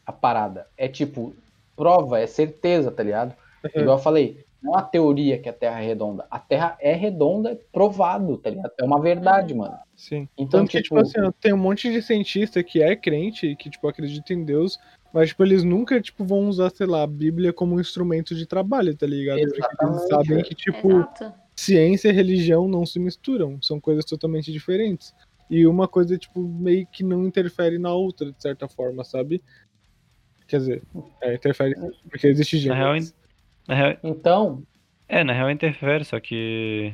a 0.07 0.13
parada. 0.13 0.67
É 0.77 0.89
tipo, 0.89 1.35
prova, 1.77 2.21
é 2.21 2.27
certeza, 2.27 2.91
tá 2.91 3.03
ligado? 3.03 3.35
Uhum. 3.65 3.83
Igual 3.83 3.97
eu 3.99 4.03
falei, 4.03 4.45
não 4.63 4.77
é 4.77 4.79
a 4.79 4.83
teoria 4.83 5.39
que 5.39 5.49
a 5.49 5.53
Terra 5.53 5.83
é 5.83 5.87
redonda. 5.87 6.25
A 6.31 6.39
Terra 6.39 6.77
é 6.81 6.93
redonda, 6.93 7.51
é 7.51 7.59
provado, 7.73 8.37
tá 8.39 8.51
ligado? 8.51 8.71
É 8.79 8.85
uma 8.85 9.01
verdade, 9.01 9.55
mano. 9.55 9.77
Sim. 9.97 10.29
Então, 10.39 10.61
Tanto 10.61 10.71
que, 10.71 10.83
tipo, 10.83 11.03
tipo, 11.03 11.21
assim, 11.21 11.33
tem 11.41 11.53
um 11.53 11.59
monte 11.59 11.91
de 11.91 12.01
cientista 12.01 12.63
que 12.63 12.81
é 12.83 12.95
crente, 12.95 13.57
que, 13.57 13.69
tipo, 13.69 13.89
acredita 13.89 14.33
em 14.33 14.45
Deus, 14.45 14.79
mas, 15.13 15.31
tipo, 15.31 15.43
eles 15.43 15.65
nunca, 15.65 16.01
tipo, 16.01 16.25
vão 16.25 16.49
usar, 16.49 16.71
sei 16.71 16.87
lá, 16.87 17.03
a 17.03 17.07
Bíblia 17.07 17.53
como 17.53 17.75
um 17.75 17.81
instrumento 17.81 18.35
de 18.35 18.47
trabalho, 18.47 18.97
tá 18.97 19.07
ligado? 19.07 19.41
Porque 19.41 19.57
eles 19.57 19.67
Exatamente, 19.67 20.09
sabem 20.09 20.43
que, 20.45 20.55
tipo, 20.55 20.91
Exato. 20.91 21.33
ciência 21.57 22.09
e 22.09 22.13
religião 22.13 22.69
não 22.69 22.87
se 22.87 22.99
misturam, 23.01 23.61
são 23.61 23.81
coisas 23.81 24.05
totalmente 24.05 24.53
diferentes. 24.53 25.13
E 25.51 25.67
uma 25.67 25.87
coisa, 25.87 26.17
tipo, 26.17 26.41
meio 26.41 26.87
que 26.87 27.05
não 27.05 27.27
interfere 27.27 27.79
na 27.79 27.93
outra, 27.93 28.33
de 28.33 28.41
certa 28.41 28.69
forma, 28.69 29.05
sabe? 29.05 29.43
Quer 30.53 30.59
dizer, 30.59 30.83
é, 31.23 31.35
interfere 31.35 31.75
porque 32.11 32.27
existe 32.27 32.69
Na 32.69 32.75
real, 32.75 32.89
gêneros. 32.93 33.15
na 33.67 33.75
real, 33.75 33.97
então. 34.05 34.63
É, 35.09 35.25
na 35.25 35.33
real 35.33 35.51
interfere, 35.51 36.05
só 36.05 36.21
que 36.21 36.93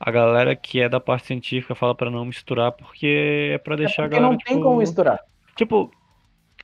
a 0.00 0.10
galera 0.10 0.56
que 0.56 0.80
é 0.80 0.88
da 0.88 0.98
parte 0.98 1.26
científica 1.26 1.74
fala 1.74 1.94
pra 1.94 2.10
não 2.10 2.24
misturar 2.24 2.72
porque 2.72 3.50
é 3.52 3.58
pra 3.58 3.76
deixar 3.76 4.04
a 4.04 4.06
porque 4.06 4.16
galera. 4.20 4.32
não 4.32 4.38
tem 4.38 4.54
tipo, 4.54 4.64
como 4.66 4.78
misturar. 4.78 5.20
Tipo, 5.54 5.90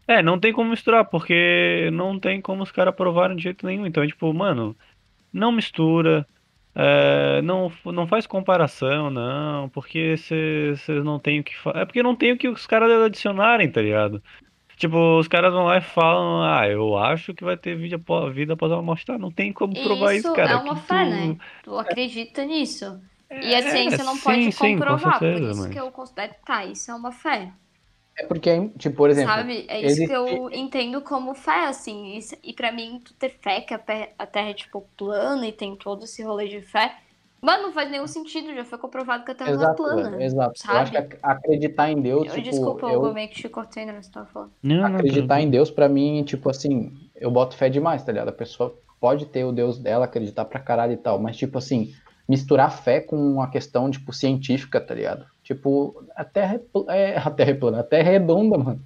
é, 0.09 0.23
não 0.23 0.41
tem 0.41 0.51
como 0.51 0.71
misturar, 0.71 1.05
porque 1.05 1.91
não 1.93 2.19
tem 2.19 2.41
como 2.41 2.63
os 2.63 2.73
caras 2.73 2.95
provarem 2.95 3.37
de 3.37 3.43
jeito 3.43 3.67
nenhum. 3.67 3.87
Então, 3.87 4.03
é 4.03 4.07
tipo, 4.07 4.33
mano, 4.33 4.75
não 5.31 5.53
mistura, 5.53 6.27
é, 6.75 7.43
não, 7.43 7.71
não 7.85 8.07
faz 8.07 8.27
comparação, 8.27 9.11
não, 9.11 9.69
porque 9.69 10.17
vocês 10.17 10.87
não 11.05 11.19
tem 11.19 11.41
o 11.41 11.45
que 11.45 11.55
fa- 11.59 11.73
É 11.77 11.85
porque 11.85 12.03
não 12.03 12.17
tem 12.17 12.33
o 12.33 12.39
que 12.39 12.49
os 12.49 12.67
caras 12.67 12.91
adicionarem, 13.03 13.71
tá 13.71 13.83
ligado? 13.83 14.23
Tipo, 14.77 15.19
os 15.19 15.29
caras 15.29 15.53
vão 15.53 15.65
lá 15.65 15.79
e 15.79 15.81
falam, 15.81 16.43
ah, 16.43 16.69
eu 16.69 16.97
acho 16.97 17.33
que 17.33 17.45
vai 17.45 17.57
ter 17.57 17.77
vida 17.77 17.97
após, 17.97 18.35
vida 18.35 18.55
após 18.55 18.73
a 18.73 18.83
morte. 18.83 19.07
Tá, 19.07 19.17
não 19.17 19.31
tem 19.31 19.53
como 19.53 19.73
provar 19.73 20.15
isso, 20.15 20.27
Isso 20.29 20.37
cara. 20.37 20.53
é 20.53 20.57
uma 20.57 20.77
fé, 20.77 21.05
tu- 21.05 21.11
né? 21.11 21.37
Tu 21.63 21.79
acredita 21.79 22.45
nisso. 22.45 23.01
E 23.31 23.55
a 23.55 23.59
É, 23.59 23.63
ciência 23.63 24.05
não 24.05 24.15
sim, 24.15 24.21
pode 24.23 24.53
sim, 24.53 24.59
com 24.59 24.79
comprovar, 24.81 25.13
por 25.19 25.19
certeza, 25.21 25.51
isso 25.53 25.61
mas- 25.63 25.73
que 25.73 25.81
eu 25.81 25.91
considero, 25.91 26.35
tá, 26.45 26.65
isso 26.65 26.91
é 26.91 26.95
uma 26.95 27.13
fé. 27.13 27.53
É 28.17 28.27
porque, 28.27 28.69
tipo, 28.79 28.95
por 28.97 29.11
exemplo. 29.11 29.33
Sabe? 29.33 29.65
É 29.67 29.79
isso 29.79 29.87
existe- 29.87 30.07
que 30.07 30.13
eu 30.13 30.49
entendo 30.53 31.01
como 31.01 31.35
fé, 31.35 31.67
assim. 31.67 32.17
Isso- 32.17 32.37
e 32.45 32.53
pra 32.53 32.71
mim, 32.71 33.01
tu 33.05 33.13
ter 33.15 33.31
fé 33.31 33.61
que 33.61 33.75
a 33.75 33.79
Terra 33.79 34.51
é, 34.51 34.55
tipo, 34.55 34.87
plana 34.97 35.47
e 35.49 35.53
tem 35.53 35.75
todo 35.75 36.05
esse 36.05 36.23
rolê 36.23 36.47
de 36.47 36.61
fé. 36.61 36.95
Mano, 37.45 37.65
não 37.65 37.73
faz 37.73 37.91
nenhum 37.91 38.07
sentido. 38.07 38.55
Já 38.55 38.65
foi 38.65 38.79
comprovado 38.79 39.23
que 39.25 39.31
a 39.33 39.35
Terra 39.35 39.51
Exato, 39.51 39.83
não 39.83 39.91
é 39.99 40.03
plana. 40.03 40.25
exato. 40.25 40.53
Eu 40.53 40.57
Sabe? 40.67 40.79
acho 40.79 40.91
que 40.93 40.97
ac- 40.97 41.19
acreditar 41.23 41.91
em 41.91 42.01
Deus, 42.01 42.27
Eu, 42.29 42.33
tipo, 42.33 42.51
desculpa, 42.51 42.87
eu, 42.87 43.05
eu 43.05 43.13
meio 43.13 43.29
que 43.29 43.35
te 43.35 43.49
cortei, 43.49 43.85
né? 43.85 44.01
Você 44.01 44.11
tava 44.11 44.27
falando. 44.27 44.51
acreditar 44.85 45.41
em 45.43 45.51
Deus, 45.51 45.71
pra 45.71 45.89
mim, 45.89 46.23
tipo 46.25 46.49
assim, 46.49 46.93
eu 47.15 47.31
boto 47.31 47.55
fé 47.57 47.69
demais, 47.69 48.03
tá 48.03 48.13
ligado? 48.13 48.29
A 48.29 48.33
pessoa 48.33 48.75
pode 48.99 49.27
ter 49.27 49.45
o 49.45 49.53
Deus 49.53 49.79
dela, 49.79 50.07
acreditar 50.07 50.47
pra 50.47 50.59
caralho 50.59 50.95
e 50.95 50.97
tal, 50.97 51.19
mas, 51.19 51.37
tipo 51.37 51.59
assim, 51.59 51.93
misturar 52.27 52.71
fé 52.73 53.01
com 53.01 53.17
uma 53.17 53.51
questão, 53.51 53.91
tipo, 53.91 54.11
científica, 54.13 54.81
tá 54.81 54.95
ligado? 54.95 55.27
Tipo, 55.43 56.03
a 56.17 56.25
Terra 56.25 56.55
é, 56.55 56.59
pl- 56.59 56.87
é- 56.89 57.19
a 57.19 57.31
terra 57.31 57.51
é 57.51 57.55
plana, 57.55 57.81
a 57.81 57.85
Terra 57.85 58.09
é 58.09 58.13
redonda, 58.13 58.57
mano. 58.57 58.81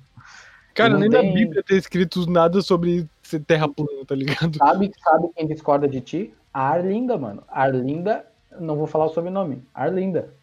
Cara, 0.74 0.90
Não 0.94 0.98
nem 1.00 1.11
tem- 1.11 1.28
na 1.28 1.32
Bíblia 1.32 1.62
tem 1.62 1.76
escrito 1.78 2.28
nada 2.28 2.61
sobre 2.61 3.09
ser 3.22 3.40
terra 3.40 3.68
plana, 3.68 4.04
tá 4.06 4.14
ligado? 4.16 4.56
Sabe, 4.59 4.90
sabe 5.02 5.28
quem 5.36 5.46
discorda 5.46 5.86
de 5.88 6.00
ti? 6.00 6.34
A 6.52 6.68
Arlinda, 6.70 7.16
mano. 7.16 7.42
A 7.48 7.62
Arlinda, 7.62 8.24
não 8.61 8.76
vou 8.76 8.86
falar 8.86 9.06
o 9.06 9.11
sobrenome. 9.11 9.62
Arlinda. 9.74 10.34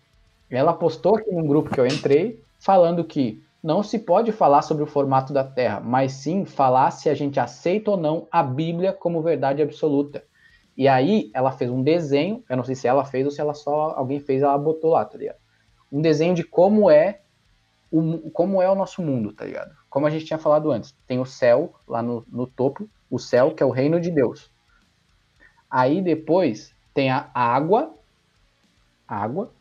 Ela 0.49 0.73
postou 0.73 1.17
aqui 1.17 1.31
num 1.31 1.47
grupo 1.47 1.69
que 1.69 1.79
eu 1.79 1.85
entrei, 1.85 2.41
falando 2.59 3.03
que 3.03 3.43
não 3.61 3.81
se 3.81 3.97
pode 3.97 4.31
falar 4.31 4.61
sobre 4.61 4.83
o 4.83 4.87
formato 4.87 5.33
da 5.33 5.43
Terra, 5.43 5.79
mas 5.79 6.11
sim 6.13 6.45
falar 6.45 6.91
se 6.91 7.09
a 7.09 7.15
gente 7.15 7.39
aceita 7.39 7.91
ou 7.91 7.97
não 7.97 8.27
a 8.31 8.43
Bíblia 8.43 8.93
como 8.93 9.23
verdade 9.23 9.61
absoluta. 9.61 10.23
E 10.77 10.87
aí 10.87 11.31
ela 11.33 11.51
fez 11.51 11.71
um 11.71 11.81
desenho, 11.81 12.43
eu 12.47 12.57
não 12.57 12.63
sei 12.63 12.75
se 12.75 12.87
ela 12.87 13.03
fez 13.03 13.25
ou 13.25 13.31
se 13.31 13.41
ela 13.41 13.53
só 13.53 13.93
alguém 13.95 14.19
fez, 14.19 14.43
ela 14.43 14.57
botou 14.57 14.91
lá, 14.91 15.03
tá 15.03 15.17
ligado? 15.17 15.37
Um 15.91 16.01
desenho 16.01 16.35
de 16.35 16.43
como 16.43 16.91
é 16.91 17.21
o, 17.91 18.29
como 18.31 18.61
é 18.61 18.69
o 18.69 18.75
nosso 18.75 19.01
mundo, 19.01 19.31
tá 19.31 19.45
ligado? 19.45 19.75
Como 19.89 20.05
a 20.05 20.09
gente 20.09 20.25
tinha 20.25 20.37
falado 20.37 20.71
antes, 20.71 20.95
tem 21.07 21.19
o 21.19 21.25
céu 21.25 21.73
lá 21.87 22.03
no, 22.03 22.25
no 22.27 22.45
topo, 22.45 22.89
o 23.09 23.17
céu 23.17 23.51
que 23.51 23.63
é 23.63 23.65
o 23.65 23.71
reino 23.71 23.99
de 23.99 24.11
Deus. 24.11 24.51
Aí 25.71 26.01
depois 26.01 26.75
tem 26.93 27.09
a 27.09 27.29
água, 27.33 27.93
água. 29.07 29.51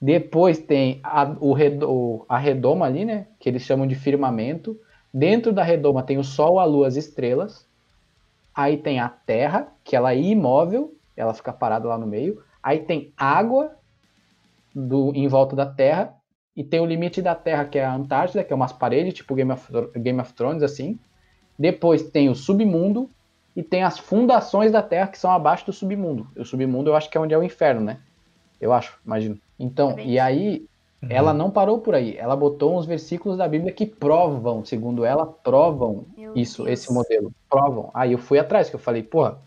Depois 0.00 0.58
tem 0.58 1.00
a, 1.02 1.34
o, 1.40 1.52
redo- 1.52 2.26
a 2.28 2.38
redoma 2.38 2.86
ali, 2.86 3.04
né? 3.04 3.26
Que 3.38 3.48
eles 3.48 3.62
chamam 3.62 3.86
de 3.86 3.94
firmamento. 3.94 4.78
Dentro 5.12 5.52
da 5.52 5.62
redoma 5.62 6.02
tem 6.02 6.18
o 6.18 6.24
sol, 6.24 6.58
a 6.58 6.64
lua, 6.64 6.86
as 6.86 6.96
estrelas. 6.96 7.66
Aí 8.54 8.76
tem 8.76 9.00
a 9.00 9.08
terra, 9.08 9.72
que 9.82 9.96
ela 9.96 10.12
é 10.12 10.18
imóvel, 10.18 10.96
ela 11.16 11.34
fica 11.34 11.52
parada 11.52 11.88
lá 11.88 11.98
no 11.98 12.06
meio. 12.06 12.42
Aí 12.62 12.80
tem 12.80 13.12
água 13.16 13.76
do, 14.74 15.12
em 15.14 15.26
volta 15.28 15.56
da 15.56 15.66
terra. 15.66 16.14
E 16.56 16.62
tem 16.62 16.78
o 16.80 16.86
limite 16.86 17.20
da 17.20 17.34
terra, 17.34 17.64
que 17.64 17.78
é 17.78 17.84
a 17.84 17.94
Antártida, 17.94 18.44
que 18.44 18.52
é 18.52 18.56
umas 18.56 18.72
paredes, 18.72 19.14
tipo 19.14 19.34
Game 19.34 19.50
of, 19.50 19.68
Game 19.96 20.20
of 20.20 20.32
Thrones, 20.34 20.62
assim. 20.62 20.98
Depois 21.58 22.02
tem 22.10 22.28
o 22.28 22.34
submundo 22.34 23.10
e 23.56 23.62
tem 23.62 23.82
as 23.82 23.98
fundações 23.98 24.72
da 24.72 24.82
Terra 24.82 25.08
que 25.08 25.18
são 25.18 25.30
abaixo 25.30 25.66
do 25.66 25.72
submundo. 25.72 26.28
O 26.36 26.44
submundo 26.44 26.90
eu 26.90 26.96
acho 26.96 27.08
que 27.08 27.16
é 27.16 27.20
onde 27.20 27.34
é 27.34 27.38
o 27.38 27.42
inferno, 27.42 27.80
né? 27.80 28.00
Eu 28.60 28.72
acho, 28.72 28.98
imagino. 29.04 29.38
Então, 29.58 29.98
e 29.98 30.18
aí 30.18 30.66
ela 31.08 31.32
não 31.32 31.50
parou 31.50 31.78
por 31.78 31.94
aí. 31.94 32.16
Ela 32.16 32.36
botou 32.36 32.78
uns 32.78 32.86
versículos 32.86 33.38
da 33.38 33.48
Bíblia 33.48 33.72
que 33.72 33.86
provam, 33.86 34.64
segundo 34.64 35.04
ela, 35.04 35.26
provam 35.26 36.06
isso, 36.34 36.68
esse 36.68 36.92
modelo. 36.92 37.32
Provam. 37.48 37.90
Aí 37.92 38.12
eu 38.12 38.18
fui 38.18 38.38
atrás, 38.38 38.68
que 38.70 38.76
eu 38.76 38.80
falei, 38.80 39.02
porra, 39.02 39.38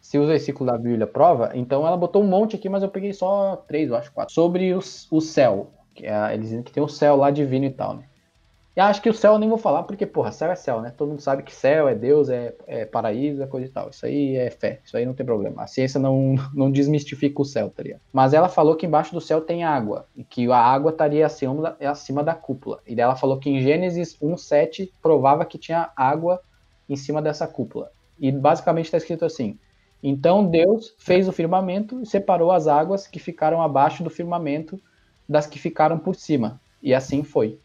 se 0.00 0.18
os 0.18 0.28
versículos 0.28 0.72
da 0.72 0.78
Bíblia 0.78 1.06
prova, 1.06 1.50
então 1.54 1.86
ela 1.86 1.96
botou 1.96 2.22
um 2.22 2.26
monte 2.26 2.56
aqui, 2.56 2.68
mas 2.68 2.82
eu 2.82 2.88
peguei 2.88 3.12
só 3.12 3.56
três, 3.66 3.88
eu 3.88 3.96
acho, 3.96 4.12
quatro. 4.12 4.32
Sobre 4.32 4.72
os, 4.74 5.10
o 5.10 5.20
céu. 5.20 5.70
Que 5.94 6.06
é, 6.06 6.34
eles 6.34 6.48
dizem 6.48 6.62
que 6.62 6.72
tem 6.72 6.82
o 6.82 6.88
céu 6.88 7.16
lá 7.16 7.30
divino 7.30 7.64
e 7.64 7.70
tal, 7.70 7.94
né? 7.94 8.04
E 8.76 8.80
acho 8.80 9.00
que 9.00 9.08
o 9.08 9.14
céu 9.14 9.32
eu 9.32 9.38
nem 9.38 9.48
vou 9.48 9.56
falar, 9.56 9.84
porque, 9.84 10.04
porra, 10.04 10.30
céu 10.30 10.50
é 10.50 10.54
céu, 10.54 10.82
né? 10.82 10.92
Todo 10.94 11.08
mundo 11.08 11.22
sabe 11.22 11.42
que 11.42 11.54
céu 11.54 11.88
é 11.88 11.94
Deus, 11.94 12.28
é, 12.28 12.54
é 12.66 12.84
paraíso, 12.84 13.42
é 13.42 13.46
coisa 13.46 13.66
e 13.66 13.70
tal. 13.70 13.88
Isso 13.88 14.04
aí 14.04 14.36
é 14.36 14.50
fé, 14.50 14.80
isso 14.84 14.94
aí 14.98 15.06
não 15.06 15.14
tem 15.14 15.24
problema. 15.24 15.62
A 15.62 15.66
ciência 15.66 15.98
não, 15.98 16.34
não 16.52 16.70
desmistifica 16.70 17.40
o 17.40 17.44
céu, 17.44 17.72
tá 17.74 17.82
ligado? 17.82 18.02
Mas 18.12 18.34
ela 18.34 18.50
falou 18.50 18.76
que 18.76 18.84
embaixo 18.84 19.14
do 19.14 19.20
céu 19.20 19.40
tem 19.40 19.64
água, 19.64 20.06
e 20.14 20.22
que 20.22 20.50
a 20.52 20.58
água 20.58 20.90
estaria 20.90 21.24
acima 21.24 21.62
da, 21.62 21.90
acima 21.90 22.22
da 22.22 22.34
cúpula. 22.34 22.80
E 22.86 23.00
ela 23.00 23.16
falou 23.16 23.38
que 23.38 23.48
em 23.48 23.62
Gênesis 23.62 24.14
1,7 24.20 24.90
provava 25.00 25.46
que 25.46 25.56
tinha 25.56 25.88
água 25.96 26.42
em 26.86 26.96
cima 26.96 27.22
dessa 27.22 27.46
cúpula. 27.46 27.90
E 28.20 28.30
basicamente 28.30 28.84
está 28.84 28.98
escrito 28.98 29.24
assim: 29.24 29.58
Então 30.02 30.46
Deus 30.46 30.94
fez 30.98 31.26
o 31.26 31.32
firmamento 31.32 32.02
e 32.02 32.06
separou 32.06 32.52
as 32.52 32.66
águas 32.66 33.06
que 33.06 33.18
ficaram 33.18 33.62
abaixo 33.62 34.04
do 34.04 34.10
firmamento 34.10 34.78
das 35.26 35.46
que 35.46 35.58
ficaram 35.58 35.98
por 35.98 36.14
cima. 36.14 36.60
E 36.82 36.92
assim 36.92 37.22
foi. 37.22 37.58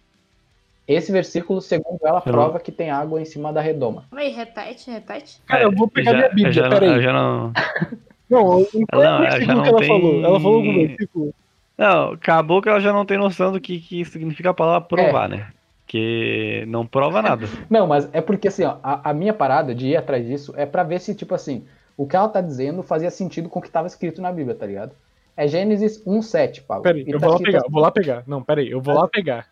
Esse 0.94 1.12
versículo, 1.12 1.62
segundo 1.62 2.00
ela, 2.04 2.22
Eu 2.26 2.32
não- 2.32 2.40
prova 2.40 2.60
que 2.60 2.72
tem 2.72 2.90
água 2.90 3.22
em 3.22 3.26
cima 3.26 3.52
da 3.54 3.62
redoma. 3.62 4.06
Aí, 4.12 4.30
repete, 4.30 4.90
repete. 4.92 5.40
Cara, 5.46 5.64
eu 5.64 5.72
vou 5.72 5.88
pegar 5.88 6.12
já, 6.12 6.18
minha 6.18 6.30
Bíblia, 6.30 6.64
não, 6.64 6.70
peraí. 6.70 6.90
eu 6.96 7.02
já 7.02 7.14
não. 7.14 7.54
Não, 8.30 8.62
em 8.74 8.86
qual 8.86 9.04
Não, 9.04 9.16
é 9.16 9.18
o 9.18 9.22
versículo 9.22 9.56
não 9.58 9.64
que 9.64 9.70
ela 9.70 9.80
tem- 9.80 9.88
falou? 9.88 10.24
Ela 10.26 10.40
falou 10.40 10.58
algum 10.58 10.74
versículo? 10.88 11.34
Não, 11.78 12.12
acabou 12.14 12.62
que 12.62 12.70
ela 12.70 12.80
já 12.80 12.94
não 12.94 13.06
tem 13.06 13.18
noção 13.18 13.52
do 13.52 13.60
que, 13.60 13.80
que 13.80 14.06
significa 14.06 14.52
a 14.52 14.54
palavra 14.54 14.88
provar, 14.88 15.28
né? 15.28 15.48
Que 15.88 16.64
não 16.68 16.86
prova 16.88 17.22
nada. 17.22 17.46
Não, 17.70 17.86
mas 17.86 18.08
é 18.14 18.22
porque 18.22 18.48
assim, 18.48 18.64
ó, 18.64 18.78
a, 18.82 19.10
a 19.10 19.14
minha 19.14 19.34
parada 19.34 19.76
de 19.76 19.88
ir 19.88 19.98
atrás 19.98 20.26
disso 20.26 20.54
é 20.56 20.66
pra 20.66 20.84
ver 20.84 21.02
se, 21.02 21.14
tipo 21.14 21.36
assim, 21.36 21.66
o 21.98 22.08
que 22.08 22.16
ela 22.16 22.30
tá 22.30 22.40
dizendo 22.40 22.82
fazia 22.82 23.10
sentido 23.12 23.50
com 23.50 23.60
o 23.60 23.62
que 23.62 23.70
tava 23.70 23.88
escrito 23.88 24.22
na 24.22 24.32
Bíblia, 24.32 24.56
tá 24.56 24.66
ligado? 24.66 24.94
É 25.36 25.48
Gênesis 25.48 26.02
1,7, 26.06 26.62
Paulo. 26.66 26.84
Peraí, 26.84 27.04
eu 27.08 27.20
tá 27.20 27.26
vou 27.28 27.34
lá 27.36 27.40
pegar, 27.44 27.58
assim- 27.58 27.68
eu 27.68 27.72
vou 27.72 27.82
lá 27.82 27.92
pegar. 27.92 28.24
Não, 28.26 28.42
peraí, 28.42 28.72
eu 28.72 28.80
vou 28.82 28.94
lá 28.94 29.08
pegar, 29.08 29.48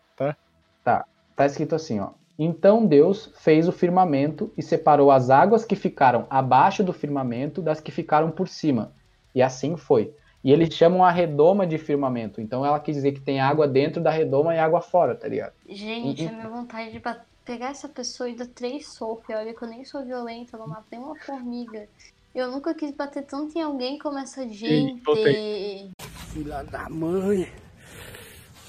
tá? 1.39 1.45
Escrito 1.45 1.73
assim, 1.75 1.99
ó. 2.01 2.09
Então 2.37 2.85
Deus 2.85 3.31
fez 3.35 3.67
o 3.67 3.71
firmamento 3.71 4.51
e 4.57 4.61
separou 4.61 5.09
as 5.09 5.29
águas 5.29 5.63
que 5.63 5.75
ficaram 5.75 6.25
abaixo 6.29 6.83
do 6.83 6.91
firmamento 6.93 7.61
das 7.61 7.79
que 7.79 7.91
ficaram 7.91 8.29
por 8.29 8.47
cima. 8.47 8.93
E 9.33 9.41
assim 9.41 9.77
foi. 9.77 10.13
E 10.43 10.51
eles 10.51 10.73
chamam 10.73 11.03
a 11.03 11.11
redoma 11.11 11.65
de 11.67 11.77
firmamento. 11.77 12.39
Então 12.41 12.65
ela 12.65 12.79
quis 12.79 12.95
dizer 12.95 13.11
que 13.13 13.21
tem 13.21 13.39
água 13.39 13.67
dentro 13.67 14.01
da 14.01 14.09
redoma 14.09 14.53
e 14.55 14.59
água 14.59 14.81
fora, 14.81 15.15
tá 15.15 15.27
ligado? 15.27 15.53
Gente, 15.67 16.23
E- 16.23 16.27
a 16.27 16.31
minha 16.31 16.49
vontade 16.49 16.91
de 16.91 17.01
pegar 17.45 17.69
essa 17.71 17.87
pessoa 17.89 18.29
e 18.29 18.35
dar 18.35 18.47
três 18.47 18.87
socos. 18.87 19.35
Olha 19.35 19.53
que 19.53 19.61
eu 19.63 19.67
nem 19.67 19.83
sou 19.85 20.03
violenta, 20.03 20.55
eu 20.55 20.59
não 20.59 20.67
mato 20.67 20.87
nem 20.91 20.99
uma 21.01 21.15
formiga. 21.15 21.87
Eu 22.33 22.51
nunca 22.51 22.73
quis 22.73 22.91
bater 22.91 23.23
tanto 23.23 23.57
em 23.57 23.61
alguém 23.61 23.97
como 23.97 24.17
essa 24.17 24.47
gente. 24.47 25.01
voltei. 25.03 25.91
Filha 26.33 26.63
da 26.63 26.87
mãe. 26.89 27.47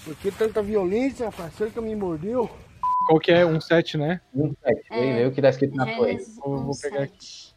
Por 0.04 0.14
que 0.16 0.30
tanta 0.30 0.62
violência, 0.62 1.30
parceiro 1.30 1.72
que 1.72 1.80
me 1.80 1.94
mordeu? 1.94 2.50
Qual 3.06 3.18
que 3.20 3.32
é? 3.32 3.44
Um 3.44 3.60
7, 3.60 3.96
né? 3.98 4.20
Um 4.34 4.52
7. 4.64 4.80
É, 4.90 5.14
Vê 5.14 5.26
o 5.26 5.32
que 5.32 5.42
tá 5.42 5.48
escrito 5.50 5.74
na 5.76 5.84
aí. 5.84 5.94
Gênesis 5.96 6.36
Vou, 6.36 6.58
vou 6.58 6.74
1:7. 6.74 6.82
pegar 6.82 7.02
aqui. 7.04 7.50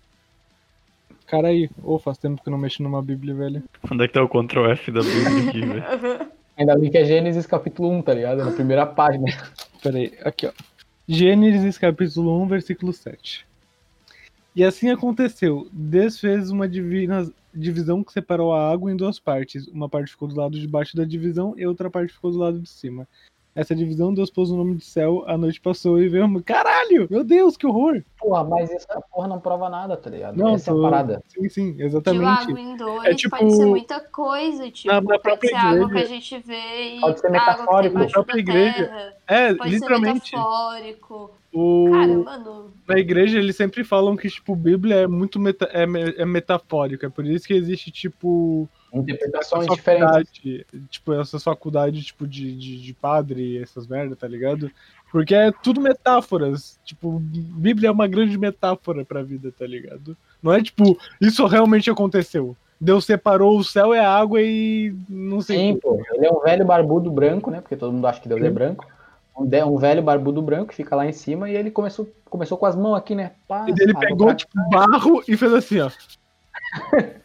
Cara 1.27 1.47
aí, 1.47 1.69
ô, 1.83 1.97
faz 1.97 2.17
tempo 2.17 2.41
que 2.41 2.47
eu 2.49 2.51
não 2.51 2.57
mexo 2.57 2.83
numa 2.83 3.01
bíblia, 3.01 3.33
velho. 3.33 3.63
Onde 3.91 4.03
é 4.03 4.07
que 4.07 4.13
tá 4.13 4.23
o 4.23 4.29
Ctrl 4.29 4.69
F 4.71 4.91
da 4.91 5.01
Bíblia 5.01 5.49
aqui, 5.49 5.61
velho? 5.65 6.27
Ainda 6.57 6.77
bem 6.77 6.91
que 6.91 6.97
é 6.97 7.05
Gênesis 7.05 7.47
capítulo 7.47 7.89
1, 7.89 8.01
tá 8.03 8.13
ligado? 8.13 8.43
Na 8.43 8.51
primeira 8.51 8.85
página. 8.85 9.25
Pera 9.81 9.97
aí, 9.97 10.13
aqui 10.23 10.45
ó. 10.47 10.51
Gênesis 11.07 11.77
capítulo 11.77 12.41
1, 12.43 12.47
versículo 12.47 12.93
7. 12.93 13.45
E 14.56 14.64
assim 14.64 14.89
aconteceu. 14.89 15.68
Deus 15.72 16.20
fez 16.20 16.49
uma 16.51 16.68
divina 16.68 17.28
divisão 17.54 18.04
que 18.04 18.12
separou 18.14 18.54
a 18.54 18.72
água 18.72 18.91
em 18.91 18.95
duas 18.95 19.20
partes. 19.20 19.68
Uma 19.68 19.89
parte 19.89 20.12
ficou 20.12 20.28
do 20.28 20.36
lado 20.36 20.60
de 20.60 20.68
baixo 20.68 20.95
da 20.95 21.04
divisão 21.06 21.54
e 21.58 21.66
outra 21.66 21.89
parte 21.89 22.14
ficou 22.14 22.32
do 22.32 22.38
lado 22.38 22.60
de 22.60 22.70
cima. 22.70 23.08
Essa 23.56 23.76
divisão 23.76 24.12
Deus 24.12 24.32
pôs 24.32 24.49
o 24.49 24.58
nome 24.58 24.78
de 24.78 24.84
céu, 24.86 25.24
a 25.28 25.38
noite 25.38 25.62
passou 25.62 26.01
e 26.01 26.10
veio. 26.10 26.26
uma- 26.26 26.41
Caralho! 26.41 27.08
Meu 27.08 27.24
Deus, 27.24 27.56
que 27.56 27.68
horror! 27.68 28.04
Porra, 28.18 28.43
mas 28.43 28.72
essa 28.72 28.99
porra 29.12 29.28
não 29.28 29.39
prova 29.39 29.70
nada, 29.70 29.95
tá 29.95 30.10
ligado? 30.10 30.36
Não, 30.36 30.56
Essa 30.56 30.72
é 30.72 30.74
tô- 30.74 30.82
parada. 30.82 31.24
Sim, 31.28 31.47
sim, 31.49 31.74
De 31.74 31.84
exatamente. 31.84 32.26
água 32.49 32.60
em 32.60 32.76
dois 32.76 33.06
É 33.06 33.14
tipo- 33.14 33.38
pode 33.38 33.56
ser 33.56 33.66
muita 33.68 33.99
coisa, 33.99 34.72
tipo, 34.72 34.88
Na- 34.91 35.01
na 35.01 35.08
pode 35.08 35.22
própria 35.22 35.49
ser 35.49 35.56
água 35.56 35.78
que 35.78 35.84
a 35.84 35.86
igreja- 36.01 36.08
gente 36.08 36.39
vê 36.39 36.95
e 36.95 36.99
Pode 37.01 37.20
ser 37.20 37.28
água 37.28 37.39
que 37.39 37.45
tem 37.45 37.54
metafórico. 37.54 37.99
Na 37.99 38.08
própria 38.08 38.39
igreja. 38.39 38.74
terra. 38.88 39.14
É, 39.28 39.54
Pode 39.54 39.70
literalmente. 39.70 40.30
ser 40.32 40.36
metafórico. 40.36 41.32
O... 41.54 41.89
Cara, 41.91 42.08
mano, 42.18 42.74
Na 42.88 42.97
igreja 42.97 43.38
eles 43.38 43.56
sempre 43.56 43.84
falam 43.84 44.16
que, 44.18 44.28
tipo, 44.30 44.56
Bíblia 44.56 44.95
é 45.01 45.08
muito 45.08 45.39
meta- 45.39 45.70
é, 45.72 45.84
é 45.84 46.26
metafórica. 46.26 47.06
É 47.08 47.10
por 47.10 47.26
isso 47.26 47.47
que 47.47 47.54
existe, 47.54 47.91
tipo. 47.91 48.68
Interpretações 48.91 49.66
essa 49.66 49.76
diferentes. 49.76 50.06
faculdade, 50.08 50.66
Tipo, 50.89 51.14
essas 51.14 51.43
faculdades, 51.43 52.06
tipo, 52.06 52.28
de, 52.28 52.54
de, 52.56 52.82
de 52.82 52.93
padre, 52.93 53.58
essas 53.62 53.88
merda, 53.88 54.16
tá 54.16 54.28
ligado? 54.28 54.70
Porque 55.12 55.36
é 55.36 55.51
tudo 55.51 55.80
metáforas. 55.80 56.80
Tipo, 56.84 57.20
Bíblia 57.20 57.89
é 57.89 57.91
uma 57.91 58.08
grande 58.08 58.38
metáfora 58.38 59.06
pra 59.06 59.22
vida, 59.22 59.51
tá 59.58 59.66
ligado? 59.66 60.18
Não 60.41 60.51
é 60.51 60.62
tipo, 60.62 60.97
isso 61.22 61.45
realmente 61.45 61.89
aconteceu. 61.89 62.58
Deus 62.82 63.06
separou 63.06 63.58
o 63.58 63.64
céu 63.64 63.95
e 63.95 63.99
a 63.99 64.10
água 64.10 64.41
e 64.41 64.93
não 65.08 65.39
sei. 65.39 65.58
Sim, 65.58 65.80
pô. 65.82 66.01
Ele 66.14 66.26
é 66.26 66.32
um 66.32 66.41
velho 66.41 66.66
barbudo 66.66 67.10
branco, 67.10 67.49
né? 67.49 67.62
Porque 67.62 67.78
todo 67.78 67.93
mundo 67.93 68.06
acha 68.08 68.20
que 68.20 68.28
Deus 68.28 68.41
é 68.41 68.49
branco. 68.49 68.86
Um, 69.36 69.45
de- 69.45 69.63
um 69.63 69.77
velho 69.77 70.01
barbudo 70.03 70.41
branco 70.41 70.67
que 70.67 70.75
fica 70.75 70.95
lá 70.95 71.07
em 71.07 71.11
cima 71.11 71.49
e 71.49 71.55
ele 71.55 71.71
começou, 71.71 72.07
começou 72.29 72.57
com 72.57 72.65
as 72.65 72.75
mãos 72.75 72.95
aqui, 72.95 73.15
né? 73.15 73.31
Pá, 73.47 73.65
E 73.67 73.71
ele 73.71 73.93
pegou, 73.97 74.27
pra- 74.27 74.36
tipo, 74.36 74.51
barro 74.69 75.23
e 75.27 75.36
fez 75.36 75.53
assim, 75.53 75.79
ó. 75.79 75.89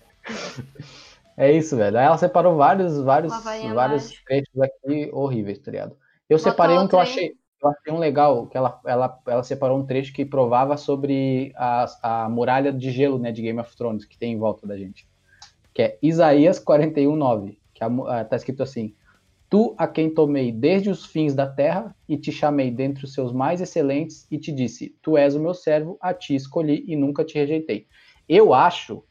É 1.39 1.53
isso, 1.53 1.77
velho. 1.77 1.97
Aí 1.97 2.05
ela 2.05 2.19
separou 2.19 2.57
vários, 2.57 3.01
vários, 3.01 3.33
vários 3.73 4.11
trechos 4.27 4.61
aqui 4.61 5.09
horríveis, 5.13 5.61
tá 5.61 5.71
ligado? 5.71 5.97
Eu 6.29 6.37
Botou 6.37 6.51
separei 6.51 6.77
um 6.77 6.89
que 6.89 6.95
eu 6.97 6.99
achei, 6.99 7.37
eu 7.63 7.71
achei 7.71 7.93
um 7.93 7.99
legal, 7.99 8.49
que 8.49 8.57
ela, 8.57 8.81
ela, 8.85 9.21
ela 9.25 9.43
separou 9.45 9.79
um 9.79 9.87
trecho 9.87 10.13
que 10.13 10.25
provava 10.25 10.77
sobre 10.77 11.53
a, 11.55 11.87
a 12.25 12.29
muralha 12.29 12.73
de 12.73 12.91
gelo, 12.91 13.21
né, 13.21 13.31
de 13.31 13.41
Game 13.41 13.61
of 13.61 13.77
Thrones, 13.77 14.05
que 14.05 14.19
tem 14.19 14.33
em 14.33 14.39
volta 14.39 14.67
da 14.67 14.77
gente. 14.77 15.09
Que 15.73 15.83
é 15.83 15.99
Isaías 16.03 16.59
41, 16.59 17.15
9. 17.15 17.61
Que 17.73 17.85
a 17.85 17.87
ah, 17.87 18.25
tá 18.25 18.35
escrito 18.35 18.65
assim: 18.65 18.97
Tu 19.51 19.75
a 19.79 19.87
quem 19.87 20.11
tomei 20.13 20.53
desde 20.53 20.91
os 20.91 21.07
fins 21.07 21.35
da 21.35 21.47
terra 21.47 21.95
e 22.09 22.19
te 22.19 22.31
chamei 22.31 22.71
dentre 22.71 23.05
os 23.05 23.15
seus 23.15 23.33
mais 23.33 23.61
excelentes 23.61 24.27
e 24.31 24.39
te 24.39 24.53
disse: 24.53 24.95
Tu 25.03 25.17
és 25.17 25.35
o 25.35 25.41
meu 25.41 25.55
servo, 25.55 25.97
a 26.01 26.13
ti 26.13 26.35
escolhi 26.35 26.85
e 26.87 26.95
nunca 26.95 27.25
te 27.25 27.35
rejeitei. 27.39 27.87
Eu 28.29 28.53
acho 28.53 29.03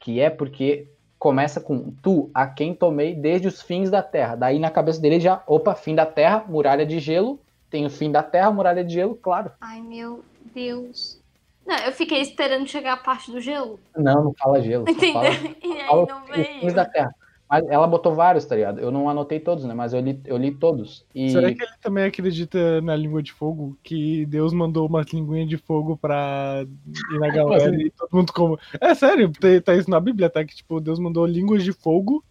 que 0.00 0.18
é 0.20 0.28
porque 0.28 0.88
começa 1.18 1.60
com 1.60 1.92
tu 2.02 2.28
a 2.34 2.46
quem 2.46 2.74
tomei 2.74 3.14
desde 3.14 3.46
os 3.46 3.62
fins 3.62 3.88
da 3.88 4.02
terra. 4.02 4.34
Daí 4.34 4.58
na 4.58 4.70
cabeça 4.70 5.00
dele 5.00 5.20
já, 5.20 5.42
opa, 5.46 5.74
fim 5.74 5.94
da 5.94 6.04
terra, 6.04 6.44
muralha 6.48 6.84
de 6.84 6.98
gelo. 6.98 7.40
Tem 7.70 7.86
o 7.86 7.90
fim 7.90 8.10
da 8.10 8.22
terra, 8.22 8.50
muralha 8.50 8.84
de 8.84 8.92
gelo, 8.94 9.14
claro. 9.16 9.50
ai 9.60 9.80
meu 9.80 10.24
Deus. 10.54 11.20
Não, 11.66 11.76
eu 11.78 11.92
fiquei 11.92 12.20
esperando 12.20 12.66
chegar 12.68 12.92
a 12.92 12.96
parte 12.96 13.30
do 13.30 13.40
gelo. 13.40 13.80
Não, 13.96 14.24
não 14.24 14.34
fala 14.34 14.60
gelo. 14.60 14.84
Entendeu? 14.88 15.12
fala- 15.14 15.28
E 15.64 15.80
aí 15.80 16.06
não 16.06 16.26
fins 16.26 16.58
veio. 16.60 16.74
da 16.74 16.84
terra. 16.84 17.14
Mas 17.48 17.64
ela 17.68 17.86
botou 17.86 18.14
vários, 18.14 18.44
tá 18.46 18.56
ligado? 18.56 18.80
Eu 18.80 18.90
não 18.90 19.08
anotei 19.08 19.38
todos, 19.38 19.64
né? 19.64 19.74
Mas 19.74 19.92
eu 19.92 20.00
li, 20.00 20.20
eu 20.24 20.36
li 20.36 20.50
todos. 20.54 21.04
E 21.14 21.30
Será 21.30 21.52
que 21.54 21.62
ele 21.62 21.72
também 21.80 22.04
acredita 22.04 22.80
na 22.80 22.96
língua 22.96 23.22
de 23.22 23.32
fogo? 23.32 23.76
Que 23.82 24.24
Deus 24.26 24.52
mandou 24.52 24.86
umas 24.88 25.06
linguinhas 25.12 25.48
de 25.48 25.56
fogo 25.58 25.96
pra 25.96 26.64
ir 27.12 27.18
na 27.18 27.28
galera 27.28 27.76
e 27.80 27.90
todo 27.90 28.08
mundo 28.12 28.32
como. 28.32 28.58
É 28.80 28.94
sério, 28.94 29.30
tem- 29.30 29.60
tá 29.60 29.74
isso 29.74 29.90
na 29.90 30.00
Bíblia, 30.00 30.30
tá? 30.30 30.44
Que 30.44 30.54
tipo, 30.56 30.80
Deus 30.80 30.98
mandou 30.98 31.26
línguas 31.26 31.62
de 31.62 31.72
fogo 31.72 32.24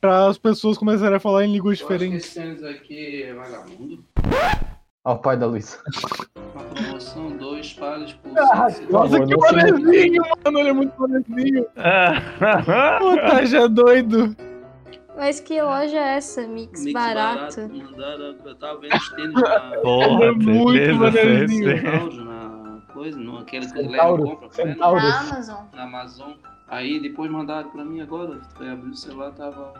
pra 0.00 0.26
as 0.28 0.36
pessoas 0.36 0.76
começarem 0.76 1.16
a 1.16 1.20
falar 1.20 1.44
em 1.46 1.52
línguas 1.52 1.78
diferentes. 1.78 2.24
esse 2.24 2.34
tênis 2.40 2.62
aqui 2.62 3.22
é 3.22 3.32
vagabundo. 3.34 4.04
Ó, 5.04 5.14
o 5.14 5.18
pai 5.18 5.36
da 5.36 5.46
Luiz. 5.46 5.82
Uma 6.54 6.64
promoção, 6.64 7.30
dois 7.36 7.72
pares 7.72 8.12
por 8.12 8.38
Ah, 8.38 8.70
150. 8.70 8.92
Nossa, 8.92 9.26
que 9.26 9.34
bonezinho, 9.36 10.22
mano, 10.44 10.58
ele 10.60 10.68
é 10.68 10.72
muito 10.72 10.92
bonezinho. 10.96 11.66
Puta, 12.98 13.46
já 13.46 13.66
doido. 13.66 14.36
Mas 15.16 15.40
que 15.40 15.60
loja 15.60 15.98
é 15.98 16.16
essa? 16.16 16.46
Mix, 16.46 16.80
Mix 16.84 16.92
barato. 16.92 17.60
barato, 17.60 17.74
mandaram, 17.74 18.36
eu 18.44 18.54
tava 18.56 18.80
vendo 18.80 18.94
os 18.94 19.08
tênis 19.10 19.34
na... 19.34 19.60
Porra, 19.82 20.24
É 20.24 20.32
muito. 20.32 21.12
Centauro, 21.12 22.24
na 22.24 22.80
coisa, 22.94 23.18
no, 23.18 23.38
aquele 23.38 23.66
que 23.66 23.72
Centauro, 23.72 24.22
compra? 24.24 24.50
Centauro. 24.52 25.00
Na 25.02 25.20
Amazon. 25.20 25.64
na 25.74 25.82
Amazon. 25.82 26.32
Aí 26.68 27.00
depois 27.00 27.30
mandaram 27.30 27.68
pra 27.70 27.84
mim 27.84 28.00
agora, 28.00 28.40
foi 28.56 28.70
abrir 28.70 28.90
o 28.90 28.94
celular, 28.96 29.32
tava... 29.32 29.74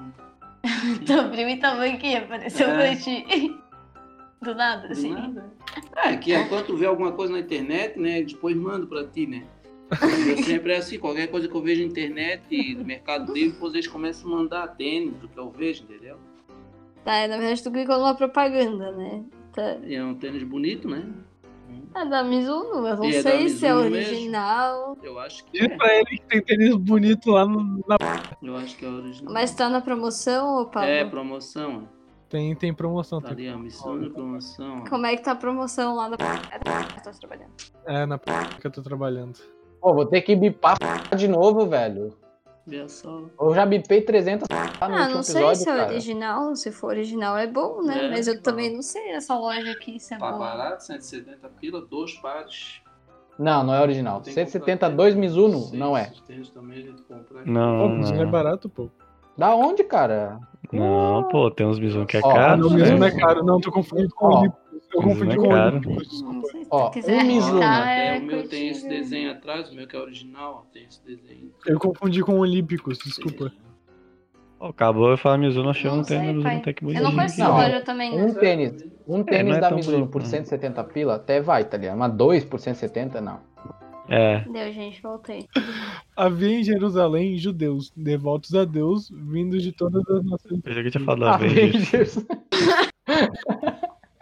Tu 1.06 1.12
abriu 1.18 1.48
e 1.48 1.56
tava 1.56 1.84
aqui, 1.86 2.14
apareceu 2.16 2.68
É. 2.68 2.74
pra 2.92 2.96
ti. 2.96 3.56
Do 4.42 4.54
nada, 4.54 4.88
Do 4.88 4.92
assim. 4.92 5.10
nada. 5.10 5.52
É, 5.96 6.16
que 6.16 6.34
enquanto 6.34 6.66
tu 6.66 6.76
vê 6.76 6.86
alguma 6.86 7.12
coisa 7.12 7.32
na 7.32 7.38
internet, 7.40 7.98
né, 7.98 8.22
depois 8.22 8.56
mando 8.56 8.86
pra 8.86 9.04
ti, 9.06 9.26
né? 9.26 9.44
Eu 9.90 9.98
sempre 10.44 10.72
é 10.72 10.78
assim, 10.78 10.98
qualquer 10.98 11.28
coisa 11.28 11.46
que 11.48 11.54
eu 11.54 11.60
vejo 11.62 11.82
na 11.82 11.88
internet, 11.88 12.74
no 12.74 12.84
Mercado 12.84 13.32
Livre, 13.32 13.52
depois 13.52 13.74
eles 13.74 13.86
começam 13.86 14.32
a 14.32 14.36
mandar 14.36 14.66
tênis 14.68 15.14
do 15.16 15.28
que 15.28 15.38
eu 15.38 15.50
vejo, 15.50 15.84
entendeu? 15.84 16.16
Tá, 17.04 17.26
na 17.28 17.36
verdade 17.36 17.62
tu 17.62 17.70
clicou 17.70 17.98
numa 17.98 18.14
propaganda, 18.14 18.90
né? 18.92 19.24
Tá. 19.52 19.76
E 19.84 19.94
é 19.94 20.02
um 20.02 20.14
tênis 20.14 20.42
bonito, 20.44 20.88
né? 20.88 21.04
É 21.94 22.04
da 22.06 22.22
Mizuno, 22.24 22.86
eu 22.86 22.96
não 22.96 23.04
E 23.04 23.16
é 23.16 23.22
sei 23.22 23.48
se 23.50 23.66
é 23.66 23.72
Mizuno 23.74 23.90
mesmo. 23.90 24.12
original. 24.12 24.98
Eu 25.02 25.18
acho 25.18 25.44
que 25.44 25.52
Diz 25.52 25.70
é. 25.70 25.76
pra 25.76 25.94
ele 25.94 26.06
que 26.06 26.22
tem 26.26 26.42
tênis 26.42 26.74
bonito 26.76 27.30
lá 27.30 27.44
no- 27.46 27.84
na. 27.86 27.96
Eu 28.42 28.56
acho 28.56 28.76
que 28.76 28.84
é 28.84 28.88
original. 28.88 29.32
Mas 29.32 29.54
tá 29.54 29.68
na 29.68 29.80
promoção, 29.82 30.62
ô 30.62 30.66
Pablo? 30.66 30.88
É, 30.88 31.04
promoção. 31.04 31.86
Tem, 32.32 32.54
tem 32.56 32.72
promoção. 32.72 33.20
Tá 33.20 33.28
ali, 33.28 33.46
a 33.46 33.58
missão 33.58 34.00
de 34.00 34.08
promoção. 34.08 34.80
ó. 34.86 34.88
Como 34.88 35.04
é 35.04 35.14
que 35.14 35.22
tá 35.22 35.32
a 35.32 35.36
promoção 35.36 35.94
lá 35.94 36.08
da. 36.08 36.16
Tô 36.16 37.10
trabalhando. 37.20 37.50
É, 37.84 38.06
na 38.06 38.16
p 38.16 38.32
que 38.58 38.66
eu 38.66 38.70
tô 38.70 38.80
trabalhando. 38.80 39.38
Pô, 39.78 39.92
vou 39.92 40.06
ter 40.06 40.22
que 40.22 40.34
bipar 40.34 40.78
de 41.14 41.28
novo, 41.28 41.66
velho. 41.66 42.16
Eu 42.66 43.54
já 43.54 43.66
bipei 43.66 44.00
300 44.00 44.46
no 44.48 44.56
Ah, 44.80 45.08
não 45.10 45.22
sei 45.22 45.42
episódio, 45.42 45.56
se 45.62 45.68
é 45.68 45.76
cara. 45.76 45.90
original. 45.90 46.56
Se 46.56 46.72
for 46.72 46.86
original 46.86 47.36
é 47.36 47.46
bom, 47.46 47.82
né? 47.82 48.06
É, 48.06 48.10
Mas 48.10 48.26
eu 48.26 48.36
bom. 48.36 48.40
também 48.40 48.72
não 48.74 48.80
sei 48.80 49.10
essa 49.10 49.36
loja 49.38 49.70
aqui 49.70 50.00
se 50.00 50.14
é 50.14 50.18
Tá 50.18 50.28
boa. 50.32 50.38
barato, 50.38 50.84
170 50.84 51.48
pila, 51.60 51.82
dois 51.84 52.12
pares. 52.14 52.80
Não, 53.38 53.62
não 53.62 53.74
é 53.74 53.82
original. 53.82 54.20
Tem 54.22 54.32
que 54.32 54.40
comprar 54.40 54.52
172 54.52 55.14
Mizuno, 55.16 55.70
não 55.74 55.94
é. 55.94 56.04
esses 56.04 56.20
tênis 56.22 56.48
também 56.50 56.78
a 56.78 56.82
gente 56.82 57.02
compra. 57.02 57.44
Não, 57.44 57.78
Pô, 57.78 57.88
não, 57.88 57.96
Mizuno 57.98 58.20
é 58.20 58.24
não. 58.24 58.30
barato, 58.30 58.68
pô. 58.70 58.88
Da 59.36 59.54
onde, 59.54 59.82
cara? 59.84 60.38
Não, 60.72 61.28
pô, 61.28 61.50
tem 61.50 61.66
uns 61.66 61.78
Mizuno 61.78 62.06
que 62.06 62.16
é 62.16 62.20
Ó, 62.22 62.30
Ah, 62.30 62.34
caro. 62.34 62.60
não. 62.62 62.70
Mizuno 62.70 62.98
né? 62.98 63.08
é 63.08 63.10
caro. 63.10 63.44
Não, 63.44 63.60
tô 63.60 63.70
confundindo 63.70 64.14
com 64.14 64.26
Ó, 64.26 64.28
o 64.30 64.38
Olímpicos. 64.38 64.62
Eu 64.94 65.02
Mizuno 65.02 65.14
confundi 65.14 65.32
é 65.32 65.36
com 65.36 65.46
o 65.46 65.50
caro. 65.50 65.76
Olímpicos, 65.76 66.22
Não 66.22 66.40
desculpa. 66.40 66.48
se 66.48 66.66
Ó, 66.70 66.90
um 67.20 67.24
Mizuno. 67.26 67.62
é 67.62 68.18
o 68.18 68.22
meu 68.22 68.48
tem 68.48 68.68
esse 68.68 68.88
desenho 68.88 69.32
atrás, 69.32 69.70
o 69.70 69.74
meu 69.74 69.86
que 69.86 69.96
é 69.96 69.98
original, 70.00 70.66
tem 70.72 70.84
esse 70.84 71.04
desenho. 71.04 71.50
Eu 71.66 71.78
confundi 71.78 72.22
com 72.22 72.32
o 72.34 72.38
Olímpicos, 72.40 72.98
desculpa. 72.98 73.52
Pô, 74.58 74.66
acabou 74.66 75.10
eu 75.10 75.16
falar 75.18 75.38
Mizuno, 75.38 75.70
achei 75.70 75.90
Não 75.90 75.98
um 75.98 76.02
tênis 76.02 76.36
Mizuno. 76.36 76.62
Tech 76.62 76.84
Eu 76.86 77.02
não 77.02 77.14
conheço 77.14 77.40
Não, 77.40 77.50
loja 77.52 77.80
também, 77.82 78.14
Um 78.14 78.28
não. 78.28 78.34
tênis, 78.34 78.84
um 79.08 79.22
tênis 79.24 79.50
não 79.50 79.56
é 79.58 79.60
da 79.60 79.70
Mizuno 79.72 79.96
bonito, 79.98 80.12
por 80.12 80.22
não. 80.22 80.28
170 80.28 80.84
pila 80.84 81.14
até 81.16 81.40
vai, 81.40 81.64
tá 81.64 81.76
ligado? 81.76 81.98
Mas 81.98 82.12
2 82.14 82.44
por 82.44 82.60
170, 82.60 83.20
não. 83.20 83.40
É. 84.08 84.40
Deu, 84.40 84.72
gente, 84.72 85.00
voltei. 85.00 85.48
Havia 86.16 86.60
em 86.60 86.64
Jerusalém 86.64 87.38
judeus, 87.38 87.92
devotos 87.96 88.54
a 88.54 88.64
Deus, 88.64 89.10
vindos 89.10 89.62
de 89.62 89.72
todas 89.72 90.06
as 90.08 90.24
nações. 90.24 90.60
Eu 90.64 90.74
já 90.74 90.82
que 90.82 90.90
tinha 90.90 91.04
falado 91.04 91.30
Ah, 91.32 91.34
Avengers. 91.36 92.16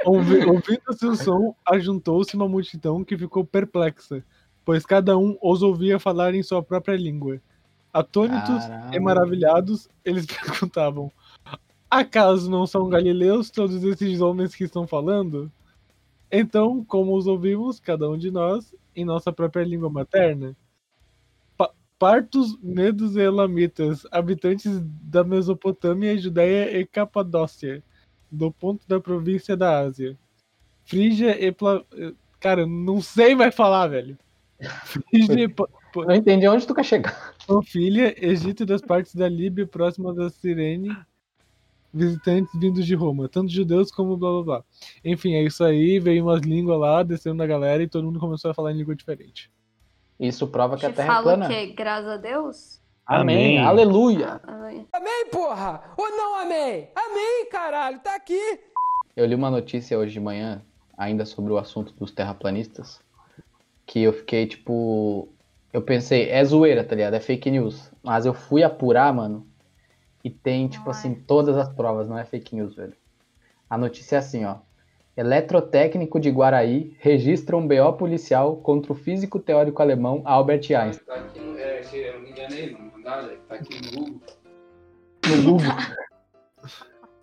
Ouvi- 0.04 0.44
Ouvindo 0.46 0.92
seu 0.96 1.14
som, 1.14 1.54
ajuntou-se 1.68 2.34
uma 2.34 2.48
multidão 2.48 3.04
que 3.04 3.16
ficou 3.18 3.44
perplexa, 3.44 4.24
pois 4.64 4.86
cada 4.86 5.16
um 5.18 5.36
os 5.42 5.62
ouvia 5.62 5.98
falar 5.98 6.34
em 6.34 6.42
sua 6.42 6.62
própria 6.62 6.96
língua. 6.96 7.38
Atônitos 7.92 8.64
Caramba. 8.66 8.96
e 8.96 9.00
maravilhados, 9.00 9.88
eles 10.04 10.24
perguntavam: 10.70 11.10
Acaso 11.90 12.50
não 12.50 12.66
são 12.66 12.88
galileus 12.88 13.50
todos 13.50 13.82
esses 13.82 14.20
homens 14.20 14.54
que 14.54 14.64
estão 14.64 14.86
falando? 14.86 15.50
Então, 16.32 16.84
como 16.84 17.16
os 17.16 17.26
ouvimos, 17.26 17.80
cada 17.80 18.08
um 18.08 18.16
de 18.16 18.30
nós, 18.30 18.72
em 18.94 19.04
nossa 19.04 19.32
própria 19.32 19.64
língua 19.64 19.90
materna? 19.90 20.56
Pa- 21.56 21.72
Partos, 21.98 22.58
medos 22.62 23.16
e 23.16 23.20
elamitas, 23.20 24.06
habitantes 24.10 24.80
da 25.02 25.22
Mesopotâmia, 25.24 26.16
Judéia 26.18 26.78
e 26.78 26.86
Capadócia, 26.86 27.82
do 28.30 28.50
ponto 28.52 28.86
da 28.88 29.00
província 29.00 29.56
da 29.56 29.80
Ásia. 29.80 30.18
Frígia 30.84 31.42
e 31.42 31.52
Pla... 31.52 31.84
Cara, 32.38 32.66
não 32.66 33.00
sei 33.00 33.34
mais 33.34 33.54
falar, 33.54 33.86
velho. 33.88 34.18
Frígia 34.84 35.44
e 35.44 35.54
Não 35.96 36.14
entendi 36.14 36.48
onde 36.48 36.66
tu 36.66 36.74
quer 36.74 36.84
chegar. 36.84 37.34
Panfilha, 37.46 38.14
Egito 38.24 38.62
e 38.62 38.66
das 38.66 38.80
partes 38.80 39.14
da 39.14 39.28
Líbia 39.28 39.66
próxima 39.66 40.14
da 40.14 40.30
Cirene, 40.30 40.96
visitantes 41.92 42.52
vindos 42.58 42.86
de 42.86 42.94
Roma, 42.94 43.28
tanto 43.28 43.50
judeus 43.52 43.90
como 43.90 44.16
blá 44.16 44.30
blá 44.30 44.42
blá. 44.42 44.64
Enfim, 45.04 45.34
é 45.34 45.42
isso 45.42 45.64
aí, 45.64 45.98
veio 45.98 46.24
umas 46.24 46.40
línguas 46.42 46.78
lá, 46.78 47.02
descendo 47.02 47.36
na 47.36 47.46
galera 47.46 47.82
e 47.82 47.88
todo 47.88 48.04
mundo 48.04 48.20
começou 48.20 48.50
a 48.50 48.54
falar 48.54 48.72
em 48.72 48.76
língua 48.76 48.94
diferente. 48.94 49.50
Isso 50.18 50.46
prova 50.46 50.76
que 50.76 50.86
a 50.86 50.90
Te 50.90 50.96
Terra 50.96 51.06
é 51.06 51.16
fala 51.16 51.22
plana. 51.22 51.46
o 51.46 51.48
quê? 51.48 51.66
Graças 51.68 52.08
a 52.08 52.16
Deus? 52.16 52.80
Amém. 53.06 53.58
Amém. 53.58 53.66
Aleluia. 53.66 54.40
Amém. 54.44 54.86
Amém, 54.92 55.26
porra! 55.32 55.94
Ou 55.96 56.10
não 56.10 56.36
amei? 56.40 56.90
Amém, 56.94 57.48
caralho, 57.50 57.98
tá 58.00 58.14
aqui! 58.14 58.60
Eu 59.16 59.26
li 59.26 59.34
uma 59.34 59.50
notícia 59.50 59.98
hoje 59.98 60.12
de 60.12 60.20
manhã, 60.20 60.62
ainda 60.96 61.24
sobre 61.24 61.52
o 61.52 61.58
assunto 61.58 61.92
dos 61.94 62.12
terraplanistas, 62.12 63.00
que 63.86 64.00
eu 64.02 64.12
fiquei 64.12 64.46
tipo. 64.46 65.28
Eu 65.72 65.82
pensei, 65.82 66.28
é 66.30 66.44
zoeira, 66.44 66.84
tá 66.84 66.94
ligado? 66.94 67.14
É 67.14 67.20
fake 67.20 67.50
news. 67.50 67.90
Mas 68.02 68.26
eu 68.26 68.34
fui 68.34 68.62
apurar, 68.62 69.12
mano, 69.14 69.46
e 70.22 70.30
tem, 70.30 70.68
tipo 70.68 70.90
assim, 70.90 71.14
todas 71.14 71.56
as 71.56 71.68
provas, 71.68 72.08
não 72.08 72.18
é 72.18 72.24
fake 72.24 72.54
news, 72.54 72.74
velho. 72.74 72.94
A 73.68 73.78
notícia 73.78 74.16
é 74.16 74.18
assim, 74.18 74.44
ó. 74.44 74.56
Eletrotécnico 75.16 76.20
de 76.20 76.30
Guaraí 76.30 76.96
registra 76.98 77.56
um 77.56 77.66
BO 77.66 77.92
policial 77.94 78.56
contra 78.56 78.92
o 78.92 78.94
físico 78.94 79.38
teórico 79.38 79.82
alemão 79.82 80.22
Albert 80.24 80.70
Einstein. 80.70 81.06
Tá 81.06 81.14
aqui 81.14 81.40
no. 81.40 81.58
É, 81.58 81.82
eu 81.92 82.14
não 82.14 82.20
me 82.22 82.30
enganei, 82.30 82.70
não. 82.72 82.98
Nada, 82.98 83.36
tá 83.48 83.54
aqui 83.56 83.80
no 83.82 83.90
Google. 83.90 84.20
No 85.26 85.42
Google. 85.42 85.66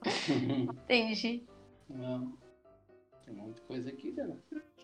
Entendi. 0.84 1.44
Não. 1.90 2.34
Tem 3.26 3.34
um 3.34 3.38
monte 3.38 3.56
de 3.56 3.62
coisa 3.62 3.90
aqui, 3.90 4.12
cara. 4.12 4.36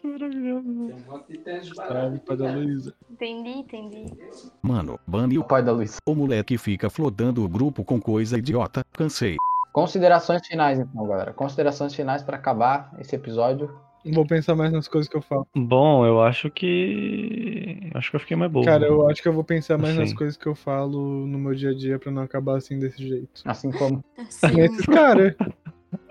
Maravilhoso. 0.04 0.64
Tem 0.64 0.96
um 0.96 1.12
monte 1.12 1.32
de 1.32 1.38
teste 1.40 1.76
Salve, 1.76 1.94
barato. 1.94 2.20
pai 2.26 2.38
da 2.38 2.52
Luísa. 2.52 2.94
Entendi, 3.12 3.50
entendi. 3.50 4.06
Mano, 4.62 5.00
bane 5.08 5.38
o 5.38 5.44
pai 5.44 5.64
da 5.64 5.72
Luísa. 5.72 5.98
O 6.06 6.14
moleque 6.16 6.58
fica 6.58 6.90
flodando 6.90 7.44
o 7.44 7.48
grupo 7.50 7.84
com 7.84 8.00
coisa 8.00 8.38
idiota. 8.38 8.84
Cansei. 8.94 9.38
Considerações 9.72 10.46
finais, 10.46 10.78
então, 10.80 11.08
galera. 11.08 11.34
Considerações 11.34 11.96
finais 11.96 12.22
pra 12.22 12.38
acabar 12.38 12.94
esse 13.00 13.16
episódio. 13.16 13.74
Vou 14.14 14.28
pensar 14.28 14.54
mais 14.54 14.72
nas 14.74 14.88
coisas 14.90 15.10
que 15.10 15.16
eu 15.16 15.22
falo. 15.22 15.48
Bom, 15.56 16.06
eu 16.06 16.22
acho 16.22 16.52
que. 16.52 17.90
Acho 17.94 18.10
que 18.10 18.16
eu 18.18 18.20
fiquei 18.20 18.36
mais 18.36 18.52
bobo. 18.52 18.66
Cara, 18.66 18.86
eu 18.86 19.10
acho 19.10 19.22
que 19.22 19.28
eu 19.30 19.34
vou 19.34 19.46
pensar 19.46 19.78
mais 19.78 19.96
nas 19.96 20.08
Assim. 20.10 20.16
coisas 20.16 20.36
que 20.36 20.46
eu 20.46 20.54
falo 20.54 21.26
no 21.26 21.40
meu 21.40 21.56
dia 21.56 21.70
a 21.70 21.74
dia 21.74 21.98
pra 21.98 22.12
não 22.12 22.22
acabar 22.22 22.58
assim 22.58 22.78
desse 22.78 23.02
jeito. 23.08 23.42
Assim 23.46 23.72
como. 23.72 24.04
Nesses 24.54 24.86
cara. 24.86 25.36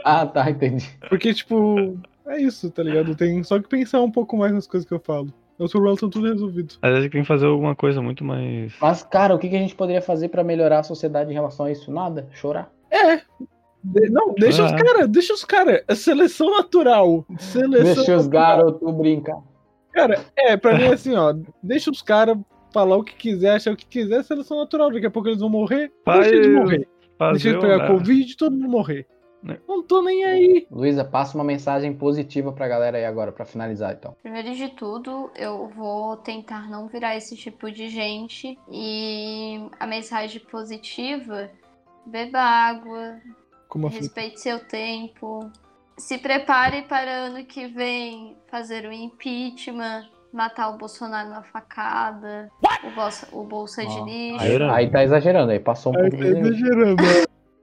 Ah, 0.05 0.25
tá, 0.27 0.51
entendi. 0.51 0.89
Porque, 1.09 1.35
tipo, 1.35 1.99
é 2.27 2.41
isso, 2.41 2.71
tá 2.71 2.83
ligado? 2.83 3.15
Tem 3.15 3.43
só 3.43 3.59
que 3.59 3.69
pensar 3.69 4.01
um 4.01 4.11
pouco 4.11 4.37
mais 4.37 4.53
nas 4.53 4.67
coisas 4.67 4.89
que 4.89 4.95
eu 4.95 5.01
falo. 5.01 5.33
Eu 5.59 5.69
sou 5.69 5.81
o 5.81 5.85
Relton 5.85 6.09
tudo 6.09 6.27
resolvido. 6.29 6.75
Às 6.83 6.93
vezes 6.95 7.11
tem 7.11 7.23
que 7.23 7.29
fazer 7.29 7.47
alguma 7.47 7.75
coisa 7.77 8.01
muito 8.03 8.25
mais. 8.25 8.73
Mas, 8.81 9.03
cara, 9.03 9.35
o 9.35 9.39
que 9.39 9.47
a 9.49 9.51
gente 9.59 9.75
poderia 9.75 10.03
fazer 10.03 10.29
pra 10.29 10.43
melhorar 10.43 10.81
a 10.81 10.83
sociedade 10.83 11.31
em 11.31 11.35
relação 11.35 11.67
a 11.67 11.71
isso? 11.71 11.93
Nada? 11.93 12.27
Chorar? 12.33 12.73
É. 12.91 13.17
De- 13.85 14.11
não, 14.11 14.33
deixa 14.35 14.65
os 14.65 14.73
Ah. 14.73 14.77
caras, 14.77 15.09
deixa 15.09 15.35
os 15.35 15.45
caras. 15.45 15.83
É 15.87 15.95
seleção 15.95 16.51
natural. 16.51 17.25
Seleção 17.39 17.95
Deixa 17.97 18.17
os 18.17 18.27
garotos 18.27 18.95
brincar. 18.95 19.39
Cara, 19.93 20.21
é, 20.37 20.57
pra 20.57 20.77
mim 20.77 20.85
é 20.85 20.93
assim, 20.95 21.15
ó. 21.15 21.35
Deixa 21.63 21.91
os 21.91 22.01
caras 22.01 22.37
falar 22.73 22.97
o 22.97 23.05
que 23.05 23.15
quiser, 23.15 23.51
achar 23.57 23.73
o 23.73 23.77
que 23.77 23.87
quiser, 23.87 24.21
é 24.21 24.23
seleção 24.23 24.59
natural. 24.59 24.91
Daqui 24.91 25.07
a 25.07 25.11
pouco 25.11 25.29
eles 25.29 25.41
vão 25.41 25.51
morrer. 25.51 25.93
Faz- 26.05 26.21
Deixa 26.31 26.37
eles 26.37 26.57
morrer. 26.57 26.89
Deixa 27.33 27.49
eles 27.51 27.61
pegar 27.61 27.85
o- 27.85 27.87
Covid 27.99 28.33
e 28.33 28.37
todo 28.37 28.57
mundo 28.57 28.69
morrer. 28.71 29.07
Né? 29.43 29.59
Não 29.67 29.83
tô 29.83 30.01
nem 30.03 30.25
aí. 30.25 30.67
Luísa, 30.71 31.05
passa 31.05 31.37
uma 31.37 31.45
mensagem 31.45 31.93
positiva 31.93 32.53
pra 32.53 32.69
galera 32.69 32.99
aí 32.99 33.05
agora, 33.05 33.33
pra 33.33 33.45
finalizar, 33.45 33.93
então. 33.93 34.15
Primeiro 34.23 34.55
de 34.55 34.69
tudo, 34.69 35.31
eu 35.35 35.69
vou 35.69 36.17
tentar 36.19 36.71
não 36.71 36.87
virar 36.87 37.17
esse 37.17 37.37
tipo 37.37 37.71
de 37.71 37.89
gente. 37.89 38.57
E 38.71 39.69
a 39.81 39.87
mensagem 39.87 40.41
positiva: 40.41 41.51
beba 42.07 42.39
água, 42.39 43.17
Como 43.69 43.89
assim? 43.89 43.99
respeite 43.99 44.41
seu 44.41 44.61
tempo, 44.61 45.51
se 45.97 46.19
prepare 46.19 46.83
para 46.83 47.11
ano 47.11 47.45
que 47.45 47.67
vem 47.67 48.37
fazer 48.49 48.87
o 48.87 48.93
impeachment, 48.93 50.09
matar 50.33 50.71
o 50.71 50.79
Bolsonaro 50.79 51.29
na 51.29 51.43
facada, 51.43 52.49
o 52.85 52.91
bolsa, 52.91 53.29
o 53.33 53.45
bolsa 53.45 53.85
de 53.85 54.01
lixo. 54.05 54.41
Aí, 54.45 54.63
aí 54.63 54.91
tá 54.91 55.03
exagerando, 55.03 55.51
aí 55.51 55.59
passou 55.61 55.93
um 55.93 55.97
Aí 55.97 56.11
pouco 56.11 56.25
tá 56.25 56.31
exagerando. 56.31 57.03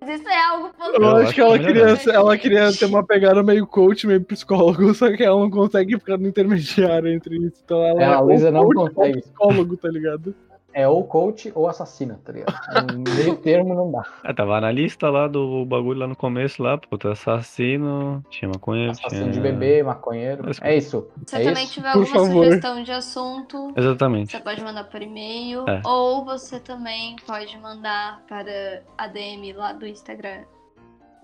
Isso 0.07 0.27
é 0.27 0.45
algo 0.45 0.69
positivo. 0.73 1.03
Eu 1.03 1.15
acho 1.17 1.33
que 1.33 1.41
ela 1.41 1.59
queria, 1.59 2.13
ela 2.13 2.37
queria 2.37 2.73
ter 2.73 2.85
uma 2.85 3.05
pegada 3.05 3.43
meio 3.43 3.67
coach, 3.67 4.07
meio 4.07 4.23
psicólogo, 4.23 4.93
só 4.95 5.11
que 5.15 5.23
ela 5.23 5.39
não 5.39 5.49
consegue 5.49 5.97
ficar 5.99 6.17
no 6.17 6.27
intermediário 6.27 7.09
entre 7.11 7.35
isso. 7.37 7.61
Então 7.65 7.83
ela 7.85 8.01
É, 8.01 8.05
a 8.05 8.19
ou 8.19 8.27
Luísa 8.27 8.49
não 8.49 8.63
coach 8.65 8.93
consegue. 8.95 9.21
psicólogo, 9.21 9.77
tá 9.77 9.89
ligado? 9.89 10.33
É 10.73 10.87
ou 10.87 11.03
coach 11.03 11.51
ou 11.55 11.67
assassina, 11.67 12.19
tá 12.23 12.31
ligado? 12.31 12.93
No 12.93 13.03
meio 13.15 13.35
termo 13.37 13.73
não 13.73 13.91
dá. 13.91 14.03
Ah, 14.23 14.33
tava 14.33 14.61
na 14.61 14.71
lista 14.71 15.09
lá 15.09 15.27
do 15.27 15.65
bagulho 15.65 15.99
lá 15.99 16.07
no 16.07 16.15
começo 16.15 16.61
lá, 16.61 16.77
puta, 16.77 17.11
assassino, 17.11 18.23
tinha 18.29 18.49
maconha, 18.49 18.91
Assassino 18.91 19.25
de 19.25 19.31
tinha... 19.39 19.43
bebê, 19.43 19.81
maconheiro. 19.81 20.43
É 20.61 20.77
isso. 20.77 21.07
Se 21.25 21.35
é 21.37 21.43
também 21.43 21.63
isso. 21.63 21.73
tiver 21.73 21.91
Por 21.93 22.03
alguma 22.03 22.25
favor. 22.27 22.45
sugestão 22.45 22.83
de 22.83 22.91
assunto, 22.91 23.73
Exatamente. 23.75 24.31
você 24.31 24.39
pode 24.39 24.63
mandar 24.63 24.83
por 24.85 25.01
e-mail. 25.01 25.65
É. 25.67 25.81
Ou 25.85 26.23
você 26.23 26.59
também 26.59 27.15
pode 27.25 27.57
mandar 27.57 28.21
para 28.27 28.83
a 28.97 29.07
DM 29.07 29.53
lá 29.53 29.73
do 29.73 29.87
Instagram. 29.87 30.43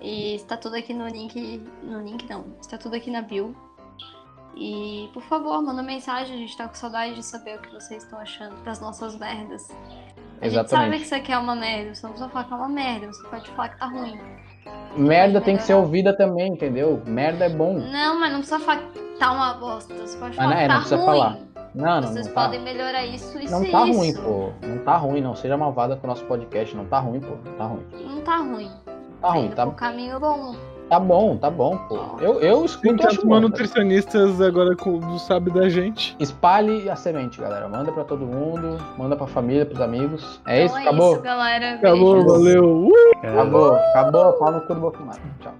E 0.02 0.36
está 0.36 0.58
tudo 0.58 0.76
aqui 0.76 0.94
no 0.94 1.08
link. 1.08 1.62
No 1.84 2.02
link 2.02 2.28
não. 2.30 2.46
Está 2.60 2.78
tudo 2.78 2.96
aqui 2.96 3.10
na 3.10 3.22
bio. 3.22 3.56
E 4.56 5.10
por 5.14 5.22
favor, 5.24 5.62
manda 5.62 5.84
mensagem, 5.84 6.36
a 6.36 6.40
gente 6.40 6.56
tá 6.58 6.68
com 6.68 6.74
saudade 6.76 7.16
de 7.16 7.24
saber 7.24 7.58
o 7.58 7.62
que 7.62 7.74
vocês 7.74 8.04
estão 8.04 8.20
achando 8.20 8.56
das 8.64 8.80
nossas 8.80 9.18
merdas. 9.18 9.70
A 10.42 10.48
gente 10.48 10.54
sabe 10.54 10.66
Exatamente. 10.66 10.98
que 11.00 11.06
isso 11.06 11.16
aqui 11.16 11.32
é 11.32 11.38
uma 11.38 11.56
merda, 11.56 11.94
você 11.94 12.04
não 12.04 12.12
precisa 12.14 12.30
falar 12.30 12.46
que 12.46 12.54
é 12.54 12.56
uma 12.56 12.70
merda, 12.70 13.08
você 13.08 13.28
pode 13.28 13.50
falar 13.52 13.70
que 13.70 13.80
tá 13.80 13.86
ruim. 13.88 14.20
Merda 14.98 15.42
tem 15.42 15.58
que 15.58 15.64
ser 15.64 15.74
ouvida 15.74 16.16
também, 16.16 16.54
entendeu? 16.54 17.02
Merda 17.06 17.46
é 17.46 17.50
bom. 17.50 17.74
Não, 17.80 18.20
mas 18.20 18.32
não 18.32 18.40
precisa 18.40 18.60
falar 18.60 18.80
que 18.82 19.00
tá 19.20 19.32
uma 19.32 19.54
bosta, 19.56 19.94
você 19.94 20.18
pode 20.18 20.36
Mas 20.36 20.38
falar 20.38 20.50
não, 20.50 20.56
que 20.56 20.64
é, 20.64 20.68
tá 20.68 20.74
não 20.74 20.80
precisa 20.82 20.96
ruim. 20.98 21.06
falar. 21.06 21.38
Não, 21.76 22.02
não, 22.02 22.08
Vocês 22.08 22.28
não 22.28 22.34
tá. 22.34 22.42
podem 22.44 22.62
melhorar 22.62 23.06
isso, 23.06 23.38
isso 23.38 23.52
Não 23.52 23.70
tá 23.70 23.86
isso. 23.86 24.00
ruim, 24.00 24.14
pô. 24.16 24.52
Não 24.66 24.78
tá 24.80 24.96
ruim, 24.96 25.20
não. 25.20 25.36
Seja 25.36 25.58
malvada 25.58 25.98
com 25.98 26.08
o 26.08 26.10
nosso 26.10 26.24
podcast. 26.26 26.74
Não 26.74 26.86
tá 26.86 27.00
ruim, 27.00 27.20
pô. 27.20 27.36
Não 27.44 27.58
tá 27.58 27.66
ruim. 27.66 27.86
Não 28.02 28.22
tá 28.22 28.38
ruim. 28.38 28.72
Tá 29.22 29.30
ruim, 29.30 29.46
Indo 29.48 29.56
tá, 29.56 29.66
pro 29.66 29.76
caminho 29.76 30.18
bom. 30.18 30.56
Tá 30.90 31.00
bom, 31.00 31.38
tá 31.38 31.50
bom, 31.50 31.78
pô. 31.90 31.98
Eu, 32.20 32.40
eu 32.40 32.64
escuto 32.66 32.88
Enquanto 32.88 33.08
acho 33.08 33.26
bom. 33.26 33.40
nutricionistas 33.40 34.40
agora 34.42 34.76
com- 34.76 35.00
não 35.00 35.18
sabe 35.20 35.52
da 35.52 35.68
gente. 35.70 36.16
Espalhe 36.20 36.90
a 36.90 36.96
semente, 36.96 37.40
galera. 37.42 37.68
Manda 37.68 37.92
pra 37.92 38.04
todo 38.04 38.26
mundo. 38.26 38.78
Manda 38.98 39.16
pra 39.16 39.28
família, 39.28 39.66
pros 39.66 39.82
amigos. 39.82 40.40
É 40.46 40.66
isso? 40.66 40.74
Então 40.78 40.78
é 40.78 40.82
Acabou? 40.90 41.14
isso, 41.14 41.22
galera. 41.22 41.74
Acabou, 41.76 42.14
Beijos. 42.16 42.32
valeu. 42.32 42.64
Uh! 42.88 42.92
Acabou, 43.24 43.76
acabou. 43.76 44.34
Pau 44.34 44.52
no 44.52 44.62
cu 44.62 44.74
do 44.76 44.80
Bolsonaro. 44.82 45.20
Tchau. 45.42 45.54